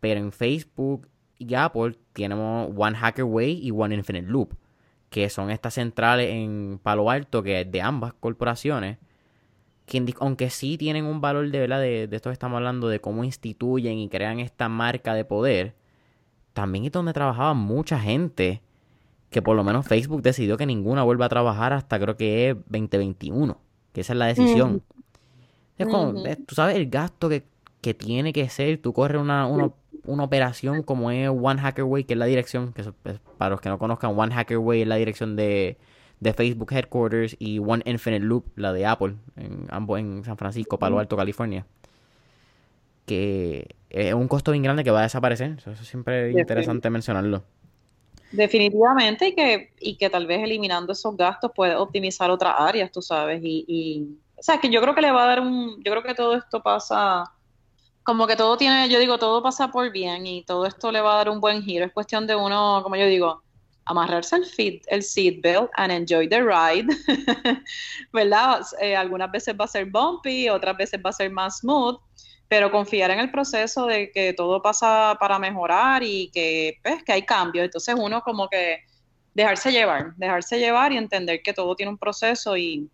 pero 0.00 0.20
en 0.20 0.32
Facebook 0.32 1.08
y 1.38 1.54
Apple 1.54 1.96
tenemos 2.12 2.70
One 2.76 2.94
Hacker 2.94 3.24
Way 3.24 3.66
y 3.66 3.70
One 3.70 3.94
Infinite 3.94 4.30
Loop 4.30 4.52
que 5.16 5.30
son 5.30 5.50
estas 5.50 5.72
centrales 5.72 6.28
en 6.30 6.78
Palo 6.82 7.08
Alto, 7.08 7.42
que 7.42 7.62
es 7.62 7.72
de 7.72 7.80
ambas 7.80 8.12
corporaciones, 8.20 8.98
que 9.86 10.04
aunque 10.20 10.50
sí 10.50 10.76
tienen 10.76 11.06
un 11.06 11.22
valor 11.22 11.50
de 11.50 11.58
verdad, 11.58 11.80
de, 11.80 12.06
esto 12.12 12.28
que 12.28 12.34
estamos 12.34 12.58
hablando, 12.58 12.86
de 12.88 13.00
cómo 13.00 13.24
instituyen 13.24 13.96
y 13.96 14.10
crean 14.10 14.40
esta 14.40 14.68
marca 14.68 15.14
de 15.14 15.24
poder, 15.24 15.74
también 16.52 16.84
es 16.84 16.92
donde 16.92 17.14
trabajaba 17.14 17.54
mucha 17.54 17.98
gente, 17.98 18.60
que 19.30 19.40
por 19.40 19.56
lo 19.56 19.64
menos 19.64 19.86
Facebook 19.86 20.20
decidió 20.20 20.58
que 20.58 20.66
ninguna 20.66 21.02
vuelva 21.02 21.24
a 21.24 21.30
trabajar 21.30 21.72
hasta 21.72 21.98
creo 21.98 22.18
que 22.18 22.50
es 22.50 22.56
2021, 22.66 23.58
que 23.94 24.02
esa 24.02 24.12
es 24.12 24.18
la 24.18 24.26
decisión. 24.26 24.82
Es 25.78 25.86
como, 25.86 26.12
tú 26.46 26.54
sabes 26.54 26.76
el 26.76 26.90
gasto 26.90 27.30
que, 27.30 27.46
que, 27.80 27.94
tiene 27.94 28.34
que 28.34 28.50
ser, 28.50 28.82
tú 28.82 28.92
corres 28.92 29.22
una, 29.22 29.46
una 29.46 29.70
una 30.06 30.24
operación 30.24 30.82
como 30.82 31.10
es 31.10 31.28
One 31.28 31.60
Hacker 31.60 31.84
Way, 31.84 32.04
que 32.04 32.14
es 32.14 32.18
la 32.18 32.26
dirección, 32.26 32.72
que 32.72 32.84
para 33.38 33.50
los 33.50 33.60
que 33.60 33.68
no 33.68 33.78
conozcan, 33.78 34.18
One 34.18 34.34
Hacker 34.34 34.58
Way 34.58 34.82
es 34.82 34.88
la 34.88 34.96
dirección 34.96 35.36
de, 35.36 35.76
Facebook 36.34 36.72
Headquarters 36.72 37.36
y 37.38 37.58
One 37.58 37.82
Infinite 37.84 38.24
Loop, 38.24 38.44
la 38.56 38.72
de 38.72 38.86
Apple, 38.86 39.16
en 39.36 39.66
ambos 39.70 39.98
en 39.98 40.24
San 40.24 40.36
Francisco, 40.36 40.78
Palo 40.78 40.98
Alto, 40.98 41.16
California. 41.16 41.66
Que 43.04 43.76
es 43.90 44.14
un 44.14 44.26
costo 44.26 44.50
bien 44.52 44.62
grande 44.62 44.82
que 44.82 44.90
va 44.90 45.00
a 45.00 45.04
desaparecer. 45.04 45.56
Eso, 45.58 45.74
siempre 45.84 46.30
es 46.30 46.36
interesante 46.36 46.90
mencionarlo. 46.90 47.44
Definitivamente, 48.32 49.28
y 49.28 49.34
que, 49.34 49.72
y 49.78 49.96
que 49.96 50.10
tal 50.10 50.26
vez 50.26 50.42
eliminando 50.42 50.92
esos 50.92 51.16
gastos 51.16 51.52
puede 51.54 51.76
optimizar 51.76 52.30
otras 52.30 52.54
áreas, 52.58 52.90
tú 52.90 53.00
sabes. 53.00 53.40
Y, 53.42 53.64
y, 53.68 54.18
o 54.36 54.42
sea, 54.42 54.58
que 54.58 54.68
yo 54.68 54.80
creo 54.80 54.94
que 54.94 55.00
le 55.00 55.12
va 55.12 55.24
a 55.24 55.26
dar 55.26 55.40
un. 55.40 55.82
Yo 55.84 55.92
creo 55.92 56.02
que 56.02 56.14
todo 56.14 56.34
esto 56.36 56.62
pasa 56.62 57.32
como 58.06 58.28
que 58.28 58.36
todo 58.36 58.56
tiene, 58.56 58.88
yo 58.88 59.00
digo, 59.00 59.18
todo 59.18 59.42
pasa 59.42 59.72
por 59.72 59.90
bien 59.90 60.28
y 60.28 60.44
todo 60.44 60.64
esto 60.64 60.92
le 60.92 61.00
va 61.00 61.14
a 61.14 61.16
dar 61.16 61.28
un 61.28 61.40
buen 61.40 61.60
giro. 61.60 61.84
Es 61.84 61.92
cuestión 61.92 62.24
de 62.24 62.36
uno, 62.36 62.80
como 62.84 62.94
yo 62.94 63.04
digo, 63.04 63.42
amarrarse 63.84 64.36
el, 64.36 64.46
fit, 64.46 64.84
el 64.86 65.02
seatbelt 65.02 65.68
and 65.74 65.90
enjoy 65.90 66.28
the 66.28 66.40
ride, 66.40 66.86
¿verdad? 68.12 68.64
Eh, 68.80 68.94
algunas 68.94 69.32
veces 69.32 69.56
va 69.60 69.64
a 69.64 69.68
ser 69.68 69.86
bumpy, 69.86 70.48
otras 70.48 70.76
veces 70.76 71.00
va 71.04 71.10
a 71.10 71.14
ser 71.14 71.32
más 71.32 71.58
smooth, 71.58 71.98
pero 72.46 72.70
confiar 72.70 73.10
en 73.10 73.18
el 73.18 73.32
proceso 73.32 73.86
de 73.86 74.12
que 74.12 74.32
todo 74.34 74.62
pasa 74.62 75.16
para 75.18 75.40
mejorar 75.40 76.04
y 76.04 76.30
que, 76.32 76.78
pues, 76.84 77.02
que 77.02 77.12
hay 77.12 77.22
cambios. 77.22 77.64
Entonces 77.64 77.96
uno 77.98 78.22
como 78.22 78.48
que 78.48 78.84
dejarse 79.34 79.72
llevar, 79.72 80.14
dejarse 80.14 80.60
llevar 80.60 80.92
y 80.92 80.96
entender 80.96 81.42
que 81.42 81.52
todo 81.52 81.74
tiene 81.74 81.90
un 81.90 81.98
proceso 81.98 82.56
y, 82.56 82.88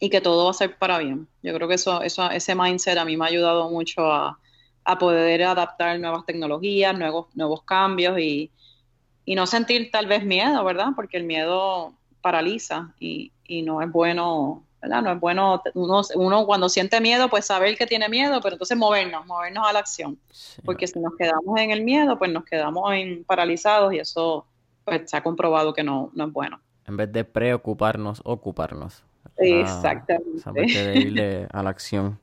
y 0.00 0.10
que 0.10 0.20
todo 0.20 0.44
va 0.44 0.50
a 0.50 0.54
ser 0.54 0.76
para 0.78 0.98
bien. 0.98 1.26
Yo 1.42 1.54
creo 1.54 1.68
que 1.68 1.74
eso, 1.74 2.02
eso, 2.02 2.30
ese 2.30 2.54
mindset 2.54 2.98
a 2.98 3.04
mí 3.04 3.16
me 3.16 3.24
ha 3.24 3.28
ayudado 3.28 3.70
mucho 3.70 4.12
a, 4.12 4.38
a 4.86 4.98
poder 4.98 5.42
adaptar 5.42 5.98
nuevas 5.98 6.24
tecnologías, 6.24 6.96
nuevos, 6.96 7.26
nuevos 7.34 7.62
cambios 7.64 8.18
y, 8.18 8.50
no 9.34 9.44
sentir 9.46 9.90
tal 9.90 10.06
vez 10.06 10.24
miedo, 10.24 10.62
¿verdad? 10.64 10.90
Porque 10.94 11.16
el 11.16 11.24
miedo 11.24 11.92
paraliza 12.22 12.94
y, 13.00 13.32
no 13.64 13.82
es 13.82 13.90
bueno, 13.90 14.62
¿verdad? 14.80 15.02
No 15.02 15.12
es 15.12 15.18
bueno, 15.18 15.60
uno, 15.74 16.46
cuando 16.46 16.68
siente 16.68 17.00
miedo, 17.00 17.28
pues 17.28 17.46
saber 17.46 17.76
que 17.76 17.88
tiene 17.88 18.08
miedo, 18.08 18.40
pero 18.40 18.54
entonces 18.54 18.78
movernos, 18.78 19.26
movernos 19.26 19.66
a 19.66 19.72
la 19.72 19.80
acción. 19.80 20.16
Porque 20.64 20.86
si 20.86 21.00
nos 21.00 21.16
quedamos 21.16 21.58
en 21.58 21.72
el 21.72 21.82
miedo, 21.82 22.16
pues 22.16 22.30
nos 22.30 22.44
quedamos 22.44 22.92
en 22.94 23.24
paralizados 23.24 23.92
y 23.92 23.98
eso 23.98 24.46
pues 24.84 25.10
se 25.10 25.16
ha 25.16 25.22
comprobado 25.24 25.74
que 25.74 25.82
no, 25.82 26.12
no 26.14 26.26
es 26.26 26.32
bueno. 26.32 26.60
En 26.86 26.96
vez 26.96 27.12
de 27.12 27.24
preocuparnos, 27.24 28.22
ocuparnos. 28.24 29.02
Exactamente. 29.36 30.86
de 30.86 30.98
irle 30.98 31.46
a 31.52 31.62
la 31.62 31.70
acción. 31.70 32.18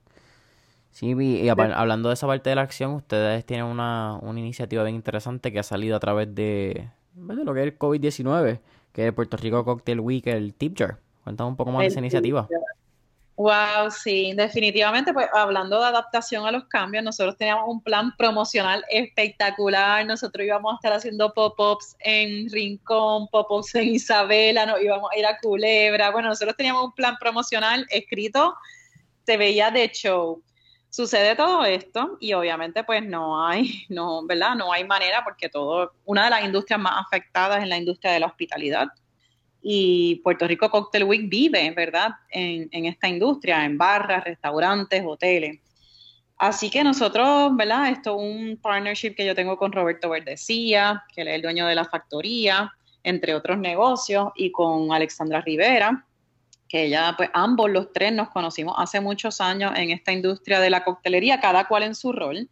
Sí, 0.92 1.16
y, 1.20 1.50
hablando 1.50 2.10
de 2.10 2.14
esa 2.14 2.28
parte 2.28 2.52
de 2.52 2.56
la 2.56 2.62
acción, 2.62 2.92
ustedes 2.92 3.44
tienen 3.46 3.66
una, 3.66 4.20
iniciativa 4.36 4.84
bien 4.84 4.96
interesante 4.96 5.52
que 5.52 5.58
ha 5.58 5.64
salido 5.64 5.96
a 5.96 6.00
través 6.00 6.36
de, 6.36 6.90
lo 7.16 7.54
que 7.54 7.62
es 7.62 7.66
el 7.66 7.80
COVID-19, 7.80 8.60
que 8.92 9.08
es 9.08 9.14
Puerto 9.14 9.38
Rico 9.38 9.66
Cocktail 9.66 10.00
Week, 10.00 10.28
el 10.28 10.54
Tip 10.54 10.78
Jar. 10.78 11.00
Cuéntame 11.24 11.50
un 11.50 11.56
poco 11.56 11.72
más 11.72 11.82
de 11.82 11.88
esa 11.88 12.00
iniciativa. 12.00 12.48
Wow, 13.36 13.90
sí, 13.90 14.34
definitivamente, 14.36 15.12
pues 15.12 15.28
hablando 15.34 15.80
de 15.80 15.88
adaptación 15.88 16.46
a 16.46 16.52
los 16.52 16.66
cambios, 16.66 17.04
nosotros 17.04 17.36
teníamos 17.36 17.64
un 17.68 17.82
plan 17.82 18.16
promocional 18.16 18.86
espectacular, 18.90 20.06
nosotros 20.06 20.46
íbamos 20.46 20.74
a 20.74 20.76
estar 20.76 20.94
haciendo 20.94 21.34
pop-ups 21.34 21.96
en 22.02 22.48
Rincón, 22.52 23.28
pop-ups 23.30 23.74
en 23.74 23.90
Isabela, 23.96 24.76
íbamos 24.80 25.10
a 25.12 25.18
ir 25.18 25.26
a 25.26 25.40
Culebra, 25.40 26.12
bueno, 26.12 26.30
nosotros 26.30 26.56
teníamos 26.56 26.86
un 26.86 26.94
plan 26.94 27.18
promocional 27.20 27.88
escrito, 27.90 28.56
se 29.26 29.36
veía 29.36 29.72
de 29.72 29.90
show. 29.90 30.44
Sucede 30.92 31.36
todo 31.36 31.66
esto 31.66 32.18
y 32.20 32.34
obviamente 32.34 32.84
pues 32.84 33.04
no 33.04 33.44
hay, 33.44 33.86
no, 33.90 34.24
¿verdad? 34.28 34.54
No 34.54 34.72
hay 34.72 34.84
manera 34.84 35.24
porque 35.24 35.50
todo, 35.50 35.94
una 36.06 36.26
de 36.26 36.30
las 36.30 36.46
industrias 36.46 36.80
más 36.80 37.04
afectadas 37.04 37.64
es 37.64 37.68
la 37.68 37.78
industria 37.78 38.12
de 38.12 38.20
la 38.20 38.28
hospitalidad 38.28 38.90
y 39.66 40.16
Puerto 40.16 40.46
Rico 40.46 40.70
Cocktail 40.70 41.06
Week 41.06 41.30
vive, 41.30 41.72
¿verdad?, 41.72 42.12
en, 42.30 42.86
esta 42.86 43.08
industria, 43.08 43.64
en 43.64 43.78
barras, 43.78 44.26
restaurantes, 44.26 45.02
hoteles. 45.08 45.62
Así 46.38 46.70
que 46.70 46.84
nosotros, 46.84 47.56
¿verdad? 47.56 47.90
Esto 47.90 48.18
es 48.20 48.22
un 48.22 48.60
partnership 48.62 49.16
que 49.16 49.26
yo 49.26 49.34
tengo 49.34 49.56
con 49.58 49.72
Roberto 49.72 50.10
Verdecía, 50.10 51.06
que 51.16 51.22
él 51.22 51.30
es 51.30 51.36
el 51.36 51.42
dueño 51.42 51.66
de 51.66 51.76
la 51.76 51.86
factoría, 51.86 52.74
entre 53.04 53.34
otros 53.34 53.58
negocios, 53.58 54.28
y 54.36 54.52
con 54.52 54.92
Alexandra 54.92 55.40
Rivera, 55.40 56.06
que 56.68 56.90
ya, 56.90 57.14
pues 57.16 57.30
ambos 57.34 57.72
los 57.72 57.94
tres 57.94 58.12
nos 58.12 58.30
conocimos 58.32 58.76
hace 58.78 59.00
muchos 59.00 59.40
años 59.40 59.72
en 59.78 59.92
esta 59.92 60.12
industria 60.12 60.60
de 60.60 60.72
la 60.72 60.84
coctelería, 60.84 61.40
cada 61.40 61.70
cual 61.70 61.84
en 61.84 61.96
su 61.96 62.12
rol. 62.12 62.50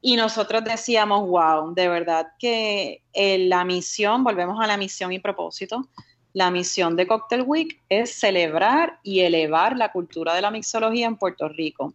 Y 0.00 0.16
nosotros 0.16 0.64
decíamos, 0.64 1.28
wow, 1.28 1.74
de 1.74 1.88
verdad 1.88 2.28
que 2.38 3.02
eh, 3.12 3.38
la 3.38 3.64
misión, 3.66 4.24
volvemos 4.24 4.58
a 4.60 4.66
la 4.66 4.78
misión 4.78 5.12
y 5.12 5.18
propósito, 5.18 5.88
la 6.32 6.50
misión 6.50 6.96
de 6.96 7.06
Cocktail 7.06 7.42
Week 7.42 7.80
es 7.88 8.14
celebrar 8.18 8.98
y 9.02 9.20
elevar 9.20 9.76
la 9.76 9.92
cultura 9.92 10.34
de 10.34 10.42
la 10.42 10.50
mixología 10.50 11.06
en 11.06 11.16
Puerto 11.16 11.48
Rico. 11.48 11.94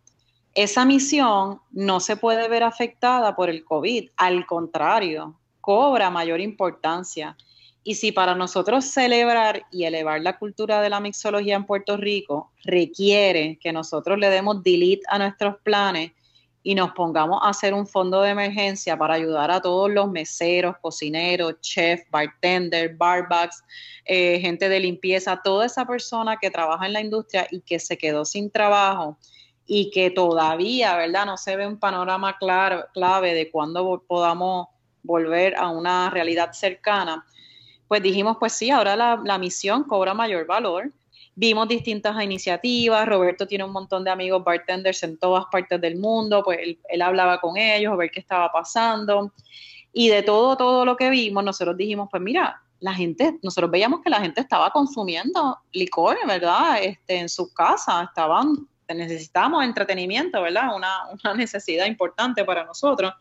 Esa 0.53 0.85
misión 0.85 1.61
no 1.71 1.99
se 1.99 2.17
puede 2.17 2.47
ver 2.47 2.63
afectada 2.63 3.35
por 3.35 3.49
el 3.49 3.63
COVID, 3.63 4.09
al 4.17 4.45
contrario, 4.45 5.35
cobra 5.61 6.09
mayor 6.09 6.39
importancia. 6.39 7.35
Y 7.83 7.95
si 7.95 8.11
para 8.11 8.35
nosotros 8.35 8.85
celebrar 8.85 9.65
y 9.71 9.85
elevar 9.85 10.21
la 10.21 10.37
cultura 10.37 10.81
de 10.81 10.89
la 10.89 10.99
mixología 10.99 11.55
en 11.55 11.65
Puerto 11.65 11.95
Rico 11.95 12.51
requiere 12.63 13.57
que 13.61 13.71
nosotros 13.71 14.17
le 14.17 14.29
demos 14.29 14.61
delete 14.63 15.03
a 15.07 15.17
nuestros 15.19 15.57
planes 15.63 16.11
y 16.67 16.75
nos 16.75 16.91
pongamos 16.91 17.39
a 17.43 17.51
hacer 17.51 17.73
un 17.73 17.87
fondo 17.87 18.21
de 18.21 18.31
emergencia 18.31 18.97
para 18.97 19.13
ayudar 19.13 19.49
a 19.51 19.61
todos 19.61 19.89
los 19.89 20.11
meseros, 20.11 20.75
cocineros, 20.81 21.61
chefs, 21.61 22.03
bartenders, 22.11 22.97
barbacks, 22.97 23.63
eh, 24.03 24.37
gente 24.41 24.67
de 24.67 24.81
limpieza, 24.81 25.39
toda 25.41 25.65
esa 25.65 25.85
persona 25.85 26.35
que 26.35 26.51
trabaja 26.51 26.85
en 26.85 26.91
la 26.91 26.99
industria 26.99 27.47
y 27.51 27.61
que 27.61 27.79
se 27.79 27.97
quedó 27.97 28.25
sin 28.25 28.51
trabajo 28.51 29.17
y 29.65 29.91
que 29.91 30.11
todavía, 30.11 30.97
¿verdad? 30.97 31.25
No 31.25 31.37
se 31.37 31.55
ve 31.55 31.65
un 31.65 31.79
panorama 31.79 32.37
claro, 32.37 32.83
clave 32.93 33.33
de 33.33 33.49
cuándo 33.49 34.03
podamos 34.05 34.67
volver 35.03 35.55
a 35.55 35.69
una 35.69 36.09
realidad 36.09 36.51
cercana. 36.51 37.25
Pues 37.87 38.03
dijimos, 38.03 38.35
pues 38.41 38.51
sí, 38.51 38.71
ahora 38.71 38.97
la, 38.97 39.21
la 39.23 39.37
misión 39.37 39.85
cobra 39.85 40.13
mayor 40.13 40.45
valor 40.45 40.91
vimos 41.37 41.67
distintas 41.67 42.21
iniciativas, 42.23 43.07
Roberto 43.07 43.45
tiene 43.45 43.63
un 43.63 43.71
montón 43.71 44.03
de 44.03 44.09
amigos 44.09 44.43
bartenders 44.43 45.03
en 45.03 45.19
todas 45.19 45.45
partes 45.51 45.79
del 45.79 45.95
mundo, 45.95 46.41
pues 46.43 46.57
él, 46.89 47.01
hablaba 47.01 47.39
con 47.39 47.57
ellos 47.57 47.93
a 47.93 47.95
ver 47.95 48.09
qué 48.09 48.19
estaba 48.19 48.51
pasando. 48.51 49.31
Y 49.93 50.09
de 50.09 50.23
todo, 50.23 50.57
todo 50.57 50.83
lo 50.83 50.97
que 50.97 51.11
vimos, 51.11 51.43
nosotros 51.43 51.77
dijimos, 51.77 52.07
pues 52.09 52.23
mira, 52.23 52.59
la 52.79 52.91
gente, 52.91 53.37
nosotros 53.43 53.69
veíamos 53.69 54.01
que 54.01 54.09
la 54.09 54.19
gente 54.19 54.41
estaba 54.41 54.71
consumiendo 54.71 55.59
licor, 55.73 56.17
¿verdad? 56.25 56.81
Este, 56.81 57.19
en 57.19 57.29
sus 57.29 57.53
casas, 57.53 58.07
estaban, 58.07 58.67
necesitábamos 58.87 59.63
entretenimiento, 59.63 60.41
¿verdad? 60.41 60.75
Una, 60.75 61.05
una 61.23 61.35
necesidad 61.35 61.85
importante 61.85 62.43
para 62.45 62.65
nosotros. 62.65 63.13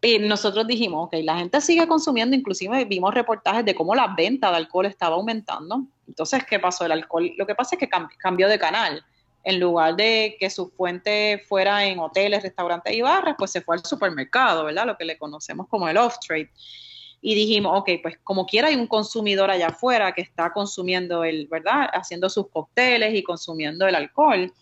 Y 0.00 0.18
nosotros 0.20 0.66
dijimos, 0.66 1.08
ok, 1.08 1.16
la 1.22 1.36
gente 1.36 1.60
sigue 1.60 1.86
consumiendo, 1.86 2.34
inclusive 2.34 2.86
vimos 2.86 3.12
reportajes 3.12 3.64
de 3.64 3.74
cómo 3.74 3.94
la 3.94 4.14
venta 4.16 4.50
de 4.50 4.56
alcohol 4.56 4.86
estaba 4.86 5.16
aumentando. 5.16 5.84
Entonces, 6.06 6.44
¿qué 6.44 6.58
pasó? 6.58 6.84
El 6.84 6.92
alcohol, 6.92 7.32
lo 7.36 7.46
que 7.46 7.54
pasa 7.54 7.76
es 7.76 7.80
que 7.80 7.88
cambió 8.18 8.48
de 8.48 8.58
canal. 8.58 9.04
En 9.44 9.60
lugar 9.60 9.94
de 9.94 10.36
que 10.40 10.50
su 10.50 10.70
fuente 10.70 11.44
fuera 11.46 11.84
en 11.84 12.00
hoteles, 12.00 12.42
restaurantes 12.42 12.92
y 12.92 13.02
barras, 13.02 13.36
pues 13.38 13.52
se 13.52 13.60
fue 13.60 13.76
al 13.76 13.84
supermercado, 13.84 14.64
¿verdad? 14.64 14.86
Lo 14.86 14.96
que 14.96 15.04
le 15.04 15.16
conocemos 15.18 15.68
como 15.68 15.88
el 15.88 15.96
off-trade. 15.96 16.50
Y 17.20 17.34
dijimos, 17.34 17.72
ok, 17.78 17.90
pues 18.02 18.18
como 18.24 18.44
quiera 18.44 18.68
hay 18.68 18.74
un 18.74 18.88
consumidor 18.88 19.50
allá 19.50 19.68
afuera 19.68 20.12
que 20.12 20.22
está 20.22 20.52
consumiendo 20.52 21.22
el, 21.22 21.46
¿verdad? 21.46 21.88
Haciendo 21.92 22.28
sus 22.28 22.48
cócteles 22.48 23.14
y 23.14 23.22
consumiendo 23.22 23.86
el 23.86 23.94
alcohol. 23.94 24.52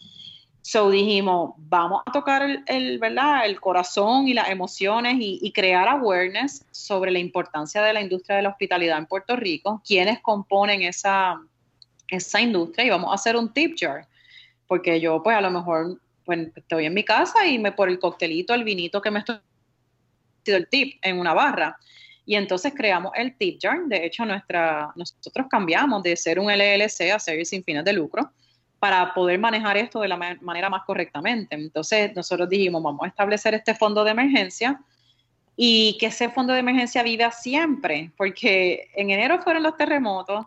So 0.67 0.89
dijimos, 0.89 1.53
vamos 1.59 2.01
a 2.07 2.11
tocar 2.11 2.63
el, 2.67 2.99
¿verdad? 2.99 3.45
el 3.45 3.61
corazón 3.61 4.27
y 4.29 4.33
las 4.33 4.49
emociones 4.49 5.17
y, 5.19 5.53
crear 5.53 5.87
awareness 5.87 6.65
sobre 6.71 7.11
la 7.11 7.19
importancia 7.19 7.83
de 7.83 7.93
la 7.93 8.01
industria 8.01 8.37
de 8.37 8.45
la 8.45 8.49
hospitalidad 8.49 8.97
en 8.97 9.05
Puerto 9.05 9.37
Rico, 9.37 9.83
quienes 9.87 10.21
componen 10.21 10.81
esa, 10.81 11.39
esa 12.09 12.41
industria 12.41 12.87
y 12.87 12.89
vamos 12.89 13.11
a 13.11 13.17
hacer 13.17 13.37
un 13.37 13.53
tip 13.53 13.77
jar. 13.79 14.09
Porque 14.67 14.99
yo 15.03 15.23
pues 15.23 15.37
a 15.37 15.43
lo 15.43 15.51
mejor 15.51 16.01
pues, 16.25 16.49
estoy 16.57 16.87
en 16.87 16.95
mi 16.95 17.05
casa 17.05 17.47
y 17.47 17.59
me 17.59 17.73
por 17.73 17.91
el 17.91 17.99
coctelito, 17.99 18.55
el 18.55 18.65
vinito 18.65 19.03
que 19.03 19.11
me 19.11 19.19
estoy 19.19 19.37
el 20.47 20.67
tip 20.71 20.99
en 21.03 21.21
una 21.21 21.35
barra. 21.35 21.77
Y 22.25 22.37
entonces 22.37 22.73
creamos 22.75 23.13
el 23.17 23.37
tip 23.37 23.59
jar. 23.61 23.85
De 23.85 24.07
hecho, 24.07 24.25
nuestra, 24.25 24.95
nosotros 24.97 25.47
cambiamos 25.51 26.03
de 26.03 26.17
ser 26.17 26.39
un 26.39 26.51
LLC 26.51 27.13
a 27.13 27.19
ser 27.19 27.45
sin 27.45 27.63
fines 27.63 27.85
de 27.85 27.93
lucro 27.93 28.33
para 28.85 29.15
poder 29.15 29.39
manejar 29.39 29.79
esto 29.79 30.01
de 30.01 30.09
la 30.09 30.37
manera 30.43 30.69
más 30.69 30.83
correctamente. 30.85 31.55
Entonces, 31.55 32.15
nosotros 32.15 32.51
dijimos, 32.51 32.83
vamos 32.83 33.03
a 33.05 33.07
establecer 33.07 33.55
este 33.55 33.75
fondo 33.75 34.05
de 34.05 34.11
emergencia 34.11 34.79
y 35.57 35.97
que 35.99 36.09
ese 36.09 36.29
fondo 36.29 36.53
de 36.53 36.59
emergencia 36.59 37.03
viva 37.03 37.31
siempre, 37.31 38.11
porque 38.15 38.91
en 38.95 39.09
enero 39.09 39.41
fueron 39.41 39.63
los 39.63 39.75
terremotos. 39.79 40.45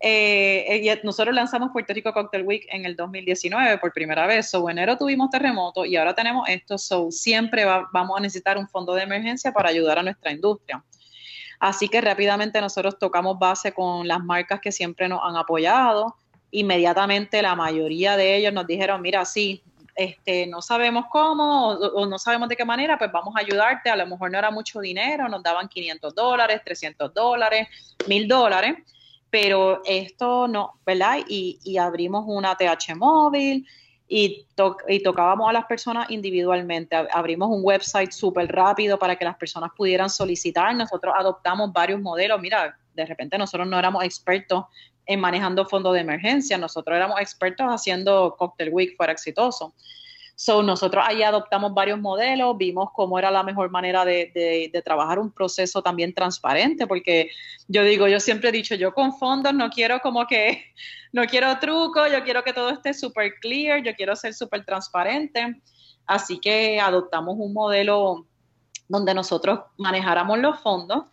Eh, 0.00 0.98
nosotros 1.04 1.34
lanzamos 1.34 1.72
Puerto 1.72 1.92
Rico 1.92 2.10
Cocktail 2.14 2.46
Week 2.46 2.66
en 2.70 2.86
el 2.86 2.96
2019 2.96 3.76
por 3.76 3.92
primera 3.92 4.26
vez. 4.26 4.48
So, 4.48 4.70
en 4.70 4.78
enero 4.78 4.96
tuvimos 4.96 5.28
terremotos 5.28 5.86
y 5.86 5.96
ahora 5.96 6.14
tenemos 6.14 6.48
esto. 6.48 6.78
So, 6.78 7.10
siempre 7.10 7.66
vamos 7.66 8.16
a 8.16 8.20
necesitar 8.22 8.56
un 8.56 8.66
fondo 8.66 8.94
de 8.94 9.02
emergencia 9.02 9.52
para 9.52 9.68
ayudar 9.68 9.98
a 9.98 10.02
nuestra 10.02 10.32
industria. 10.32 10.82
Así 11.60 11.88
que 11.88 12.00
rápidamente 12.00 12.58
nosotros 12.62 12.98
tocamos 12.98 13.38
base 13.38 13.72
con 13.72 14.08
las 14.08 14.24
marcas 14.24 14.60
que 14.62 14.72
siempre 14.72 15.06
nos 15.06 15.20
han 15.22 15.36
apoyado 15.36 16.16
inmediatamente 16.54 17.42
la 17.42 17.56
mayoría 17.56 18.16
de 18.16 18.36
ellos 18.36 18.52
nos 18.52 18.66
dijeron, 18.66 19.02
mira, 19.02 19.24
sí, 19.24 19.62
este, 19.96 20.46
no 20.46 20.62
sabemos 20.62 21.06
cómo 21.10 21.70
o, 21.70 22.06
no 22.06 22.18
sabemos 22.18 22.48
de 22.48 22.56
qué 22.56 22.64
manera, 22.64 22.96
pues 22.96 23.10
vamos 23.10 23.34
a 23.36 23.40
ayudarte. 23.40 23.90
A 23.90 23.96
lo 23.96 24.06
mejor 24.06 24.30
no 24.30 24.38
era 24.38 24.50
mucho 24.50 24.80
dinero, 24.80 25.28
nos 25.28 25.42
daban 25.42 25.68
500 25.68 26.14
dólares, 26.14 26.62
300 26.64 27.12
dólares, 27.12 27.68
1000 28.06 28.28
dólares, 28.28 28.76
pero 29.30 29.82
esto 29.84 30.46
no, 30.46 30.74
¿verdad? 30.86 31.18
Y, 31.28 31.76
abrimos 31.76 32.24
una 32.26 32.56
TH 32.56 32.94
móvil 32.94 33.66
y, 34.06 34.46
y, 34.88 35.02
tocábamos 35.02 35.48
a 35.48 35.52
las 35.52 35.64
personas 35.64 36.08
individualmente. 36.10 36.94
Abrimos 37.12 37.48
un 37.50 37.64
website 37.64 38.12
súper 38.12 38.46
rápido 38.52 38.96
para 38.96 39.16
que 39.16 39.24
las 39.24 39.36
personas 39.36 39.72
pudieran 39.76 40.08
solicitar. 40.08 40.72
Nosotros 40.76 41.14
adoptamos 41.16 41.72
varios 41.72 42.00
modelos. 42.00 42.40
Mira, 42.40 42.78
de 42.94 43.06
repente 43.06 43.36
nosotros 43.38 43.66
no 43.66 43.76
éramos 43.76 44.04
expertos 44.04 44.66
en 45.06 45.20
manejando 45.20 45.66
fondos 45.66 45.94
de 45.94 46.00
emergencia. 46.00 46.58
Nosotros 46.58 46.96
éramos 46.96 47.20
expertos 47.20 47.66
haciendo 47.66 48.34
Cocktail 48.38 48.70
Week 48.72 48.96
fuera 48.96 49.12
exitoso. 49.12 49.74
So, 50.36 50.64
nosotros 50.64 51.04
ahí 51.06 51.22
adoptamos 51.22 51.72
varios 51.74 52.00
modelos, 52.00 52.58
vimos 52.58 52.88
cómo 52.92 53.20
era 53.20 53.30
la 53.30 53.44
mejor 53.44 53.70
manera 53.70 54.04
de, 54.04 54.32
de, 54.72 54.82
trabajar 54.82 55.20
un 55.20 55.30
proceso 55.30 55.80
también 55.80 56.12
transparente, 56.12 56.88
porque 56.88 57.30
yo 57.68 57.84
digo, 57.84 58.08
yo 58.08 58.18
siempre 58.18 58.48
he 58.48 58.52
dicho, 58.52 58.74
yo 58.74 58.92
con 58.92 59.16
fondos 59.16 59.54
no 59.54 59.70
quiero 59.70 60.00
como 60.00 60.26
que, 60.26 60.64
no 61.12 61.24
quiero 61.26 61.56
truco, 61.60 62.08
yo 62.08 62.24
quiero 62.24 62.42
que 62.42 62.52
todo 62.52 62.70
esté 62.70 62.94
súper 62.94 63.34
clear, 63.40 63.84
yo 63.84 63.94
quiero 63.94 64.16
ser 64.16 64.34
súper 64.34 64.64
transparente. 64.64 65.60
Así 66.06 66.38
que 66.40 66.80
adoptamos 66.80 67.36
un 67.38 67.52
modelo 67.52 68.26
donde 68.88 69.14
nosotros 69.14 69.60
manejáramos 69.78 70.38
los 70.38 70.60
fondos. 70.60 71.04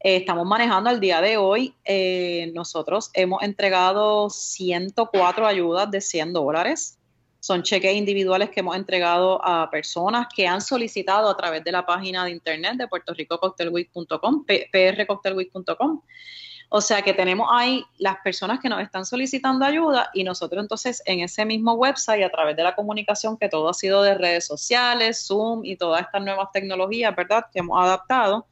Eh, 0.00 0.16
estamos 0.16 0.46
manejando 0.46 0.90
al 0.90 1.00
día 1.00 1.20
de 1.20 1.36
hoy, 1.36 1.74
eh, 1.84 2.50
nosotros 2.54 3.10
hemos 3.14 3.42
entregado 3.42 4.30
104 4.30 5.46
ayudas 5.46 5.90
de 5.90 6.00
100 6.00 6.32
dólares 6.32 6.98
son 7.40 7.62
cheques 7.62 7.94
individuales 7.94 8.50
que 8.50 8.60
hemos 8.60 8.76
entregado 8.76 9.44
a 9.44 9.70
personas 9.70 10.26
que 10.34 10.46
han 10.46 10.60
solicitado 10.60 11.30
a 11.30 11.36
través 11.36 11.62
de 11.64 11.72
la 11.72 11.86
página 11.86 12.24
de 12.24 12.32
internet 12.32 12.74
de 12.76 12.88
Puerto 12.88 13.14
Rico 13.14 13.38
puertorricococktailweek.com, 13.38 14.44
prcocktailweek.com. 14.44 16.02
O 16.70 16.80
sea 16.82 17.00
que 17.00 17.14
tenemos 17.14 17.48
ahí 17.50 17.82
las 17.96 18.16
personas 18.22 18.60
que 18.60 18.68
nos 18.68 18.82
están 18.82 19.06
solicitando 19.06 19.64
ayuda 19.64 20.10
y 20.12 20.24
nosotros 20.24 20.62
entonces 20.62 21.02
en 21.06 21.20
ese 21.20 21.46
mismo 21.46 21.72
website, 21.74 22.22
a 22.22 22.28
través 22.28 22.56
de 22.56 22.64
la 22.64 22.74
comunicación, 22.74 23.38
que 23.38 23.48
todo 23.48 23.70
ha 23.70 23.74
sido 23.74 24.02
de 24.02 24.14
redes 24.14 24.44
sociales, 24.44 25.24
Zoom 25.26 25.64
y 25.64 25.76
todas 25.76 26.02
estas 26.02 26.22
nuevas 26.22 26.48
tecnologías, 26.52 27.16
¿verdad? 27.16 27.46
Que 27.50 27.60
hemos 27.60 27.82
adaptado, 27.82 28.46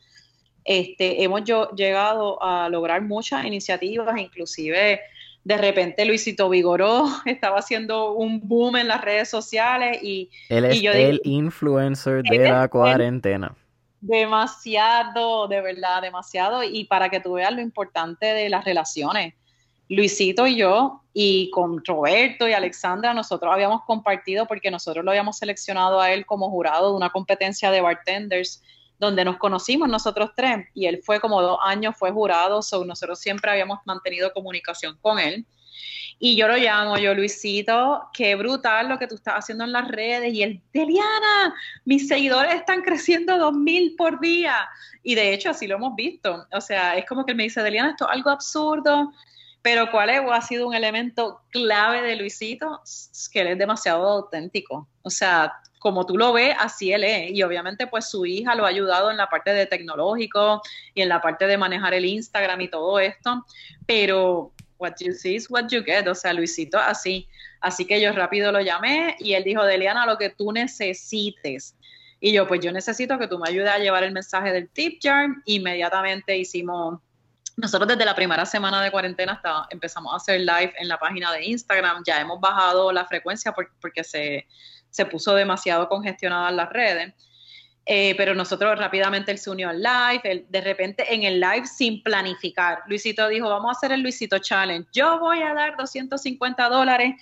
este, 0.66 1.22
hemos 1.22 1.44
yo, 1.44 1.70
llegado 1.70 2.42
a 2.42 2.68
lograr 2.68 3.02
muchas 3.02 3.44
iniciativas, 3.44 4.18
inclusive 4.18 5.00
de 5.46 5.56
repente 5.58 6.04
Luisito 6.04 6.48
Vigoró 6.48 7.06
estaba 7.24 7.58
haciendo 7.58 8.14
un 8.14 8.40
boom 8.48 8.76
en 8.76 8.88
las 8.88 9.00
redes 9.00 9.30
sociales 9.30 10.02
y... 10.02 10.28
Él 10.48 10.64
es 10.64 10.82
el 10.82 11.20
influencer 11.22 12.24
de 12.24 12.38
la 12.38 12.66
cuarentena. 12.66 13.54
Demasiado, 14.00 15.46
de 15.46 15.60
verdad, 15.60 16.02
demasiado. 16.02 16.64
Y 16.64 16.84
para 16.86 17.10
que 17.10 17.20
tú 17.20 17.34
veas 17.34 17.52
lo 17.52 17.60
importante 17.60 18.26
de 18.26 18.48
las 18.48 18.64
relaciones. 18.64 19.34
Luisito 19.88 20.48
y 20.48 20.56
yo, 20.56 21.02
y 21.14 21.48
con 21.50 21.80
Roberto 21.84 22.48
y 22.48 22.52
Alexandra, 22.52 23.14
nosotros 23.14 23.52
habíamos 23.52 23.84
compartido, 23.84 24.46
porque 24.46 24.72
nosotros 24.72 25.04
lo 25.04 25.12
habíamos 25.12 25.38
seleccionado 25.38 26.00
a 26.00 26.10
él 26.12 26.26
como 26.26 26.50
jurado 26.50 26.90
de 26.90 26.96
una 26.96 27.10
competencia 27.10 27.70
de 27.70 27.80
bartenders 27.80 28.64
donde 28.98 29.24
nos 29.24 29.36
conocimos 29.36 29.88
nosotros 29.88 30.30
tres 30.34 30.66
y 30.74 30.86
él 30.86 31.00
fue 31.04 31.20
como 31.20 31.42
dos 31.42 31.58
años, 31.62 31.96
fue 31.96 32.10
jurado, 32.10 32.62
so 32.62 32.84
nosotros 32.84 33.18
siempre 33.18 33.50
habíamos 33.50 33.80
mantenido 33.84 34.32
comunicación 34.32 34.96
con 35.00 35.18
él. 35.18 35.46
Y 36.18 36.34
yo 36.36 36.48
lo 36.48 36.56
llamo, 36.56 36.96
yo 36.96 37.14
Luisito, 37.14 38.08
qué 38.14 38.36
brutal 38.36 38.88
lo 38.88 38.98
que 38.98 39.06
tú 39.06 39.16
estás 39.16 39.34
haciendo 39.34 39.64
en 39.64 39.72
las 39.72 39.86
redes. 39.86 40.32
Y 40.32 40.42
él, 40.42 40.62
Deliana, 40.72 41.54
mis 41.84 42.08
seguidores 42.08 42.54
están 42.54 42.80
creciendo 42.80 43.36
dos 43.36 43.52
mil 43.52 43.94
por 43.96 44.18
día. 44.18 44.66
Y 45.02 45.14
de 45.14 45.34
hecho 45.34 45.50
así 45.50 45.66
lo 45.66 45.76
hemos 45.76 45.94
visto. 45.94 46.46
O 46.52 46.60
sea, 46.60 46.96
es 46.96 47.04
como 47.04 47.26
que 47.26 47.32
él 47.32 47.36
me 47.36 47.42
dice, 47.42 47.62
Deliana, 47.62 47.90
esto 47.90 48.06
es 48.06 48.12
algo 48.12 48.30
absurdo. 48.30 49.12
Pero 49.66 49.90
¿cuál 49.90 50.10
es, 50.10 50.20
ha 50.30 50.40
sido 50.42 50.68
un 50.68 50.76
elemento 50.76 51.40
clave 51.50 52.00
de 52.00 52.14
Luisito? 52.14 52.82
Que 53.32 53.40
él 53.40 53.48
es 53.48 53.58
demasiado 53.58 54.06
auténtico. 54.06 54.88
O 55.02 55.10
sea, 55.10 55.54
como 55.80 56.06
tú 56.06 56.16
lo 56.16 56.32
ves, 56.32 56.54
así 56.56 56.92
él 56.92 57.02
es. 57.02 57.32
Y 57.32 57.42
obviamente 57.42 57.88
pues 57.88 58.08
su 58.08 58.24
hija 58.24 58.54
lo 58.54 58.64
ha 58.64 58.68
ayudado 58.68 59.10
en 59.10 59.16
la 59.16 59.28
parte 59.28 59.52
de 59.52 59.66
tecnológico 59.66 60.62
y 60.94 61.02
en 61.02 61.08
la 61.08 61.20
parte 61.20 61.48
de 61.48 61.58
manejar 61.58 61.94
el 61.94 62.04
Instagram 62.04 62.60
y 62.60 62.68
todo 62.68 63.00
esto. 63.00 63.44
Pero 63.86 64.52
what 64.78 64.92
you 65.00 65.12
see 65.12 65.34
is 65.34 65.50
what 65.50 65.66
you 65.68 65.82
get. 65.82 66.06
O 66.06 66.14
sea, 66.14 66.32
Luisito 66.32 66.78
así. 66.78 67.26
Así 67.60 67.86
que 67.86 68.00
yo 68.00 68.12
rápido 68.12 68.52
lo 68.52 68.60
llamé 68.60 69.16
y 69.18 69.32
él 69.32 69.42
dijo, 69.42 69.64
Deliana, 69.64 70.06
lo 70.06 70.16
que 70.16 70.30
tú 70.30 70.52
necesites. 70.52 71.74
Y 72.20 72.30
yo, 72.30 72.46
pues 72.46 72.60
yo 72.60 72.70
necesito 72.70 73.18
que 73.18 73.26
tú 73.26 73.40
me 73.40 73.48
ayudes 73.48 73.70
a 73.70 73.78
llevar 73.78 74.04
el 74.04 74.12
mensaje 74.12 74.52
del 74.52 74.68
tip 74.68 75.00
jar. 75.02 75.26
Inmediatamente 75.44 76.38
hicimos 76.38 77.00
nosotros 77.56 77.88
desde 77.88 78.04
la 78.04 78.14
primera 78.14 78.44
semana 78.44 78.82
de 78.82 78.90
cuarentena 78.90 79.32
hasta 79.32 79.66
empezamos 79.70 80.12
a 80.12 80.16
hacer 80.16 80.40
live 80.40 80.74
en 80.78 80.88
la 80.88 80.98
página 80.98 81.32
de 81.32 81.44
Instagram. 81.44 82.02
Ya 82.06 82.20
hemos 82.20 82.40
bajado 82.40 82.92
la 82.92 83.06
frecuencia 83.06 83.52
porque 83.52 84.04
se, 84.04 84.46
se 84.90 85.06
puso 85.06 85.34
demasiado 85.34 85.88
congestionada 85.88 86.50
las 86.50 86.70
redes. 86.70 87.14
Eh, 87.88 88.16
pero 88.16 88.34
nosotros 88.34 88.76
rápidamente 88.76 89.30
él 89.30 89.38
se 89.38 89.48
unió 89.48 89.68
al 89.68 89.80
live, 89.80 90.44
de 90.48 90.60
repente 90.60 91.14
en 91.14 91.22
el 91.22 91.38
live 91.38 91.66
sin 91.66 92.02
planificar, 92.02 92.80
Luisito 92.88 93.28
dijo, 93.28 93.48
vamos 93.48 93.68
a 93.68 93.78
hacer 93.78 93.92
el 93.92 94.00
Luisito 94.00 94.40
Challenge, 94.40 94.88
yo 94.92 95.20
voy 95.20 95.40
a 95.40 95.54
dar 95.54 95.76
250 95.76 96.68
dólares, 96.68 97.14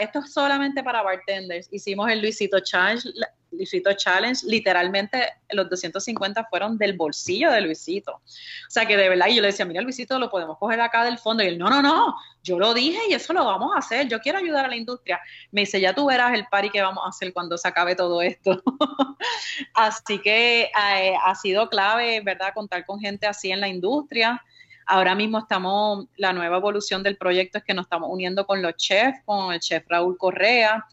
esto 0.00 0.18
es 0.18 0.32
solamente 0.32 0.82
para 0.82 1.02
bartenders, 1.02 1.68
hicimos 1.70 2.10
el 2.10 2.20
Luisito 2.20 2.58
Challenge, 2.58 3.08
Luisito 3.50 3.92
Challenge, 3.94 4.40
literalmente 4.46 5.32
los 5.50 5.68
250 5.68 6.44
fueron 6.50 6.78
del 6.78 6.96
bolsillo 6.96 7.50
de 7.50 7.60
Luisito. 7.60 8.12
O 8.12 8.70
sea 8.70 8.86
que 8.86 8.96
de 8.96 9.08
verdad, 9.08 9.28
yo 9.28 9.40
le 9.40 9.48
decía, 9.48 9.64
mira 9.64 9.80
Luisito, 9.80 10.18
lo 10.18 10.30
podemos 10.30 10.58
coger 10.58 10.80
acá 10.80 11.04
del 11.04 11.18
fondo. 11.18 11.42
Y 11.42 11.46
él, 11.46 11.58
no, 11.58 11.68
no, 11.68 11.82
no, 11.82 12.14
yo 12.42 12.58
lo 12.58 12.74
dije 12.74 12.98
y 13.08 13.14
eso 13.14 13.32
lo 13.32 13.44
vamos 13.44 13.74
a 13.74 13.78
hacer. 13.78 14.08
Yo 14.08 14.20
quiero 14.20 14.38
ayudar 14.38 14.66
a 14.66 14.68
la 14.68 14.76
industria. 14.76 15.20
Me 15.50 15.62
dice, 15.62 15.80
ya 15.80 15.94
tú 15.94 16.06
verás 16.06 16.34
el 16.34 16.46
party 16.46 16.70
que 16.70 16.82
vamos 16.82 17.04
a 17.04 17.08
hacer 17.08 17.32
cuando 17.32 17.56
se 17.56 17.68
acabe 17.68 17.94
todo 17.94 18.22
esto. 18.22 18.62
así 19.74 20.20
que 20.20 20.62
eh, 20.64 21.14
ha 21.22 21.34
sido 21.34 21.68
clave, 21.68 22.20
¿verdad?, 22.20 22.52
contar 22.54 22.84
con 22.84 23.00
gente 23.00 23.26
así 23.26 23.50
en 23.50 23.60
la 23.60 23.68
industria. 23.68 24.42
Ahora 24.86 25.14
mismo 25.14 25.38
estamos, 25.38 26.06
la 26.16 26.32
nueva 26.32 26.56
evolución 26.56 27.02
del 27.02 27.18
proyecto 27.18 27.58
es 27.58 27.64
que 27.64 27.74
nos 27.74 27.84
estamos 27.84 28.08
uniendo 28.10 28.46
con 28.46 28.62
los 28.62 28.74
chefs, 28.76 29.20
con 29.24 29.52
el 29.52 29.60
chef 29.60 29.84
Raúl 29.86 30.16
Correa 30.16 30.86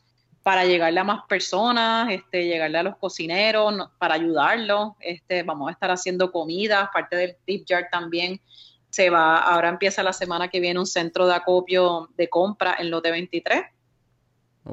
para 0.46 0.64
llegarle 0.64 1.00
a 1.00 1.04
más 1.04 1.26
personas, 1.28 2.08
este, 2.12 2.46
llegarle 2.46 2.78
a 2.78 2.84
los 2.84 2.98
cocineros, 2.98 3.74
para 3.98 4.14
ayudarlos. 4.14 4.92
Este, 5.00 5.42
vamos 5.42 5.70
a 5.70 5.72
estar 5.72 5.90
haciendo 5.90 6.32
comidas, 6.32 6.88
parte 6.94 7.16
del 7.16 7.36
tip 7.46 7.66
jar 7.68 7.88
también 7.92 8.40
se 8.88 9.10
va, 9.10 9.40
ahora 9.40 9.70
empieza 9.70 10.04
la 10.04 10.14
semana 10.14 10.48
que 10.48 10.60
viene 10.60 10.80
un 10.80 10.86
centro 10.86 11.26
de 11.26 11.34
acopio 11.34 12.12
de 12.16 12.30
compra 12.30 12.76
en 12.78 12.92
lote 12.92 13.10
23, 13.10 13.64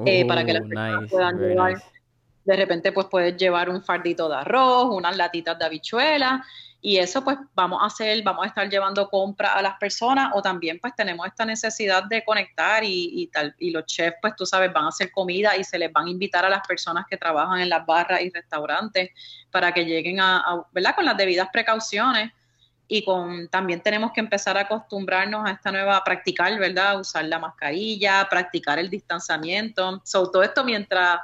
eh, 0.05 0.27
para 0.27 0.45
que 0.45 0.53
las 0.53 0.61
personas 0.61 1.09
puedan 1.09 1.39
llevar, 1.39 1.83
de 2.45 2.55
repente 2.55 2.91
pues 2.91 3.07
puedes 3.07 3.35
llevar 3.35 3.67
un 3.67 3.83
fardito 3.83 4.29
de 4.29 4.35
arroz, 4.35 4.89
unas 4.91 5.17
latitas 5.17 5.57
de 5.57 5.65
habichuela 5.65 6.45
y 6.85 6.97
eso 6.97 7.23
pues 7.23 7.37
vamos 7.55 7.81
a 7.81 7.85
hacer, 7.85 8.21
vamos 8.23 8.43
a 8.43 8.47
estar 8.49 8.69
llevando 8.69 9.09
compra 9.09 9.53
a 9.53 9.61
las 9.61 9.77
personas 9.77 10.31
o 10.35 10.41
también 10.41 10.79
pues 10.81 10.93
tenemos 10.93 11.25
esta 11.25 11.45
necesidad 11.45 12.03
de 12.03 12.25
conectar 12.25 12.83
y, 12.83 13.29
tal, 13.31 13.55
y 13.57 13.71
los 13.71 13.85
chefs 13.85 14.17
pues 14.21 14.35
tú 14.35 14.45
sabes 14.45 14.73
van 14.73 14.83
a 14.83 14.87
hacer 14.89 15.09
comida 15.09 15.55
y 15.55 15.63
se 15.63 15.79
les 15.79 15.93
van 15.93 16.07
a 16.07 16.09
invitar 16.09 16.43
a 16.43 16.49
las 16.49 16.67
personas 16.67 17.05
que 17.09 17.15
trabajan 17.15 17.61
en 17.61 17.69
las 17.69 17.85
barras 17.85 18.21
y 18.21 18.29
restaurantes 18.31 19.11
para 19.49 19.71
que 19.73 19.85
lleguen 19.85 20.19
a, 20.19 20.43
¿verdad? 20.73 20.93
Con 20.93 21.05
las 21.05 21.15
debidas 21.15 21.47
precauciones 21.53 22.33
y 22.89 23.05
con 23.05 23.47
también 23.47 23.79
tenemos 23.79 24.11
que 24.11 24.19
empezar 24.19 24.57
a 24.57 24.61
acostumbrarnos 24.61 25.47
a 25.47 25.51
esta 25.51 25.71
nueva 25.71 26.03
practicar, 26.03 26.59
¿verdad? 26.59 26.99
Usar 26.99 27.23
la 27.23 27.39
mascarilla, 27.39 28.27
practicar 28.29 28.77
el 28.77 28.89
distanciamiento. 28.89 30.01
sobre 30.03 30.31
todo 30.33 30.43
esto 30.43 30.65
mientras 30.65 31.21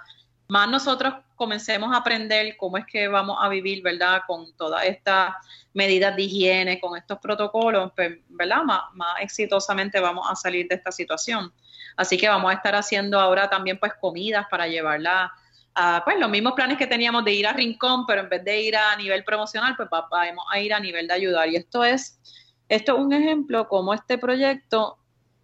más 0.49 0.67
nosotros 0.67 1.13
comencemos 1.35 1.93
a 1.93 1.97
aprender 1.97 2.57
cómo 2.57 2.77
es 2.77 2.85
que 2.85 3.07
vamos 3.07 3.37
a 3.39 3.47
vivir, 3.49 3.83
¿verdad? 3.83 4.23
Con 4.25 4.51
todas 4.57 4.83
estas 4.83 5.35
medidas 5.73 6.15
de 6.15 6.23
higiene, 6.23 6.79
con 6.79 6.97
estos 6.97 7.19
protocolos, 7.19 7.91
pues, 7.95 8.17
¿verdad? 8.29 8.63
Más, 8.63 8.81
exitosamente 9.21 9.99
vamos 9.99 10.27
a 10.29 10.35
salir 10.35 10.67
de 10.67 10.75
esta 10.75 10.91
situación. 10.91 11.53
Así 11.95 12.17
que 12.17 12.27
vamos 12.27 12.51
a 12.51 12.55
estar 12.55 12.75
haciendo 12.75 13.19
ahora 13.19 13.47
también 13.47 13.77
pues 13.77 13.93
comidas 14.01 14.47
para 14.49 14.67
llevarla 14.67 15.31
a 15.75 16.01
pues 16.03 16.17
los 16.19 16.29
mismos 16.29 16.53
planes 16.53 16.79
que 16.79 16.87
teníamos 16.87 17.23
de 17.25 17.33
ir 17.33 17.45
a 17.45 17.53
Rincón, 17.53 18.07
pero 18.07 18.21
en 18.21 18.29
vez 18.29 18.43
de 18.43 18.59
ir 18.59 18.75
a 18.75 18.95
nivel 18.95 19.23
promocional, 19.23 19.75
pues 19.75 19.87
vamos 19.91 20.45
a 20.51 20.59
ir 20.59 20.73
a 20.73 20.79
nivel 20.79 21.07
de 21.07 21.13
ayudar. 21.13 21.47
Y 21.47 21.57
esto 21.57 21.83
es, 21.83 22.19
esto 22.67 22.95
es 22.95 22.99
un 22.99 23.13
ejemplo 23.13 23.67
como 23.67 23.93
este 23.93 24.17
proyecto 24.17 24.97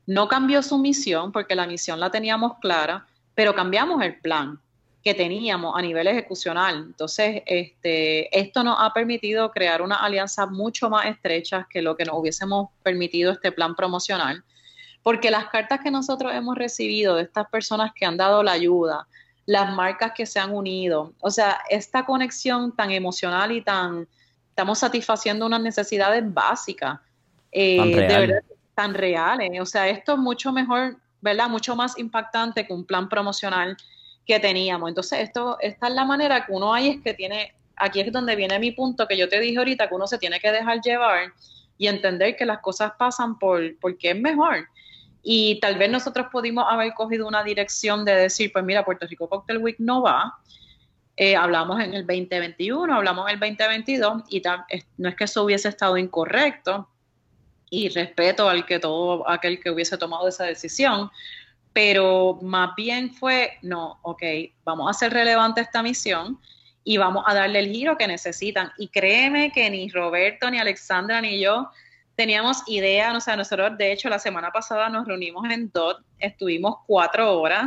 no 0.07 0.27
cambió 0.27 0.64
su 0.64 0.80
misión, 0.80 1.32
porque 1.32 1.56
la 1.56 1.68
misión 1.68 1.99
la 1.99 2.10
teníamos 2.10 2.57
clara, 2.60 3.06
pero 3.36 3.53
cambiamos 3.53 4.02
el 4.02 4.19
plan 4.19 4.60
que 5.06 5.14
teníamos 5.14 5.77
a 5.77 5.84
nivel 5.84 6.07
ejecucional. 6.07 6.77
Entonces, 6.88 7.44
este, 7.45 8.36
esto 8.36 8.64
nos 8.64 8.77
ha 8.80 8.91
permitido 8.91 9.52
crear 9.52 9.84
una 9.84 9.98
alianza 9.98 10.48
mucho 10.48 10.90
más 10.90 11.06
estrecha 11.06 11.68
que 11.69 11.84
lo 11.84 11.95
que 11.95 12.06
nos 12.06 12.15
hubiésemos 12.18 12.69
permitido 12.82 13.32
este 13.32 13.52
plan 13.52 13.76
promocional, 13.76 14.44
porque 15.03 15.30
las 15.30 15.45
cartas 15.49 15.82
que 15.84 15.91
nosotros 15.91 16.34
hemos 16.34 16.57
recibido 16.57 17.18
de 17.18 17.22
estas 17.22 17.48
personas 17.49 17.91
que 17.94 18.03
han 18.03 18.18
dado 18.18 18.41
la 18.41 18.53
ayuda, 18.53 19.06
las 19.45 19.72
marcas 19.76 20.14
que 20.15 20.26
se 20.26 20.40
han 20.40 20.52
unido, 20.52 21.14
o 21.19 21.30
sea, 21.30 21.61
esta 21.69 22.03
conexión 22.03 22.76
tan 22.76 22.90
emocional 22.90 23.52
y 23.52 23.61
tan, 23.61 24.07
estamos 24.49 24.80
satisfaciendo 24.80 25.45
unas 25.45 25.61
necesidades 25.61 26.23
básicas, 26.34 26.99
eh, 27.52 27.95
de 27.95 28.07
verdad, 28.07 28.41
tan 28.73 28.95
reales, 28.95 29.61
o 29.61 29.68
sea, 29.68 29.88
esto 29.88 30.14
es 30.14 30.18
mucho 30.18 30.52
mejor, 30.52 30.98
¿verdad? 31.22 31.48
Mucho 31.48 31.76
más 31.76 31.95
impactante 31.99 32.65
que 32.65 32.73
un 32.73 32.86
plan 32.86 33.07
promocional 33.07 33.77
que 34.26 34.39
teníamos. 34.39 34.89
Entonces, 34.89 35.19
esto, 35.19 35.57
esta 35.60 35.88
es 35.88 35.93
la 35.93 36.06
manera 36.06 36.45
que 36.45 36.52
uno 36.52 36.73
hay, 36.73 36.89
es 36.89 37.02
que 37.02 37.14
tiene, 37.14 37.53
aquí 37.76 38.02
es 38.02 38.11
donde 38.11 38.35
viene 38.35 38.60
mi 38.60 38.72
punto 38.72 39.07
que 39.07 39.18
yo 39.18 39.30
te 39.30 39.39
dije 39.39 39.57
ahorita, 39.57 39.88
que 39.88 39.95
uno 39.95 40.07
se 40.07 40.18
tiene 40.18 40.39
que 40.39 40.52
dejar 40.52 40.81
llevar 40.81 41.34
y 41.77 41.88
entender 41.88 42.35
que 42.35 42.45
las 42.45 42.60
cosas 42.60 42.93
pasan 42.97 43.38
por 43.38 43.77
porque 43.80 44.11
es 44.11 44.19
mejor. 44.19 44.68
Y 45.22 45.60
tal 45.60 45.77
vez 45.77 45.89
nosotros 45.89 46.27
pudimos 46.31 46.65
haber 46.69 46.93
cogido 46.93 47.27
una 47.27 47.43
dirección 47.43 48.06
de 48.06 48.15
decir, 48.15 48.52
pues 48.53 48.64
mira, 48.64 48.85
Puerto 48.85 49.07
Rico 49.07 49.27
Cocktail 49.27 49.60
Week 49.60 49.77
no 49.80 50.02
va. 50.02 50.35
Eh, 51.18 51.35
hablamos 51.35 51.81
en 51.81 51.93
el 51.93 52.06
2021, 52.06 52.93
hablamos 52.93 53.27
en 53.30 53.35
el 53.35 53.39
2022 53.39 54.23
y 54.30 54.41
no 54.97 55.10
es 55.10 55.15
que 55.15 55.23
eso 55.23 55.43
hubiese 55.43 55.69
estado 55.69 55.97
incorrecto 55.97 56.89
y 57.69 57.89
respeto 57.89 58.49
al 58.49 58.65
que 58.65 58.80
todo 58.80 59.27
aquel 59.30 59.60
que 59.60 59.72
hubiese 59.72 59.97
tomado 59.97 60.27
esa 60.27 60.45
decisión, 60.45 61.10
pero 61.76 62.39
más 62.41 62.73
bien 62.77 63.14
fue, 63.14 63.57
no, 63.61 63.99
ok, 64.02 64.23
vamos 64.64 64.88
a 64.88 64.91
hacer 64.91 65.11
relevante 65.11 65.60
esta 65.60 65.84
misión 65.84 66.39
y 66.85 66.95
vamos 66.95 67.26
a 67.27 67.34
darle 67.34 67.60
el 67.60 67.68
giro 67.68 67.97
que 67.97 68.07
necesitan. 68.07 68.72
Y 68.77 68.88
créeme 68.88 69.52
que 69.52 69.69
ni 69.69 69.89
Roberto, 69.89 70.49
ni 70.49 70.57
Alexandra, 70.57 71.19
ni 71.19 71.38
yo 71.38 71.69
teníamos 72.15 72.64
idea, 72.68 73.11
o 73.14 73.19
sea, 73.19 73.35
nosotros 73.35 73.77
de 73.77 73.91
hecho 73.91 74.07
la 74.07 74.19
semana 74.19 74.52
pasada 74.52 74.88
nos 74.88 75.06
reunimos 75.06 75.43
en 75.52 75.69
DOT, 75.69 76.02
estuvimos 76.18 76.77
cuatro 76.88 77.41
horas, 77.41 77.65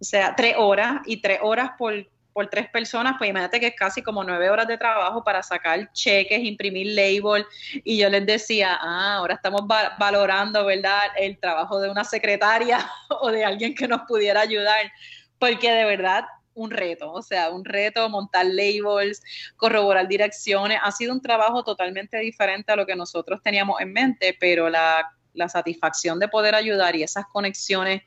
o 0.00 0.04
sea, 0.04 0.34
tres 0.34 0.54
horas 0.56 1.02
y 1.04 1.18
tres 1.18 1.40
horas 1.42 1.72
por, 1.76 1.92
por 2.32 2.48
tres 2.48 2.68
personas, 2.68 3.14
pues 3.18 3.30
imagínate 3.30 3.60
que 3.60 3.68
es 3.68 3.76
casi 3.76 4.02
como 4.02 4.24
nueve 4.24 4.50
horas 4.50 4.66
de 4.66 4.78
trabajo 4.78 5.22
para 5.22 5.42
sacar 5.42 5.92
cheques, 5.92 6.42
imprimir 6.42 6.88
label, 6.88 7.44
y 7.84 7.98
yo 7.98 8.08
les 8.08 8.26
decía, 8.26 8.78
ah, 8.80 9.16
ahora 9.16 9.34
estamos 9.34 9.62
valorando, 9.98 10.64
¿verdad?, 10.64 11.10
el 11.18 11.38
trabajo 11.38 11.80
de 11.80 11.90
una 11.90 12.04
secretaria 12.04 12.90
o 13.20 13.30
de 13.30 13.44
alguien 13.44 13.74
que 13.74 13.86
nos 13.88 14.02
pudiera 14.02 14.40
ayudar, 14.40 14.90
porque 15.38 15.70
de 15.70 15.84
verdad 15.84 16.24
un 16.54 16.70
reto, 16.70 17.12
o 17.12 17.22
sea, 17.22 17.50
un 17.50 17.64
reto 17.64 18.08
montar 18.08 18.46
labels, 18.46 19.22
corroborar 19.56 20.08
direcciones. 20.08 20.78
Ha 20.82 20.92
sido 20.92 21.12
un 21.12 21.22
trabajo 21.22 21.64
totalmente 21.64 22.18
diferente 22.18 22.72
a 22.72 22.76
lo 22.76 22.86
que 22.86 22.96
nosotros 22.96 23.40
teníamos 23.42 23.80
en 23.80 23.92
mente, 23.92 24.36
pero 24.38 24.68
la, 24.68 25.08
satisfacción 25.48 26.18
de 26.18 26.28
poder 26.28 26.54
ayudar 26.54 26.94
y 26.94 27.02
esas 27.02 27.24
conexiones, 27.32 28.02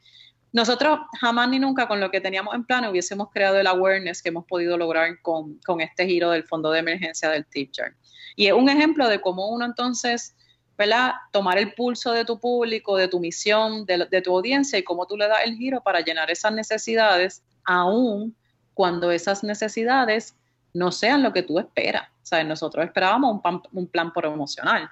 nosotros 0.55 0.99
jamás 1.19 1.49
ni 1.49 1.59
nunca 1.59 1.87
con 1.87 1.99
lo 1.99 2.09
que 2.09 2.21
teníamos 2.21 2.55
en 2.55 2.63
plan 2.63 2.85
hubiésemos 2.85 3.29
creado 3.31 3.59
el 3.59 3.67
awareness 3.67 4.21
que 4.21 4.29
hemos 4.29 4.45
podido 4.45 4.77
lograr 4.77 5.21
con, 5.21 5.59
este 5.79 6.05
giro 6.05 6.31
del 6.31 6.45
fondo 6.45 6.71
de 6.71 6.79
emergencia 6.79 7.29
del 7.29 7.45
teacher. 7.45 7.93
Y 8.37 8.47
es 8.47 8.53
un 8.53 8.69
ejemplo 8.69 9.07
de 9.07 9.21
cómo 9.21 9.49
uno 9.49 9.65
entonces... 9.65 10.35
¿verdad? 10.77 11.13
Tomar 11.31 11.57
el 11.57 11.73
pulso 11.73 12.11
de 12.11 12.25
tu 12.25 12.37
público, 12.37 12.97
de 12.97 13.07
tu 13.07 13.21
misión, 13.21 13.85
de, 13.85 14.07
de 14.11 14.21
tu 14.21 14.35
audiencia 14.35 14.77
y 14.77 14.83
cómo 14.83 15.07
tú 15.07 15.15
le 15.15 15.25
das 15.25 15.39
el 15.45 15.55
giro 15.55 15.79
para 15.81 16.01
llenar 16.01 16.29
esas 16.29 16.51
necesidades 16.51 17.41
aún 17.63 18.35
cuando 18.73 19.09
esas 19.09 19.41
necesidades 19.41 20.35
no 20.73 20.91
sean 20.91 21.23
lo 21.23 21.31
que 21.31 21.43
tú 21.43 21.57
esperas. 21.57 22.09
O 22.09 22.25
sea, 22.25 22.43
nosotros 22.43 22.85
esperábamos 22.85 23.41
un, 23.71 23.87
plan, 23.87 24.11
promocional, 24.11 24.89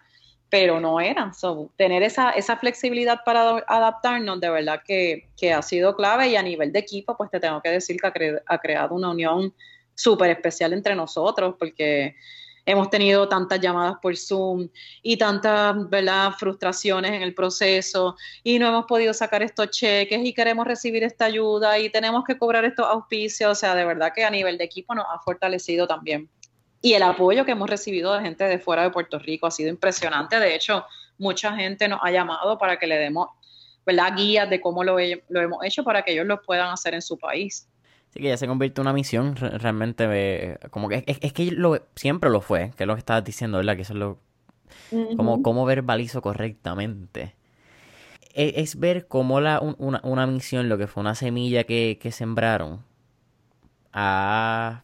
pero 0.54 0.80
no 0.80 1.02
eran. 1.02 1.32
tener 1.76 2.04
esa, 2.04 2.30
esa 2.30 2.56
flexibilidad 2.58 3.22
para 3.26 3.64
adaptarnos, 3.68 4.40
de 4.40 4.52
verdad 4.52 4.84
que, 4.86 5.28
ha 5.52 5.64
sido 5.64 5.96
clave 5.96 6.30
y 6.30 6.36
a 6.36 6.44
nivel 6.44 6.72
de 6.72 6.78
equipo, 6.78 7.18
pues 7.18 7.32
te 7.32 7.40
tengo 7.40 7.60
que 7.60 7.70
decir 7.70 7.98
que 8.00 8.38
ha 8.46 8.58
creado 8.60 8.94
una 8.94 9.10
unión 9.10 9.52
súper 9.96 10.30
especial 10.30 10.74
entre 10.74 10.94
nosotros, 10.94 11.56
porque 11.58 12.16
hemos 12.68 12.92
tenido 12.92 13.28
tantas 13.28 13.60
llamadas 13.62 13.96
por 14.00 14.16
Zoom 14.16 14.70
y 15.02 15.18
tantas 15.18 15.90
¿verdad? 15.90 16.34
frustraciones 16.38 17.14
en 17.14 17.24
el 17.24 17.34
proceso 17.34 18.16
y 18.44 18.60
no 18.60 18.68
hemos 18.68 18.86
podido 18.86 19.12
sacar 19.12 19.42
estos 19.42 19.72
cheques 19.72 20.24
y 20.24 20.36
queremos 20.36 20.68
recibir 20.68 21.04
esta 21.04 21.26
ayuda 21.26 21.80
y 21.80 21.90
tenemos 21.90 22.24
que 22.26 22.38
cobrar 22.38 22.64
estos 22.64 22.86
auspicios. 22.86 23.52
O 23.54 23.56
sea, 23.56 23.74
de 23.74 23.86
verdad 23.86 24.14
que 24.16 24.24
a 24.24 24.30
nivel 24.30 24.60
de 24.60 24.66
equipo 24.66 24.94
nos 24.94 25.08
ha 25.10 25.18
fortalecido 25.18 25.88
también. 25.88 26.30
Y 26.84 26.94
el 26.94 27.02
apoyo 27.02 27.46
que 27.46 27.54
hemos 27.54 27.70
recibido 27.70 28.14
de 28.14 28.22
gente 28.22 28.44
de 28.44 28.60
fuera 28.60 28.84
de 28.84 28.90
Puerto 28.92 29.18
Rico 29.18 29.48
ha 29.48 29.52
sido 29.52 29.70
impresionante. 29.70 30.38
De 30.38 30.54
hecho, 30.54 30.86
mucha 31.18 31.56
gente 31.56 31.88
nos 31.88 32.02
ha 32.04 32.12
llamado 32.12 32.58
para 32.58 32.78
que 32.78 32.86
le 32.86 32.98
demos 32.98 33.30
¿verdad? 33.86 34.14
guías 34.16 34.50
de 34.50 34.60
cómo 34.60 34.84
lo, 34.84 34.98
lo 35.30 35.42
hemos 35.42 35.64
hecho 35.64 35.86
para 35.86 36.02
que 36.04 36.12
ellos 36.12 36.26
lo 36.26 36.42
puedan 36.42 36.70
hacer 36.72 36.94
en 36.94 37.02
su 37.02 37.18
país. 37.18 37.70
Sí, 38.10 38.20
que 38.20 38.28
ya 38.28 38.38
se 38.38 38.48
convierte 38.48 38.82
en 38.82 38.88
una 38.88 38.94
misión 38.94 39.36
realmente, 39.36 40.60
como 40.72 40.90
que 40.90 41.04
es, 41.08 41.34
que 41.34 41.52
lo, 41.52 41.80
siempre 41.96 42.30
lo 42.30 42.42
fue, 42.42 42.72
que 42.76 42.84
es 42.84 42.88
lo 42.88 42.96
que 42.96 43.00
estabas 43.00 43.24
diciendo, 43.24 43.58
¿verdad? 43.58 43.76
Que 43.76 43.82
eso 43.84 43.94
es 43.94 44.00
lo... 44.00 44.20
como, 45.16 45.42
cómo 45.42 45.66
verbalizo 45.66 46.22
correctamente. 46.22 47.34
E, 48.34 48.56
es, 48.58 48.80
ver 48.80 49.08
cómo 49.08 49.40
la, 49.42 49.62
una, 49.62 50.28
misión, 50.28 50.70
lo 50.70 50.78
que 50.78 50.88
fue 50.88 51.02
una 51.02 51.16
semilla 51.16 51.64
que, 51.64 51.98
sembraron, 52.12 52.84
ha, 53.94 54.84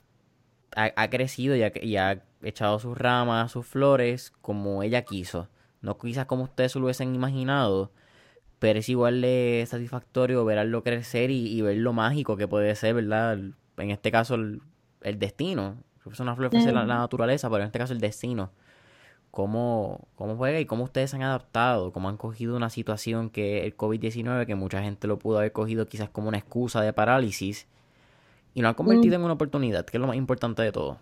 ha, 0.75 1.09
crecido 1.09 1.55
y 1.55 1.63
ha, 1.63 1.71
y 1.81 1.97
ha, 1.97 2.23
echado 2.41 2.79
sus 2.79 2.97
ramas, 2.97 3.51
sus 3.51 3.65
flores, 3.65 4.31
como 4.41 4.83
ella 4.83 5.03
quiso. 5.03 5.49
No 5.81 5.97
quizás 5.97 6.25
como 6.25 6.43
ustedes 6.43 6.75
lo 6.75 6.85
hubiesen 6.85 7.15
imaginado, 7.15 7.91
pero 8.59 8.79
es 8.79 8.89
igual 8.89 9.21
de 9.21 9.65
satisfactorio 9.67 10.43
verlo 10.45 10.83
crecer 10.83 11.31
y, 11.31 11.61
ver 11.61 11.77
lo 11.77 11.93
mágico 11.93 12.37
que 12.37 12.47
puede 12.47 12.75
ser, 12.75 12.95
¿verdad? 12.95 13.39
En 13.77 13.91
este 13.91 14.11
caso, 14.11 14.35
el, 14.35 14.61
destino. 15.19 15.77
Es 16.11 16.19
una 16.19 16.35
flor 16.35 16.53
la, 16.53 16.85
la, 16.85 16.97
naturaleza, 16.97 17.49
pero 17.49 17.61
en 17.61 17.67
este 17.67 17.79
caso 17.79 17.93
el 17.93 17.99
destino. 17.99 18.51
Cómo, 19.31 20.07
cómo 20.15 20.35
juega 20.37 20.59
y 20.59 20.65
cómo 20.65 20.85
ustedes 20.85 21.11
se 21.11 21.17
han 21.17 21.21
adaptado, 21.21 21.91
cómo 21.91 22.09
han 22.09 22.17
cogido 22.17 22.55
una 22.55 22.71
situación 22.71 23.29
que 23.29 23.63
el 23.63 23.77
COVID-19, 23.77 24.47
que 24.47 24.55
mucha 24.55 24.81
gente 24.81 25.07
lo 25.07 25.19
pudo 25.19 25.37
haber 25.37 25.51
cogido 25.51 25.87
quizás 25.87 26.09
como 26.09 26.29
una 26.29 26.39
excusa 26.39 26.81
de 26.81 26.93
parálisis, 26.93 27.67
y 28.53 28.61
lo 28.61 28.67
han 28.67 28.73
convertido 28.73 29.17
mm. 29.17 29.21
en 29.21 29.25
una 29.25 29.33
oportunidad, 29.33 29.85
que 29.85 29.97
es 29.97 30.01
lo 30.01 30.07
más 30.07 30.15
importante 30.15 30.61
de 30.61 30.71
todo. 30.71 30.99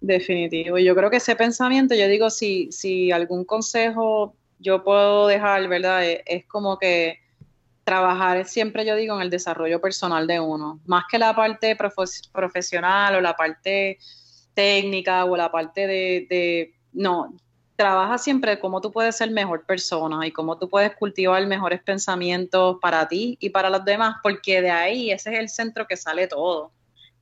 Definitivo. 0.00 0.78
Yo 0.78 0.96
creo 0.96 1.10
que 1.10 1.18
ese 1.18 1.36
pensamiento, 1.36 1.94
yo 1.94 2.08
digo, 2.08 2.28
si, 2.28 2.70
si 2.72 3.12
algún 3.12 3.44
consejo 3.44 4.34
yo 4.58 4.82
puedo 4.82 5.26
dejar, 5.26 5.68
¿verdad? 5.68 6.04
E, 6.04 6.22
es, 6.26 6.46
como 6.46 6.78
que 6.78 7.18
trabajar 7.84 8.44
siempre, 8.46 8.84
yo 8.84 8.96
digo, 8.96 9.16
en 9.16 9.22
el 9.22 9.30
desarrollo 9.30 9.80
personal 9.80 10.26
de 10.26 10.40
uno, 10.40 10.80
más 10.86 11.04
que 11.10 11.18
la 11.18 11.34
parte 11.34 11.76
profesional 12.32 13.16
o 13.16 13.20
la 13.20 13.34
parte 13.34 13.98
técnica 14.54 15.24
o 15.24 15.36
la 15.36 15.50
parte 15.50 15.86
de, 15.86 16.72
no, 16.92 17.34
trabaja 17.82 18.18
siempre 18.18 18.58
cómo 18.58 18.80
tú 18.80 18.90
puedes 18.90 19.16
ser 19.16 19.30
mejor 19.30 19.64
persona 19.64 20.26
y 20.26 20.30
cómo 20.30 20.56
tú 20.58 20.68
puedes 20.68 20.94
cultivar 20.96 21.46
mejores 21.46 21.82
pensamientos 21.82 22.78
para 22.80 23.06
ti 23.08 23.36
y 23.40 23.50
para 23.50 23.68
los 23.70 23.84
demás, 23.84 24.16
porque 24.22 24.62
de 24.62 24.70
ahí 24.70 25.10
ese 25.10 25.32
es 25.34 25.38
el 25.38 25.48
centro 25.48 25.86
que 25.86 25.96
sale 25.96 26.26
todo. 26.26 26.72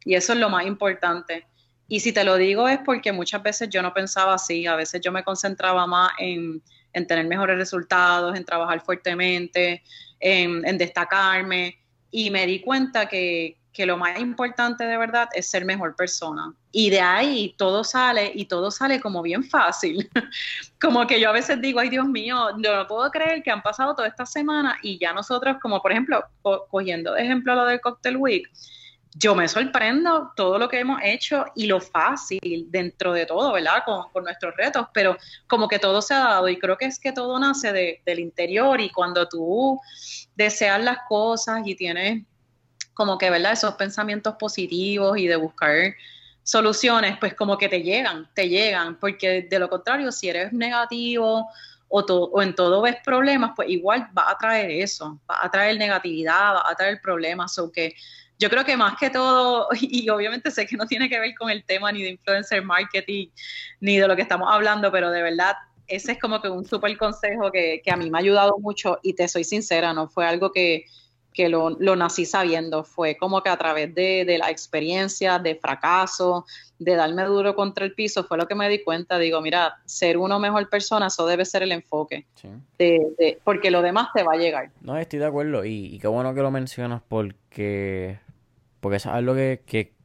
Y 0.04 0.14
eso 0.14 0.32
es 0.32 0.38
lo 0.38 0.48
más 0.48 0.66
importante. 0.66 1.46
Y 1.88 2.00
si 2.00 2.12
te 2.12 2.24
lo 2.24 2.36
digo 2.36 2.68
es 2.68 2.78
porque 2.84 3.12
muchas 3.12 3.42
veces 3.42 3.68
yo 3.68 3.82
no 3.82 3.92
pensaba 3.92 4.34
así, 4.34 4.66
a 4.66 4.76
veces 4.76 5.00
yo 5.00 5.10
me 5.10 5.24
concentraba 5.24 5.86
más 5.86 6.12
en 6.18 6.62
en 6.92 7.06
tener 7.06 7.26
mejores 7.26 7.56
resultados, 7.56 8.36
en 8.36 8.44
trabajar 8.44 8.80
fuertemente, 8.80 9.82
en, 10.18 10.78
destacarme. 10.78 11.78
Y 12.10 12.30
me 12.30 12.46
di 12.46 12.60
cuenta 12.60 13.06
que, 13.06 13.56
lo 13.78 13.96
más 13.96 14.18
importante 14.18 14.84
de 14.84 14.96
verdad 14.96 15.28
es 15.32 15.48
ser 15.48 15.64
mejor 15.64 15.96
persona. 15.96 16.52
Y 16.72 16.90
de 16.90 17.00
ahí 17.00 17.54
todo 17.56 17.84
sale 17.84 18.30
y 18.34 18.44
todo 18.44 18.70
sale 18.70 19.00
como 19.00 19.22
bien 19.22 19.44
fácil. 19.44 20.08
como 20.80 21.06
que 21.06 21.20
yo 21.20 21.30
a 21.30 21.32
veces 21.32 21.60
digo, 21.60 21.80
ay 21.80 21.88
Dios 21.88 22.06
mío, 22.06 22.50
no 22.56 22.86
puedo 22.86 23.10
creer 23.10 23.42
que 23.42 23.50
han 23.50 23.62
pasado 23.62 23.94
toda 23.94 24.08
esta 24.08 24.26
semana 24.26 24.78
y 24.82 24.98
ya 24.98 25.12
nosotros, 25.12 25.56
como 25.60 25.80
por 25.80 25.92
ejemplo, 25.92 26.24
cogiendo 26.70 27.14
de 27.14 27.22
ejemplo 27.22 27.54
lo 27.54 27.64
del 27.64 27.80
Cocktail 27.80 28.16
Week, 28.16 28.50
yo 29.14 29.34
me 29.34 29.48
sorprendo 29.48 30.32
todo 30.36 30.58
lo 30.58 30.68
que 30.68 30.78
hemos 30.78 31.00
hecho 31.02 31.44
y 31.56 31.66
lo 31.66 31.80
fácil 31.80 32.66
dentro 32.70 33.12
de 33.12 33.26
todo, 33.26 33.52
¿verdad? 33.52 33.82
Con, 33.84 34.22
nuestros 34.22 34.54
retos, 34.56 34.86
pero 34.94 35.16
como 35.48 35.66
que 35.66 35.78
todo 35.78 36.00
se 36.00 36.14
ha 36.14 36.20
dado 36.20 36.48
y 36.48 36.58
creo 36.58 36.76
que 36.76 36.84
es 36.84 37.00
que 37.00 37.12
todo 37.12 37.38
nace 37.38 38.00
del 38.04 38.18
interior 38.20 38.80
y 38.80 38.90
cuando 38.90 39.28
tú 39.28 39.80
deseas 40.36 40.82
las 40.82 40.98
cosas 41.08 41.62
y 41.64 41.74
tienes 41.74 42.22
como 43.00 43.16
que, 43.16 43.30
¿verdad? 43.30 43.52
Esos 43.52 43.76
pensamientos 43.76 44.34
positivos 44.38 45.16
y 45.16 45.26
de 45.26 45.36
buscar 45.36 45.94
soluciones, 46.42 47.16
pues 47.18 47.32
como 47.32 47.56
que 47.56 47.66
te 47.66 47.82
llegan, 47.82 48.28
te 48.34 48.46
llegan, 48.46 49.00
porque 49.00 49.40
de 49.40 49.58
lo 49.58 49.70
contrario, 49.70 50.12
si 50.12 50.28
eres 50.28 50.52
negativo 50.52 51.48
o, 51.88 52.42
en 52.42 52.54
todo 52.54 52.82
ves 52.82 52.96
problemas, 53.02 53.52
pues 53.56 53.70
igual 53.70 54.10
va 54.16 54.30
a 54.30 54.36
traer 54.36 54.70
eso, 54.70 55.18
va 55.30 55.38
a 55.40 55.50
traer 55.50 55.78
negatividad, 55.78 56.56
va 56.56 56.70
a 56.70 56.74
traer 56.74 57.00
problemas, 57.00 57.58
o 57.58 57.72
yo 58.38 58.50
creo 58.50 58.66
que 58.66 58.76
más 58.76 58.98
que 58.98 59.08
todo, 59.08 59.68
y 59.80 60.06
obviamente 60.10 60.50
sé 60.50 60.66
que 60.66 60.76
no 60.76 60.84
tiene 60.84 61.08
que 61.08 61.18
ver 61.18 61.34
con 61.38 61.48
el 61.48 61.64
tema 61.64 61.90
ni 61.92 62.02
de 62.02 62.10
influencer 62.10 62.62
marketing, 62.62 63.28
ni 63.80 63.96
de 63.96 64.06
lo 64.06 64.14
que 64.14 64.20
estamos 64.20 64.48
hablando, 64.52 64.92
pero 64.92 65.10
de 65.10 65.22
verdad, 65.22 65.56
ese 65.86 66.12
es 66.12 66.18
como 66.18 66.42
que 66.42 66.50
un 66.50 66.66
súper 66.66 66.98
consejo 66.98 67.50
que, 67.50 67.80
a 67.90 67.96
mí 67.96 68.10
me 68.10 68.18
ha 68.18 68.20
ayudado 68.20 68.58
mucho 68.58 68.98
y 69.02 69.14
te 69.14 69.26
soy 69.26 69.44
sincera, 69.44 69.94
no 69.94 70.06
fue 70.06 70.26
algo 70.26 70.52
que, 70.52 70.84
lo, 71.36 71.96
nací 71.96 72.26
sabiendo, 72.26 72.84
fue 72.84 73.16
como 73.16 73.42
que 73.42 73.48
a 73.48 73.56
través 73.56 73.94
de, 73.94 74.36
la 74.38 74.50
experiencia, 74.50 75.38
de 75.38 75.54
fracaso, 75.54 76.44
de 76.78 76.94
darme 76.94 77.24
duro 77.24 77.54
contra 77.54 77.84
el 77.84 77.94
piso, 77.94 78.24
fue 78.24 78.36
lo 78.36 78.46
que 78.46 78.54
me 78.54 78.68
di 78.68 78.82
cuenta, 78.82 79.18
digo, 79.18 79.40
mira, 79.40 79.78
ser 79.84 80.18
uno 80.18 80.38
mejor 80.38 80.68
persona, 80.68 81.06
eso 81.06 81.26
debe 81.26 81.44
ser 81.44 81.62
el 81.62 81.72
enfoque, 81.72 82.26
porque 83.44 83.70
lo 83.70 83.82
demás 83.82 84.08
te 84.14 84.22
va 84.22 84.34
a 84.34 84.36
llegar. 84.36 84.70
No, 84.82 84.96
estoy 84.96 85.18
de 85.18 85.26
acuerdo. 85.26 85.64
Y, 85.64 85.86
y 85.86 85.98
qué 85.98 86.08
bueno 86.08 86.34
que 86.34 86.42
lo 86.42 86.50
mencionas 86.50 87.02
porque 87.06 88.18
porque 88.80 88.96
eso 88.96 89.10
es 89.10 89.14
algo 89.14 89.34
que, 89.34 89.62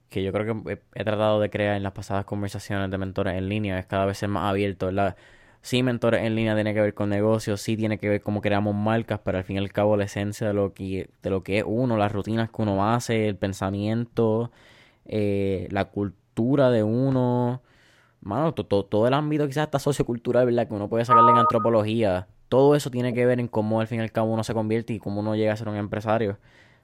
que, 0.10 0.24
yo 0.24 0.32
creo 0.32 0.64
que 0.64 0.80
he, 0.94 1.04
tratado 1.04 1.40
de 1.40 1.50
crear 1.50 1.76
en 1.76 1.84
las 1.84 1.94
pasadas 1.94 2.26
conversaciones 2.26 2.92
de 2.92 2.98
mentores 2.98 3.36
en 3.36 3.50
línea, 3.50 3.80
es 3.80 3.86
cada 3.86 4.06
vez 4.06 4.18
ser 4.18 4.30
más 4.30 4.50
abierto, 4.50 4.88
¿verdad? 4.88 5.16
Sí, 5.66 5.82
mentores 5.82 6.22
en 6.24 6.36
línea 6.36 6.54
tiene 6.54 6.76
que 6.76 6.82
ver 6.82 6.94
con 6.94 7.10
negocios, 7.10 7.60
sí 7.60 7.76
tiene 7.76 7.98
que 7.98 8.08
ver 8.08 8.22
cómo 8.22 8.40
creamos 8.40 8.76
marcas, 8.76 9.20
pero 9.24 9.40
al 9.40 9.44
fin 9.44 9.56
y 9.56 9.60
al 9.60 9.72
cabo 9.72 9.98
la 9.98 10.04
esencia 10.04 10.46
de 10.50 10.54
lo 10.54 10.76
que, 10.76 11.10
de 11.24 11.30
lo 11.32 11.42
que 11.42 11.58
es 11.58 11.64
uno, 11.66 11.98
las 11.98 12.12
rutinas 12.12 12.52
que 12.52 12.62
uno 12.62 12.88
hace, 12.88 13.28
el 13.28 13.36
pensamiento, 13.36 14.52
eh, 15.06 15.68
la 15.72 15.86
cultura 15.86 16.70
de 16.70 16.84
uno, 16.84 17.64
mano, 18.22 18.54
todo 18.54 19.08
el 19.08 19.16
ámbito 19.16 19.48
quizás 19.48 19.64
hasta 19.66 19.80
sociocultural, 19.80 20.46
¿verdad? 20.46 20.68
Que 20.68 20.76
uno 20.76 20.88
puede 20.88 21.04
sacarle 21.04 21.32
en 21.32 21.40
antropología, 21.40 22.28
todo 22.48 22.76
eso 22.76 22.92
tiene 22.92 23.16
que 23.16 23.26
ver 23.26 23.40
en 23.40 23.48
cómo 23.48 23.82
al 23.82 23.88
fin 23.88 24.00
y 24.02 24.04
al 24.04 24.12
cabo 24.12 24.32
uno 24.32 24.44
se 24.44 24.54
convierte 24.54 24.94
y 24.94 25.00
cómo 25.00 25.22
uno 25.22 25.36
llega 25.36 25.54
a 25.54 25.58
ser 25.58 25.70
un 25.70 25.78
empresario. 25.78 26.38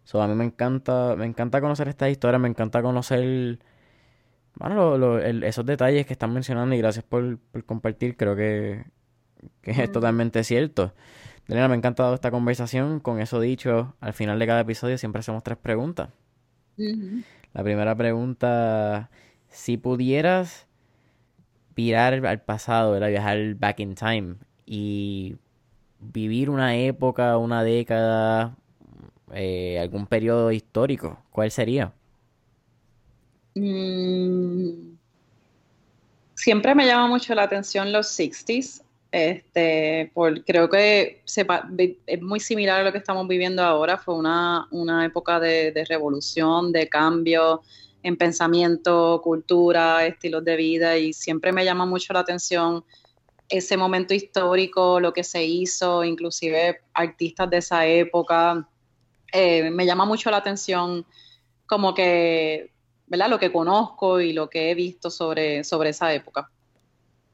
So, 0.06 0.24
a 0.24 0.28
mí 0.28 0.34
me 0.34 0.46
encanta, 0.46 1.16
me 1.16 1.26
encanta 1.28 1.62
conocer 1.62 1.88
esta 1.88 2.10
historia, 2.10 2.40
me 2.40 2.50
encanta 2.50 2.82
conocer 2.82 3.60
bueno, 4.56 5.20
esos 5.20 5.66
detalles 5.66 6.06
que 6.06 6.14
están 6.14 6.34
mencionando 6.34 6.76
y 6.76 6.78
gracias 6.78 7.06
por, 7.06 7.40
compartir, 7.66 8.16
creo 8.18 8.36
que, 8.36 8.86
es 9.64 9.92
totalmente 9.92 10.44
cierto. 10.44 10.94
Elena, 11.48 11.68
me 11.68 11.74
ha 11.74 11.78
encantado 11.78 12.14
esta 12.14 12.32
conversación. 12.32 13.00
Con 13.00 13.20
eso 13.20 13.40
dicho, 13.40 13.96
al 14.00 14.14
final 14.14 14.40
de 14.40 14.48
cada 14.48 14.62
episodio 14.62 14.98
siempre 14.98 15.20
hacemos 15.20 15.44
tres 15.44 15.58
preguntas. 15.58 16.10
La 16.78 17.64
primera 17.64 17.96
pregunta, 17.96 19.10
si 19.50 19.78
pudieras 19.78 20.68
virar 21.76 22.26
al 22.26 22.42
pasado, 22.42 22.96
era 22.96 23.08
viajar 23.08 23.56
back 23.56 23.80
in 23.80 23.96
time 23.96 24.36
y 24.66 25.36
vivir 26.00 26.50
una 26.50 26.76
época, 26.78 27.38
una 27.38 27.64
década, 27.64 28.56
eh, 29.34 29.80
algún 29.80 30.08
periodo 30.08 30.52
histórico, 30.52 31.24
¿cuál 31.32 31.52
sería? 31.52 31.94
Mm, 33.56 34.96
siempre 36.36 36.74
me 36.76 36.86
llama 36.86 37.08
mucho 37.08 37.36
la 37.36 37.44
atención 37.44 37.92
los 37.92 38.08
60s. 38.08 38.84
Este, 39.12 40.10
por, 40.14 40.46
creo 40.46 40.70
que 40.70 41.22
es 42.06 42.22
muy 42.22 42.40
similar 42.40 42.80
a 42.80 42.84
lo 42.84 42.92
que 42.92 42.98
estamos 42.98 43.28
viviendo 43.28 43.62
ahora. 43.62 43.98
Fue 43.98 44.16
una, 44.16 44.68
época 45.06 45.40
de, 45.40 45.86
revolución, 45.88 46.72
de 46.72 46.88
cambio 46.88 47.62
en 48.04 48.16
pensamiento, 48.18 49.22
cultura, 49.24 50.06
estilos 50.06 50.44
de 50.44 50.56
vida 50.56 50.98
y 50.98 51.14
siempre 51.14 51.52
me 51.52 51.66
llama 51.66 51.86
mucho 51.86 52.14
la 52.14 52.22
atención 52.22 52.84
ese 53.48 53.76
momento 53.76 54.14
histórico, 54.14 55.00
lo 55.00 55.12
que 55.14 55.26
se 55.26 55.44
hizo, 55.44 56.04
inclusive 56.06 56.80
artistas 56.94 57.50
de 57.50 57.58
esa 57.58 57.86
época. 57.86 58.68
Eh, 59.34 59.70
me 59.70 59.86
llama 59.86 60.06
mucho 60.06 60.32
la 60.32 60.38
atención 60.38 61.06
como 61.68 61.94
que 61.94 62.72
¿verdad? 63.12 63.30
Lo 63.30 63.40
que 63.40 63.52
conozco 63.52 64.22
y 64.22 64.32
lo 64.32 64.50
que 64.50 64.72
he 64.72 64.76
visto 64.76 65.10
sobre, 65.10 65.66
sobre 65.66 65.90
esa 65.90 66.14
época. 66.14 66.50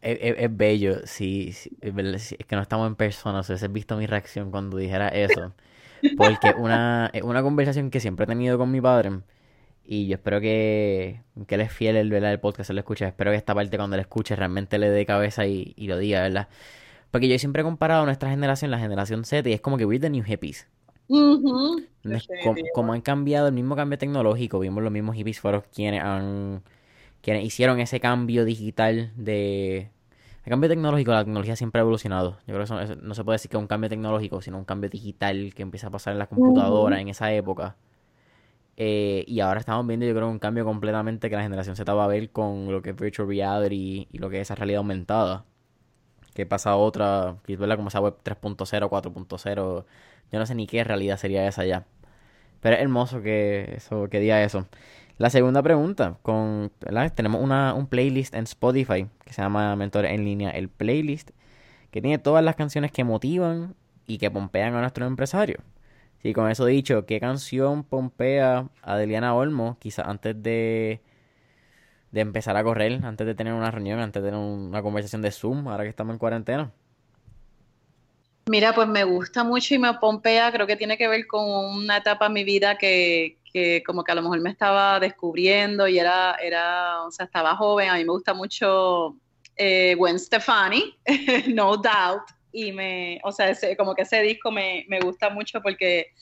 Es, 0.01 0.57
bello, 0.57 1.05
sí, 1.05 1.53
es, 1.81 2.35
que 2.47 2.55
no 2.55 2.63
estamos 2.63 2.87
en 2.87 2.95
persona, 2.95 3.39
o 3.39 3.43
sea, 3.43 3.57
has 3.57 3.71
visto 3.71 3.95
mi 3.95 4.07
reacción 4.07 4.49
cuando 4.49 4.77
dijera 4.77 5.09
eso. 5.09 5.53
Porque 6.17 6.55
una, 6.57 7.11
es 7.13 7.21
una 7.21 7.43
conversación 7.43 7.91
que 7.91 7.99
siempre 7.99 8.23
he 8.23 8.27
tenido 8.27 8.57
con 8.57 8.71
mi 8.71 8.81
padre. 8.81 9.19
Y 9.85 10.07
yo 10.07 10.15
espero 10.15 10.41
que, 10.41 11.21
que 11.45 11.55
él 11.55 11.61
es 11.61 11.71
fiel 11.71 11.95
el, 11.95 12.09
¿verdad? 12.09 12.31
el 12.31 12.39
podcast, 12.39 12.67
se 12.67 12.73
lo 12.73 12.79
escuche. 12.79 13.05
Espero 13.05 13.29
que 13.29 13.37
esta 13.37 13.53
parte 13.53 13.77
cuando 13.77 13.97
lo 13.97 14.01
escuche 14.01 14.35
realmente 14.35 14.79
le 14.79 14.89
dé 14.89 15.05
cabeza 15.05 15.45
y, 15.45 15.73
y 15.77 15.85
lo 15.85 15.99
diga, 15.99 16.23
¿verdad? 16.23 16.47
Porque 17.11 17.27
yo 17.27 17.37
siempre 17.37 17.61
he 17.61 17.63
comparado 17.63 18.01
a 18.01 18.05
nuestra 18.05 18.31
generación, 18.31 18.71
la 18.71 18.79
generación 18.79 19.25
Z, 19.25 19.47
y 19.47 19.53
es 19.53 19.61
como 19.61 19.77
que 19.77 19.85
we're 19.85 20.01
the 20.01 20.09
new 20.09 20.23
hippies 20.23 20.67
como, 22.73 22.93
han 22.93 23.01
cambiado 23.01 23.47
el 23.47 23.53
mismo 23.53 23.75
cambio 23.75 23.97
tecnológico, 23.97 24.59
vimos 24.59 24.83
los 24.83 24.91
mismos 24.91 25.15
hippies 25.15 25.39
fueron 25.39 25.63
quienes 25.73 26.03
han 26.03 26.63
quienes 27.21 27.45
hicieron 27.45 27.79
ese 27.79 27.99
cambio 27.99 28.45
digital 28.45 29.11
de 29.15 29.89
el 30.47 30.49
cambio 30.49 30.69
tecnológico, 30.69 31.11
la 31.11 31.25
tecnología 31.25 31.57
siempre 31.57 31.79
ha 31.79 31.81
evolucionado. 31.81 32.37
Yo 32.47 32.53
creo 32.53 32.59
que 32.59 32.63
eso, 32.63 32.95
no 33.01 33.13
se 33.13 33.23
puede 33.25 33.35
decir 33.35 33.51
que 33.51 33.57
es 33.57 33.61
un 33.61 33.67
cambio 33.67 33.89
tecnológico, 33.89 34.41
sino 34.41 34.57
un 34.57 34.63
cambio 34.63 34.89
digital 34.89 35.53
que 35.53 35.61
empieza 35.61 35.87
a 35.87 35.89
pasar 35.89 36.13
en 36.13 36.19
la 36.19 36.27
computadora 36.27 37.01
en 37.01 37.09
esa 37.09 37.33
época. 37.33 37.75
Eh, 38.77 39.25
y 39.27 39.41
ahora 39.41 39.59
estamos 39.59 39.85
viendo, 39.85 40.05
yo 40.05 40.15
creo, 40.15 40.29
un 40.29 40.39
cambio 40.39 40.63
completamente 40.63 41.29
que 41.29 41.35
la 41.35 41.41
generación 41.41 41.75
Z 41.75 41.93
va 41.93 42.05
a 42.05 42.07
ver 42.07 42.29
con 42.31 42.71
lo 42.71 42.81
que 42.81 42.91
es 42.91 42.95
virtual 42.95 43.27
reality 43.27 44.07
y 44.09 44.19
lo 44.19 44.29
que 44.29 44.37
es 44.37 44.43
esa 44.43 44.55
realidad 44.55 44.77
aumentada. 44.77 45.43
Que 46.33 46.45
pasa 46.45 46.69
a 46.71 46.77
otra, 46.77 47.37
que 47.43 47.53
es 47.53 47.59
como 47.59 47.89
esa 47.89 47.99
web 47.99 48.15
3.0, 48.23 48.87
4.0 48.89 49.85
yo 50.31 50.39
no 50.39 50.45
sé 50.45 50.55
ni 50.55 50.67
qué 50.67 50.83
realidad 50.83 51.17
sería 51.17 51.47
esa 51.47 51.65
ya. 51.65 51.85
Pero 52.61 52.75
es 52.75 52.81
hermoso 52.81 53.21
que 53.21 53.73
eso, 53.77 54.09
que 54.09 54.19
diga 54.19 54.43
eso. 54.43 54.67
La 55.17 55.29
segunda 55.29 55.63
pregunta, 55.63 56.19
tenemos 57.15 57.41
una, 57.41 57.73
un 57.73 57.87
playlist 57.87 58.35
en 58.35 58.43
Spotify 58.43 59.07
que 59.25 59.33
se 59.33 59.41
llama 59.41 59.75
Mentores 59.75 60.11
en 60.11 60.23
línea, 60.25 60.51
el 60.51 60.69
playlist, 60.69 61.31
que 61.91 62.01
tiene 62.01 62.19
todas 62.19 62.43
las 62.43 62.55
canciones 62.55 62.91
que 62.91 63.03
motivan 63.03 63.75
y 64.05 64.19
que 64.19 64.29
pompean 64.29 64.75
a 64.75 64.81
nuestro 64.81 65.07
empresario. 65.07 65.57
Sí, 66.21 66.33
con 66.33 66.49
eso 66.51 66.65
dicho, 66.65 67.05
¿qué 67.05 67.19
canción 67.19 67.83
pompea 67.83 68.69
a 68.81 68.97
Deliana 68.97 69.33
Olmo, 69.35 69.77
quizás 69.79 70.07
antes 70.07 70.41
de, 70.41 71.01
de 72.11 72.21
empezar 72.21 72.57
a 72.57 72.63
correr, 72.63 73.03
antes 73.03 73.25
de 73.27 73.35
tener 73.35 73.53
una 73.53 73.71
reunión, 73.71 73.99
antes 73.99 74.21
de 74.21 74.29
tener 74.29 74.43
una 74.43 74.81
conversación 74.81 75.21
de 75.21 75.31
Zoom, 75.31 75.67
ahora 75.67 75.83
que 75.83 75.89
estamos 75.89 76.13
en 76.13 76.19
cuarentena? 76.19 76.71
Mira, 78.47 78.73
pues 78.73 78.87
me 78.87 79.03
gusta 79.03 79.43
mucho 79.43 79.75
y 79.75 79.77
me 79.77 79.93
pompea, 79.95 80.53
creo 80.53 80.65
que 80.65 80.77
tiene 80.77 80.97
que 80.97 81.09
ver 81.09 81.27
con 81.27 81.45
una 81.49 81.97
etapa 81.97 82.27
en 82.27 82.33
mi 82.33 82.45
vida 82.45 82.77
que, 82.77 83.37
que 83.51 83.83
como 83.85 84.05
que 84.05 84.13
a 84.13 84.15
lo 84.15 84.21
mejor 84.21 84.39
me 84.39 84.49
estaba 84.49 85.01
descubriendo 85.01 85.85
y 85.85 85.99
era, 85.99 86.35
era, 86.41 87.03
o 87.03 87.11
sea, 87.11 87.25
estaba 87.25 87.57
joven, 87.57 87.89
a 87.89 87.95
mí 87.95 88.05
me 88.05 88.11
gusta 88.11 88.33
mucho 88.33 89.17
eh, 89.57 89.95
Gwen 89.95 90.17
Stefani, 90.17 90.97
No 91.47 91.75
Doubt, 91.75 92.23
y 92.53 92.71
me, 92.71 93.19
o 93.25 93.33
sea, 93.33 93.49
ese, 93.49 93.75
como 93.75 93.93
que 93.93 94.03
ese 94.03 94.21
disco 94.21 94.49
me, 94.49 94.85
me 94.87 95.01
gusta 95.01 95.29
mucho 95.29 95.61
porque 95.61 96.13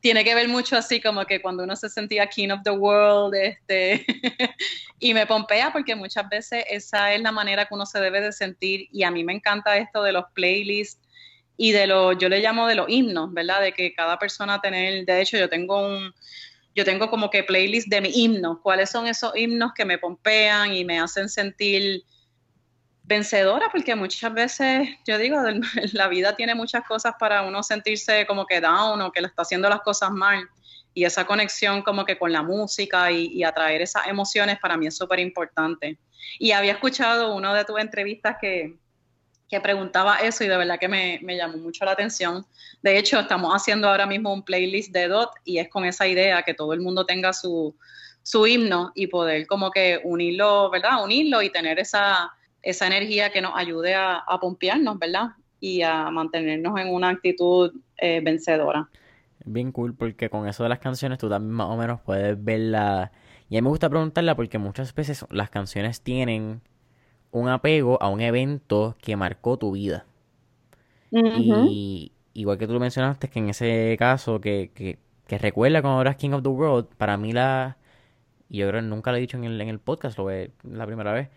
tiene 0.00 0.22
que 0.22 0.34
ver 0.34 0.48
mucho 0.48 0.76
así 0.76 1.00
como 1.00 1.24
que 1.24 1.40
cuando 1.40 1.64
uno 1.64 1.76
se 1.76 1.88
sentía 1.88 2.26
king 2.26 2.50
of 2.50 2.60
the 2.62 2.70
world, 2.70 3.34
este, 3.34 4.04
y 4.98 5.14
me 5.14 5.26
pompea 5.26 5.72
porque 5.72 5.94
muchas 5.94 6.28
veces 6.28 6.64
esa 6.68 7.14
es 7.14 7.22
la 7.22 7.32
manera 7.32 7.64
que 7.64 7.74
uno 7.74 7.86
se 7.86 8.00
debe 8.00 8.20
de 8.20 8.32
sentir. 8.32 8.88
Y 8.92 9.02
a 9.02 9.10
mí 9.10 9.24
me 9.24 9.34
encanta 9.34 9.76
esto 9.76 10.02
de 10.02 10.12
los 10.12 10.24
playlists 10.34 11.00
y 11.62 11.72
de 11.72 11.86
lo, 11.86 12.12
yo 12.12 12.30
le 12.30 12.40
llamo 12.40 12.66
de 12.66 12.74
los 12.74 12.88
himnos, 12.88 13.34
¿verdad? 13.34 13.60
De 13.60 13.74
que 13.74 13.92
cada 13.92 14.18
persona 14.18 14.62
tener, 14.62 15.04
de 15.04 15.20
hecho 15.20 15.36
yo 15.36 15.46
tengo 15.50 15.86
un, 15.86 16.14
yo 16.74 16.86
tengo 16.86 17.10
como 17.10 17.28
que 17.28 17.44
playlist 17.44 17.88
de 17.88 18.00
mis 18.00 18.16
himnos, 18.16 18.60
cuáles 18.62 18.88
son 18.88 19.06
esos 19.06 19.36
himnos 19.36 19.72
que 19.74 19.84
me 19.84 19.98
pompean 19.98 20.72
y 20.72 20.86
me 20.86 20.98
hacen 20.98 21.28
sentir 21.28 22.02
vencedora, 23.02 23.68
porque 23.70 23.94
muchas 23.94 24.32
veces, 24.32 24.88
yo 25.06 25.18
digo, 25.18 25.36
la 25.92 26.08
vida 26.08 26.34
tiene 26.34 26.54
muchas 26.54 26.82
cosas 26.86 27.12
para 27.20 27.42
uno 27.42 27.62
sentirse 27.62 28.24
como 28.26 28.46
que 28.46 28.62
down 28.62 29.02
o 29.02 29.12
que 29.12 29.20
le 29.20 29.26
está 29.26 29.42
haciendo 29.42 29.68
las 29.68 29.82
cosas 29.82 30.10
mal. 30.10 30.48
Y 30.94 31.04
esa 31.04 31.26
conexión 31.26 31.82
como 31.82 32.06
que 32.06 32.16
con 32.16 32.32
la 32.32 32.42
música 32.42 33.12
y, 33.12 33.26
y 33.34 33.44
atraer 33.44 33.82
esas 33.82 34.06
emociones 34.06 34.58
para 34.60 34.78
mí 34.78 34.86
es 34.86 34.96
súper 34.96 35.18
importante. 35.18 35.98
Y 36.38 36.52
había 36.52 36.72
escuchado 36.72 37.34
una 37.34 37.52
de 37.52 37.66
tus 37.66 37.78
entrevistas 37.78 38.36
que, 38.40 38.78
que 39.50 39.60
preguntaba 39.60 40.16
eso 40.18 40.44
y 40.44 40.48
de 40.48 40.56
verdad 40.56 40.78
que 40.78 40.88
me, 40.88 41.20
llamó 41.36 41.58
mucho 41.58 41.84
la 41.84 41.90
atención. 41.90 42.46
De 42.82 42.96
hecho, 42.96 43.18
estamos 43.18 43.52
haciendo 43.52 43.88
ahora 43.88 44.06
mismo 44.06 44.32
un 44.32 44.44
playlist 44.44 44.92
de 44.92 45.08
DOT 45.08 45.30
y 45.44 45.58
es 45.58 45.68
con 45.68 45.84
esa 45.84 46.06
idea 46.06 46.42
que 46.42 46.54
todo 46.54 46.72
el 46.72 46.80
mundo 46.80 47.04
tenga 47.04 47.32
su, 47.32 47.74
su 48.22 48.46
himno 48.46 48.92
y 48.94 49.08
poder 49.08 49.48
como 49.48 49.72
que 49.72 50.00
unirlo, 50.04 50.70
¿verdad? 50.70 51.02
Unirlo 51.02 51.42
y 51.42 51.50
tener 51.50 51.80
esa, 51.80 52.32
esa 52.62 52.86
energía 52.86 53.30
que 53.30 53.40
nos 53.40 53.52
ayude 53.56 53.94
a, 53.94 54.18
a 54.18 54.38
pompearnos, 54.38 54.98
¿verdad? 55.00 55.30
Y 55.58 55.82
a 55.82 56.10
mantenernos 56.10 56.78
en 56.78 56.94
una 56.94 57.08
actitud 57.08 57.72
eh, 57.98 58.20
vencedora. 58.22 58.88
Bien 59.44 59.72
cool 59.72 59.94
porque 59.94 60.30
con 60.30 60.46
eso 60.46 60.62
de 60.62 60.68
las 60.68 60.78
canciones 60.78 61.18
tú 61.18 61.28
también 61.28 61.52
más 61.52 61.68
o 61.68 61.76
menos 61.76 62.00
puedes 62.02 62.42
verla. 62.42 63.10
Y 63.48 63.56
a 63.56 63.60
mí 63.60 63.64
me 63.64 63.70
gusta 63.70 63.90
preguntarla 63.90 64.36
porque 64.36 64.58
muchas 64.58 64.94
veces 64.94 65.26
las 65.30 65.50
canciones 65.50 66.02
tienen 66.02 66.62
un 67.32 67.48
apego 67.48 68.02
a 68.02 68.08
un 68.08 68.20
evento 68.20 68.96
que 69.00 69.16
marcó 69.16 69.58
tu 69.58 69.72
vida. 69.72 70.06
Y 71.68 72.12
igual 72.34 72.58
que 72.58 72.66
tú 72.66 72.72
lo 72.72 72.80
mencionaste, 72.80 73.28
que 73.28 73.38
en 73.38 73.48
ese 73.48 73.96
caso 73.98 74.40
que, 74.40 74.70
que, 74.74 74.98
que 75.26 75.38
recuerda 75.38 75.82
cuando 75.82 76.00
eras 76.00 76.16
King 76.16 76.30
of 76.32 76.42
the 76.42 76.48
World, 76.48 76.88
para 76.96 77.16
mí 77.16 77.32
la... 77.32 77.76
Yo 78.48 78.68
creo 78.68 78.80
que 78.80 78.88
nunca 78.88 79.12
lo 79.12 79.18
he 79.18 79.20
dicho 79.20 79.36
en 79.36 79.44
el, 79.44 79.60
en 79.60 79.68
el 79.68 79.78
podcast, 79.78 80.18
lo 80.18 80.24
ve 80.24 80.52
la 80.64 80.86
primera 80.86 81.12
vez. 81.12 81.28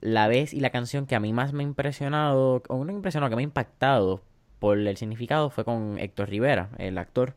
La 0.00 0.28
vez 0.28 0.54
y 0.54 0.60
la 0.60 0.70
canción 0.70 1.06
que 1.06 1.14
a 1.16 1.20
mí 1.20 1.32
más 1.32 1.52
me 1.52 1.62
ha 1.62 1.66
impresionado, 1.66 2.62
o 2.68 2.84
no 2.84 2.92
impresionado, 2.92 3.30
que 3.30 3.36
me 3.36 3.42
ha 3.42 3.44
impactado 3.44 4.22
por 4.60 4.78
el 4.78 4.96
significado 4.96 5.50
fue 5.50 5.64
con 5.64 5.98
Héctor 5.98 6.28
Rivera, 6.28 6.70
el 6.78 6.96
actor. 6.98 7.34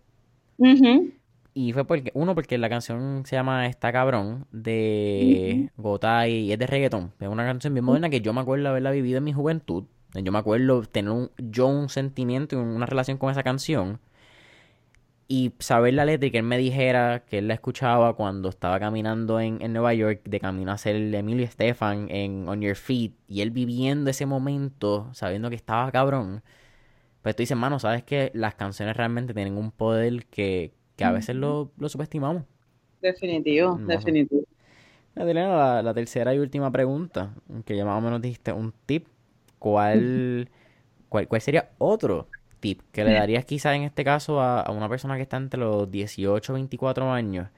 Y 1.56 1.74
fue 1.74 1.86
porque, 1.86 2.12
uno, 2.16 2.34
porque 2.34 2.58
la 2.58 2.70
canción 2.70 3.24
se 3.26 3.36
llama 3.36 3.68
Está 3.68 3.92
Cabrón 3.92 4.48
de 4.52 5.70
Gotay 5.78 6.32
y 6.46 6.52
es 6.52 6.58
de 6.60 6.66
reggaeton. 6.68 7.14
Es 7.20 7.28
una 7.28 7.46
canción 7.46 7.74
bien 7.74 7.86
moderna 7.86 8.10
que 8.10 8.22
yo 8.22 8.34
me 8.34 8.42
acuerdo 8.42 8.70
haberla 8.70 8.92
vivido 8.92 9.20
en 9.20 9.24
mi 9.24 9.34
juventud. 9.34 9.86
Yo 10.16 10.32
me 10.32 10.40
acuerdo 10.40 10.82
tener 10.84 11.12
un, 11.12 11.32
yo 11.38 11.68
un 11.68 11.90
sentimiento 11.90 12.56
y 12.56 12.60
una 12.60 12.86
relación 12.88 13.18
con 13.18 13.32
esa 13.32 13.44
canción. 13.44 14.00
y 15.28 15.54
saber 15.60 15.94
la 15.96 16.06
letra 16.06 16.28
y 16.28 16.32
que 16.32 16.38
él 16.40 16.44
me 16.44 16.58
dijera 16.58 17.24
que 17.26 17.40
él 17.40 17.48
la 17.48 17.56
escuchaba 17.56 18.14
cuando 18.16 18.50
estaba 18.50 18.80
caminando 18.80 19.40
en, 19.40 19.62
en 19.62 19.74
Nueva 19.74 19.94
York, 19.94 20.22
de 20.26 20.40
camino 20.40 20.72
a 20.72 20.78
el 20.90 21.14
Emilio 21.16 21.46
Estefan 21.46 22.08
en 22.12 22.48
On 22.48 22.62
Your 22.62 22.76
Feet, 22.76 23.14
y 23.28 23.42
él 23.42 23.52
viviendo 23.52 24.10
ese 24.12 24.26
momento, 24.26 25.10
sabiendo 25.14 25.50
que 25.50 25.56
estaba 25.56 25.92
cabrón, 25.92 26.44
pues 27.22 27.36
tú 27.36 27.44
dices, 27.44 27.58
mano, 27.58 27.80
sabes 27.80 28.04
que 28.04 28.32
las 28.36 28.56
canciones 28.56 28.98
realmente 28.98 29.34
tienen 29.34 29.58
un 29.58 29.72
poder 29.72 30.26
que, 30.28 30.74
que 30.96 31.04
a 31.04 31.12
veces 31.12 31.36
lo, 31.36 31.72
lo 31.78 31.90
subestimamos. 31.90 32.44
Definitivo, 33.02 33.78
definitivo. 33.86 34.44
Adelena, 35.16 35.82
la, 35.84 35.94
tercera 35.94 36.34
y 36.34 36.40
última 36.40 36.72
pregunta, 36.72 37.34
que 37.66 37.76
ya 37.76 37.86
más 37.86 37.98
o 37.98 38.02
menos 38.02 38.22
dijiste, 38.22 38.52
un 38.52 38.74
tip, 38.86 39.08
¿cuál, 39.60 40.50
cuál, 41.10 41.28
cuál 41.28 41.42
sería 41.42 41.70
otro 41.78 42.28
tip 42.60 42.82
que 42.92 43.04
le 43.04 43.14
darías 43.14 43.46
quizás 43.46 43.76
en 43.76 43.84
este 43.84 44.04
caso 44.04 44.42
a, 44.42 44.72
una 44.72 44.90
persona 44.90 45.18
que 45.18 45.24
está 45.24 45.38
entre 45.38 45.60
los 45.60 45.92
18 45.92 46.52
y 46.52 46.56
24 46.56 47.12
años? 47.12 47.50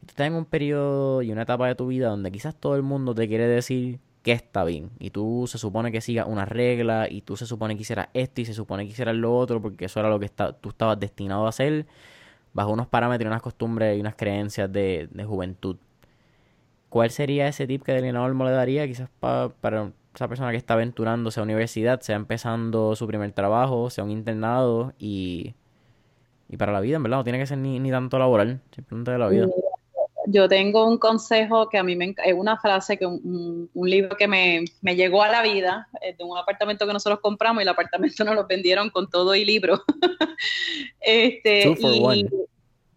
tú 0.00 0.10
estás 0.10 0.26
en 0.26 0.34
un 0.34 0.44
periodo 0.44 1.22
y 1.22 1.32
una 1.32 1.42
etapa 1.42 1.66
de 1.66 1.74
tu 1.74 1.86
vida 1.88 2.08
donde 2.08 2.30
quizás 2.30 2.54
todo 2.54 2.76
el 2.76 2.82
mundo 2.82 3.14
te 3.14 3.26
quiere 3.26 3.48
decir 3.48 3.98
que 4.22 4.32
está 4.32 4.64
bien. 4.64 4.90
Y 4.98 5.10
tú 5.10 5.46
se 5.46 5.58
supone 5.58 5.92
que 5.92 6.00
sigas 6.00 6.26
una 6.28 6.44
regla 6.44 7.08
y 7.10 7.22
tú 7.22 7.36
se 7.36 7.46
supone 7.46 7.74
que 7.76 7.82
hicieras 7.82 8.08
esto 8.14 8.40
y 8.40 8.44
se 8.44 8.54
supone 8.54 8.84
que 8.84 8.92
hicieras 8.92 9.14
lo 9.14 9.36
otro 9.36 9.60
porque 9.60 9.86
eso 9.86 10.00
era 10.00 10.08
lo 10.08 10.20
que 10.20 10.30
tú 10.60 10.70
estabas 10.70 11.00
destinado 11.00 11.46
a 11.46 11.50
hacer 11.50 11.86
bajo 12.54 12.72
unos 12.72 12.86
parámetros, 12.86 13.28
unas 13.28 13.42
costumbres 13.42 13.98
y 13.98 14.00
unas 14.00 14.14
creencias 14.14 14.72
de, 14.72 15.08
de 15.10 15.24
juventud. 15.24 15.76
¿Cuál 16.88 17.10
sería 17.10 17.48
ese 17.48 17.66
tip 17.66 17.82
que 17.82 17.92
Delina 17.92 18.22
Olmo 18.22 18.44
le 18.44 18.52
daría 18.52 18.86
quizás 18.86 19.10
para 19.18 19.92
esa 20.14 20.28
persona 20.28 20.52
que 20.52 20.56
está 20.56 20.74
aventurándose 20.74 21.40
a 21.40 21.42
universidad, 21.42 22.00
sea 22.00 22.14
empezando 22.14 22.94
su 22.94 23.06
primer 23.08 23.32
trabajo, 23.32 23.90
sea 23.90 24.04
un 24.04 24.12
internado 24.12 24.92
y, 24.96 25.54
y 26.48 26.56
para 26.56 26.72
la 26.72 26.80
vida, 26.80 26.96
en 26.96 27.02
verdad, 27.02 27.18
no 27.18 27.24
tiene 27.24 27.40
que 27.40 27.46
ser 27.46 27.58
ni, 27.58 27.80
ni 27.80 27.90
tanto 27.90 28.16
laboral, 28.18 28.60
simplemente 28.70 29.10
de 29.10 29.18
la 29.18 29.28
vida? 29.28 29.48
Yo 30.26 30.48
tengo 30.48 30.86
un 30.86 30.98
consejo 30.98 31.68
que 31.68 31.78
a 31.78 31.82
mí 31.82 31.96
me 31.96 32.14
es 32.24 32.34
una 32.34 32.58
frase 32.58 32.96
que 32.96 33.04
un, 33.04 33.70
un 33.72 33.90
libro 33.90 34.16
que 34.16 34.26
me, 34.26 34.64
me, 34.80 34.96
llegó 34.96 35.22
a 35.22 35.28
la 35.28 35.42
vida 35.42 35.88
de 36.00 36.24
un 36.24 36.38
apartamento 36.38 36.86
que 36.86 36.92
nosotros 36.92 37.20
compramos 37.20 37.60
y 37.60 37.64
el 37.64 37.68
apartamento 37.68 38.24
nos 38.24 38.34
lo 38.34 38.46
vendieron 38.46 38.90
con 38.90 39.10
todo 39.10 39.34
y 39.34 39.44
libro. 39.44 39.82
este, 41.00 41.68
y, 41.68 42.26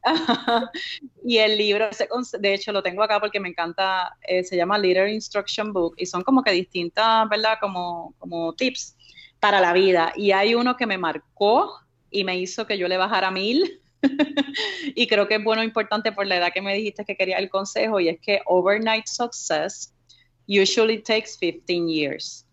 y 1.26 1.38
el 1.38 1.58
libro, 1.58 1.90
de 2.40 2.54
hecho 2.54 2.72
lo 2.72 2.84
tengo 2.84 3.04
acá 3.04 3.20
porque 3.20 3.40
me 3.40 3.50
encanta, 3.50 4.16
eh, 4.22 4.44
se 4.44 4.56
llama 4.56 4.78
Leader 4.78 5.10
Instruction 5.10 5.74
Book 5.74 5.96
y 5.98 6.06
son 6.06 6.24
como 6.24 6.44
que 6.44 6.52
distintas, 6.52 7.28
¿verdad? 7.30 7.58
Como, 7.60 8.14
como 8.18 8.54
tips 8.54 8.96
para 9.40 9.60
la 9.60 9.74
vida. 9.74 10.14
Y 10.16 10.32
hay 10.32 10.56
uno 10.56 10.78
que 10.78 10.86
me 10.86 10.98
marcó 10.98 11.74
y 12.10 12.24
me 12.24 12.38
hizo 12.38 12.66
que 12.66 12.78
yo 12.78 12.88
le 12.88 12.98
bajara 12.98 13.32
mil. 13.32 13.82
y 14.96 15.08
creo 15.08 15.28
que 15.28 15.36
es 15.36 15.44
bueno, 15.44 15.64
importante 15.64 16.12
por 16.12 16.28
la 16.28 16.38
edad 16.38 16.54
que 16.54 16.62
me 16.62 16.74
dijiste 16.76 17.06
que 17.06 17.16
quería 17.16 17.38
el 17.38 17.50
consejo 17.50 18.00
y 18.00 18.10
es 18.10 18.20
que 18.20 18.42
overnight 18.46 19.06
success 19.08 19.94
usually 20.48 21.02
takes 21.02 21.32
15 21.40 21.88
years. 21.88 22.46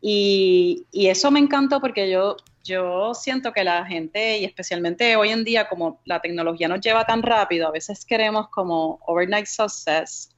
Y, 0.00 0.86
y 0.92 1.08
eso 1.08 1.30
me 1.30 1.40
encantó 1.40 1.80
porque 1.80 2.08
yo 2.08 2.36
yo 2.68 3.14
siento 3.14 3.52
que 3.52 3.64
la 3.64 3.84
gente, 3.86 4.38
y 4.38 4.44
especialmente 4.44 5.16
hoy 5.16 5.30
en 5.30 5.42
día, 5.42 5.68
como 5.68 6.00
la 6.04 6.20
tecnología 6.20 6.68
nos 6.68 6.80
lleva 6.80 7.04
tan 7.04 7.22
rápido, 7.22 7.66
a 7.66 7.70
veces 7.70 8.04
queremos 8.04 8.48
como 8.50 9.00
overnight 9.06 9.46
success 9.46 10.36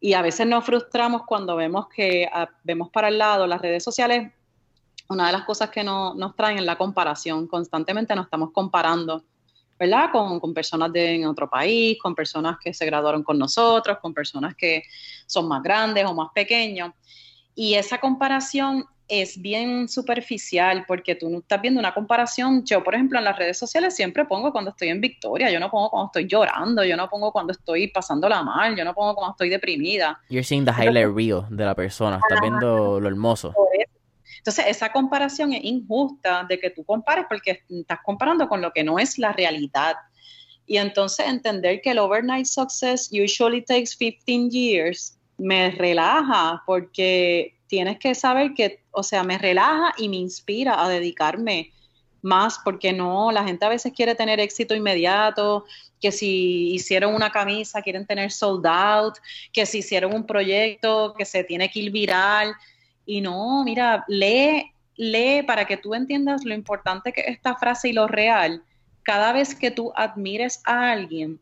y 0.00 0.14
a 0.14 0.22
veces 0.22 0.46
nos 0.46 0.64
frustramos 0.64 1.22
cuando 1.26 1.54
vemos 1.54 1.88
que 1.94 2.28
ah, 2.32 2.48
vemos 2.64 2.88
para 2.90 3.08
el 3.08 3.18
lado 3.18 3.46
las 3.46 3.60
redes 3.60 3.84
sociales. 3.84 4.32
Una 5.08 5.26
de 5.26 5.32
las 5.32 5.44
cosas 5.44 5.70
que 5.70 5.84
nos 5.84 6.34
traen 6.34 6.58
es 6.58 6.64
la 6.64 6.78
comparación. 6.78 7.46
Constantemente 7.46 8.16
nos 8.16 8.24
estamos 8.24 8.50
comparando, 8.52 9.22
¿verdad? 9.78 10.10
Con, 10.10 10.40
con 10.40 10.54
personas 10.54 10.92
de 10.92 11.14
en 11.14 11.26
otro 11.26 11.48
país, 11.48 11.98
con 12.00 12.14
personas 12.14 12.58
que 12.62 12.72
se 12.72 12.86
graduaron 12.86 13.22
con 13.22 13.38
nosotros, 13.38 13.98
con 14.00 14.14
personas 14.14 14.54
que 14.54 14.84
son 15.26 15.48
más 15.48 15.62
grandes 15.62 16.04
o 16.04 16.14
más 16.14 16.30
pequeños. 16.34 16.92
Y 17.54 17.74
esa 17.74 17.98
comparación 17.98 18.84
es 19.08 19.40
bien 19.40 19.88
superficial 19.88 20.84
porque 20.86 21.14
tú 21.14 21.28
no 21.30 21.38
estás 21.38 21.60
viendo 21.60 21.78
una 21.80 21.94
comparación. 21.94 22.64
Yo, 22.64 22.82
por 22.82 22.94
ejemplo, 22.94 23.18
en 23.18 23.24
las 23.24 23.38
redes 23.38 23.58
sociales 23.58 23.94
siempre 23.94 24.24
pongo 24.24 24.52
cuando 24.52 24.70
estoy 24.70 24.88
en 24.88 25.00
victoria, 25.00 25.50
yo 25.50 25.60
no 25.60 25.70
pongo 25.70 25.90
cuando 25.90 26.06
estoy 26.06 26.26
llorando, 26.26 26.84
yo 26.84 26.96
no 26.96 27.08
pongo 27.08 27.32
cuando 27.32 27.52
estoy 27.52 27.88
pasándola 27.88 28.42
mal, 28.42 28.76
yo 28.76 28.84
no 28.84 28.94
pongo 28.94 29.14
cuando 29.14 29.32
estoy 29.32 29.48
deprimida. 29.48 30.20
You're 30.28 30.42
seeing 30.42 30.64
the 30.64 30.72
highlight 30.72 31.14
reel 31.14 31.42
de 31.50 31.64
la 31.64 31.74
persona, 31.74 32.18
estás 32.22 32.40
viendo 32.40 33.00
lo 33.00 33.08
hermoso. 33.08 33.54
Entonces, 34.38 34.66
esa 34.68 34.90
comparación 34.92 35.52
es 35.52 35.64
injusta 35.64 36.44
de 36.48 36.58
que 36.58 36.70
tú 36.70 36.84
compares 36.84 37.26
porque 37.28 37.62
estás 37.68 37.98
comparando 38.04 38.48
con 38.48 38.60
lo 38.60 38.72
que 38.72 38.84
no 38.84 38.98
es 38.98 39.18
la 39.18 39.32
realidad. 39.32 39.96
Y 40.66 40.78
entonces 40.78 41.26
entender 41.26 41.80
que 41.80 41.90
el 41.90 41.98
overnight 41.98 42.46
success 42.46 43.10
usually 43.12 43.62
takes 43.62 43.96
15 43.96 44.50
years 44.50 45.18
me 45.38 45.70
relaja 45.70 46.62
porque 46.66 47.56
tienes 47.66 47.98
que 47.98 48.14
saber 48.14 48.54
que, 48.54 48.82
o 48.90 49.02
sea, 49.02 49.22
me 49.22 49.38
relaja 49.38 49.94
y 49.96 50.08
me 50.08 50.16
inspira 50.16 50.82
a 50.82 50.88
dedicarme 50.88 51.72
más, 52.22 52.58
porque 52.64 52.92
no, 52.92 53.30
la 53.30 53.44
gente 53.44 53.64
a 53.64 53.68
veces 53.68 53.92
quiere 53.94 54.14
tener 54.14 54.40
éxito 54.40 54.74
inmediato, 54.74 55.64
que 56.00 56.12
si 56.12 56.72
hicieron 56.74 57.14
una 57.14 57.30
camisa 57.30 57.82
quieren 57.82 58.06
tener 58.06 58.30
sold 58.32 58.66
out, 58.66 59.14
que 59.52 59.64
si 59.64 59.78
hicieron 59.78 60.14
un 60.14 60.26
proyecto 60.26 61.14
que 61.16 61.24
se 61.24 61.44
tiene 61.44 61.70
que 61.70 61.80
ir 61.80 61.92
viral, 61.92 62.54
y 63.06 63.20
no, 63.20 63.62
mira, 63.64 64.04
lee, 64.08 64.72
lee 64.96 65.42
para 65.42 65.64
que 65.64 65.76
tú 65.76 65.94
entiendas 65.94 66.44
lo 66.44 66.54
importante 66.54 67.12
que 67.12 67.22
es 67.22 67.28
esta 67.28 67.56
frase 67.56 67.88
y 67.88 67.92
lo 67.92 68.06
real. 68.06 68.62
Cada 69.02 69.32
vez 69.32 69.54
que 69.54 69.70
tú 69.70 69.92
admires 69.94 70.60
a 70.64 70.90
alguien, 70.90 71.38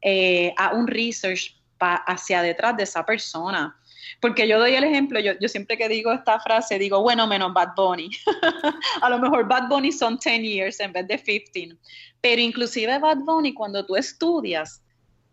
eh, 0.00 0.54
a 0.56 0.72
un 0.74 0.86
research 0.86 1.56
hacia 1.80 2.42
detrás 2.42 2.76
de 2.76 2.84
esa 2.84 3.04
persona 3.04 3.76
porque 4.20 4.48
yo 4.48 4.58
doy 4.58 4.74
el 4.74 4.84
ejemplo, 4.84 5.20
yo, 5.20 5.32
yo 5.40 5.48
siempre 5.48 5.76
que 5.76 5.88
digo 5.88 6.12
esta 6.12 6.40
frase, 6.40 6.78
digo, 6.78 7.00
bueno, 7.02 7.26
menos 7.26 7.52
Bad 7.52 7.74
Bunny. 7.76 8.10
a 9.02 9.10
lo 9.10 9.18
mejor 9.18 9.46
Bad 9.46 9.68
Bunny 9.68 9.92
son 9.92 10.18
10 10.18 10.42
years 10.42 10.80
en 10.80 10.92
vez 10.92 11.06
de 11.06 11.22
15. 11.22 11.76
Pero 12.20 12.40
inclusive 12.40 12.98
Bad 12.98 13.18
Bunny, 13.18 13.54
cuando 13.54 13.84
tú 13.86 13.96
estudias 13.96 14.82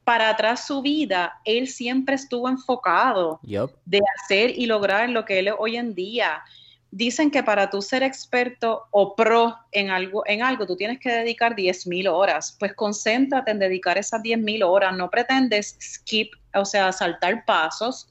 para 0.05 0.29
atrás 0.29 0.67
su 0.67 0.83
vida, 0.83 1.41
él 1.43 1.67
siempre 1.67 2.15
estuvo 2.15 2.47
enfocado 2.47 3.39
de 3.41 4.01
hacer 4.15 4.51
y 4.55 4.67
lograr 4.67 5.09
lo 5.09 5.25
que 5.25 5.39
él 5.39 5.47
es 5.47 5.55
hoy 5.57 5.77
en 5.77 5.95
día. 5.95 6.43
Dicen 6.91 7.31
que 7.31 7.41
para 7.41 7.71
tú 7.71 7.81
ser 7.81 8.03
experto 8.03 8.83
o 8.91 9.15
pro 9.15 9.57
en 9.71 9.89
algo, 9.89 10.23
en 10.27 10.43
algo 10.43 10.67
tú 10.67 10.77
tienes 10.77 10.99
que 10.99 11.11
dedicar 11.11 11.55
10.000 11.55 12.07
horas. 12.07 12.55
Pues 12.59 12.75
concéntrate 12.75 13.49
en 13.49 13.57
dedicar 13.57 13.97
esas 13.97 14.21
10.000 14.21 14.63
horas. 14.63 14.95
No 14.95 15.09
pretendes 15.09 15.75
skip, 15.81 16.31
o 16.53 16.65
sea, 16.65 16.91
saltar 16.91 17.43
pasos 17.43 18.07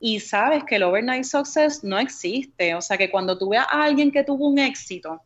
y 0.00 0.20
sabes 0.20 0.64
que 0.64 0.76
el 0.76 0.82
overnight 0.82 1.24
success 1.24 1.84
no 1.84 1.98
existe. 1.98 2.74
O 2.74 2.80
sea, 2.80 2.96
que 2.96 3.10
cuando 3.10 3.36
tú 3.36 3.50
veas 3.50 3.66
a 3.70 3.84
alguien 3.84 4.10
que 4.10 4.24
tuvo 4.24 4.48
un 4.48 4.58
éxito, 4.58 5.20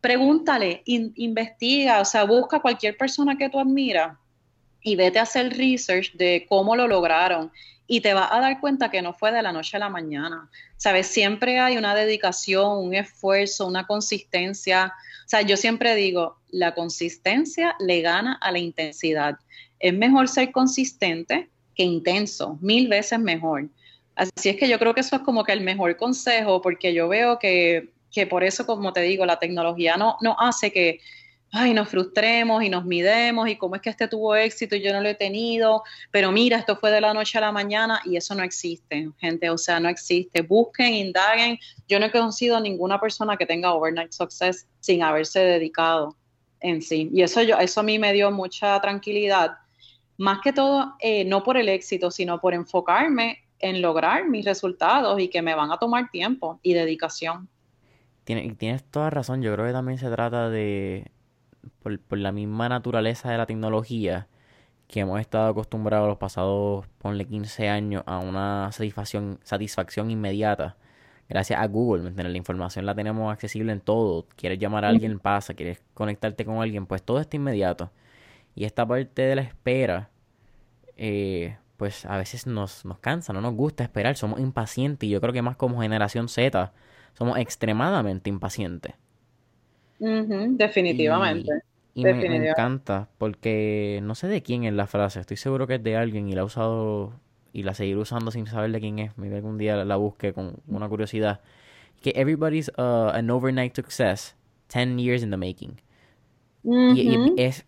pregúntale, 0.00 0.82
investiga, 0.86 2.00
o 2.00 2.06
sea, 2.06 2.24
busca 2.24 2.58
cualquier 2.58 2.96
persona 2.96 3.36
que 3.36 3.50
tú 3.50 3.60
admiras 3.60 4.16
y 4.82 4.96
vete 4.96 5.18
a 5.18 5.22
hacer 5.22 5.56
research 5.56 6.12
de 6.14 6.46
cómo 6.48 6.76
lo 6.76 6.88
lograron. 6.88 7.50
Y 7.86 8.00
te 8.00 8.14
vas 8.14 8.30
a 8.30 8.40
dar 8.40 8.60
cuenta 8.60 8.90
que 8.90 9.02
no 9.02 9.12
fue 9.12 9.32
de 9.32 9.42
la 9.42 9.52
noche 9.52 9.76
a 9.76 9.80
la 9.80 9.88
mañana. 9.88 10.48
Sabes, 10.76 11.08
siempre 11.08 11.58
hay 11.58 11.76
una 11.76 11.94
dedicación, 11.94 12.78
un 12.78 12.94
esfuerzo, 12.94 13.66
una 13.66 13.86
consistencia. 13.86 14.92
O 15.26 15.28
sea, 15.28 15.42
yo 15.42 15.56
siempre 15.56 15.94
digo, 15.94 16.38
la 16.50 16.74
consistencia 16.74 17.76
le 17.80 18.00
gana 18.00 18.38
a 18.40 18.50
la 18.50 18.58
intensidad. 18.58 19.36
Es 19.78 19.92
mejor 19.92 20.28
ser 20.28 20.52
consistente 20.52 21.50
que 21.74 21.82
intenso, 21.82 22.58
mil 22.60 22.88
veces 22.88 23.18
mejor. 23.18 23.68
Así 24.14 24.48
es 24.48 24.56
que 24.56 24.68
yo 24.68 24.78
creo 24.78 24.94
que 24.94 25.00
eso 25.00 25.16
es 25.16 25.22
como 25.22 25.44
que 25.44 25.52
el 25.52 25.60
mejor 25.60 25.96
consejo, 25.96 26.60
porque 26.60 26.92
yo 26.94 27.08
veo 27.08 27.38
que, 27.38 27.90
por 28.28 28.44
eso, 28.44 28.66
como 28.66 28.92
te 28.92 29.00
digo, 29.00 29.24
la 29.26 29.38
tecnología 29.38 29.96
no, 29.96 30.16
no 30.20 30.36
hace 30.38 30.70
que 30.70 31.00
ay, 31.54 31.74
nos 31.74 31.90
frustremos 31.90 32.64
y 32.64 32.70
nos 32.70 32.86
midemos 32.86 33.46
y 33.46 33.56
cómo 33.56 33.76
es 33.76 33.82
que 33.82 33.90
este 33.90 34.08
tuvo 34.08 34.34
éxito 34.34 34.74
y 34.74 34.80
yo 34.80 34.90
no 34.90 35.02
lo 35.02 35.08
he 35.10 35.14
tenido, 35.14 35.82
pero 36.10 36.32
mira, 36.32 36.56
esto 36.56 36.76
fue 36.76 36.90
de 36.90 37.02
la 37.02 37.12
noche 37.12 37.36
a 37.36 37.42
la 37.42 37.52
mañana 37.52 38.00
y 38.06 38.16
eso 38.16 38.34
no 38.34 38.42
existe, 38.42 39.10
gente, 39.18 39.50
o 39.50 39.58
sea, 39.58 39.78
no 39.78 39.90
existe. 39.90 40.40
Busquen, 40.40 40.94
indaguen. 40.94 41.58
Yo 41.86 42.00
no 42.00 42.06
he 42.06 42.10
conocido 42.10 42.56
a 42.56 42.60
ninguna 42.60 42.98
persona 42.98 43.36
que 43.36 43.44
tenga 43.44 43.74
overnight 43.74 44.12
success 44.12 44.66
sin 44.80 45.02
haberse 45.02 45.40
dedicado 45.40 46.16
en 46.60 46.80
sí. 46.80 47.10
Y 47.12 47.20
eso, 47.20 47.42
yo, 47.42 47.58
eso 47.58 47.80
a 47.80 47.82
mí 47.82 47.98
me 47.98 48.14
dio 48.14 48.30
mucha 48.30 48.80
tranquilidad, 48.80 49.58
más 50.16 50.40
que 50.42 50.54
todo, 50.54 50.94
eh, 51.00 51.26
no 51.26 51.42
por 51.42 51.58
el 51.58 51.68
éxito, 51.68 52.10
sino 52.10 52.40
por 52.40 52.54
enfocarme 52.54 53.44
en 53.58 53.82
lograr 53.82 54.26
mis 54.26 54.46
resultados 54.46 55.20
y 55.20 55.28
que 55.28 55.42
me 55.42 55.54
van 55.54 55.70
a 55.70 55.76
tomar 55.76 56.10
tiempo 56.10 56.58
y 56.62 56.72
dedicación. 56.72 57.48
Tienes, 58.24 58.56
tienes 58.56 58.84
toda 58.84 59.10
razón, 59.10 59.42
yo 59.42 59.52
creo 59.52 59.66
que 59.66 59.72
también 59.72 59.98
se 59.98 60.08
trata 60.08 60.48
de, 60.48 61.10
por, 61.82 62.18
la 62.18 62.32
misma 62.32 62.68
naturaleza 62.68 63.30
de 63.30 63.38
la 63.38 63.46
tecnología, 63.46 64.28
que 64.88 65.00
hemos 65.00 65.20
estado 65.20 65.48
acostumbrados 65.48 66.08
los 66.08 66.18
pasados, 66.18 66.86
ponle 66.98 67.26
15 67.26 67.68
años, 67.68 68.02
a 68.06 68.18
una 68.18 68.70
satisfacción, 68.72 69.40
satisfacción 69.42 70.10
inmediata. 70.10 70.76
Gracias 71.28 71.60
a 71.60 71.66
Google, 71.66 72.10
La 72.10 72.36
información 72.36 72.84
la 72.84 72.94
tenemos 72.94 73.32
accesible 73.32 73.72
en 73.72 73.80
todo. 73.80 74.26
Quieres 74.36 74.58
llamar 74.58 74.84
a 74.84 74.88
alguien, 74.88 75.18
pasa. 75.18 75.54
Quieres 75.54 75.82
conectarte 75.94 76.44
con 76.44 76.60
alguien, 76.60 76.84
pues 76.86 77.02
todo 77.02 77.20
está 77.20 77.36
inmediato. 77.36 77.90
Y 78.54 78.64
esta 78.64 78.86
parte 78.86 79.22
de 79.22 79.36
la 79.36 79.42
espera, 79.42 80.10
eh, 80.96 81.56
pues 81.78 82.04
a 82.04 82.18
veces 82.18 82.46
nos, 82.46 82.84
nos 82.84 82.98
cansa, 82.98 83.32
no 83.32 83.40
nos 83.40 83.54
gusta 83.54 83.82
esperar, 83.82 84.16
somos 84.16 84.40
impacientes. 84.40 85.08
Y 85.08 85.10
yo 85.10 85.20
creo 85.22 85.32
que 85.32 85.40
más 85.42 85.56
como 85.56 85.80
generación 85.80 86.28
Z, 86.28 86.72
somos 87.14 87.38
extremadamente 87.38 88.28
impacientes. 88.28 88.94
Definitivamente. 90.02 91.50
Y, 91.94 92.04
me, 92.04 92.14
me, 92.14 92.48
encanta 92.48 93.08
porque 93.18 94.00
no 94.02 94.14
sé 94.14 94.26
de 94.26 94.42
quién 94.42 94.64
es 94.64 94.72
la 94.72 94.86
frase, 94.86 95.20
estoy 95.20 95.36
seguro 95.36 95.66
que 95.66 95.74
es 95.74 95.82
de 95.82 95.96
alguien 95.96 96.28
y 96.28 96.32
la 96.32 96.40
ha 96.40 96.44
usado 96.44 97.12
y 97.52 97.62
la 97.64 97.74
seguiré 97.74 97.98
usando 97.98 98.30
sin 98.30 98.46
saber 98.46 98.72
de 98.72 98.80
quién 98.80 98.98
es. 98.98 99.16
Maybe 99.18 99.36
algún 99.36 99.58
día 99.58 99.84
la 99.84 99.96
busque 99.96 100.32
con 100.32 100.56
una 100.66 100.88
curiosidad. 100.88 101.40
Que 102.00 102.12
everybody's 102.16 102.70
uh, 102.78 103.10
an 103.12 103.30
overnight 103.30 103.74
success, 103.76 104.34
10 104.68 104.98
years 104.98 105.22
in 105.22 105.30
the 105.30 105.36
making. 105.36 105.80
y, 106.64 107.34
es 107.36 107.66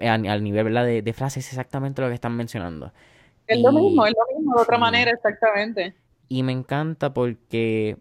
al 0.00 0.42
nivel 0.42 0.64
¿verdad? 0.64 0.84
De, 0.84 1.02
de 1.02 1.12
frase 1.12 1.40
es 1.40 1.48
exactamente 1.48 2.02
lo 2.02 2.08
que 2.08 2.14
están 2.14 2.36
mencionando. 2.36 2.92
Es 3.46 3.60
lo 3.60 3.72
mismo, 3.72 4.06
es 4.06 4.12
lo 4.12 4.36
mismo, 4.36 4.56
de 4.56 4.62
otra 4.62 4.78
manera, 4.78 5.10
exactamente. 5.10 5.94
Y 6.28 6.42
me 6.42 6.52
encanta 6.52 7.12
porque 7.12 7.98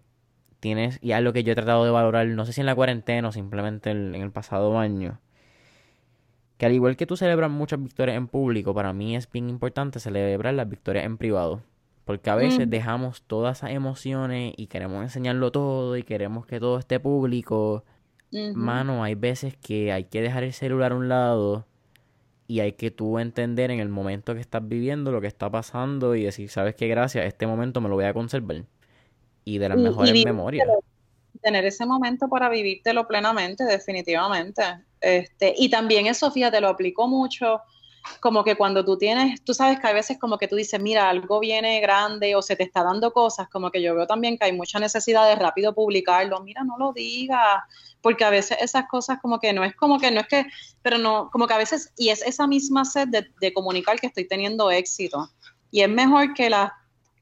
tienes, 0.62 0.98
y 1.02 1.12
algo 1.12 1.34
que 1.34 1.44
yo 1.44 1.52
he 1.52 1.56
tratado 1.56 1.84
de 1.84 1.92
valorar, 1.92 2.26
no 2.28 2.46
sé 2.46 2.54
si 2.54 2.62
en 2.62 2.68
la 2.68 2.76
cuarentena 2.76 3.28
o 3.28 3.32
simplemente 3.34 3.92
en 3.92 4.16
el 4.16 4.32
pasado 4.32 4.80
año, 4.80 5.20
que 6.62 6.68
al 6.68 6.74
igual 6.74 6.96
que 6.96 7.08
tú 7.08 7.18
celebras 7.18 7.50
muchas 7.50 7.82
victorias 7.82 8.16
en 8.16 8.28
público, 8.28 8.76
para 8.76 8.94
mí 8.94 9.16
es 9.16 9.28
bien 9.32 9.50
importante 9.50 10.00
celebrar 10.00 10.54
las 10.54 10.70
victorias 10.70 11.06
en 11.06 11.18
privado. 11.18 11.64
Porque 12.06 12.30
a 12.30 12.36
veces 12.36 12.68
mm. 12.68 12.70
dejamos 12.70 13.24
todas 13.24 13.58
esas 13.58 13.72
emociones 13.72 14.54
y 14.58 14.68
queremos 14.68 15.02
enseñarlo 15.02 15.52
todo 15.52 15.98
y 15.98 16.04
queremos 16.04 16.46
que 16.46 16.60
todo 16.60 16.78
esté 16.78 17.00
público. 17.00 17.84
Mano, 18.54 19.04
hay 19.04 19.16
veces 19.16 19.58
que 19.58 19.92
hay 19.92 20.04
que 20.04 20.22
dejar 20.22 20.44
el 20.44 20.54
celular 20.54 20.92
a 20.92 20.96
un 20.96 21.10
lado 21.10 21.66
y 22.48 22.60
hay 22.60 22.74
que 22.74 22.92
tú 22.92 23.18
entender 23.18 23.72
en 23.72 23.80
el 23.80 23.90
momento 23.90 24.36
que 24.36 24.40
estás 24.40 24.68
viviendo 24.68 25.12
lo 25.12 25.20
que 25.20 25.28
está 25.28 25.50
pasando 25.50 26.16
y 26.16 26.26
decir, 26.26 26.48
sabes 26.50 26.76
qué, 26.76 26.88
gracias, 26.88 27.26
este 27.26 27.48
momento 27.48 27.82
me 27.82 27.90
lo 27.90 27.96
voy 27.96 28.06
a 28.06 28.14
conservar. 28.14 28.66
Y 29.46 29.58
de 29.58 29.70
las 29.70 29.78
mejores 29.78 30.26
memorias. 30.26 30.68
Tener 31.42 31.66
ese 31.66 31.86
momento 31.86 32.30
para 32.30 32.50
vivírtelo 32.50 33.08
plenamente, 33.08 33.64
definitivamente. 33.64 34.62
Este, 35.00 35.54
y 35.58 35.70
también 35.70 36.06
eso, 36.08 36.30
fíjate, 36.32 36.62
lo 36.62 36.70
aplico 36.70 37.08
mucho, 37.08 37.62
como 38.20 38.44
que 38.44 38.56
cuando 38.56 38.84
tú 38.84 38.98
tienes, 38.98 39.44
tú 39.44 39.54
sabes 39.54 39.80
que 39.80 39.88
hay 39.88 39.94
veces 39.94 40.20
como 40.20 40.38
que 40.38 40.48
tú 40.48 40.56
dices, 40.56 40.80
mira, 40.80 41.10
algo 41.10 41.40
viene 41.40 41.80
grande 41.82 42.36
o 42.36 42.42
se 42.42 42.56
te 42.56 42.64
está 42.64 42.84
dando 42.84 43.12
cosas, 43.12 43.48
como 43.50 43.72
que 43.72 43.82
yo 43.82 43.96
veo 43.96 44.08
también 44.08 44.38
que 44.38 44.46
hay 44.46 44.54
mucha 44.54 44.80
necesidad 44.80 45.28
de 45.28 45.36
rápido 45.36 45.74
publicarlo, 45.74 46.42
mira, 46.42 46.64
no 46.64 46.78
lo 46.78 46.94
digas, 46.94 47.64
porque 48.02 48.24
a 48.24 48.30
veces 48.30 48.58
esas 48.62 48.88
cosas 48.88 49.20
como 49.22 49.40
que 49.40 49.54
no 49.54 49.64
es 49.64 49.76
como 49.76 50.00
que, 50.00 50.12
no 50.12 50.22
es 50.22 50.28
que, 50.28 50.46
pero 50.82 50.98
no, 50.98 51.30
como 51.32 51.48
que 51.48 51.54
a 51.54 51.58
veces, 51.58 51.94
y 51.98 52.10
es 52.10 52.22
esa 52.24 52.48
misma 52.48 52.86
sed 52.86 53.08
de, 53.08 53.54
comunicar 53.54 54.00
que 54.00 54.08
estoy 54.08 54.28
teniendo 54.28 54.72
éxito. 54.72 55.30
Y 55.70 55.82
es 55.82 55.90
mejor 55.90 56.34
que 56.34 56.50
la, 56.50 56.74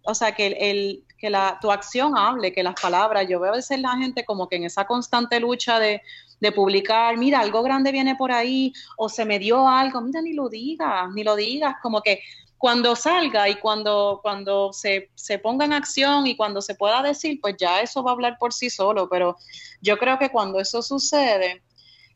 o 0.03 0.15
sea, 0.15 0.33
que 0.33 0.47
el, 0.47 1.03
que 1.19 1.29
la, 1.29 1.57
tu 1.61 1.71
acción 1.71 2.17
hable, 2.17 2.53
que 2.53 2.63
las 2.63 2.75
palabras, 2.79 3.27
yo 3.29 3.39
veo 3.39 3.51
a 3.51 3.57
veces 3.57 3.79
la 3.79 3.97
gente 3.97 4.25
como 4.25 4.47
que 4.47 4.55
en 4.55 4.63
esa 4.63 4.85
constante 4.85 5.39
lucha 5.39 5.79
de 5.79 6.01
de 6.39 6.51
publicar, 6.51 7.17
mira, 7.17 7.39
algo 7.39 7.63
grande 7.63 7.91
viene 7.91 8.15
por 8.15 8.31
ahí, 8.31 8.73
o 8.97 9.09
se 9.09 9.25
me 9.25 9.39
dio 9.39 9.67
algo, 9.67 10.01
mira, 10.01 10.21
ni 10.21 10.33
lo 10.33 10.49
digas, 10.49 11.09
ni 11.13 11.23
lo 11.23 11.35
digas, 11.35 11.75
como 11.81 12.01
que 12.01 12.21
cuando 12.57 12.95
salga 12.95 13.47
y 13.47 13.55
cuando, 13.55 14.19
cuando 14.21 14.73
se, 14.73 15.09
se, 15.15 15.39
ponga 15.39 15.65
en 15.65 15.73
acción 15.73 16.27
y 16.27 16.35
cuando 16.35 16.61
se 16.61 16.75
pueda 16.75 17.01
decir, 17.01 17.39
pues 17.41 17.55
ya 17.57 17.81
eso 17.81 18.03
va 18.03 18.11
a 18.11 18.13
hablar 18.13 18.37
por 18.37 18.53
sí 18.53 18.69
solo, 18.69 19.07
pero 19.09 19.37
yo 19.81 19.97
creo 19.97 20.19
que 20.19 20.29
cuando 20.29 20.59
eso 20.59 20.81
sucede 20.81 21.61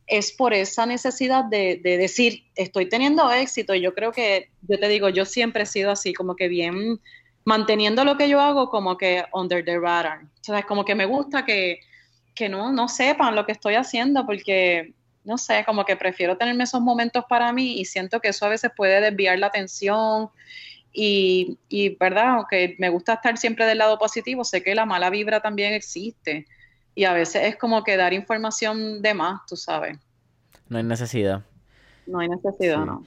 es 0.05 0.33
por 0.33 0.53
esa 0.53 0.85
necesidad 0.85 1.45
de, 1.45 1.79
de 1.81 1.97
decir, 1.97 2.43
estoy 2.55 2.89
teniendo 2.89 3.31
éxito, 3.31 3.73
yo 3.73 3.93
creo 3.93 4.11
que, 4.11 4.49
yo 4.67 4.77
te 4.77 4.89
digo, 4.89 5.07
yo 5.07 5.23
siempre 5.23 5.63
he 5.63 5.65
sido 5.65 5.91
así, 5.91 6.13
como 6.13 6.35
que 6.35 6.49
bien 6.49 6.99
manteniendo 7.45 8.05
lo 8.05 8.17
que 8.17 8.29
yo 8.29 8.39
hago 8.39 8.69
como 8.69 8.97
que 8.97 9.23
under 9.33 9.63
the 9.63 9.79
radar. 9.79 10.21
O 10.23 10.43
sea, 10.43 10.59
es 10.59 10.65
como 10.65 10.85
que 10.85 10.95
me 10.95 11.05
gusta 11.05 11.45
que, 11.45 11.79
que 12.33 12.49
no, 12.49 12.71
no 12.71 12.87
sepan 12.87 13.35
lo 13.35 13.45
que 13.45 13.51
estoy 13.51 13.75
haciendo 13.75 14.25
porque, 14.25 14.93
no 15.23 15.37
sé, 15.37 15.63
como 15.65 15.85
que 15.85 15.95
prefiero 15.95 16.37
tenerme 16.37 16.63
esos 16.63 16.81
momentos 16.81 17.25
para 17.27 17.51
mí 17.51 17.79
y 17.79 17.85
siento 17.85 18.19
que 18.19 18.29
eso 18.29 18.45
a 18.45 18.49
veces 18.49 18.71
puede 18.75 19.01
desviar 19.01 19.39
la 19.39 19.47
atención 19.47 20.29
y, 20.93 21.57
y, 21.69 21.95
¿verdad? 21.95 22.35
Aunque 22.35 22.75
me 22.79 22.89
gusta 22.89 23.13
estar 23.13 23.37
siempre 23.37 23.65
del 23.65 23.79
lado 23.79 23.97
positivo, 23.97 24.43
sé 24.43 24.63
que 24.63 24.75
la 24.75 24.85
mala 24.85 25.09
vibra 25.09 25.41
también 25.41 25.73
existe 25.73 26.45
y 26.95 27.05
a 27.05 27.13
veces 27.13 27.43
es 27.45 27.55
como 27.57 27.83
que 27.83 27.97
dar 27.97 28.13
información 28.13 29.01
de 29.01 29.13
más, 29.13 29.41
tú 29.47 29.55
sabes. 29.55 29.97
No 30.69 30.77
hay 30.77 30.83
necesidad. 30.83 31.43
No 32.05 32.19
hay 32.19 32.29
necesidad, 32.29 32.85
no. 32.85 33.05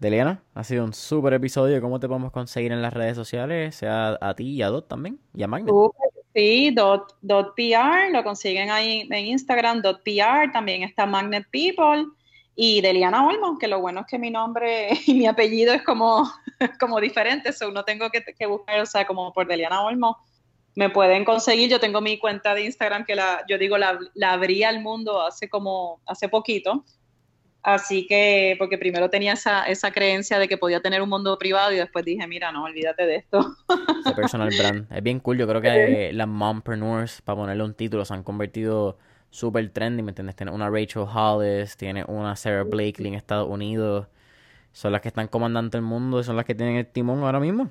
Deliana, 0.00 0.42
ha 0.54 0.62
sido 0.62 0.84
un 0.84 0.92
súper 0.92 1.34
episodio. 1.34 1.80
¿Cómo 1.80 1.98
te 1.98 2.06
podemos 2.06 2.30
conseguir 2.30 2.70
en 2.70 2.82
las 2.82 2.92
redes 2.92 3.16
sociales? 3.16 3.74
Sea 3.74 4.16
a 4.20 4.34
ti 4.34 4.50
y 4.50 4.62
a 4.62 4.68
Dot 4.68 4.86
también, 4.86 5.18
y 5.34 5.42
a 5.42 5.48
Magnet. 5.48 5.74
Sí, 6.34 6.70
dot, 6.70 7.16
dot 7.20 7.54
PR, 7.56 8.12
lo 8.12 8.22
consiguen 8.22 8.70
ahí 8.70 9.08
en 9.10 9.26
Instagram, 9.26 9.82
dot 9.82 10.02
PR, 10.04 10.52
también 10.52 10.84
está 10.84 11.04
Magnet 11.04 11.48
People 11.50 12.06
y 12.54 12.80
Deliana 12.80 13.26
Olmo, 13.26 13.58
que 13.58 13.66
lo 13.66 13.80
bueno 13.80 14.00
es 14.00 14.06
que 14.06 14.18
mi 14.18 14.30
nombre 14.30 14.90
y 15.06 15.14
mi 15.14 15.26
apellido 15.26 15.72
es 15.72 15.82
como, 15.82 16.30
como 16.80 17.00
diferente, 17.00 17.52
so 17.52 17.72
no 17.72 17.84
tengo 17.84 18.08
que, 18.10 18.46
buscar, 18.46 18.80
o 18.80 18.86
sea, 18.86 19.06
como 19.06 19.32
por 19.32 19.48
Deliana 19.48 19.82
Olmo. 19.82 20.16
Me 20.76 20.90
pueden 20.90 21.24
conseguir, 21.24 21.68
yo 21.68 21.80
tengo 21.80 22.00
mi 22.00 22.18
cuenta 22.18 22.54
de 22.54 22.62
Instagram 22.62 23.04
que 23.04 23.16
la, 23.16 23.44
yo 23.48 23.58
digo, 23.58 23.78
la, 23.78 23.98
la 24.14 24.32
abrí 24.34 24.62
al 24.62 24.80
mundo 24.80 25.20
hace 25.20 25.48
como, 25.48 26.00
hace 26.06 26.28
poquito, 26.28 26.84
Así 27.62 28.06
que, 28.06 28.54
porque 28.58 28.78
primero 28.78 29.10
tenía 29.10 29.32
esa, 29.32 29.64
esa 29.64 29.90
creencia 29.90 30.38
de 30.38 30.48
que 30.48 30.56
podía 30.56 30.80
tener 30.80 31.02
un 31.02 31.08
mundo 31.08 31.36
privado 31.38 31.72
y 31.72 31.76
después 31.76 32.04
dije, 32.04 32.26
mira, 32.26 32.52
no, 32.52 32.64
olvídate 32.64 33.04
de 33.04 33.16
esto. 33.16 33.56
Ese 34.04 34.14
personal 34.14 34.50
brand. 34.56 34.90
Es 34.92 35.02
bien 35.02 35.20
cool. 35.20 35.38
Yo 35.38 35.46
creo 35.46 35.60
que 35.60 36.10
las 36.12 36.28
mompreneurs, 36.28 37.20
para 37.22 37.36
ponerle 37.36 37.64
un 37.64 37.74
título, 37.74 38.04
se 38.04 38.14
han 38.14 38.22
convertido 38.22 38.96
súper 39.30 39.68
trendy, 39.70 40.02
¿me 40.02 40.12
entiendes? 40.12 40.36
Tiene 40.36 40.52
una 40.52 40.70
Rachel 40.70 41.04
Hollis, 41.12 41.76
tiene 41.76 42.04
una 42.06 42.36
Sarah 42.36 42.62
Blakely 42.62 43.08
en 43.08 43.14
Estados 43.14 43.48
Unidos. 43.48 44.06
Son 44.72 44.92
las 44.92 45.00
que 45.00 45.08
están 45.08 45.28
comandando 45.28 45.76
el 45.76 45.82
mundo 45.82 46.20
y 46.20 46.24
son 46.24 46.36
las 46.36 46.44
que 46.44 46.54
tienen 46.54 46.76
el 46.76 46.86
timón 46.86 47.22
ahora 47.22 47.40
mismo. 47.40 47.70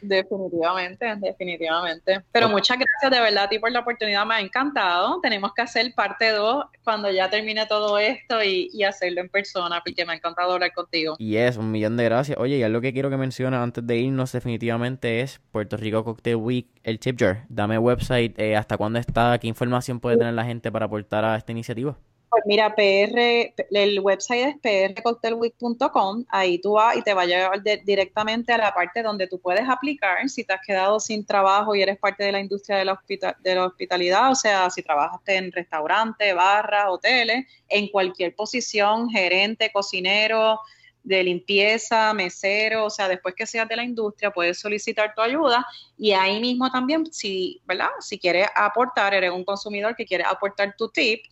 Definitivamente, 0.00 1.16
definitivamente. 1.16 2.22
Pero 2.32 2.48
muchas 2.48 2.78
gracias 2.78 3.10
de 3.10 3.20
verdad 3.20 3.44
a 3.44 3.48
ti 3.48 3.58
por 3.58 3.72
la 3.72 3.80
oportunidad, 3.80 4.24
me 4.26 4.34
ha 4.34 4.40
encantado. 4.40 5.20
Tenemos 5.20 5.52
que 5.54 5.62
hacer 5.62 5.92
parte 5.94 6.30
2 6.30 6.66
cuando 6.84 7.10
ya 7.10 7.28
termine 7.30 7.66
todo 7.66 7.98
esto 7.98 8.42
y, 8.42 8.82
hacerlo 8.88 9.20
en 9.20 9.28
persona, 9.28 9.82
porque 9.84 10.06
me 10.06 10.12
ha 10.12 10.16
encantado 10.16 10.52
hablar 10.52 10.72
contigo. 10.72 11.16
Y 11.18 11.36
es, 11.36 11.56
un 11.56 11.70
millón 11.70 11.96
de 11.96 12.04
gracias. 12.04 12.38
Oye, 12.38 12.56
y 12.56 12.62
algo 12.62 12.80
que 12.80 12.92
quiero 12.92 13.10
que 13.10 13.16
menciones 13.18 13.60
antes 13.60 13.86
de 13.86 13.96
irnos 13.96 14.32
definitivamente 14.32 15.20
es 15.20 15.40
Puerto 15.50 15.76
Rico 15.76 16.04
Cocktail 16.04 16.36
Week, 16.36 16.66
el 16.84 16.98
Chip 16.98 17.18
Jar. 17.18 17.44
Dame 17.48 17.78
website, 17.78 18.38
eh, 18.38 18.56
hasta 18.56 18.78
cuándo 18.78 18.98
está, 18.98 19.38
qué 19.38 19.46
información 19.46 20.00
puede 20.00 20.16
tener 20.16 20.34
la 20.34 20.44
gente 20.44 20.72
para 20.72 20.86
aportar 20.86 21.24
a 21.24 21.36
esta 21.36 21.52
iniciativa. 21.52 21.98
Pues 22.30 22.42
mira, 22.44 22.74
PR, 22.74 23.54
el 23.70 24.00
website 24.00 24.56
es 24.64 24.94
prcocktailweek.com, 24.94 26.26
ahí 26.28 26.58
tú 26.58 26.72
vas 26.72 26.94
y 26.96 27.02
te 27.02 27.14
va 27.14 27.22
a 27.22 27.26
llevar 27.26 27.62
directamente 27.84 28.52
a 28.52 28.58
la 28.58 28.74
parte 28.74 29.02
donde 29.02 29.26
tú 29.26 29.40
puedes 29.40 29.66
aplicar 29.66 30.28
si 30.28 30.44
te 30.44 30.52
has 30.52 30.60
quedado 30.66 31.00
sin 31.00 31.24
trabajo 31.24 31.74
y 31.74 31.80
eres 31.80 31.98
parte 31.98 32.24
de 32.24 32.32
la 32.32 32.40
industria 32.40 32.76
de 32.78 32.84
la, 32.84 33.02
de 33.40 33.54
la 33.54 33.66
hospitalidad, 33.66 34.30
o 34.30 34.34
sea, 34.34 34.68
si 34.68 34.82
trabajaste 34.82 35.36
en 35.36 35.52
restaurante, 35.52 36.34
barra, 36.34 36.90
hoteles, 36.90 37.46
en 37.66 37.88
cualquier 37.88 38.34
posición, 38.34 39.08
gerente, 39.08 39.70
cocinero, 39.72 40.60
de 41.02 41.22
limpieza, 41.22 42.12
mesero, 42.12 42.84
o 42.84 42.90
sea, 42.90 43.08
después 43.08 43.34
que 43.34 43.46
seas 43.46 43.66
de 43.66 43.76
la 43.76 43.84
industria, 43.84 44.30
puedes 44.30 44.60
solicitar 44.60 45.14
tu 45.14 45.22
ayuda. 45.22 45.66
Y 45.96 46.12
ahí 46.12 46.38
mismo 46.38 46.70
también, 46.70 47.10
si, 47.10 47.62
¿verdad? 47.64 47.88
Si 48.00 48.18
quieres 48.18 48.48
aportar, 48.54 49.14
eres 49.14 49.30
un 49.30 49.44
consumidor 49.44 49.96
que 49.96 50.04
quiere 50.04 50.24
aportar 50.24 50.74
tu 50.76 50.90
tip, 50.90 51.22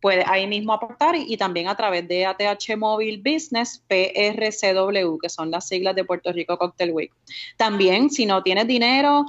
puede 0.00 0.24
ahí 0.26 0.46
mismo 0.46 0.72
aportar 0.72 1.16
y, 1.16 1.36
también 1.36 1.68
a 1.68 1.76
través 1.76 2.06
de 2.08 2.26
ATH 2.26 2.76
Mobile 2.76 3.18
Business 3.18 3.82
PRCW, 3.88 5.18
que 5.18 5.28
son 5.28 5.50
las 5.50 5.66
siglas 5.66 5.94
de 5.96 6.04
Puerto 6.04 6.32
Rico 6.32 6.56
Cocktail 6.58 6.92
Week. 6.92 7.12
También, 7.56 8.10
si 8.10 8.26
no 8.26 8.42
tienes 8.42 8.66
dinero 8.66 9.26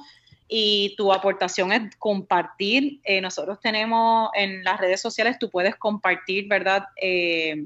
y 0.48 0.96
tu 0.98 1.14
aportación 1.14 1.72
es 1.72 1.96
compartir, 1.98 3.00
eh, 3.04 3.22
nosotros 3.22 3.60
tenemos 3.62 4.30
en 4.34 4.64
las 4.64 4.80
redes 4.80 5.02
sociales, 5.02 5.38
tú 5.40 5.50
puedes 5.50 5.76
compartir, 5.76 6.48
¿verdad? 6.48 6.86
Eh, 7.02 7.66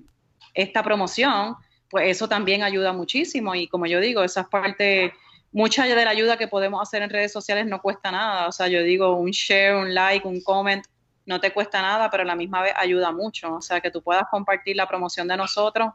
esta 0.53 0.83
promoción, 0.83 1.55
pues 1.89 2.09
eso 2.09 2.27
también 2.27 2.63
ayuda 2.63 2.93
muchísimo 2.93 3.55
y 3.55 3.67
como 3.67 3.85
yo 3.85 3.99
digo, 3.99 4.23
esa 4.23 4.41
es 4.41 4.47
parte 4.47 5.13
mucha 5.53 5.85
de 5.85 6.03
la 6.03 6.09
ayuda 6.09 6.37
que 6.37 6.47
podemos 6.47 6.81
hacer 6.81 7.03
en 7.03 7.09
redes 7.09 7.31
sociales 7.31 7.67
no 7.67 7.81
cuesta 7.81 8.11
nada. 8.11 8.47
O 8.47 8.51
sea, 8.51 8.67
yo 8.67 8.81
digo 8.81 9.15
un 9.15 9.29
share, 9.31 9.75
un 9.75 9.93
like, 9.93 10.27
un 10.27 10.41
comment, 10.41 10.83
no 11.25 11.39
te 11.39 11.53
cuesta 11.53 11.81
nada, 11.81 12.09
pero 12.09 12.23
a 12.23 12.25
la 12.25 12.35
misma 12.35 12.61
vez 12.61 12.73
ayuda 12.75 13.11
mucho. 13.11 13.55
O 13.55 13.61
sea, 13.61 13.81
que 13.81 13.91
tú 13.91 14.01
puedas 14.01 14.23
compartir 14.29 14.75
la 14.75 14.87
promoción 14.87 15.27
de 15.27 15.37
nosotros 15.37 15.89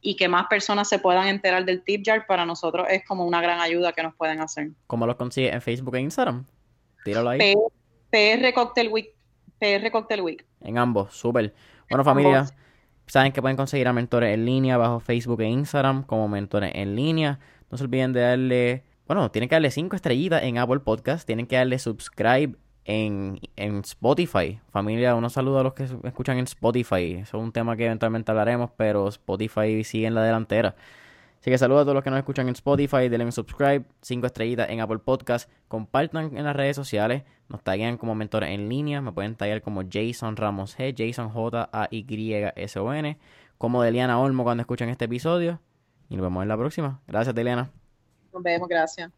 y 0.00 0.16
que 0.16 0.28
más 0.28 0.46
personas 0.46 0.88
se 0.88 0.98
puedan 0.98 1.28
enterar 1.28 1.64
del 1.64 1.82
tip 1.82 2.02
jar, 2.04 2.26
para 2.26 2.46
nosotros 2.46 2.86
es 2.88 3.04
como 3.04 3.26
una 3.26 3.40
gran 3.40 3.60
ayuda 3.60 3.92
que 3.92 4.02
nos 4.02 4.14
pueden 4.14 4.40
hacer. 4.40 4.70
¿Cómo 4.86 5.06
los 5.06 5.16
consigues 5.16 5.52
en 5.52 5.60
Facebook 5.60 5.94
e 5.96 6.00
Instagram? 6.00 6.46
Tíralo 7.04 7.30
ahí. 7.30 7.54
PR 8.10 8.52
Cocktail 8.54 8.88
Week. 8.88 9.10
PR 9.58 9.90
Cocktail 9.90 10.22
Week. 10.22 10.46
En 10.60 10.78
ambos, 10.78 11.14
súper. 11.14 11.54
Bueno, 11.88 12.04
familia. 12.04 12.46
Saben 13.06 13.32
que 13.32 13.42
pueden 13.42 13.56
conseguir 13.56 13.88
a 13.88 13.92
Mentores 13.92 14.32
en 14.32 14.46
línea 14.46 14.76
bajo 14.76 15.00
Facebook 15.00 15.40
e 15.40 15.48
Instagram 15.48 16.04
como 16.04 16.28
Mentores 16.28 16.72
en 16.74 16.94
línea. 16.94 17.40
No 17.70 17.76
se 17.76 17.84
olviden 17.84 18.12
de 18.12 18.20
darle, 18.20 18.84
bueno, 19.06 19.30
tienen 19.30 19.48
que 19.48 19.56
darle 19.56 19.70
5 19.70 19.96
estrellitas 19.96 20.44
en 20.44 20.58
Apple 20.58 20.80
Podcast, 20.80 21.26
tienen 21.26 21.46
que 21.46 21.56
darle 21.56 21.78
subscribe 21.78 22.56
en, 22.84 23.40
en 23.56 23.78
Spotify. 23.80 24.60
Familia, 24.70 25.14
unos 25.14 25.32
saludos 25.32 25.60
a 25.60 25.64
los 25.64 25.74
que 25.74 25.88
escuchan 26.04 26.38
en 26.38 26.44
Spotify. 26.44 27.14
Eso 27.22 27.38
es 27.38 27.42
un 27.42 27.52
tema 27.52 27.76
que 27.76 27.86
eventualmente 27.86 28.30
hablaremos, 28.30 28.70
pero 28.76 29.08
Spotify 29.08 29.84
sigue 29.84 30.06
en 30.06 30.14
la 30.14 30.22
delantera. 30.22 30.74
Así 31.40 31.50
que 31.50 31.56
saludos 31.56 31.82
a 31.82 31.84
todos 31.84 31.94
los 31.94 32.04
que 32.04 32.10
nos 32.10 32.18
escuchan 32.18 32.48
en 32.48 32.52
Spotify, 32.52 33.08
denle 33.08 33.24
un 33.24 33.32
subscribe, 33.32 33.84
5 34.02 34.26
estrellitas 34.26 34.68
en 34.68 34.80
Apple 34.80 34.98
Podcast, 34.98 35.50
compartan 35.68 36.36
en 36.36 36.44
las 36.44 36.54
redes 36.54 36.76
sociales, 36.76 37.22
nos 37.48 37.62
taguen 37.62 37.96
como 37.96 38.14
mentores 38.14 38.50
en 38.50 38.68
línea, 38.68 39.00
me 39.00 39.10
pueden 39.10 39.36
taggear 39.36 39.62
como 39.62 39.82
Jason 39.90 40.36
Ramos 40.36 40.76
G, 40.76 40.94
Jason 40.94 41.30
J 41.30 41.70
A 41.72 41.88
Y 41.90 42.32
S 42.56 42.78
O 42.78 42.92
N, 42.92 43.16
como 43.56 43.82
Deliana 43.82 44.20
Olmo 44.20 44.44
cuando 44.44 44.60
escuchan 44.60 44.90
este 44.90 45.06
episodio 45.06 45.60
y 46.10 46.16
nos 46.16 46.24
vemos 46.24 46.42
en 46.42 46.48
la 46.48 46.58
próxima. 46.58 47.00
Gracias, 47.06 47.34
Deliana. 47.34 47.70
Nos 48.34 48.42
vemos, 48.42 48.68
gracias. 48.68 49.10